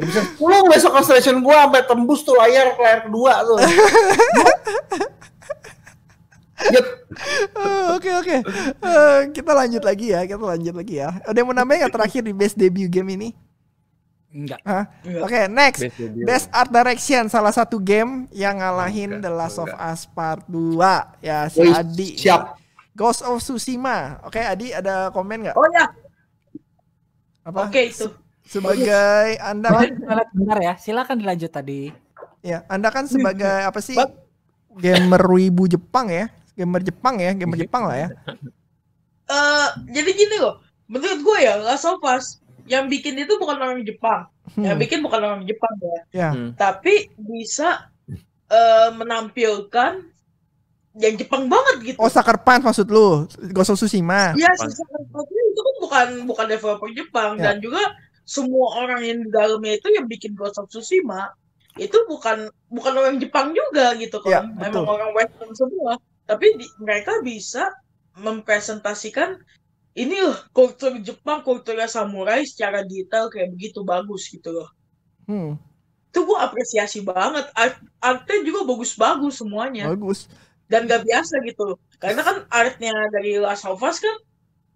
Bisa 0.00 0.20
10 0.40 0.72
besok 0.72 0.92
constellation 0.96 1.44
gua 1.44 1.68
sampai 1.68 1.84
tembus 1.84 2.24
tuh 2.24 2.32
layar 2.36 2.72
layar 2.80 3.04
kedua 3.04 3.32
tuh. 3.44 3.58
Eh, 6.64 7.84
Oke 7.94 8.10
oke. 8.10 8.36
Eh, 8.80 9.18
kita 9.30 9.52
lanjut 9.52 9.82
lagi 9.84 10.16
ya, 10.16 10.24
kita 10.24 10.40
lanjut 10.40 10.74
lagi 10.74 10.94
ya. 10.98 11.20
Ada 11.22 11.36
yang 11.36 11.48
mau 11.50 11.56
nambahin 11.56 11.84
nggak 11.84 11.94
terakhir 11.94 12.22
di 12.24 12.32
best 12.32 12.56
debut 12.56 12.88
game 12.88 13.12
ini? 13.14 13.28
Enggak. 14.34 14.58
Hah? 14.66 14.84
Enggak. 15.00 15.22
Oke, 15.22 15.40
next. 15.46 15.80
Best. 15.80 16.26
Best 16.26 16.46
Art 16.50 16.68
Direction 16.68 17.30
salah 17.30 17.54
satu 17.54 17.78
game 17.78 18.26
yang 18.34 18.58
ngalahin 18.58 19.22
The 19.22 19.30
Last 19.30 19.56
of 19.56 19.70
Us 19.70 20.04
Part 20.04 20.42
2 20.50 21.22
ya 21.22 21.46
si 21.46 21.62
Wih, 21.62 21.70
Adi. 21.70 22.08
siap. 22.18 22.58
Ghost 22.92 23.22
of 23.22 23.38
Tsushima. 23.38 24.18
Oke, 24.22 24.38
Adi 24.38 24.70
ada 24.70 25.10
komen 25.10 25.46
nggak? 25.46 25.54
Oh 25.54 25.66
ya, 25.70 25.86
Apa? 27.42 27.66
oke 27.66 27.80
itu. 27.80 28.06
Sebagai 28.44 29.38
Anda 29.40 29.72
Boleh 29.72 29.90
kita 29.90 30.12
lihat 30.12 30.30
bentar 30.30 30.58
ya. 30.60 30.74
Silakan 30.76 31.16
dilanjut 31.16 31.50
tadi. 31.50 31.80
ya, 32.38 32.62
Anda 32.68 32.90
kan 32.90 33.08
sebagai 33.08 33.64
apa 33.64 33.80
sih? 33.80 33.96
Gamer 34.74 35.22
wibu 35.24 35.64
Jepang 35.64 36.06
ya. 36.06 36.26
Gamer 36.54 36.82
Jepang 36.82 37.18
ya, 37.18 37.30
gamer 37.32 37.56
Jepang 37.56 37.86
lah 37.86 37.96
ya. 37.96 38.08
Eh, 39.24 39.68
jadi 39.88 40.10
gini 40.12 40.36
loh, 40.38 40.60
menurut 40.86 41.18
gue 41.18 41.38
ya, 41.40 41.56
Last 41.56 41.88
of 41.88 41.98
Us 42.04 42.43
yang 42.64 42.88
bikin 42.88 43.14
itu 43.16 43.36
bukan 43.36 43.56
orang 43.56 43.80
Jepang, 43.82 44.28
yang 44.56 44.76
Hmm, 44.76 44.82
bikin 44.82 45.00
bukan 45.00 45.20
orang 45.20 45.42
Jepang 45.44 45.74
ya, 45.78 45.98
ya. 46.12 46.28
Hmm. 46.32 46.50
tapi 46.54 47.08
bisa 47.14 47.88
eh, 48.46 48.90
menampilkan 48.92 50.04
yang 50.94 51.14
Jepang 51.16 51.50
banget 51.50 51.76
gitu. 51.82 51.98
Oh, 51.98 52.06
Sucker 52.06 52.38
Punch 52.38 52.62
maksud 52.62 52.86
lu? 52.86 53.26
Ghost 53.50 53.72
of 53.72 53.78
Tsushima. 53.78 54.30
Iya, 54.32 54.46
Sucker 54.54 55.02
Punch 55.10 55.28
itu 55.28 55.60
kan 55.60 55.74
bukan 55.82 56.06
bukan 56.24 56.46
developer 56.46 56.88
Jepang 56.90 57.30
Ya. 57.36 57.50
dan 57.50 57.58
juga 57.58 57.82
semua 58.22 58.78
orang 58.78 59.02
yang 59.02 59.18
di 59.20 59.28
dalamnya 59.28 59.76
itu 59.76 59.88
yang 59.90 60.06
bikin 60.06 60.32
Ghost 60.32 60.56
of 60.56 60.70
Tsushima 60.70 61.34
itu 61.74 61.98
bukan 62.06 62.46
bukan 62.70 62.92
orang 62.94 63.18
Jepang 63.18 63.50
juga 63.50 63.98
gitu 63.98 64.22
kan, 64.22 64.54
betul. 64.54 64.86
emang 64.86 64.86
orang 64.86 65.10
Western 65.12 65.50
semua. 65.52 65.98
Tapi 66.24 66.46
di- 66.54 66.70
mereka 66.78 67.18
bisa 67.20 67.74
mempresentasikan 68.14 69.40
ini 70.02 70.16
loh 70.26 70.38
kultur 70.56 70.92
Jepang, 71.06 71.38
kulturnya 71.46 71.88
samurai 71.96 72.40
secara 72.50 72.80
detail 72.92 73.26
kayak 73.32 73.48
begitu 73.54 73.80
bagus 73.92 74.22
gitu 74.34 74.50
loh. 74.56 74.68
Hmm, 75.26 75.58
Itu 76.10 76.18
gue 76.28 76.38
apresiasi 76.46 76.98
banget. 77.02 77.44
Art 77.62 77.76
artnya 78.08 78.36
juga 78.48 78.60
bagus-bagus 78.70 79.34
semuanya. 79.42 79.86
Bagus. 79.94 80.28
dan 80.72 80.88
gak 80.90 81.04
biasa 81.08 81.34
gitu 81.48 81.76
karena 82.02 82.20
kan 82.28 82.36
artnya 82.48 82.92
dari 83.14 83.36
Last 83.44 83.64
of 83.68 83.80
Us 83.84 83.98
kan 84.04 84.16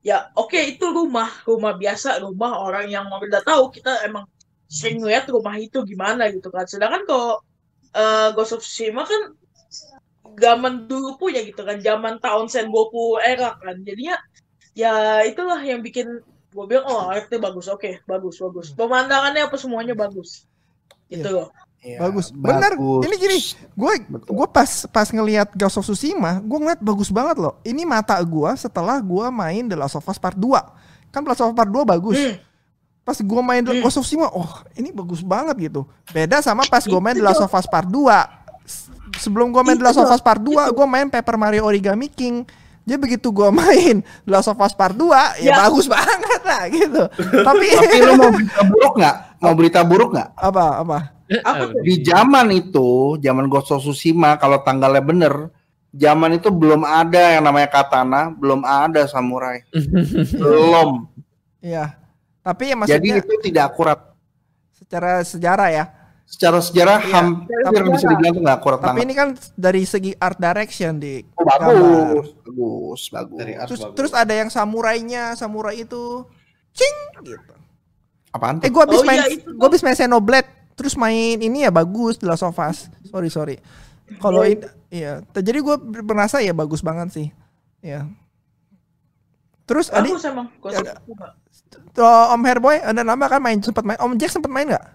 ya 0.09 0.17
oke 0.37 0.59
itu 0.73 0.85
rumah. 0.99 1.31
Rumah 1.49 1.75
biasa 1.83 2.09
rumah 2.25 2.53
orang 2.67 2.87
yang 2.95 3.07
udah 3.09 3.43
tahu 3.47 3.65
kita 3.77 3.91
emang 4.09 4.25
sering 4.69 5.01
lihat 5.09 5.25
rumah 5.35 5.57
itu 5.59 5.79
gimana 5.91 6.23
gitu 6.35 6.49
kan. 6.55 6.67
Sedangkan 6.73 7.03
kalau 7.09 7.31
eh, 7.97 8.29
Ghost 8.37 8.55
of 8.57 8.63
Tsushima 8.65 9.03
kan 9.11 9.23
zaman 10.45 10.75
dulu 10.91 11.09
punya 11.21 11.41
gitu 11.49 11.63
kan. 11.69 11.77
Zaman 11.83 12.15
tahun 12.25 12.47
Sengoku 12.53 13.19
era 13.23 13.57
kan. 13.63 13.77
Jadinya 13.87 14.15
ya 14.79 14.95
itulah 15.23 15.59
yang 15.59 15.83
bikin 15.83 16.23
gue 16.49 16.65
bilang 16.65 16.87
oh 16.87 17.11
artnya 17.11 17.37
bagus 17.37 17.67
oke 17.67 17.99
bagus 18.05 18.39
bagus 18.39 18.71
pemandangannya 18.73 19.43
apa 19.43 19.57
semuanya 19.59 19.93
bagus 19.93 20.47
gitu 21.07 21.27
loh 21.29 21.51
Iya, 21.79 22.03
Bagus. 22.03 22.35
Bener. 22.35 22.75
Ini 22.75 23.15
gini, 23.15 23.39
gue 23.55 23.93
gue 24.11 24.47
pas 24.51 24.67
pas 24.91 25.07
ngelihat 25.07 25.55
Ghost 25.55 25.79
of 25.79 25.87
Tsushima, 25.87 26.43
gue 26.43 26.59
ngeliat 26.59 26.83
bagus 26.83 27.07
banget 27.07 27.39
loh. 27.39 27.55
Ini 27.63 27.87
mata 27.87 28.19
gue 28.19 28.51
setelah 28.59 28.99
gue 28.99 29.27
main 29.31 29.63
The 29.63 29.79
Last 29.79 29.95
of 29.95 30.03
Us 30.03 30.19
Part 30.19 30.35
2. 30.35 30.59
Kan 31.15 31.23
The 31.23 31.31
Last 31.31 31.39
of 31.39 31.49
Us 31.49 31.57
Part 31.57 31.71
2 31.71 31.87
bagus. 31.87 32.19
Hmm. 32.19 32.35
Pas 33.07 33.15
gue 33.15 33.41
main 33.47 33.63
The 33.63 33.79
Hmm. 33.79 33.83
Ghost 33.87 33.95
of 33.95 34.03
Tsushima, 34.03 34.27
oh 34.27 34.51
ini 34.75 34.91
bagus 34.91 35.23
banget 35.23 35.71
gitu. 35.71 35.87
Beda 36.11 36.43
sama 36.43 36.67
pas 36.67 36.83
gue 36.83 36.99
main 36.99 37.15
The 37.15 37.23
Itu 37.23 37.31
Last 37.31 37.47
of 37.47 37.55
Us 37.55 37.71
Part 37.71 37.87
2. 37.87 38.11
S- 38.67 38.91
Sebelum 39.23 39.47
gue 39.49 39.63
main 39.63 39.79
The 39.79 39.87
Last 39.87 40.03
of 40.03 40.11
Us 40.11 40.19
Part 40.21 40.43
2, 40.43 40.75
gue 40.75 40.87
main 40.91 41.07
Paper 41.07 41.39
Mario 41.39 41.63
Origami 41.63 42.11
King. 42.11 42.43
Jadi 42.89 42.97
begitu 42.99 43.29
gue 43.29 43.53
main 43.53 44.01
The 44.25 44.31
Last 44.33 44.49
of 44.49 44.57
Us 44.57 44.73
Part 44.73 44.97
2, 44.97 45.45
ya, 45.45 45.53
Ya. 45.53 45.55
bagus 45.61 45.85
banget 45.85 46.41
lah 46.41 46.63
gitu. 46.73 47.03
Tapi 47.45 47.65
Tapi 47.77 47.97
lu 48.01 48.13
mau 48.17 48.33
berita 48.33 48.61
buruk 48.65 48.95
nggak? 48.97 49.17
Mau 49.39 49.53
berita 49.53 49.81
buruk 49.85 50.11
nggak? 50.11 50.29
apa 50.35 50.65
apa? 50.81 50.99
Apa 51.45 51.65
tuh? 51.69 51.85
Di 51.85 51.95
zaman 52.01 52.47
itu, 52.49 52.89
zaman 53.21 53.45
Ghost 53.47 53.69
of 53.69 53.85
Tsushima, 53.85 54.41
kalau 54.41 54.65
tanggalnya 54.65 55.05
bener, 55.05 55.35
zaman 55.91 56.35
itu 56.35 56.49
belum 56.49 56.81
ada 56.83 57.37
yang 57.37 57.45
namanya 57.45 57.69
katana, 57.69 58.33
belum 58.33 58.65
ada 58.65 59.05
samurai, 59.05 59.61
belum. 60.41 61.05
Iya. 61.61 61.93
Tapi 62.41 62.63
ya 62.65 62.75
Jadi 62.75 62.81
maksudnya 62.81 63.17
itu 63.21 63.35
tidak 63.45 63.65
akurat. 63.69 64.01
secara 64.73 65.21
sejarah 65.21 65.69
ya. 65.69 65.85
Secara 66.29 66.61
sejarah 66.61 67.01
Iya, 67.01 67.13
hampir 67.15 67.49
secara 67.81 67.89
bisa 67.89 68.07
dibilang 68.07 68.35
nggak 68.39 68.57
akurat 68.59 68.79
Tapi 68.79 68.89
banget. 68.91 69.03
ini 69.03 69.15
kan 69.15 69.29
dari 69.57 69.83
segi 69.83 70.13
art 70.15 70.37
direction 70.37 71.01
di 71.01 71.25
Oh, 71.33 71.41
gambar. 71.41 71.57
bagus, 71.65 72.27
bagus, 72.45 73.01
bagus. 73.09 73.39
Dari 73.39 73.53
art 73.55 73.67
Terus 73.67 73.81
bagus. 73.81 73.97
terus 73.97 74.13
ada 74.13 74.35
yang 74.35 74.49
samurainya, 74.49 75.33
samurai 75.35 75.77
itu 75.79 76.29
cing 76.71 76.97
gitu. 77.19 77.33
Apaan 78.29 78.61
Eh 78.61 78.69
tuh? 78.69 78.71
gua 78.71 78.85
habis 78.85 79.01
Oh, 79.01 79.05
main 79.05 79.19
iya, 79.19 79.29
itu 79.33 79.49
gua 79.51 79.67
habis 79.67 79.81
main 79.81 79.97
Xenoblade 79.97 80.49
terus 80.77 80.95
main 80.95 81.37
ini 81.39 81.65
ya 81.65 81.73
bagus 81.73 82.15
The 82.15 82.29
Last 82.29 82.45
of 82.45 82.55
Us. 82.55 82.93
Sorry 83.05 83.33
sorry. 83.33 83.57
Kalau 84.21 84.41
Iya. 84.41 84.53
ini 84.53 84.65
iya, 84.91 85.13
T- 85.25 85.41
jadi 85.41 85.59
gua 85.59 85.81
merasa 85.81 86.39
ya 86.39 86.53
bagus 86.53 86.81
banget 86.81 87.09
sih. 87.11 87.27
Iya. 87.81 88.05
Terus 89.65 89.89
Adi, 89.89 90.09
bagus 90.11 90.25
emang 90.25 90.49
Ghost 90.59 90.77
of 90.77 90.81
ada- 90.83 91.01
oh, 91.99 92.33
Om 92.33 92.43
Herboy 92.43 92.77
ada 92.79 93.01
nama 93.01 93.25
kan 93.27 93.37
main 93.39 93.59
sempat 93.59 93.81
main. 93.83 93.97
Om 93.97 94.13
Jack 94.15 94.29
sempat 94.31 94.49
main 94.49 94.69
nggak? 94.69 94.87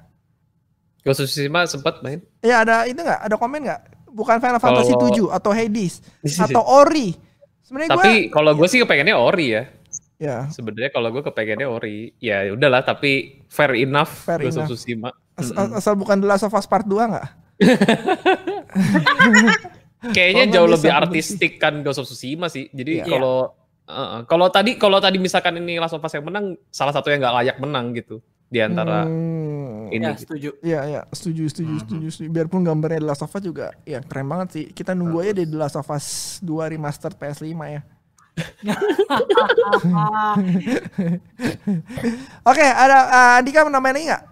Ghost 1.03 1.19
of 1.19 1.27
Tsushima 1.27 1.63
sempat 1.63 1.99
main. 1.99 2.19
Ya 2.39 2.61
ada 2.61 2.83
itu 2.83 2.95
nggak? 2.95 3.19
Ada 3.21 3.35
komen 3.35 3.59
nggak? 3.61 3.81
Bukan 4.07 4.37
Final 4.37 4.57
Fantasy 4.57 4.93
Kalau- 4.93 5.29
7 5.29 5.35
atau 5.35 5.51
Hades 5.51 5.93
atau 6.39 6.61
Ori. 6.63 7.13
Sebenarnya 7.61 7.89
gua 7.89 7.95
Tapi 7.99 8.11
kalau 8.29 8.51
gue 8.53 8.67
sih 8.67 8.79
kepengennya 8.79 9.15
Ori 9.15 9.45
ya. 9.51 9.61
ya 10.15 10.35
Sebenarnya 10.47 10.89
kalau 10.89 11.09
gue 11.09 11.21
kepengennya 11.21 11.65
Ori, 11.65 12.11
ya 12.17 12.49
udahlah. 12.49 12.81
Tapi 12.81 13.41
fair 13.47 13.71
enough. 13.75 14.23
Fair 14.23 14.39
Ghost 14.41 14.55
of 14.55 14.63
enough. 14.63 14.69
Tsushima. 14.73 15.09
as- 15.33 15.49
Mm-mm. 15.49 15.75
asal 15.75 15.93
bukan 15.93 16.17
The 16.17 16.27
Last 16.27 16.43
of 16.43 16.51
Us 16.51 16.63
Part 16.63 16.85
2 16.85 17.09
nggak? 17.09 17.25
Kayaknya 20.03 20.43
jauh 20.51 20.67
lebih 20.67 20.91
artistik 20.91 21.57
kan 21.57 21.79
Ghost 21.79 21.97
of 21.97 22.05
Tsushima 22.05 22.47
sih. 22.47 22.67
Jadi 22.69 23.01
Iya. 23.01 23.07
kalau 23.07 23.49
uh, 23.87 24.23
kalau 24.23 24.47
tadi 24.47 24.75
kalau 24.75 24.99
tadi 24.99 25.15
misalkan 25.15 25.57
ini 25.57 25.79
Last 25.79 25.95
of 25.95 25.99
Us 25.99 26.11
yang 26.11 26.23
menang, 26.23 26.53
salah 26.69 26.91
satu 26.91 27.07
yang 27.07 27.19
nggak 27.19 27.35
layak 27.39 27.55
menang 27.57 27.91
gitu 27.93 28.19
di 28.53 28.59
antara 28.61 29.01
Hmm, 29.03 29.89
ini. 29.89 29.99
Ya, 29.99 30.13
gitu. 30.13 30.21
setuju. 30.29 30.49
Iya 30.61 30.79
iya 30.85 31.01
setuju 31.09 31.41
setuju 31.49 31.73
setuju 31.81 32.07
setuju. 32.07 32.27
Biarpun 32.29 32.61
gambarnya 32.61 33.01
The 33.01 33.07
Last 33.07 33.21
of 33.21 33.29
Us 33.29 33.41
juga 33.41 33.65
ya 33.83 33.97
keren 33.99 34.25
banget 34.25 34.47
sih. 34.53 34.63
Kita 34.69 34.93
nunggu 34.93 35.17
aja 35.19 35.33
di 35.33 35.43
The 35.43 35.57
Last 35.57 35.73
of 35.73 35.87
Us 35.87 36.37
2 36.39 36.69
remastered 36.69 37.17
PS5 37.17 37.49
ya. 37.49 37.81
Oke, 42.43 42.65
ada 42.65 42.97
uh, 43.05 43.37
Andika 43.37 43.61
mau 43.61 43.69
nambahin 43.69 43.93
lagi 43.95 44.05
nggak? 44.09 44.23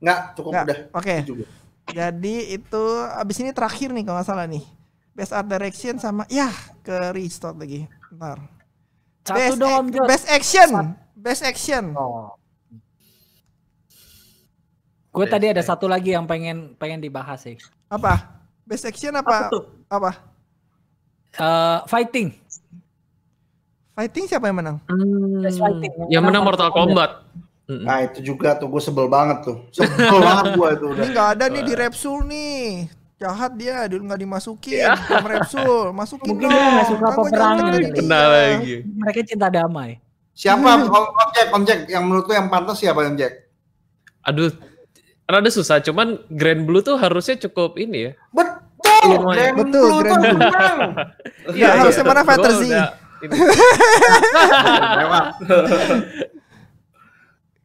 Nggak, 0.00 0.18
cukup 0.34 0.50
Nggak. 0.50 0.64
udah. 0.66 0.78
Oke. 0.94 1.14
Juga. 1.22 1.44
Jadi 1.90 2.34
itu 2.54 2.82
abis 3.10 3.36
ini 3.38 3.50
terakhir 3.50 3.90
nih 3.90 4.02
kalau 4.02 4.18
nggak 4.18 4.28
salah 4.28 4.46
nih. 4.46 4.62
Best 5.10 5.30
Art 5.30 5.44
Direction 5.44 5.98
sama 5.98 6.22
ya 6.26 6.48
ke 6.80 6.94
restart 7.12 7.54
lagi. 7.54 7.84
Ntar. 8.10 8.38
Satu 9.20 9.36
Best, 9.36 9.56
dong 9.58 9.84
ac- 9.88 10.06
best 10.06 10.26
action. 10.28 10.68
Best 11.12 11.42
action. 11.44 11.84
Oh. 11.92 12.32
Gue 15.10 15.26
tadi 15.26 15.46
ada 15.46 15.58
satu 15.60 15.84
lagi 15.84 16.14
yang 16.14 16.24
pengen 16.24 16.74
pengen 16.76 16.98
dibahas 16.98 17.42
sih. 17.42 17.58
Apa? 17.86 18.30
Best 18.62 18.86
action 18.86 19.10
Apa 19.12 19.26
apa? 19.26 19.50
tuh? 19.50 19.62
Apa? 19.86 20.10
Eh, 21.32 21.78
fighting. 21.86 22.28
Fighting 23.92 24.24
siapa 24.26 24.46
yang 24.46 24.58
menang? 24.58 24.76
Best 25.42 25.58
fighting. 25.58 25.92
Yang 26.08 26.22
menang 26.24 26.42
Mortal 26.42 26.70
Kombat. 26.70 27.26
Mm-mm. 27.66 27.86
Nah 27.86 28.02
itu 28.02 28.18
juga 28.24 28.54
tuh 28.54 28.66
gue 28.66 28.78
sebel 28.78 29.06
banget 29.06 29.42
tuh. 29.44 29.56
Sebel 29.70 29.90
banget 30.26 30.46
gue 30.54 30.68
itu 30.72 30.84
udah. 30.88 30.98
Ini 31.00 31.06
nggak 31.10 31.28
ada 31.36 31.44
nih 31.48 31.62
di 31.62 31.74
Repsul 31.74 32.18
nih. 32.24 32.62
Jahat 33.20 33.52
dia, 33.52 33.84
dia 33.84 33.98
nggak 34.00 34.16
dimasukin 34.16 34.80
Ya. 34.80 34.94
sama 34.96 35.28
Repsul. 35.28 35.92
Masukin 35.92 36.28
Mungkin 36.32 36.46
dong. 36.46 36.54
dia 36.56 36.70
nggak 36.72 36.88
suka 36.88 37.06
peperangan 37.12 37.54
nyontek 37.58 37.68
dari 37.68 37.82
kali. 37.82 37.84
dia. 37.84 37.98
Kena 38.00 38.20
lagi. 38.24 38.74
Mereka 38.86 39.20
cinta 39.26 39.46
damai. 39.50 39.90
Siapa 40.32 40.62
Om, 40.64 40.82
Om 40.88 41.28
Jack, 41.30 41.48
Om 41.52 41.62
Jack 41.62 41.80
yang 41.86 42.02
menurut 42.06 42.24
lu 42.24 42.32
yang 42.32 42.48
pantas 42.48 42.78
siapa 42.78 43.04
Om 43.04 43.14
Jack? 43.14 43.34
Aduh, 44.24 44.48
rada 45.30 45.50
susah. 45.50 45.78
Cuman 45.80 46.18
Grand 46.28 46.62
Blue 46.66 46.82
tuh 46.82 46.98
harusnya 46.98 47.38
cukup 47.48 47.78
ini 47.78 48.10
ya. 48.10 48.12
Betul, 48.34 49.16
Lumayan. 49.16 49.34
Grand 49.34 49.56
Betul, 49.56 49.82
Blue 49.86 50.00
Grand 50.02 50.20
tuh 50.20 50.20
Blue. 50.20 50.40
Iya, 51.56 51.68
harusnya 51.80 52.04
mana 52.04 52.22
Gua 52.22 52.28
Fighter. 52.28 52.52
Lewat. 55.00 55.26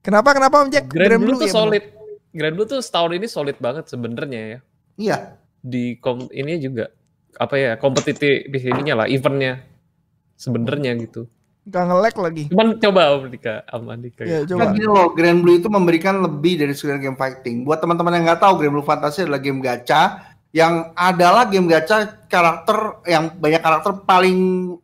Kenapa 0.06 0.38
kenapa 0.38 0.62
Om 0.62 0.70
Jack? 0.70 0.86
Grand, 0.86 1.18
Blue, 1.18 1.34
tuh 1.34 1.50
ya, 1.50 1.56
solid. 1.58 1.84
Grand 2.30 2.54
Blue 2.54 2.70
tuh 2.70 2.78
setahun 2.78 3.10
ini 3.18 3.26
solid 3.26 3.58
banget 3.58 3.90
sebenarnya 3.90 4.42
ya. 4.46 4.60
Iya. 5.02 5.18
Di 5.66 5.98
kom 5.98 6.30
ini 6.30 6.62
juga 6.62 6.94
apa 7.42 7.58
ya 7.58 7.72
kompetitif 7.82 8.46
ininya 8.54 9.02
lah 9.02 9.08
eventnya 9.10 9.66
sebenarnya 10.38 10.94
gitu. 11.02 11.26
Gak 11.66 11.84
nge-lag 11.90 12.16
lagi. 12.22 12.44
Cuman 12.54 12.78
coba 12.78 13.02
Om 13.18 13.26
Dika, 13.34 13.66
Om 13.74 13.90
Andika. 13.90 14.22
Ya, 14.22 14.46
gitu. 14.46 14.54
coba. 14.54 14.70
Kan 14.70 14.78
gini 14.78 14.86
loh, 14.86 15.08
Grand 15.18 15.40
Blue 15.42 15.58
itu 15.58 15.66
memberikan 15.66 16.22
lebih 16.22 16.62
dari 16.62 16.78
sekedar 16.78 17.02
game 17.02 17.18
fighting. 17.18 17.66
Buat 17.66 17.82
teman-teman 17.82 18.14
yang 18.22 18.30
nggak 18.30 18.42
tahu, 18.46 18.62
Grand 18.62 18.74
Blue 18.78 18.86
Fantasy 18.86 19.26
adalah 19.26 19.42
game 19.42 19.66
gacha 19.66 20.22
yang 20.54 20.94
adalah 20.94 21.50
game 21.50 21.66
gacha 21.66 22.22
karakter 22.30 23.02
yang 23.10 23.34
banyak 23.34 23.60
karakter 23.66 23.92
paling 24.06 24.38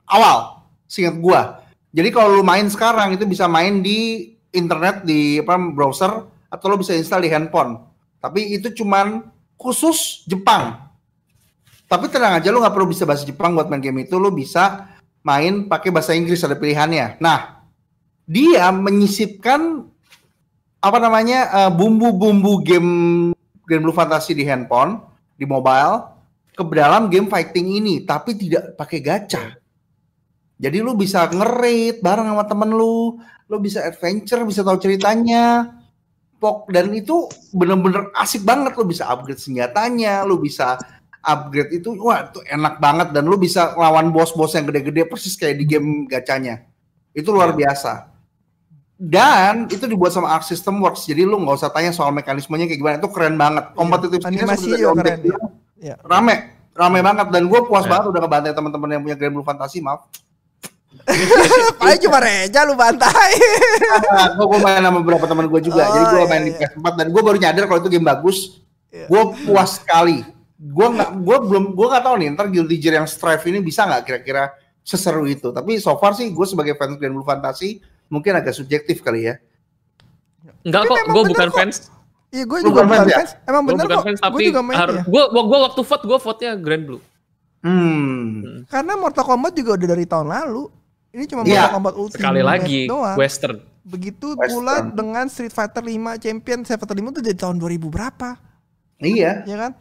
awal, 0.10 0.66
seingat 0.90 1.22
gua. 1.22 1.62
Jadi 1.94 2.10
kalau 2.10 2.42
lu 2.42 2.44
main 2.44 2.66
sekarang 2.66 3.14
itu 3.14 3.30
bisa 3.30 3.46
main 3.46 3.86
di 3.86 4.34
internet 4.50 5.06
di 5.06 5.38
apa 5.38 5.56
browser 5.72 6.28
atau 6.50 6.66
lu 6.66 6.82
bisa 6.82 6.98
install 6.98 7.24
di 7.24 7.30
handphone. 7.30 7.78
Tapi 8.18 8.58
itu 8.58 8.74
cuman 8.74 9.22
khusus 9.54 10.26
Jepang. 10.26 10.82
Tapi 11.86 12.10
tenang 12.10 12.42
aja 12.42 12.50
lu 12.50 12.58
nggak 12.58 12.74
perlu 12.74 12.90
bisa 12.90 13.06
bahasa 13.06 13.22
Jepang 13.22 13.54
buat 13.54 13.70
main 13.70 13.84
game 13.84 14.04
itu, 14.04 14.18
lu 14.18 14.34
bisa 14.34 14.91
main 15.22 15.70
pakai 15.70 15.90
bahasa 15.94 16.18
Inggris 16.18 16.42
ada 16.42 16.58
pilihannya. 16.58 17.22
Nah, 17.22 17.62
dia 18.26 18.70
menyisipkan 18.74 19.86
apa 20.82 20.98
namanya 20.98 21.40
eh, 21.50 21.72
bumbu-bumbu 21.72 22.66
game 22.66 22.92
Grand 23.66 23.84
Blue 23.86 23.96
Fantasy 23.96 24.34
di 24.34 24.44
handphone, 24.44 25.00
di 25.38 25.46
mobile 25.46 26.12
ke 26.52 26.64
dalam 26.76 27.08
game 27.08 27.32
fighting 27.32 27.80
ini, 27.80 28.04
tapi 28.04 28.36
tidak 28.36 28.76
pakai 28.76 29.00
gacha. 29.00 29.56
Jadi 30.62 30.78
lu 30.78 30.94
bisa 30.94 31.26
nge-raid 31.26 32.06
bareng 32.06 32.28
sama 32.28 32.46
temen 32.46 32.70
lu, 32.70 33.18
lu 33.50 33.58
bisa 33.58 33.82
adventure, 33.82 34.46
bisa 34.46 34.62
tahu 34.62 34.78
ceritanya. 34.78 35.78
Pok 36.42 36.74
dan 36.74 36.90
itu 36.94 37.30
bener-bener 37.54 38.10
asik 38.18 38.42
banget 38.42 38.74
lu 38.74 38.86
bisa 38.86 39.06
upgrade 39.10 39.38
senjatanya, 39.38 40.26
lu 40.26 40.42
bisa 40.42 40.78
upgrade 41.22 41.72
itu 41.78 41.94
wah 42.02 42.26
itu 42.28 42.42
enak 42.50 42.82
banget 42.82 43.14
dan 43.14 43.24
lu 43.30 43.38
bisa 43.38 43.78
lawan 43.78 44.10
bos-bos 44.10 44.54
yang 44.58 44.66
gede-gede 44.66 45.06
persis 45.06 45.38
kayak 45.38 45.62
di 45.62 45.66
game 45.70 46.10
gacanya. 46.10 46.66
Itu 47.14 47.30
luar 47.32 47.54
biasa. 47.54 48.10
Dan 49.02 49.66
itu 49.66 49.90
dibuat 49.90 50.14
sama 50.14 50.30
Arc 50.30 50.46
System 50.46 50.78
Works. 50.78 51.10
Jadi 51.10 51.26
lu 51.26 51.42
nggak 51.42 51.58
usah 51.58 51.74
tanya 51.74 51.90
soal 51.90 52.14
mekanismenya 52.14 52.70
kayak 52.70 52.80
gimana. 52.80 52.96
Itu 53.02 53.10
keren 53.10 53.34
banget. 53.34 53.74
Kompetitif 53.74 54.22
Animasi 54.22 54.78
juga 54.78 55.02
keren. 55.02 55.20
Iya. 55.82 55.98
Rame, 56.06 56.54
rame 56.78 57.00
banget 57.02 57.28
dan 57.34 57.50
gue 57.50 57.60
puas 57.66 57.90
Ya. 57.90 57.98
banget 57.98 58.14
udah 58.14 58.22
ngebantai 58.22 58.54
teman-teman 58.54 58.90
yang 58.94 59.02
punya 59.02 59.18
Grand 59.18 59.34
Blue 59.34 59.42
Fantasy, 59.42 59.82
maaf. 59.82 60.06
Paling 61.82 62.00
cuma 62.04 62.20
Reja 62.22 62.62
lu 62.68 62.78
bantai. 62.78 63.32
gue 64.38 64.46
gue 64.46 64.60
main 64.62 64.84
sama 64.86 64.98
beberapa 65.02 65.26
teman 65.26 65.50
gue 65.50 65.62
juga. 65.66 65.82
Oh, 65.90 65.94
Jadi 65.98 66.06
gue 66.06 66.22
iya, 66.22 66.30
main 66.30 66.44
di 66.46 66.54
iya. 66.54 66.70
PS4 66.70 66.86
dan 66.94 67.08
gue 67.10 67.22
baru 67.26 67.38
nyadar 67.42 67.64
kalau 67.66 67.80
itu 67.82 67.90
game 67.90 68.06
bagus. 68.06 68.62
Iya. 68.94 69.10
Gue 69.10 69.22
puas 69.50 69.82
sekali. 69.82 70.22
Gue 70.62 70.88
nggak, 70.88 71.10
gue 71.18 71.38
belum, 71.44 71.66
gue 71.72 71.88
nggak 71.88 72.04
tahu 72.04 72.16
nih. 72.16 72.28
Ntar 72.32 72.46
Guilty 72.48 72.78
Gear 72.78 72.96
yang 72.96 73.08
Strive 73.08 73.42
ini 73.48 73.60
bisa 73.60 73.82
nggak 73.82 74.02
kira-kira 74.04 74.54
seseru 74.80 75.26
itu. 75.26 75.50
Tapi 75.50 75.78
so 75.78 75.94
far 75.96 76.14
sih 76.14 76.30
gue 76.30 76.46
sebagai 76.46 76.74
fans 76.76 76.96
Grand 76.96 77.10
Blue 77.12 77.24
Fantasy 77.24 77.82
mungkin 78.08 78.36
agak 78.36 78.54
subjektif 78.54 79.02
kali 79.02 79.26
ya. 79.26 79.42
Enggak 80.62 80.86
kok, 80.86 80.98
gue 81.04 81.24
bukan 81.28 81.50
kok. 81.50 81.58
fans. 81.58 81.90
Iya 82.30 82.46
gue 82.46 82.60
juga 82.62 82.72
bukan 82.72 82.88
fans 82.88 83.08
ya? 83.08 83.18
fans. 83.18 83.32
Emang 83.44 83.62
Gue 83.62 83.70
bener 83.72 83.86
bukan 83.86 83.98
kok. 83.98 84.06
fans 84.06 84.20
Gue 84.20 84.28
tapi 84.30 84.44
juga 84.46 84.62
main 84.62 84.78
har- 84.78 84.94
ya. 84.94 85.04
gue 85.04 85.24
gua, 85.28 85.44
gua 85.44 85.60
waktu 85.66 85.82
vote 85.82 86.04
gue 86.06 86.20
vote-nya 86.20 86.52
Grand 86.56 86.84
Blue. 86.84 87.02
Hmm. 87.62 88.66
Karena 88.66 88.94
Mortal 88.96 89.22
Kombat 89.24 89.54
juga 89.54 89.72
udah 89.76 89.90
dari 89.90 90.06
tahun 90.06 90.28
lalu. 90.28 90.64
Ini 91.12 91.24
cuma 91.26 91.42
Iya. 91.42 91.50
Mortal 91.60 91.74
Kombat 91.76 91.94
Ultimate 91.96 92.18
Sekali 92.18 92.42
lagi 92.42 92.80
doang. 92.86 93.18
western. 93.18 93.58
Begitu 93.84 94.28
Western. 94.32 94.50
pula 94.52 94.76
dengan 94.88 95.26
Street 95.26 95.52
Fighter 95.52 95.82
5 95.82 95.92
Champion 96.16 96.60
Street 96.62 96.80
Fighter 96.80 96.96
5 96.96 97.10
tuh 97.12 97.22
dari 97.22 97.34
tahun 97.36 97.58
2000 97.58 97.88
berapa? 97.88 98.30
Iya. 98.98 99.42
Ya 99.44 99.58
kan? 99.60 99.72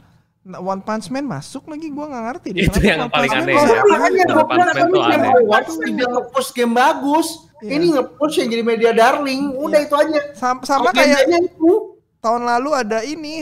Nah, 0.40 0.56
One 0.58 0.80
Punch 0.80 1.08
Man 1.08 1.24
masuk 1.24 1.68
lagi 1.68 1.88
gua 1.88 2.08
nggak 2.08 2.24
ngerti 2.26 2.48
deh. 2.50 2.62
Itu 2.64 2.78
Kenapa 2.78 2.88
yang 2.88 3.00
One 3.02 3.12
paling 3.12 3.30
Man 3.30 3.40
aneh. 3.40 3.54
masuk? 3.54 3.68
Ya, 3.70 3.82
Makanya 3.84 4.00
One 4.00 4.32
gue 4.32 4.44
Punch 4.46 4.56
Man 4.56 4.74
tuh 4.74 4.88
bilang 4.90 5.12
aneh. 5.12 5.30
Awards 5.36 5.74
tidak 5.76 6.08
nge-push 6.08 6.50
game 6.50 6.72
bagus. 6.72 7.28
Iya. 7.60 7.70
Ini 7.70 7.86
nge-push 7.92 8.34
yang 8.34 8.48
jadi 8.48 8.64
media 8.64 8.90
darling. 8.90 9.42
Udah 9.54 9.78
Iya. 9.78 9.86
itu 9.86 9.94
aja. 9.94 10.20
Sama, 10.32 10.60
sama 10.62 10.88
kayak 10.90 11.12
Agendanya 11.20 11.38
itu. 11.46 11.70
tahun 12.18 12.42
lalu 12.46 12.70
ada 12.72 12.98
ini 13.02 13.34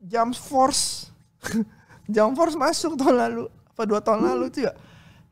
Jump 0.00 0.32
Force. 0.34 1.12
Jump 2.08 2.32
Force 2.32 2.56
masuk 2.56 2.96
tahun 2.96 3.16
lalu. 3.18 3.44
Apa 3.68 3.82
dua 3.84 4.00
tahun 4.00 4.20
lalu 4.26 4.44
tuh 4.48 4.62
ya? 4.66 4.72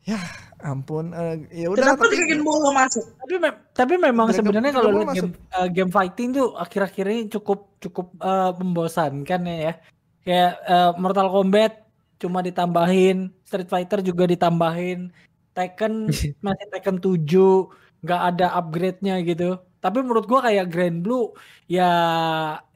Ya 0.07 0.21
ampun. 0.61 1.13
eh, 1.13 1.45
ya 1.55 1.69
udah 1.69 1.97
Kenapa 1.97 2.05
Dragon 2.07 2.41
Ball 2.41 2.73
masuk? 2.75 3.05
Tapi 3.17 3.35
mem- 3.37 3.61
tapi 3.71 3.95
memang 3.97 4.27
sebenarnya 4.31 4.73
kalau 4.75 4.93
game, 5.07 5.33
eh, 5.33 5.69
game 5.71 5.89
fighting 5.89 6.29
tuh 6.31 6.53
akhir-akhir 6.55 7.05
ini 7.07 7.23
cukup 7.31 7.81
cukup 7.81 8.13
eh, 8.17 8.51
membosankan 8.55 9.41
ya. 9.49 9.75
Ya. 10.23 10.27
Kayak 10.27 10.53
eh, 10.69 10.91
Mortal 11.01 11.29
Kombat 11.33 11.73
cuma 12.21 12.45
ditambahin, 12.45 13.33
Street 13.49 13.71
Fighter 13.71 14.05
juga 14.05 14.29
ditambahin, 14.29 15.09
Tekken 15.57 16.09
masih 16.45 16.67
Tekken 16.69 16.97
7, 17.01 18.05
nggak 18.05 18.23
ada 18.37 18.47
upgrade-nya 18.61 19.17
gitu. 19.25 19.57
Tapi 19.81 20.05
menurut 20.05 20.29
gua 20.29 20.45
kayak 20.45 20.69
Grand 20.69 21.01
Blue 21.01 21.33
ya 21.65 21.89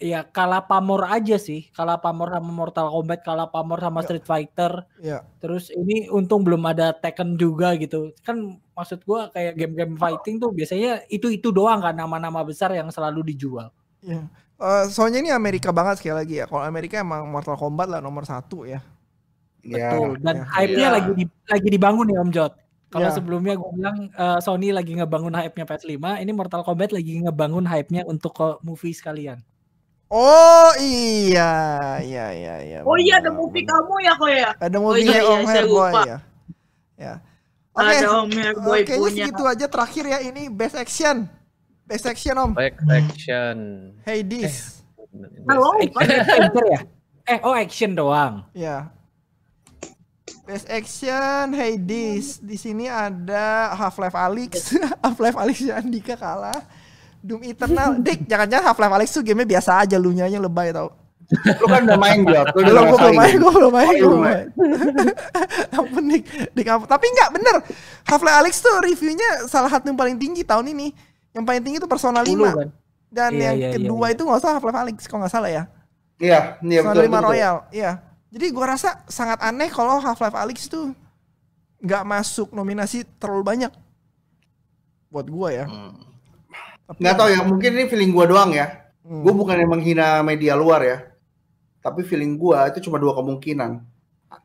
ya 0.00 0.24
kalah 0.24 0.64
pamor 0.64 1.04
aja 1.04 1.36
sih, 1.36 1.68
kalah 1.76 2.00
pamor 2.00 2.32
sama 2.32 2.48
Mortal 2.48 2.88
Kombat, 2.88 3.20
kalah 3.20 3.52
pamor 3.52 3.76
sama 3.76 4.00
Ya. 4.00 4.04
Street 4.08 4.24
Fighter. 4.24 4.72
ya. 5.04 5.20
Terus 5.36 5.68
ini 5.68 6.08
untung 6.08 6.40
belum 6.48 6.64
ada 6.64 6.96
Tekken 6.96 7.36
juga 7.36 7.76
gitu. 7.76 8.16
Kan 8.24 8.56
maksud 8.72 9.04
gua 9.04 9.28
kayak 9.36 9.52
game-game 9.52 10.00
fighting 10.00 10.40
tuh 10.40 10.48
biasanya 10.56 11.04
itu-itu 11.12 11.52
doang 11.52 11.84
kan 11.84 11.92
nama-nama 11.92 12.40
besar 12.40 12.72
yang 12.72 12.88
selalu 12.88 13.36
dijual. 13.36 13.68
ya. 14.00 14.24
Eh, 14.54 14.84
soalnya 14.88 15.18
ini 15.18 15.30
Amerika 15.30 15.74
banget 15.74 15.98
sekali 15.98 16.14
lagi 16.14 16.34
ya. 16.38 16.46
Kalau 16.46 16.62
Amerika 16.62 17.02
emang 17.02 17.26
Mortal 17.26 17.58
Kombat 17.58 17.90
lah 17.90 17.98
nomor 17.98 18.22
satu 18.22 18.62
ya. 18.64 18.78
Ya. 19.60 19.90
Betul. 19.90 20.20
Dan 20.22 20.36
ya. 20.36 20.44
hype-nya 20.54 20.88
Iya. 20.88 20.94
lagi 20.94 21.10
di, 21.14 21.24
lagi 21.50 21.68
dibangun 21.68 22.06
ya 22.06 22.18
Om 22.20 22.30
Jot. 22.30 22.52
Kalau 22.88 23.10
Ya. 23.10 23.14
sebelumnya 23.16 23.54
gue 23.58 23.70
bilang 23.74 23.96
eh, 24.08 24.38
Sony 24.38 24.70
lagi 24.70 24.94
ngebangun 24.94 25.34
hype-nya 25.34 25.64
PS5, 25.64 25.98
ini 26.22 26.30
Mortal 26.30 26.62
Kombat 26.62 26.94
lagi 26.94 27.18
ngebangun 27.18 27.66
hype-nya 27.66 28.06
untuk 28.06 28.32
ke 28.32 28.46
movie 28.62 28.94
sekalian. 28.94 29.42
Oh 30.06 30.70
iya, 30.78 31.50
iya, 31.98 32.26
iya, 32.30 32.54
iya. 32.62 32.78
Oh 32.86 32.94
iya 32.94 33.18
ada 33.18 33.34
movie 33.34 33.66
kamu 33.66 33.94
ya 33.98 34.12
kok 34.14 34.30
ya? 34.30 34.50
Ada 34.62 34.76
Oh 34.78 34.82
movie 34.84 35.02
iya, 35.02 35.18
iya, 35.18 35.26
Om 35.26 35.42
saya 35.42 35.54
Hairboy 35.58 35.90
lupa. 35.90 36.02
ya. 36.06 36.18
Ya. 36.94 37.14
Oke. 37.74 37.94
Ada 37.98 38.08
Om 38.14 38.30
Hairboy 38.30 38.78
Oke, 38.84 38.94
punya. 38.94 39.10
segitu 39.10 39.42
aja 39.42 39.66
terakhir 39.66 40.04
ya 40.06 40.18
ini 40.22 40.42
best 40.46 40.76
action. 40.78 41.26
Best 41.84 42.08
action 42.08 42.34
Om. 42.34 42.50
Baik 42.56 42.80
action. 42.88 43.56
Hades. 44.02 44.80
Halo. 45.44 45.76
Action 45.78 46.16
adventure 46.16 46.68
ya? 46.72 46.80
Eh, 47.24 47.38
oh 47.44 47.52
action 47.52 47.90
doang. 47.92 48.48
Ya. 48.56 48.88
Best 50.44 50.64
action 50.68 51.52
Hades. 51.52 52.40
Di 52.40 52.56
sini 52.56 52.88
ada 52.88 53.72
Half-Life 53.76 54.16
Alyx. 54.16 54.52
Half-Life 55.04 55.36
Alyx 55.36 55.58
Andika 55.70 56.16
kalah. 56.16 56.64
Doom 57.20 57.40
Eternal. 57.44 58.00
Dik, 58.00 58.28
jangan-jangan 58.28 58.64
Half-Life 58.64 58.94
Alyx 59.00 59.08
tuh 59.12 59.24
game 59.24 59.44
biasa 59.44 59.84
aja 59.84 59.96
lu 59.96 60.12
nyanyi 60.12 60.36
lebay 60.36 60.72
tau. 60.72 60.92
Lu 61.32 61.64
kan 61.64 61.88
udah 61.88 61.96
main 61.96 62.20
Jot. 62.20 62.52
Lu 62.52 62.60
udah 62.60 62.68
Belum, 62.68 62.84
gue 62.84 62.98
belum 63.00 63.16
main, 63.16 63.34
gue 63.40 63.52
belum 63.56 63.72
main, 63.72 63.88
Oh, 63.88 63.92
gue 63.92 63.96
belum 63.96 64.12
belum 64.12 64.20
main. 64.24 64.44
ampun 65.72 66.04
Dik, 66.04 66.22
Dik 66.52 66.66
ampun. 66.68 66.88
Tapi 66.88 67.06
enggak 67.12 67.28
bener. 67.32 67.56
Half-Life 68.04 68.38
Alyx 68.44 68.54
tuh 68.60 68.74
reviewnya 68.80 69.48
salah 69.48 69.68
satu 69.68 69.88
yang 69.88 69.96
paling 69.96 70.16
tinggi 70.16 70.44
tahun 70.44 70.68
ini. 70.72 70.92
Yang 71.34 71.44
paling 71.44 71.62
tinggi 71.66 71.78
itu 71.82 71.88
Persona 71.90 72.20
5. 72.22 72.30
10 72.30 72.60
kan? 72.62 72.68
Dan 73.14 73.30
Iya, 73.34 73.42
yang 73.42 73.56
iya, 73.58 73.68
iya, 73.70 73.76
kedua 73.78 74.06
iya. 74.10 74.14
itu 74.14 74.22
nggak 74.26 74.40
usah 74.42 74.50
Half-Life 74.58 74.80
Alyx 74.86 74.98
kalau 75.06 75.20
nggak 75.26 75.34
salah 75.34 75.50
ya. 75.50 75.62
Iya, 76.18 76.40
iya 76.62 76.80
Persona 76.82 76.94
betul. 76.94 77.06
5 77.06 77.14
betul. 77.14 77.26
Royal, 77.30 77.56
iya. 77.74 77.92
Jadi 78.34 78.46
gua 78.50 78.66
rasa 78.74 78.90
sangat 79.06 79.38
aneh 79.42 79.70
kalau 79.70 80.02
Half-Life 80.02 80.34
Alyx 80.34 80.58
tuh 80.66 80.94
nggak 81.84 82.02
masuk 82.06 82.48
nominasi 82.50 83.06
terlalu 83.20 83.44
banyak 83.44 83.72
buat 85.12 85.26
gua 85.30 85.48
ya. 85.54 85.66
Hmm. 85.70 85.94
Tapi 86.90 86.98
Nggak 87.00 87.14
tahu 87.16 87.28
ya, 87.30 87.40
mungkin 87.46 87.70
ini 87.78 87.84
feeling 87.86 88.10
gua 88.10 88.26
doang 88.26 88.50
ya. 88.50 88.66
Hmm. 89.04 89.20
Gue 89.20 89.32
bukan 89.36 89.56
yang 89.60 89.70
menghina 89.70 90.24
media 90.24 90.56
luar 90.56 90.80
ya. 90.82 90.98
Tapi 91.84 92.00
feeling 92.02 92.34
gua 92.40 92.72
itu 92.72 92.82
cuma 92.88 92.96
dua 92.96 93.14
kemungkinan. 93.14 93.84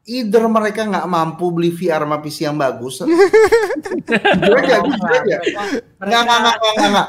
Either 0.06 0.44
mereka 0.50 0.86
nggak 0.86 1.08
mampu 1.10 1.50
beli 1.54 1.74
VR 1.74 2.04
sama 2.06 2.18
PC 2.20 2.46
yang 2.46 2.58
bagus. 2.58 3.02
aja, 3.02 4.78
jujur 4.84 5.10
aja. 5.12 5.38
Nggak, 6.02 6.22
nggak, 6.26 6.40
nggak, 6.40 6.56
nggak, 6.58 6.74
nggak, 6.76 6.90
nggak. 6.94 7.08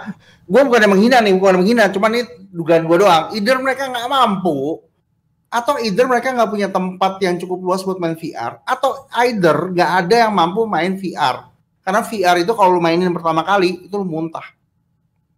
Gue 0.51 0.61
bukan 0.67 0.81
yang 0.83 0.93
menghina 0.93 1.17
nih, 1.23 1.33
bukan 1.39 1.51
yang 1.55 1.63
menghina. 1.63 1.85
Cuman 1.95 2.11
ini 2.17 2.25
dugaan 2.51 2.85
gue 2.85 2.97
doang. 3.01 3.25
Either 3.35 3.57
mereka 3.63 3.83
nggak 3.87 4.07
mampu, 4.11 4.83
atau 5.51 5.75
either 5.83 6.07
mereka 6.07 6.31
nggak 6.31 6.51
punya 6.51 6.69
tempat 6.71 7.19
yang 7.19 7.35
cukup 7.43 7.59
luas 7.59 7.83
buat 7.83 7.99
main 7.99 8.15
VR, 8.15 8.63
atau 8.63 9.11
either 9.27 9.75
nggak 9.75 9.91
ada 10.07 10.15
yang 10.27 10.33
mampu 10.33 10.63
main 10.65 10.95
VR. 10.95 11.51
Karena 11.83 12.07
VR 12.07 12.37
itu 12.39 12.53
kalau 12.55 12.79
lu 12.79 12.81
mainin 12.83 13.11
pertama 13.11 13.43
kali, 13.43 13.91
itu 13.91 13.95
lu 13.99 14.07
muntah. 14.07 14.47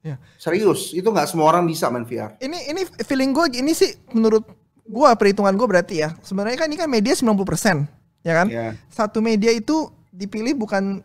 Ya. 0.03 0.19
Serius, 0.37 0.93
itu 0.93 1.07
nggak 1.07 1.31
semua 1.31 1.49
orang 1.49 1.65
bisa 1.65 1.89
main 1.89 2.05
VR. 2.05 2.37
Ini 2.43 2.75
ini 2.75 2.83
feeling 3.07 3.33
gue 3.33 3.57
ini 3.57 3.73
sih 3.73 3.89
menurut 4.13 4.45
gua 4.85 5.15
perhitungan 5.15 5.55
gue 5.55 5.67
berarti 5.67 5.95
ya. 6.03 6.15
Sebenarnya 6.21 6.59
kan 6.59 6.69
ini 6.69 6.79
kan 6.79 6.89
media 6.91 7.15
90%, 7.15 7.87
ya 8.23 8.33
kan? 8.43 8.47
Ya. 8.51 8.75
Satu 8.91 9.23
media 9.23 9.51
itu 9.51 9.89
dipilih 10.11 10.55
bukan 10.55 11.01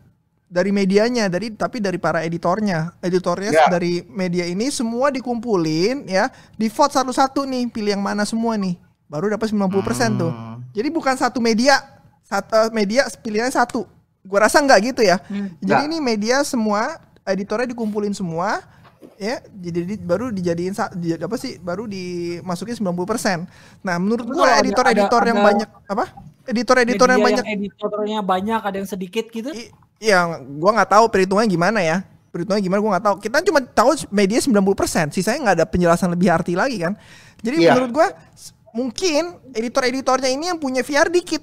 dari 0.48 0.72
medianya, 0.72 1.28
dari 1.28 1.52
tapi 1.52 1.78
dari 1.78 2.00
para 2.00 2.24
editornya. 2.24 2.96
Editornya 3.00 3.52
Ya. 3.52 3.68
dari 3.68 4.00
media 4.08 4.48
ini 4.48 4.72
semua 4.72 5.12
dikumpulin 5.12 6.08
ya, 6.08 6.32
di 6.56 6.72
vote 6.72 6.96
satu-satu 6.96 7.44
nih, 7.44 7.68
pilih 7.68 7.96
yang 7.96 8.04
mana 8.04 8.24
semua 8.24 8.56
nih. 8.56 8.76
Baru 9.08 9.28
dapat 9.28 9.48
90% 9.48 10.20
tuh. 10.20 10.32
Hmm. 10.32 10.60
Jadi 10.72 10.88
bukan 10.92 11.16
satu 11.16 11.40
media, 11.40 11.80
satu 12.24 12.72
media 12.72 13.08
pilihannya 13.20 13.52
satu. 13.52 13.84
Gua 14.20 14.44
rasa 14.44 14.60
nggak 14.60 14.80
gitu 14.92 15.00
ya. 15.00 15.16
Jadi 15.24 15.64
Nggak. 15.64 15.86
ini 15.88 15.96
media 16.00 16.36
semua 16.44 17.00
editornya 17.24 17.68
dikumpulin 17.72 18.12
semua 18.12 18.60
ya 19.14 19.38
jadi 19.44 19.80
di- 19.84 20.00
baru 20.00 20.30
dijadiin 20.30 20.70
di, 20.94 21.14
apa 21.14 21.36
sih 21.36 21.58
baru 21.58 21.84
dimasukin 21.84 22.74
90%. 22.76 23.46
Nah, 23.82 23.96
menurut 23.96 24.26
Tapi 24.26 24.34
gua 24.34 24.58
editor-editor 24.58 25.22
yang 25.24 25.38
ada- 25.38 25.48
banyak 25.48 25.68
apa? 25.86 26.04
Editor-editor 26.48 27.08
yang 27.12 27.20
banyak 27.20 27.44
editornya 27.44 28.18
banyak, 28.22 28.60
ada 28.62 28.76
yang 28.76 28.88
sedikit 28.88 29.28
gitu. 29.28 29.50
i- 29.52 29.70
yang 30.00 30.58
gua 30.58 30.78
nggak 30.78 30.90
tahu 30.90 31.04
perhitungannya 31.08 31.50
gimana 31.50 31.80
ya. 31.82 32.02
Perhitungannya 32.30 32.64
gimana 32.64 32.80
gua 32.80 32.90
nggak 32.96 33.06
tahu. 33.06 33.16
Kita 33.20 33.36
cuma 33.42 33.60
tahu 33.60 33.90
media 34.08 34.38
90%, 34.38 35.10
sisanya 35.10 35.38
nggak 35.50 35.56
ada 35.58 35.66
penjelasan 35.66 36.08
lebih 36.14 36.28
arti 36.30 36.54
lagi 36.54 36.78
kan. 36.78 36.94
Jadi 37.38 37.56
Iya. 37.62 37.74
menurut 37.74 37.90
gua 37.92 38.08
mungkin 38.70 39.22
editor-editornya 39.52 40.30
ini 40.30 40.50
yang 40.50 40.58
punya 40.58 40.82
VR 40.82 41.06
dikit. 41.08 41.42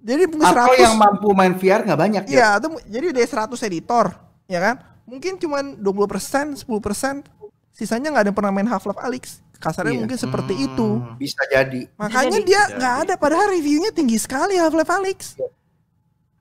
Jadi 0.00 0.32
mungkin 0.32 0.48
Atau 0.48 0.72
100 0.72 0.80
yang 0.80 0.96
mampu 0.96 1.28
main 1.36 1.52
VR 1.54 1.84
nggak 1.84 2.00
banyak 2.00 2.22
ya? 2.24 2.32
Iya, 2.32 2.48
itu 2.56 2.68
jadi 2.88 3.06
dari 3.12 3.28
100 3.28 3.60
editor, 3.60 4.16
ya 4.48 4.58
kan? 4.58 4.74
Mungkin 5.10 5.32
cuman 5.36 5.74
20%, 5.74 6.54
10%, 6.54 7.26
sisanya 7.74 8.14
nggak 8.14 8.22
ada 8.22 8.28
yang 8.30 8.38
pernah 8.38 8.52
main 8.54 8.68
Half-Life 8.70 9.02
Alyx. 9.02 9.24
Kasarnya 9.58 9.92
Iya. 9.92 10.00
mungkin 10.06 10.16
seperti 10.16 10.54
Hmm. 10.54 10.66
itu. 10.70 10.88
Bisa 11.18 11.42
jadi. 11.50 11.90
Makanya 11.98 12.38
jadi. 12.38 12.46
dia 12.46 12.62
nggak 12.70 12.94
ada 13.04 13.14
padahal 13.18 13.50
reviewnya 13.50 13.90
tinggi 13.90 14.16
sekali 14.16 14.54
Half-Life 14.54 14.88
Alyx. 14.88 15.18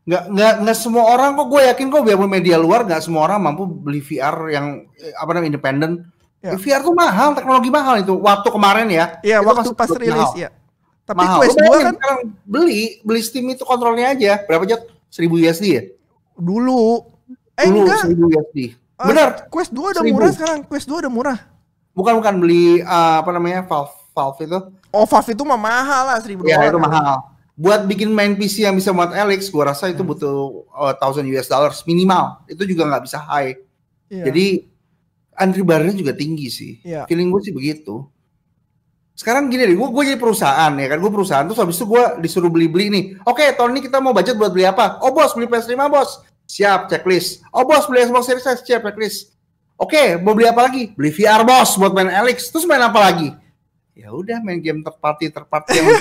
Nggak, 0.06 0.24
nggak, 0.32 0.54
nggak 0.64 0.78
semua 0.78 1.04
orang 1.10 1.34
kok 1.34 1.48
gue 1.50 1.62
yakin 1.66 1.86
kok 1.90 2.02
biarpun 2.02 2.30
media 2.30 2.56
luar 2.58 2.82
nggak 2.82 3.02
semua 3.02 3.26
orang 3.26 3.42
mampu 3.42 3.66
beli 3.66 4.00
VR 4.00 4.36
yang 4.50 4.66
eh, 4.96 5.14
apa 5.18 5.30
namanya 5.34 5.58
independen. 5.58 5.92
Ya. 6.40 6.56
VR 6.56 6.82
tuh 6.82 6.96
mahal, 6.96 7.36
teknologi 7.36 7.68
mahal 7.68 8.00
itu. 8.00 8.16
Waktu 8.16 8.48
kemarin 8.48 8.88
ya. 8.88 9.20
Iya, 9.20 9.44
itu 9.44 9.48
waktu 9.52 9.70
pas 9.76 9.90
rilis 9.92 10.32
ya. 10.38 10.50
Tapi 11.04 11.20
mahal. 11.20 11.38
Quest 11.44 11.58
Lu 11.58 11.60
2 11.60 11.62
bayangin 11.68 11.84
kan 11.84 11.96
sekarang 12.00 12.20
beli, 12.46 12.82
beli 13.04 13.22
Steam 13.22 13.46
itu 13.50 13.66
kontrolnya 13.66 14.14
aja. 14.16 14.40
Berapa 14.46 14.64
jat? 14.64 14.82
1000 15.10 15.26
USD 15.36 15.66
ya? 15.68 15.84
dulu 16.40 17.04
eh 17.60 17.68
Dulu 17.68 17.80
enggak. 17.84 18.04
1000 18.08 18.16
USD. 18.32 18.58
Eh, 18.64 19.06
Bener. 19.06 19.28
Quest 19.48 19.72
2 19.72 19.92
udah 19.92 20.04
1000. 20.04 20.12
murah 20.12 20.32
sekarang. 20.32 20.60
Quest 20.64 20.88
2 20.88 21.02
udah 21.04 21.12
murah. 21.12 21.38
Bukan 21.92 22.14
bukan 22.18 22.34
beli 22.38 22.80
eh, 22.80 23.16
apa 23.20 23.30
namanya 23.30 23.64
Valve 23.64 23.92
Valve 24.12 24.40
itu. 24.44 24.60
Oh, 24.90 25.06
Valve 25.06 25.30
itu 25.32 25.44
mah 25.44 25.60
mahal 25.60 26.04
lah 26.08 26.18
1000 26.18 26.40
Ya 26.44 26.58
dolar. 26.58 26.68
itu 26.68 26.80
mahal. 26.80 27.16
Buat 27.54 27.82
bikin 27.86 28.08
main 28.10 28.34
PC 28.34 28.64
yang 28.64 28.74
bisa 28.74 28.90
muat 28.90 29.12
Alex, 29.12 29.52
gua 29.52 29.72
rasa 29.72 29.86
Hmm. 29.86 29.94
itu 29.94 30.02
butuh 30.02 30.64
uh, 30.72 30.96
1000 30.96 31.28
US 31.30 31.48
dollars 31.48 31.84
minimal. 31.84 32.40
Itu 32.48 32.64
juga 32.64 32.88
nggak 32.88 33.04
bisa 33.04 33.20
high. 33.20 33.60
Iya. 34.08 34.24
Jadi 34.26 34.46
antri 35.36 35.62
barnya 35.62 35.92
juga 35.92 36.12
tinggi 36.12 36.48
sih. 36.48 36.72
Iya. 36.82 37.04
Feeling 37.04 37.30
gue 37.30 37.42
sih 37.42 37.52
begitu. 37.52 38.08
Sekarang 39.12 39.52
gini 39.52 39.68
deh, 39.68 39.76
gue 39.76 39.88
gue 39.90 40.04
jadi 40.06 40.16
perusahaan 40.16 40.72
ya 40.72 40.88
kan, 40.88 40.96
gue 40.98 41.12
perusahaan 41.12 41.44
terus 41.44 41.60
habis 41.60 41.76
itu 41.76 41.84
gue 41.86 42.04
disuruh 42.24 42.48
beli-beli 42.48 42.88
nih. 42.88 43.04
Oke, 43.24 43.52
tahun 43.52 43.76
ini 43.76 43.82
kita 43.84 44.00
mau 44.00 44.16
budget 44.16 44.40
buat 44.40 44.48
beli 44.50 44.64
apa? 44.64 45.04
Oh 45.04 45.12
bos, 45.12 45.36
beli 45.36 45.44
PS5 45.46 45.76
bos. 45.86 46.24
Siap, 46.50 46.90
checklist. 46.90 47.46
Oh 47.54 47.62
bos, 47.62 47.86
beli 47.86 48.10
Xbox 48.10 48.26
Series 48.26 48.50
S, 48.50 48.66
siap, 48.66 48.82
checklist. 48.82 49.38
Oke, 49.78 50.18
mau 50.18 50.34
beli 50.34 50.50
apa 50.50 50.66
lagi? 50.66 50.90
Beli 50.98 51.14
VR 51.14 51.46
bos 51.46 51.78
buat 51.78 51.94
main 51.94 52.10
Alex. 52.10 52.50
Terus 52.50 52.66
main 52.66 52.82
apa 52.82 52.98
lagi? 52.98 53.30
Ya 53.94 54.10
udah 54.16 54.40
main 54.42 54.64
game 54.64 54.80
third 54.80 54.96
party 54.98 55.28
third 55.28 55.44
party 55.52 55.76
yang 55.76 55.84
gue 55.92 56.00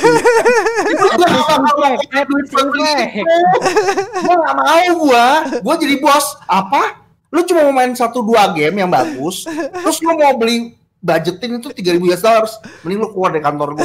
gak 4.38 4.54
mau 4.54 4.86
gue 5.02 5.26
gue 5.66 5.74
jadi 5.82 5.94
bos 5.98 6.38
apa 6.46 7.02
lu 7.34 7.42
cuma 7.42 7.66
mau 7.66 7.74
main 7.74 7.90
satu 7.98 8.22
dua 8.22 8.54
game 8.54 8.86
yang 8.86 8.90
bagus 8.90 9.50
terus 9.50 9.98
lu 9.98 10.14
mau 10.14 10.30
beli 10.38 10.78
budgetin 11.02 11.58
itu 11.58 11.74
3000 11.74 12.06
US 12.06 12.22
dollars 12.22 12.52
mending 12.86 13.02
lu 13.02 13.10
keluar 13.10 13.34
dari 13.34 13.42
kantor 13.42 13.74
gue. 13.74 13.82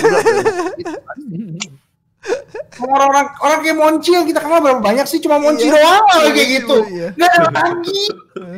Orang-orang 2.75 3.27
orang 3.37 3.59
kayak 3.61 3.77
Monci 3.77 4.11
yang 4.11 4.25
kita 4.25 4.39
kenal 4.39 4.59
berapa 4.59 4.79
banyak 4.79 5.05
sih 5.05 5.19
cuma 5.19 5.37
Monci 5.37 5.65
Iya. 5.65 5.73
doang 5.75 6.03
Iya, 6.09 6.29
kayak 6.31 6.49
gitu 6.51 6.77
iya. 6.87 7.07
Gak 7.13 7.29
ada 7.29 7.49
lagi 7.53 8.01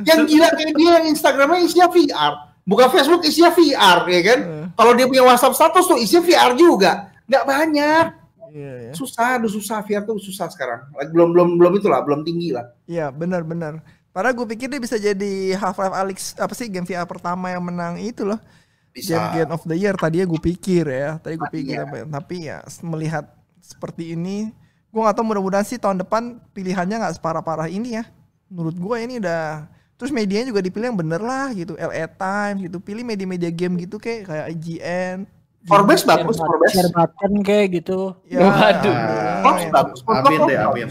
yang 0.03 0.19
gila 0.23 0.47
kayak 0.49 0.71
dia 0.73 0.89
yang 0.93 1.05
Instagramnya 1.07 1.59
isinya 1.61 1.87
VR 1.87 2.33
buka 2.63 2.85
Facebook 2.87 3.21
isinya 3.23 3.51
VR 3.51 3.99
ya 4.07 4.21
kan 4.23 4.39
Eh. 4.41 4.65
kalau 4.73 4.91
dia 4.93 5.05
punya 5.05 5.23
WhatsApp 5.23 5.53
status 5.53 5.85
tuh 5.85 5.97
isinya 5.97 6.23
VR 6.23 6.51
juga 6.53 6.91
nggak 7.25 7.43
banyak 7.43 8.05
Iya, 8.49 8.71
iya. 8.81 8.91
susah 8.93 9.35
aduh 9.35 9.51
susah 9.51 9.83
VR 9.83 10.01
tuh 10.01 10.15
susah 10.15 10.47
sekarang 10.47 10.87
Like, 10.91 11.11
belum 11.11 11.29
belum 11.29 11.47
belum 11.57 11.73
itulah 11.75 11.99
belum 12.01 12.23
tinggi 12.23 12.49
lah 12.49 12.71
Iya 12.85 13.09
benar-benar. 13.09 13.83
Padahal 14.09 14.31
gue 14.33 14.47
pikir 14.47 14.71
dia 14.71 14.79
bisa 14.79 14.95
jadi 14.95 15.33
Half-Life 15.53 15.91
Alyx 15.93 16.19
apa 16.39 16.55
sih 16.55 16.71
game 16.71 16.87
VR 16.87 17.03
pertama 17.03 17.51
yang 17.51 17.59
menang 17.59 17.99
itu 17.99 18.23
loh. 18.23 18.39
bisa 18.87 19.11
Game 19.11 19.43
Game 19.43 19.51
of 19.51 19.61
the 19.61 19.75
Year 19.75 19.91
tadinya 19.93 20.23
gue 20.23 20.39
pikir 20.39 20.87
ya. 20.87 21.19
Tadi 21.19 21.35
gue 21.35 21.49
pikir 21.51 21.75
Iya. 21.75 21.83
apa 21.83 21.95
ya. 21.97 22.05
tapi 22.07 22.35
ya 22.39 22.57
melihat 22.79 23.27
seperti 23.65 24.13
ini, 24.13 24.53
gue 24.93 25.01
nggak 25.01 25.15
tahu 25.17 25.25
mudah-mudahan 25.25 25.65
sih 25.65 25.81
tahun 25.81 26.05
depan 26.05 26.37
pilihannya 26.53 27.01
nggak 27.01 27.15
separah-parah 27.17 27.65
ini 27.65 27.97
ya. 27.97 28.05
Menurut 28.47 28.77
gue 28.77 28.97
ini 29.01 29.17
udah 29.17 29.65
terus 29.95 30.11
medianya 30.11 30.51
juga 30.53 30.61
dipilih 30.61 30.93
yang 30.93 30.99
bener 30.99 31.19
lah 31.19 31.49
gitu. 31.51 31.73
LA 31.75 32.05
Times 32.07 32.59
gitu. 32.61 32.77
Pilih 32.77 33.01
media-media 33.01 33.49
game 33.49 33.73
gitu 33.81 33.97
kayak 33.97 34.29
kayak 34.29 34.45
IGN. 34.53 35.17
Forbes 35.65 36.05
bagus 36.05 36.37
Forbes 36.37 36.77
share 36.77 36.93
button 36.93 37.41
kayak 37.41 37.81
gitu. 37.81 38.13
Ya, 38.29 38.45
Waduh. 38.45 38.95
Forbes 39.41 39.65
ya. 39.65 39.71
bagus 39.73 39.99
Amin 40.05 40.39
deh, 40.45 40.57
amin. 40.61 40.87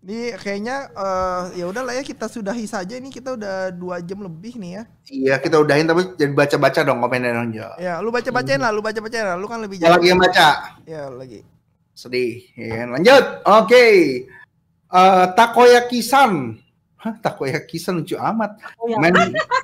Ini 0.00 0.32
kayaknya 0.40 0.88
eh, 0.96 1.42
ya 1.60 1.64
udahlah 1.68 1.92
ya 1.92 2.00
kita 2.00 2.24
sudahi 2.24 2.64
saja 2.64 2.96
ini 2.96 3.12
kita 3.12 3.36
udah 3.36 3.68
dua 3.68 4.00
jam 4.00 4.24
lebih 4.24 4.56
nih 4.56 4.80
ya. 4.80 4.82
iya 5.12 5.34
kita 5.36 5.60
udahin 5.60 5.84
tapi 5.84 6.16
jadi 6.16 6.32
baca-baca 6.32 6.80
dong 6.86 7.04
komennya 7.04 7.36
dong 7.36 7.52
Ya, 7.76 8.00
lu 8.00 8.08
baca 8.08 8.30
bacain 8.32 8.56
lah, 8.62 8.72
lu 8.72 8.80
baca 8.80 8.96
bacain 8.96 9.26
lah, 9.28 9.36
lu 9.36 9.44
kan 9.44 9.60
lebih 9.60 9.76
Ada 9.76 10.00
lagi 10.00 10.06
yang 10.08 10.16
baca 10.22 10.46
Ya, 10.88 11.02
lagi. 11.12 11.44
Sedih. 12.00 12.48
Ya 12.56 12.88
lanjut. 12.88 13.24
Oke. 13.44 13.84
Eh, 14.90 15.26
takoyaki-san. 15.36 16.56
Hah, 17.00 17.14
takoyaki-san 17.20 18.00
lucu 18.00 18.16
amat. 18.16 18.60
Oh, 18.80 18.88
ya. 18.88 18.96
main 19.00 19.14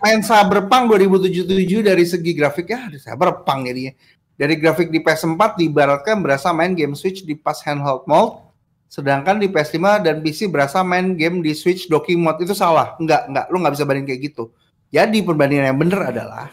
main 0.05 0.21
Cyberpunk 0.21 0.93
2077 0.93 1.85
dari 1.85 2.05
segi 2.05 2.33
grafik 2.37 2.69
ya 2.69 2.93
ada 2.93 2.99
Cyberpunk 3.01 3.73
jadinya. 3.73 3.93
Dari 4.37 4.55
grafik 4.61 4.93
di 4.93 5.01
PS4 5.01 5.57
diibaratkan 5.57 6.21
berasa 6.21 6.53
main 6.53 6.77
game 6.77 6.93
Switch 6.93 7.25
di 7.25 7.33
pas 7.33 7.57
handheld 7.65 8.05
mode 8.05 8.45
sedangkan 8.87 9.43
di 9.43 9.51
PS5 9.51 10.07
dan 10.07 10.23
PC 10.23 10.47
berasa 10.47 10.85
main 10.87 11.19
game 11.19 11.43
di 11.43 11.57
Switch 11.57 11.89
docking 11.89 12.21
mode. 12.21 12.45
Itu 12.45 12.53
salah. 12.53 12.95
Enggak 13.01 13.29
enggak. 13.33 13.47
Lu 13.49 13.57
nggak 13.65 13.75
bisa 13.75 13.85
banding 13.89 14.07
kayak 14.07 14.21
gitu. 14.33 14.53
Jadi 14.93 15.19
perbandingan 15.25 15.75
yang 15.75 15.81
bener 15.81 16.01
adalah 16.15 16.47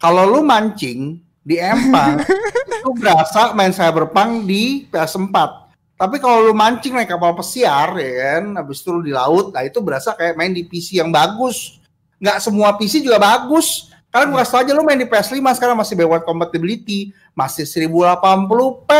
kalau 0.00 0.24
lu 0.24 0.40
mancing 0.40 1.25
di 1.46 1.62
Empang 1.62 2.18
itu 2.82 2.90
berasa 2.98 3.54
main 3.54 3.70
Cyberpunk 3.70 4.42
di 4.50 4.90
PS4 4.90 5.66
tapi 5.96 6.20
kalau 6.20 6.44
lu 6.44 6.52
mancing 6.52 6.92
naik 6.92 7.08
kapal 7.08 7.32
pesiar 7.32 7.96
ya 7.96 8.10
kan 8.20 8.60
habis 8.60 8.84
itu 8.84 8.92
lu 8.92 9.00
di 9.00 9.16
laut 9.16 9.48
nah 9.56 9.64
itu 9.64 9.80
berasa 9.80 10.12
kayak 10.12 10.36
main 10.36 10.52
di 10.52 10.60
PC 10.68 11.00
yang 11.00 11.08
bagus. 11.08 11.80
Nggak 12.20 12.38
semua 12.44 12.76
PC 12.76 13.00
juga 13.00 13.16
bagus. 13.16 13.88
Kalian 14.12 14.28
gue 14.32 14.40
kasih 14.44 14.60
aja 14.60 14.70
lu 14.76 14.84
main 14.84 15.00
di 15.00 15.08
PS5 15.08 15.40
sekarang 15.56 15.76
masih 15.76 15.96
backward 15.96 16.24
compatibility 16.28 17.16
masih 17.32 17.64
1080p 17.64 18.90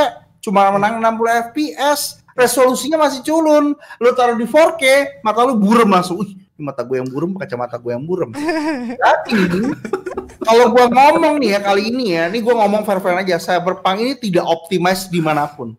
cuma 0.40 0.68
menang 0.72 1.00
60 1.00 1.52
fps 1.52 2.24
resolusinya 2.32 2.96
masih 3.04 3.20
culun. 3.20 3.76
Lu 4.00 4.10
taruh 4.16 4.40
di 4.40 4.48
4K 4.48 4.84
mata 5.20 5.44
lu 5.44 5.60
burem 5.60 5.92
langsung. 5.92 6.24
Ini 6.24 6.62
mata 6.64 6.80
gue 6.80 6.96
yang 6.96 7.08
burem 7.12 7.36
kacamata 7.36 7.76
gue 7.76 7.92
yang 7.92 8.04
burem. 8.08 8.32
Jadi 9.28 9.68
kalau 10.42 10.66
gua 10.74 10.86
ngomong 10.90 11.40
nih 11.40 11.56
ya 11.56 11.60
kali 11.64 11.82
ini 11.88 12.04
ya, 12.16 12.28
ini 12.28 12.44
gua 12.44 12.60
ngomong 12.64 12.84
fair-fair 12.84 13.16
aja. 13.22 13.40
Cyberpunk 13.40 13.96
ini 14.02 14.12
tidak 14.18 14.44
optimize 14.44 15.08
di 15.08 15.20
mana 15.22 15.48
pun. 15.48 15.72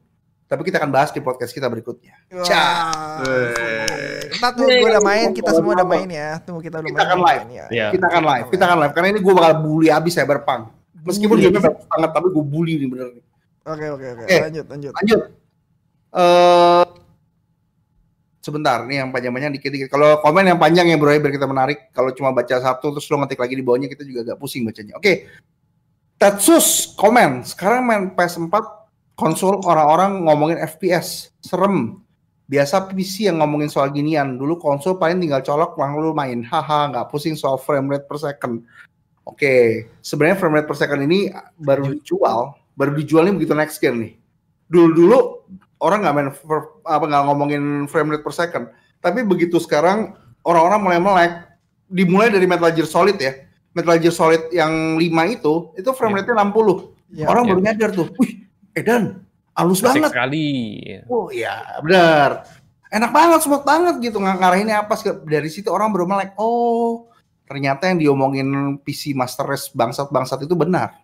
Tapi 0.47 0.63
kita 0.63 0.79
akan 0.79 0.95
bahas 0.95 1.11
di 1.11 1.19
podcast 1.19 1.51
kita 1.51 1.67
berikutnya. 1.67 2.15
Weh. 2.31 4.31
Ntar 4.39 4.55
tuh 4.55 4.63
gue 4.63 4.87
udah 4.87 5.03
main, 5.03 5.35
kita 5.35 5.51
semua 5.51 5.75
udah 5.75 5.83
main 5.83 6.07
ya. 6.07 6.39
Tunggu 6.39 6.63
kita 6.63 6.79
udah 6.79 6.87
Kita 6.87 7.03
main. 7.03 7.07
akan 7.11 7.19
live. 7.19 7.43
Ya. 7.67 7.91
Kita 7.91 8.07
akan 8.07 8.23
live, 8.23 8.47
kita 8.47 8.63
akan 8.63 8.77
live. 8.79 8.93
Karena 8.95 9.07
ini 9.11 9.19
gua 9.19 9.33
bakal 9.43 9.53
bully 9.59 9.91
abis 9.91 10.15
Cyberpunk. 10.15 10.71
Meskipun 11.03 11.39
Bully 11.39 11.47
gamenya 11.47 11.71
bagus 11.71 11.87
banget, 11.87 12.09
tapi 12.11 12.27
gue 12.35 12.43
bully 12.43 12.73
nih 12.83 12.87
bener 12.91 13.07
nih. 13.15 13.23
Oke 13.67 13.85
oke 13.91 14.05
oke. 14.11 14.23
Lanjut 14.27 14.65
lanjut. 14.71 14.91
Lanjut. 14.95 15.19
Eh 16.15 16.83
sebentar 18.47 18.87
nih 18.87 19.03
yang 19.03 19.11
panjang-panjang 19.11 19.51
dikit-dikit. 19.59 19.91
Kalau 19.91 20.23
komen 20.23 20.47
yang 20.47 20.55
panjang 20.55 20.87
ya 20.87 20.95
bro 20.95 21.11
ya 21.11 21.19
biar 21.19 21.35
kita 21.35 21.43
menarik. 21.43 21.91
Kalau 21.91 22.15
cuma 22.15 22.31
baca 22.31 22.55
satu 22.55 22.95
terus 22.95 23.03
lo 23.11 23.19
ngetik 23.19 23.43
lagi 23.43 23.59
di 23.59 23.63
bawahnya 23.67 23.91
kita 23.91 24.07
juga 24.07 24.31
agak 24.31 24.37
pusing 24.39 24.63
bacanya. 24.63 24.95
Oke. 24.95 25.27
Tetsus 26.15 26.95
komen. 26.95 27.43
Sekarang 27.43 27.83
main 27.83 28.15
PS4 28.15 28.55
konsol 29.19 29.59
orang-orang 29.67 30.23
ngomongin 30.23 30.63
FPS. 30.63 31.35
Serem. 31.43 31.99
Biasa 32.47 32.87
PC 32.87 33.27
yang 33.27 33.43
ngomongin 33.43 33.67
soal 33.67 33.91
ginian. 33.91 34.39
Dulu 34.39 34.55
konsol 34.55 34.95
paling 34.95 35.19
tinggal 35.19 35.43
colok 35.43 35.75
langsung 35.75 36.15
main. 36.15 36.39
Haha, 36.47 36.95
nggak 36.95 37.11
pusing 37.11 37.35
soal 37.35 37.59
frame 37.59 37.91
rate 37.91 38.07
per 38.07 38.15
second. 38.15 38.63
Oke, 39.27 39.83
sebenarnya 39.99 40.39
frame 40.39 40.63
rate 40.63 40.69
per 40.71 40.77
second 40.79 41.03
ini 41.03 41.27
baru 41.59 41.91
dijual, 41.91 42.55
baru 42.79 42.95
dijual 42.95 43.27
nih 43.27 43.35
begitu 43.35 43.51
next 43.51 43.83
gen 43.83 43.99
nih. 43.99 44.15
Dulu-dulu 44.71 45.43
orang 45.77 46.05
nggak 46.05 46.15
main 46.15 46.29
apa 46.85 47.05
nggak 47.05 47.23
ngomongin 47.29 47.63
frame 47.85 48.17
rate 48.17 48.25
per 48.25 48.33
second, 48.33 48.65
tapi 49.01 49.21
begitu 49.23 49.61
sekarang 49.61 50.17
orang-orang 50.41 50.79
mulai 50.81 50.99
melek, 50.99 51.33
dimulai 51.91 52.29
dari 52.33 52.45
Metal 52.49 52.71
Gear 52.73 52.89
Solid 52.89 53.17
ya. 53.19 53.33
Metal 53.75 53.97
Gear 54.01 54.15
Solid 54.15 54.49
yang 54.49 54.97
5 54.97 55.35
itu, 55.37 55.53
itu 55.77 55.89
frame 55.93 56.21
rate-nya 56.21 56.41
60. 56.49 56.97
Ya. 57.07 57.31
orang 57.31 57.43
ya. 57.45 57.49
baru 57.53 57.61
nyadar 57.63 57.89
tuh, 57.95 58.07
wih, 58.19 58.43
Edan, 58.75 59.23
halus 59.55 59.79
Asik 59.79 60.03
banget. 60.03 60.09
sekali. 60.11 60.49
Oh 61.07 61.31
iya, 61.31 61.79
benar. 61.79 62.43
Enak 62.87 63.11
banget, 63.11 63.39
smooth 63.43 63.63
banget 63.67 63.95
gitu. 63.99 64.17
Ng 64.19 64.39
ngarahinnya 64.39 64.87
apa 64.87 64.95
sih? 64.95 65.11
Dari 65.27 65.47
situ 65.51 65.67
orang 65.71 65.91
baru 65.91 66.07
melek, 66.07 66.35
oh 66.39 67.07
ternyata 67.47 67.87
yang 67.87 67.97
diomongin 67.97 68.75
PC 68.83 69.15
Master 69.15 69.47
Race 69.47 69.71
bangsat-bangsat 69.71 70.43
itu 70.43 70.55
benar. 70.55 70.99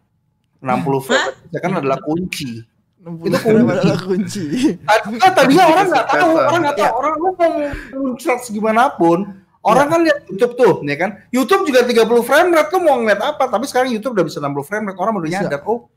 60 0.60 1.04
frame 1.04 1.24
per 1.28 1.48
second 1.52 1.74
adalah 1.84 2.00
kunci. 2.04 2.64
Itu 3.04 3.38
kunci. 3.38 3.40
kunci. 3.44 3.72
adalah 3.76 4.00
kunci. 4.00 4.46
Tadinya, 4.80 5.30
tadinya 5.36 5.66
orang 5.68 5.88
nggak 5.92 6.08
tahu, 6.08 6.32
orang 6.40 6.62
nggak 6.64 6.78
tahu, 6.80 6.94
orang 6.96 7.14
lu 7.20 7.30
mau 7.36 7.52
muncrat 8.00 8.40
gimana 8.48 8.84
pun, 8.96 9.20
orang 9.60 9.88
kan 9.92 10.00
lihat 10.08 10.20
YouTube 10.32 10.54
tuh, 10.56 10.74
ya 10.88 10.96
kan? 10.96 11.12
YouTube 11.28 11.68
juga 11.68 11.84
30 11.84 12.08
frame 12.24 12.50
rate, 12.56 12.72
lu 12.72 12.80
mau 12.80 12.96
ngeliat 13.04 13.22
apa? 13.22 13.44
Tapi 13.52 13.66
sekarang 13.68 13.92
YouTube 13.92 14.16
udah 14.16 14.26
bisa 14.28 14.40
60 14.40 14.64
frame 14.64 14.86
rate, 14.88 15.00
orang 15.04 15.14
Bisa. 15.20 15.44
nyadar, 15.44 15.62
oh 15.68 15.92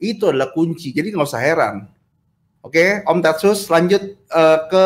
itu 0.00 0.28
adalah 0.28 0.52
kunci, 0.52 0.92
jadi 0.92 1.08
nggak 1.08 1.28
usah 1.28 1.40
heran. 1.40 1.88
Oke, 2.60 3.00
Om 3.08 3.24
Tatsus 3.24 3.64
lanjut 3.72 4.20
eh, 4.20 4.58
ke, 4.68 4.84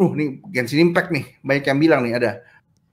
uh 0.00 0.10
nih 0.16 0.40
Genshin 0.48 0.80
Impact 0.80 1.12
nih, 1.12 1.24
banyak 1.44 1.64
yang 1.68 1.78
bilang 1.80 2.00
nih 2.08 2.16
ada. 2.16 2.32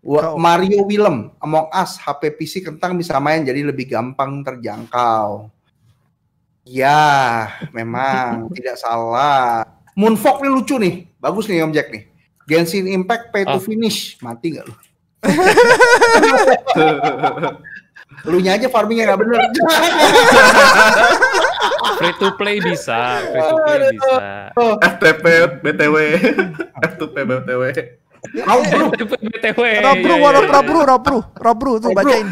Kau. 0.08 0.40
Mario 0.40 0.88
Willem, 0.88 1.36
Among 1.44 1.68
Us, 1.72 2.00
HP 2.00 2.36
PC 2.40 2.64
kentang 2.64 2.96
bisa 2.96 3.20
main 3.20 3.44
jadi 3.44 3.64
lebih 3.64 3.92
gampang 3.92 4.40
terjangkau. 4.44 5.52
Ya, 6.68 7.48
memang 7.72 8.44
tidak 8.56 8.76
salah. 8.76 9.64
Moonfog 9.96 10.44
nih 10.44 10.52
lucu 10.52 10.76
nih, 10.78 11.08
bagus 11.18 11.48
nih 11.48 11.64
Om 11.64 11.72
Jack 11.72 11.90
nih. 11.90 12.04
Genshin 12.46 12.86
Impact 12.86 13.32
pay 13.32 13.44
to 13.44 13.56
Ah. 13.56 13.60
finish, 13.60 14.16
mati 14.20 14.56
gak 14.56 14.64
lu? 14.64 14.76
lu 18.26 18.40
nya 18.40 18.56
aja 18.56 18.68
farmingnya 18.68 19.08
nggak 19.08 19.20
bener. 19.20 19.40
Free 21.98 22.14
to 22.16 22.30
play 22.36 22.58
bisa, 22.60 23.20
free 23.26 23.42
to 23.42 23.56
play 23.58 23.78
bisa. 23.90 24.18
FTP 24.86 25.26
BTW. 25.60 25.96
FTP 26.86 27.16
BTW. 27.26 27.64
Bro, 28.38 28.86
BTW. 28.94 29.62
Robru, 29.80 30.14
iya, 30.14 30.20
iya, 30.20 30.30
iya. 30.30 30.46
Robru, 30.46 30.80
Robru, 30.84 31.20
Robru 31.36 31.72
tuh 31.80 31.90
Robru. 31.90 32.06
bacain. 32.06 32.28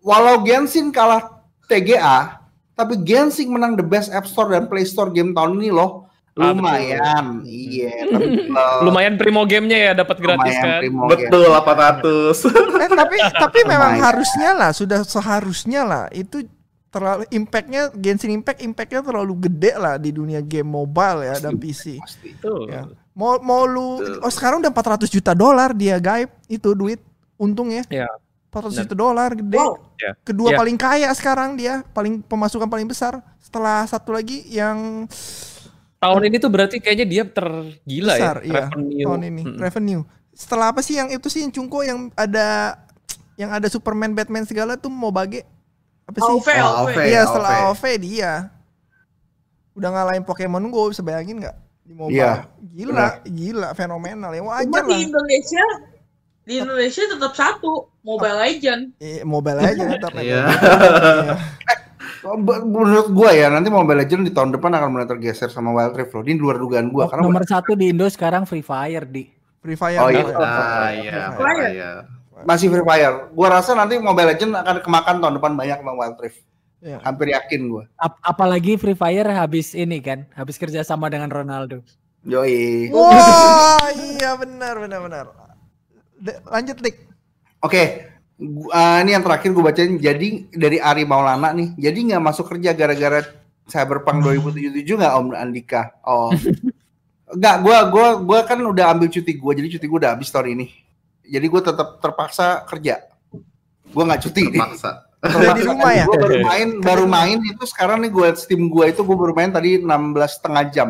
walau 0.00 0.40
Genshin 0.40 0.88
kalah 0.88 1.44
TGA, 1.66 2.40
tapi 2.78 2.94
Genshin 3.02 3.50
menang 3.50 3.74
the 3.74 3.82
best 3.82 4.14
App 4.14 4.30
Store 4.30 4.54
dan 4.54 4.70
Play 4.70 4.86
Store 4.86 5.10
game 5.10 5.34
tahun 5.34 5.58
ini 5.58 5.74
loh. 5.74 6.06
Ah. 6.38 6.54
Lumayan, 6.54 7.42
iya. 7.42 8.06
Tapi, 8.06 8.46
uh, 8.46 8.78
Lumayan 8.86 9.18
primo 9.18 9.42
gamenya 9.42 9.90
ya 9.90 9.92
dapat 9.98 10.22
gratis 10.22 10.54
lumayan 10.54 10.62
kan. 10.62 10.80
primo 10.86 11.02
game. 11.10 11.26
Betul 11.26 11.42
800. 11.50 12.78
Eh, 12.78 12.90
tapi 12.94 13.16
tapi 13.34 13.58
memang 13.66 13.98
Lumayan. 13.98 14.06
harusnya 14.06 14.50
lah, 14.54 14.70
sudah 14.70 15.02
seharusnya 15.02 15.82
lah 15.82 16.04
itu 16.14 16.46
terlalu 16.94 17.26
impactnya 17.34 17.90
Genshin 17.90 18.32
Impact 18.38 18.62
impactnya 18.62 19.02
terlalu 19.02 19.50
gede 19.50 19.74
lah 19.76 19.98
di 19.98 20.14
dunia 20.14 20.38
game 20.38 20.70
mobile 20.70 21.26
ya 21.26 21.42
dan 21.42 21.58
PC. 21.58 21.98
Pasti. 21.98 22.30
Ya. 22.70 22.86
Mau 23.18 23.42
mau 23.42 23.66
lu 23.66 23.98
oh 24.22 24.32
sekarang 24.32 24.62
udah 24.62 24.70
400 24.70 25.10
juta 25.10 25.34
dolar 25.34 25.74
dia 25.74 25.98
gaib 25.98 26.30
itu 26.46 26.70
duit 26.72 27.02
untungnya. 27.34 27.82
Ya. 27.90 28.06
400 28.48 28.72
Dan- 28.72 28.80
juta 28.82 28.94
dolar 28.94 29.30
gede. 29.32 29.56
Wow. 29.56 29.72
Ya. 29.94 30.12
Kedua 30.18 30.48
Ya. 30.50 30.56
paling 30.56 30.76
kaya 30.76 31.08
sekarang 31.12 31.54
dia, 31.54 31.84
paling 31.88 32.20
pemasukan 32.20 32.64
paling 32.64 32.84
besar. 32.84 33.20
Setelah 33.38 33.84
satu 33.84 34.10
lagi 34.10 34.44
yang 34.46 35.04
Tahun 35.98 36.22
ini 36.22 36.36
tuh 36.36 36.46
berarti 36.46 36.78
kayaknya 36.78 37.04
dia 37.04 37.24
tergila 37.24 38.14
besar 38.14 38.36
ya 38.40 38.46
iya 38.46 38.60
revenue. 38.64 39.02
tahun 39.04 39.22
ini 39.26 39.42
Mm-mm. 39.44 39.58
revenue. 39.58 40.02
Setelah 40.30 40.70
apa 40.70 40.78
sih 40.78 40.94
yang 40.94 41.08
itu 41.08 41.26
sih 41.26 41.42
yang 41.42 41.50
cungko 41.50 41.82
yang 41.82 42.14
ada 42.14 42.78
yang 43.34 43.50
ada 43.50 43.66
Superman, 43.66 44.12
Batman 44.12 44.42
segala 44.42 44.74
tuh 44.74 44.88
mau 44.88 45.10
bagi 45.10 45.42
apa 46.04 46.16
sih? 46.16 46.22
AOV, 46.24 46.48
Oh. 46.56 46.86
Iya 46.96 47.20
setelah 47.24 47.50
AOV 47.64 47.84
dia 47.98 48.32
udah 49.72 49.90
ngalahin 49.90 50.22
Pokemon 50.22 50.64
Go 50.68 50.88
bisa 50.88 51.02
bayangin 51.02 51.38
nggak 51.38 51.56
di 51.82 51.92
mobile? 51.92 52.14
Iya, 52.14 52.46
gila, 52.68 53.06
gila 53.24 53.68
fenomenal 53.72 54.30
ya 54.30 54.38
Cuma 54.38 54.50
wajar 54.54 54.82
di 54.82 54.90
lah. 54.92 54.98
Indonesia, 55.02 55.64
di 56.48 56.54
Indonesia 56.56 57.04
tetap 57.04 57.36
satu, 57.36 57.92
Mobile 58.00 58.40
Legend. 58.40 58.82
Eh, 58.96 59.20
mobile 59.20 59.60
aja 59.60 59.84
tetap 59.84 60.16
ya. 60.16 60.22
Iya. 60.24 60.42
Iya. 60.48 61.34
Oh, 62.18 62.34
be- 62.34 62.64
Menurut 62.64 63.12
gua 63.12 63.30
ya 63.30 63.46
nanti 63.46 63.68
Mobile 63.68 64.00
Legends 64.00 64.26
di 64.26 64.32
tahun 64.32 64.50
depan 64.50 64.72
akan 64.72 64.88
mulai 64.90 65.04
tergeser 65.04 65.48
sama 65.48 65.70
Wild 65.70 65.92
Rift 65.92 66.10
loh. 66.10 66.24
Ini 66.24 66.34
di 66.34 66.42
luar 66.42 66.56
dugaan 66.56 66.88
gua 66.88 67.06
karena 67.06 67.22
Nomor 67.22 67.44
satu 67.44 67.76
di 67.76 67.92
Indo 67.92 68.08
sekarang 68.08 68.42
Free 68.42 68.64
Fire 68.64 69.04
di. 69.04 69.28
Free 69.60 69.76
Fire. 69.76 70.00
Oh, 70.00 70.08
iya. 70.08 70.24
ya. 70.24 70.34
Ah 70.34 70.88
iya, 70.90 71.12
Free 71.30 71.36
Fire. 71.36 71.68
iya. 71.68 71.90
masih 72.42 72.66
Free 72.70 72.82
Fire. 72.82 73.14
Gua 73.30 73.48
rasa 73.52 73.76
nanti 73.76 74.00
Mobile 74.00 74.32
Legends 74.32 74.56
akan 74.56 74.76
kemakan 74.80 75.16
tahun 75.20 75.34
depan 75.36 75.52
banyak 75.54 75.78
sama 75.78 75.92
Wild 75.94 76.16
Rift. 76.18 76.38
Iya. 76.78 76.98
Hampir 77.02 77.26
yakin 77.28 77.60
gua. 77.68 77.84
Ap- 77.96 78.22
apalagi 78.24 78.74
Free 78.74 78.96
Fire 78.96 79.28
habis 79.28 79.76
ini 79.76 80.00
kan, 80.00 80.24
habis 80.32 80.56
kerja 80.56 80.80
sama 80.80 81.06
dengan 81.06 81.28
Ronaldo. 81.28 81.84
Yoi. 82.24 82.90
Wah, 82.90 83.78
iya 83.94 84.34
benar 84.34 84.74
benar 84.74 85.00
benar. 85.00 85.26
Lanjut 86.46 86.76
Dik. 86.82 86.96
Oke, 87.62 87.82
Gu- 88.38 88.70
uh, 88.70 89.02
ini 89.02 89.18
yang 89.18 89.24
terakhir 89.26 89.50
gue 89.50 89.64
bacain. 89.64 89.98
Jadi 89.98 90.46
dari 90.54 90.78
Ari 90.78 91.02
Maulana 91.02 91.50
nih, 91.50 91.74
jadi 91.74 91.98
nggak 92.14 92.22
masuk 92.22 92.54
kerja 92.54 92.70
gara-gara 92.70 93.26
Cyberpunk 93.66 94.22
2077 94.22 94.86
nggak 94.94 95.14
Om 95.18 95.26
Andika? 95.34 95.82
Oh, 96.06 96.30
nggak. 97.34 97.56
Gua 97.60 97.78
gua 97.90 98.08
gua 98.22 98.38
kan 98.46 98.62
udah 98.62 98.94
ambil 98.94 99.10
cuti 99.10 99.34
gue, 99.34 99.52
jadi 99.58 99.68
cuti 99.76 99.86
gue 99.90 99.98
udah 99.98 100.14
habis 100.14 100.30
tahun 100.30 100.54
ini. 100.54 100.66
Jadi 101.28 101.46
gue 101.50 101.60
tetap 101.60 102.00
terpaksa 102.00 102.64
kerja. 102.64 103.04
Gue 103.90 104.02
nggak 104.06 104.22
cuti. 104.24 104.42
Terpaksa. 104.54 104.90
Kerja 105.18 105.50
di 105.58 105.62
rumah 105.66 105.92
ya? 105.92 106.04
Gue 106.06 106.16
baru 106.16 106.38
main, 106.46 106.68
baru 106.78 107.04
main 107.10 107.38
itu 107.42 107.64
sekarang 107.66 108.06
nih 108.06 108.10
gue 108.14 108.28
Steam 108.38 108.70
gue 108.70 108.84
itu 108.86 109.02
gue 109.02 109.16
baru 109.18 109.34
main 109.34 109.50
tadi 109.50 109.82
16 109.82 109.90
setengah 110.30 110.64
jam. 110.70 110.88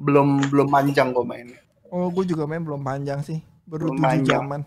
Belum 0.00 0.40
belum 0.48 0.72
panjang 0.72 1.12
gue 1.12 1.24
mainnya. 1.28 1.60
Oh, 1.92 2.08
gue 2.08 2.24
juga 2.24 2.48
main 2.48 2.64
belum 2.64 2.80
panjang 2.82 3.20
sih. 3.22 3.38
Baru 3.66 3.90
Belum 3.90 3.98
7 3.98 4.06
panjang. 4.06 4.40
jaman. 4.40 4.60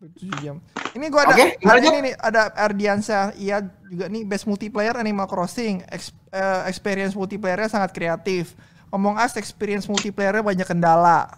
Baru 0.00 0.10
7 0.16 0.42
jam. 0.42 0.56
Ini 0.96 1.06
gua 1.12 1.22
ada 1.28 1.34
Oke, 1.36 1.46
ada 1.60 1.78
ini 1.84 1.98
nih, 2.10 2.14
ada 2.16 2.40
Ardiansyah 2.56 3.36
iya 3.36 3.60
juga 3.86 4.08
nih 4.08 4.24
best 4.24 4.48
multiplayer 4.48 4.96
Animal 4.96 5.28
Crossing. 5.28 5.84
Ex- 5.92 6.16
eh, 6.32 6.62
experience 6.66 7.12
multiplayernya 7.12 7.68
sangat 7.68 7.92
kreatif. 7.92 8.56
Ngomong 8.88 9.20
as 9.20 9.36
experience 9.36 9.84
multiplayernya 9.84 10.40
banyak 10.40 10.64
kendala. 10.64 11.28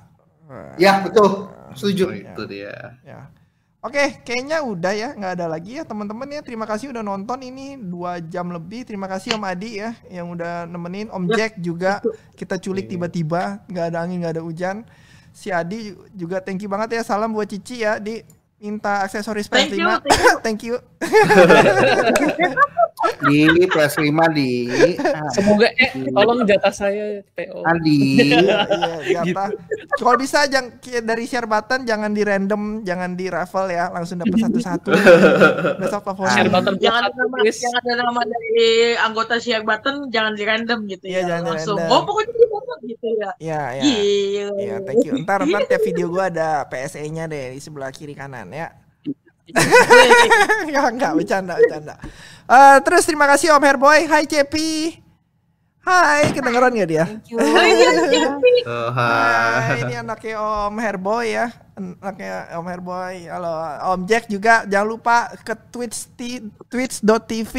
Ya 0.78 0.98
betul, 1.02 1.50
setuju. 1.78 2.10
Oh, 2.10 2.14
itu 2.14 2.42
dia. 2.46 2.98
Ya. 3.06 3.30
Oke, 3.80 4.20
kayaknya 4.28 4.60
udah 4.60 4.92
ya, 4.92 5.08
nggak 5.16 5.32
ada 5.40 5.46
lagi 5.48 5.80
ya 5.80 5.88
teman-teman 5.88 6.28
ya. 6.28 6.44
Terima 6.44 6.68
kasih 6.68 6.92
udah 6.92 7.00
nonton 7.00 7.40
ini 7.40 7.80
dua 7.80 8.20
jam 8.20 8.52
lebih. 8.52 8.84
Terima 8.84 9.08
kasih 9.08 9.40
Om 9.40 9.44
Adi 9.46 9.80
ya 9.80 9.96
yang 10.12 10.28
udah 10.36 10.68
nemenin. 10.68 11.08
Om 11.08 11.32
Jack 11.32 11.56
juga 11.56 12.04
kita 12.36 12.60
culik 12.60 12.92
tiba-tiba, 12.92 13.64
nggak 13.72 13.86
ada 13.94 13.98
angin, 14.04 14.20
nggak 14.20 14.34
ada 14.36 14.44
hujan. 14.44 14.84
Si 15.32 15.48
Adi 15.48 15.94
juga 16.12 16.38
thank 16.38 16.60
you 16.60 16.68
banget 16.68 16.98
ya. 16.98 17.02
Salam 17.02 17.30
buat 17.30 17.46
Cici 17.46 17.80
ya 17.80 17.96
di 17.96 18.20
minta 18.60 19.00
aksesoris 19.00 19.48
Thank 19.48 19.72
you, 19.72 19.88
PS5. 19.88 20.44
thank 20.44 20.60
you. 20.60 20.76
di 23.24 23.48
PS5 23.64 24.12
di 24.36 24.68
Semoga 25.32 25.72
eh 25.72 25.88
tolong 26.12 26.44
jatah 26.44 26.68
saya 26.68 27.24
PO. 27.32 27.64
Adi. 27.64 28.20
Iya, 29.00 29.24
jatah. 29.24 29.48
Kalau 29.96 30.20
bisa 30.20 30.44
jangan 30.44 30.76
dari 31.02 31.24
share 31.24 31.48
button 31.48 31.88
jangan 31.88 32.12
di 32.12 32.20
random, 32.20 32.84
jangan 32.84 33.16
di 33.16 33.32
raffle 33.32 33.72
ya, 33.72 33.88
langsung 33.88 34.20
dapat 34.20 34.36
satu-satu. 34.38 34.92
Besok 35.80 36.00
telepon. 36.04 36.28
Share 36.28 36.52
button 36.52 36.74
Jangan 36.76 37.02
ada 37.08 37.16
nama, 37.16 37.36
jangan 37.48 37.80
ada 37.80 37.92
nama 38.04 38.20
dari 38.22 38.68
anggota 39.00 39.34
share 39.40 39.64
button, 39.64 40.12
jangan 40.12 40.36
di 40.36 40.44
random 40.44 40.78
gitu 40.86 41.04
Iya, 41.08 41.24
ya. 41.24 41.28
jangan 41.40 41.56
Langsung. 41.56 41.80
random. 41.80 41.96
Oh 41.96 42.00
pokoknya 42.04 42.39
gitu 42.86 43.06
ya. 43.18 43.30
Iya, 43.40 43.62
iya. 43.80 44.46
Iya, 44.54 44.76
thank 44.86 45.02
you. 45.04 45.14
Ntar 45.22 45.44
ntar 45.44 45.62
tiap 45.66 45.82
video 45.82 46.06
gua 46.10 46.30
ada 46.30 46.64
PSE-nya 46.70 47.26
deh 47.26 47.56
di 47.56 47.60
sebelah 47.60 47.90
kiri 47.90 48.14
kanan 48.14 48.50
ya. 48.50 48.70
enggak, 50.66 50.86
enggak, 50.94 51.12
bercanda, 51.18 51.54
bercanda. 51.58 51.94
Eh, 52.46 52.78
terus 52.86 53.02
terima 53.02 53.26
kasih 53.26 53.50
Om 53.54 53.64
Herboy. 53.66 54.06
Hai 54.06 54.26
Cepi. 54.26 54.94
Hai, 55.80 56.28
kedengeran 56.36 56.76
gak 56.76 56.90
dia? 56.92 57.04
Thank 57.08 57.32
you. 57.32 57.40
Oh, 57.40 58.92
Hai, 58.92 59.64
hai. 59.64 59.80
ini 59.80 59.96
anaknya 59.96 60.36
Om 60.68 60.76
Herboy 60.76 61.26
ya. 61.32 61.46
Anaknya 61.74 62.52
Om 62.60 62.66
Herboy. 62.68 63.14
Halo, 63.26 63.52
Om 63.96 64.00
Jack 64.04 64.28
juga 64.28 64.68
jangan 64.68 64.86
lupa 64.86 65.32
ke 65.40 65.56
Twitch 65.72 66.04
twitch.tv 66.68 67.54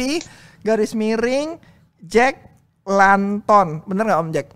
garis 0.62 0.94
miring 0.94 1.58
Jack 1.98 2.46
Lanton. 2.86 3.82
Bener 3.90 4.06
nggak 4.06 4.20
Om 4.22 4.30
Jack? 4.30 4.48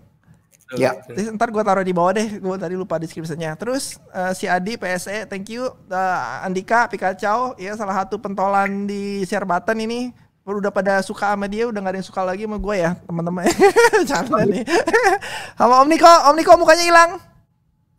Ya. 0.75 0.99
Terus 1.07 1.31
ntar 1.31 1.47
gue 1.47 1.63
taruh 1.63 1.85
di 1.85 1.95
bawah 1.95 2.11
deh, 2.11 2.43
gue 2.43 2.55
tadi 2.59 2.75
lupa 2.75 2.99
deskripsinya. 2.99 3.55
Terus 3.55 3.95
eh, 4.11 4.33
si 4.35 4.51
Adi 4.51 4.75
PSE, 4.75 5.23
thank 5.31 5.47
you. 5.47 5.71
Eh, 5.87 6.43
Andika 6.43 6.91
Pikacau, 6.91 7.55
ya 7.55 7.71
salah 7.79 8.03
satu 8.03 8.19
pentolan 8.19 8.83
di 8.83 9.23
share 9.23 9.47
button 9.47 9.79
ini 9.79 10.11
udah 10.43 10.71
pada 10.71 11.03
suka 11.03 11.35
sama 11.35 11.43
dia, 11.51 11.67
udah 11.67 11.79
gak 11.83 11.91
ada 11.91 11.99
yang 11.99 12.07
suka 12.07 12.21
lagi 12.23 12.47
sama 12.47 12.55
gue 12.55 12.75
ya 12.79 12.95
teman-teman. 13.03 13.43
Canda 14.09 14.43
nih. 14.47 14.63
sama 15.59 15.83
Om 15.83 15.87
Niko, 15.91 16.13
Om 16.31 16.35
Niko 16.39 16.51
mukanya 16.55 16.83
hilang. 16.87 17.11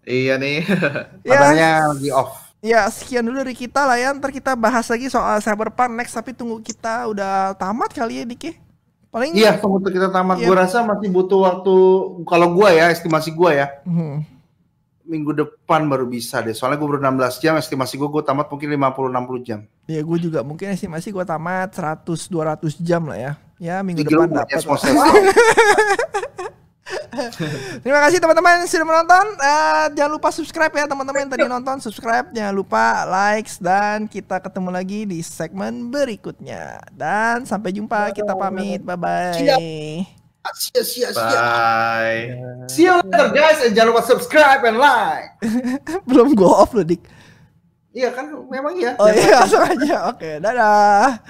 Iya 0.08 0.40
nih. 0.40 0.64
Ya, 1.28 1.36
Matanya 1.36 1.70
lagi 1.92 2.08
off. 2.08 2.32
ya 2.64 2.88
sekian 2.88 3.20
dulu 3.28 3.44
dari 3.44 3.52
kita 3.52 3.84
lah 3.84 4.00
ya. 4.00 4.16
Ntar 4.16 4.32
kita 4.32 4.56
bahas 4.56 4.88
lagi 4.88 5.12
soal 5.12 5.44
Cyberpunk 5.44 5.92
next, 5.92 6.16
tapi 6.16 6.32
tunggu 6.32 6.64
kita 6.64 7.04
udah 7.12 7.52
tamat 7.60 7.92
kali 7.92 8.20
ya 8.20 8.24
Diki. 8.24 8.67
Paling 9.08 9.32
Iya, 9.32 9.56
tunggu 9.56 9.80
tuh 9.80 9.88
kita 9.88 10.12
tamat. 10.12 10.36
Iya. 10.38 10.46
Gua 10.52 10.56
rasa 10.62 10.84
masih 10.84 11.08
butuh 11.08 11.40
waktu 11.40 11.74
kalau 12.28 12.52
gua 12.52 12.68
ya, 12.76 12.92
estimasi 12.92 13.32
gua 13.32 13.56
ya, 13.56 13.66
Hmm. 13.88 14.20
minggu 15.08 15.32
depan 15.32 15.88
baru 15.88 16.04
bisa 16.04 16.44
deh. 16.44 16.52
Soalnya 16.52 16.76
gua 16.76 16.88
baru 16.92 17.00
16 17.08 17.40
jam, 17.40 17.56
estimasi 17.56 17.96
gua 17.96 18.12
gua 18.12 18.22
tamat 18.22 18.52
mungkin 18.52 18.68
50 18.68 19.08
60 19.08 19.40
jam. 19.40 19.60
Ya 19.88 20.04
gue 20.04 20.18
juga 20.20 20.44
mungkin 20.44 20.68
estimasi 20.68 21.08
gue 21.08 21.24
tamat 21.24 21.72
100 21.72 22.28
200 22.28 22.76
jam 22.76 23.08
lah 23.08 23.16
ya. 23.16 23.32
Ya 23.56 23.80
minggu 23.80 24.04
Tiga 24.04 24.20
depan 24.20 24.28
bulan 24.28 24.44
dapat. 24.44 24.60
Terima 27.84 28.00
kasih 28.04 28.18
teman-teman 28.20 28.64
yang 28.64 28.70
sudah 28.70 28.86
menonton. 28.86 29.26
Eh, 29.36 29.86
jangan 29.96 30.12
lupa 30.12 30.28
subscribe 30.32 30.72
ya 30.72 30.84
teman-teman 30.88 31.20
yang 31.26 31.32
tadi 31.32 31.44
nonton. 31.44 31.76
Subscribe, 31.84 32.26
jangan 32.32 32.54
lupa 32.54 33.04
likes 33.04 33.60
dan 33.60 34.08
kita 34.08 34.40
ketemu 34.40 34.70
lagi 34.72 35.00
di 35.04 35.18
segmen 35.20 35.92
berikutnya. 35.92 36.80
Dan 36.92 37.44
sampai 37.44 37.74
jumpa. 37.74 38.12
Kita 38.12 38.32
pamit. 38.36 38.80
Bye 38.80 38.96
bye. 38.96 39.36
Siap. 39.36 39.60
Sia, 40.56 40.80
sia, 40.80 41.08
sia. 41.12 41.28
Bye. 41.28 42.24
See 42.72 42.88
you 42.88 42.96
later 43.04 43.28
guys, 43.36 43.60
and 43.60 43.76
jangan 43.76 43.92
lupa 43.92 44.02
subscribe 44.08 44.64
and 44.64 44.80
like. 44.80 45.36
Belum 46.08 46.32
go 46.32 46.48
off 46.48 46.72
loh 46.72 46.86
dik. 46.86 47.04
Iya 47.92 48.14
kan, 48.14 48.32
memang 48.48 48.78
iya. 48.78 48.96
Oh 48.96 49.10
iya 49.10 49.36
langsung 49.44 49.64
aja. 49.64 50.08
Oke, 50.08 50.40
dadah. 50.40 51.20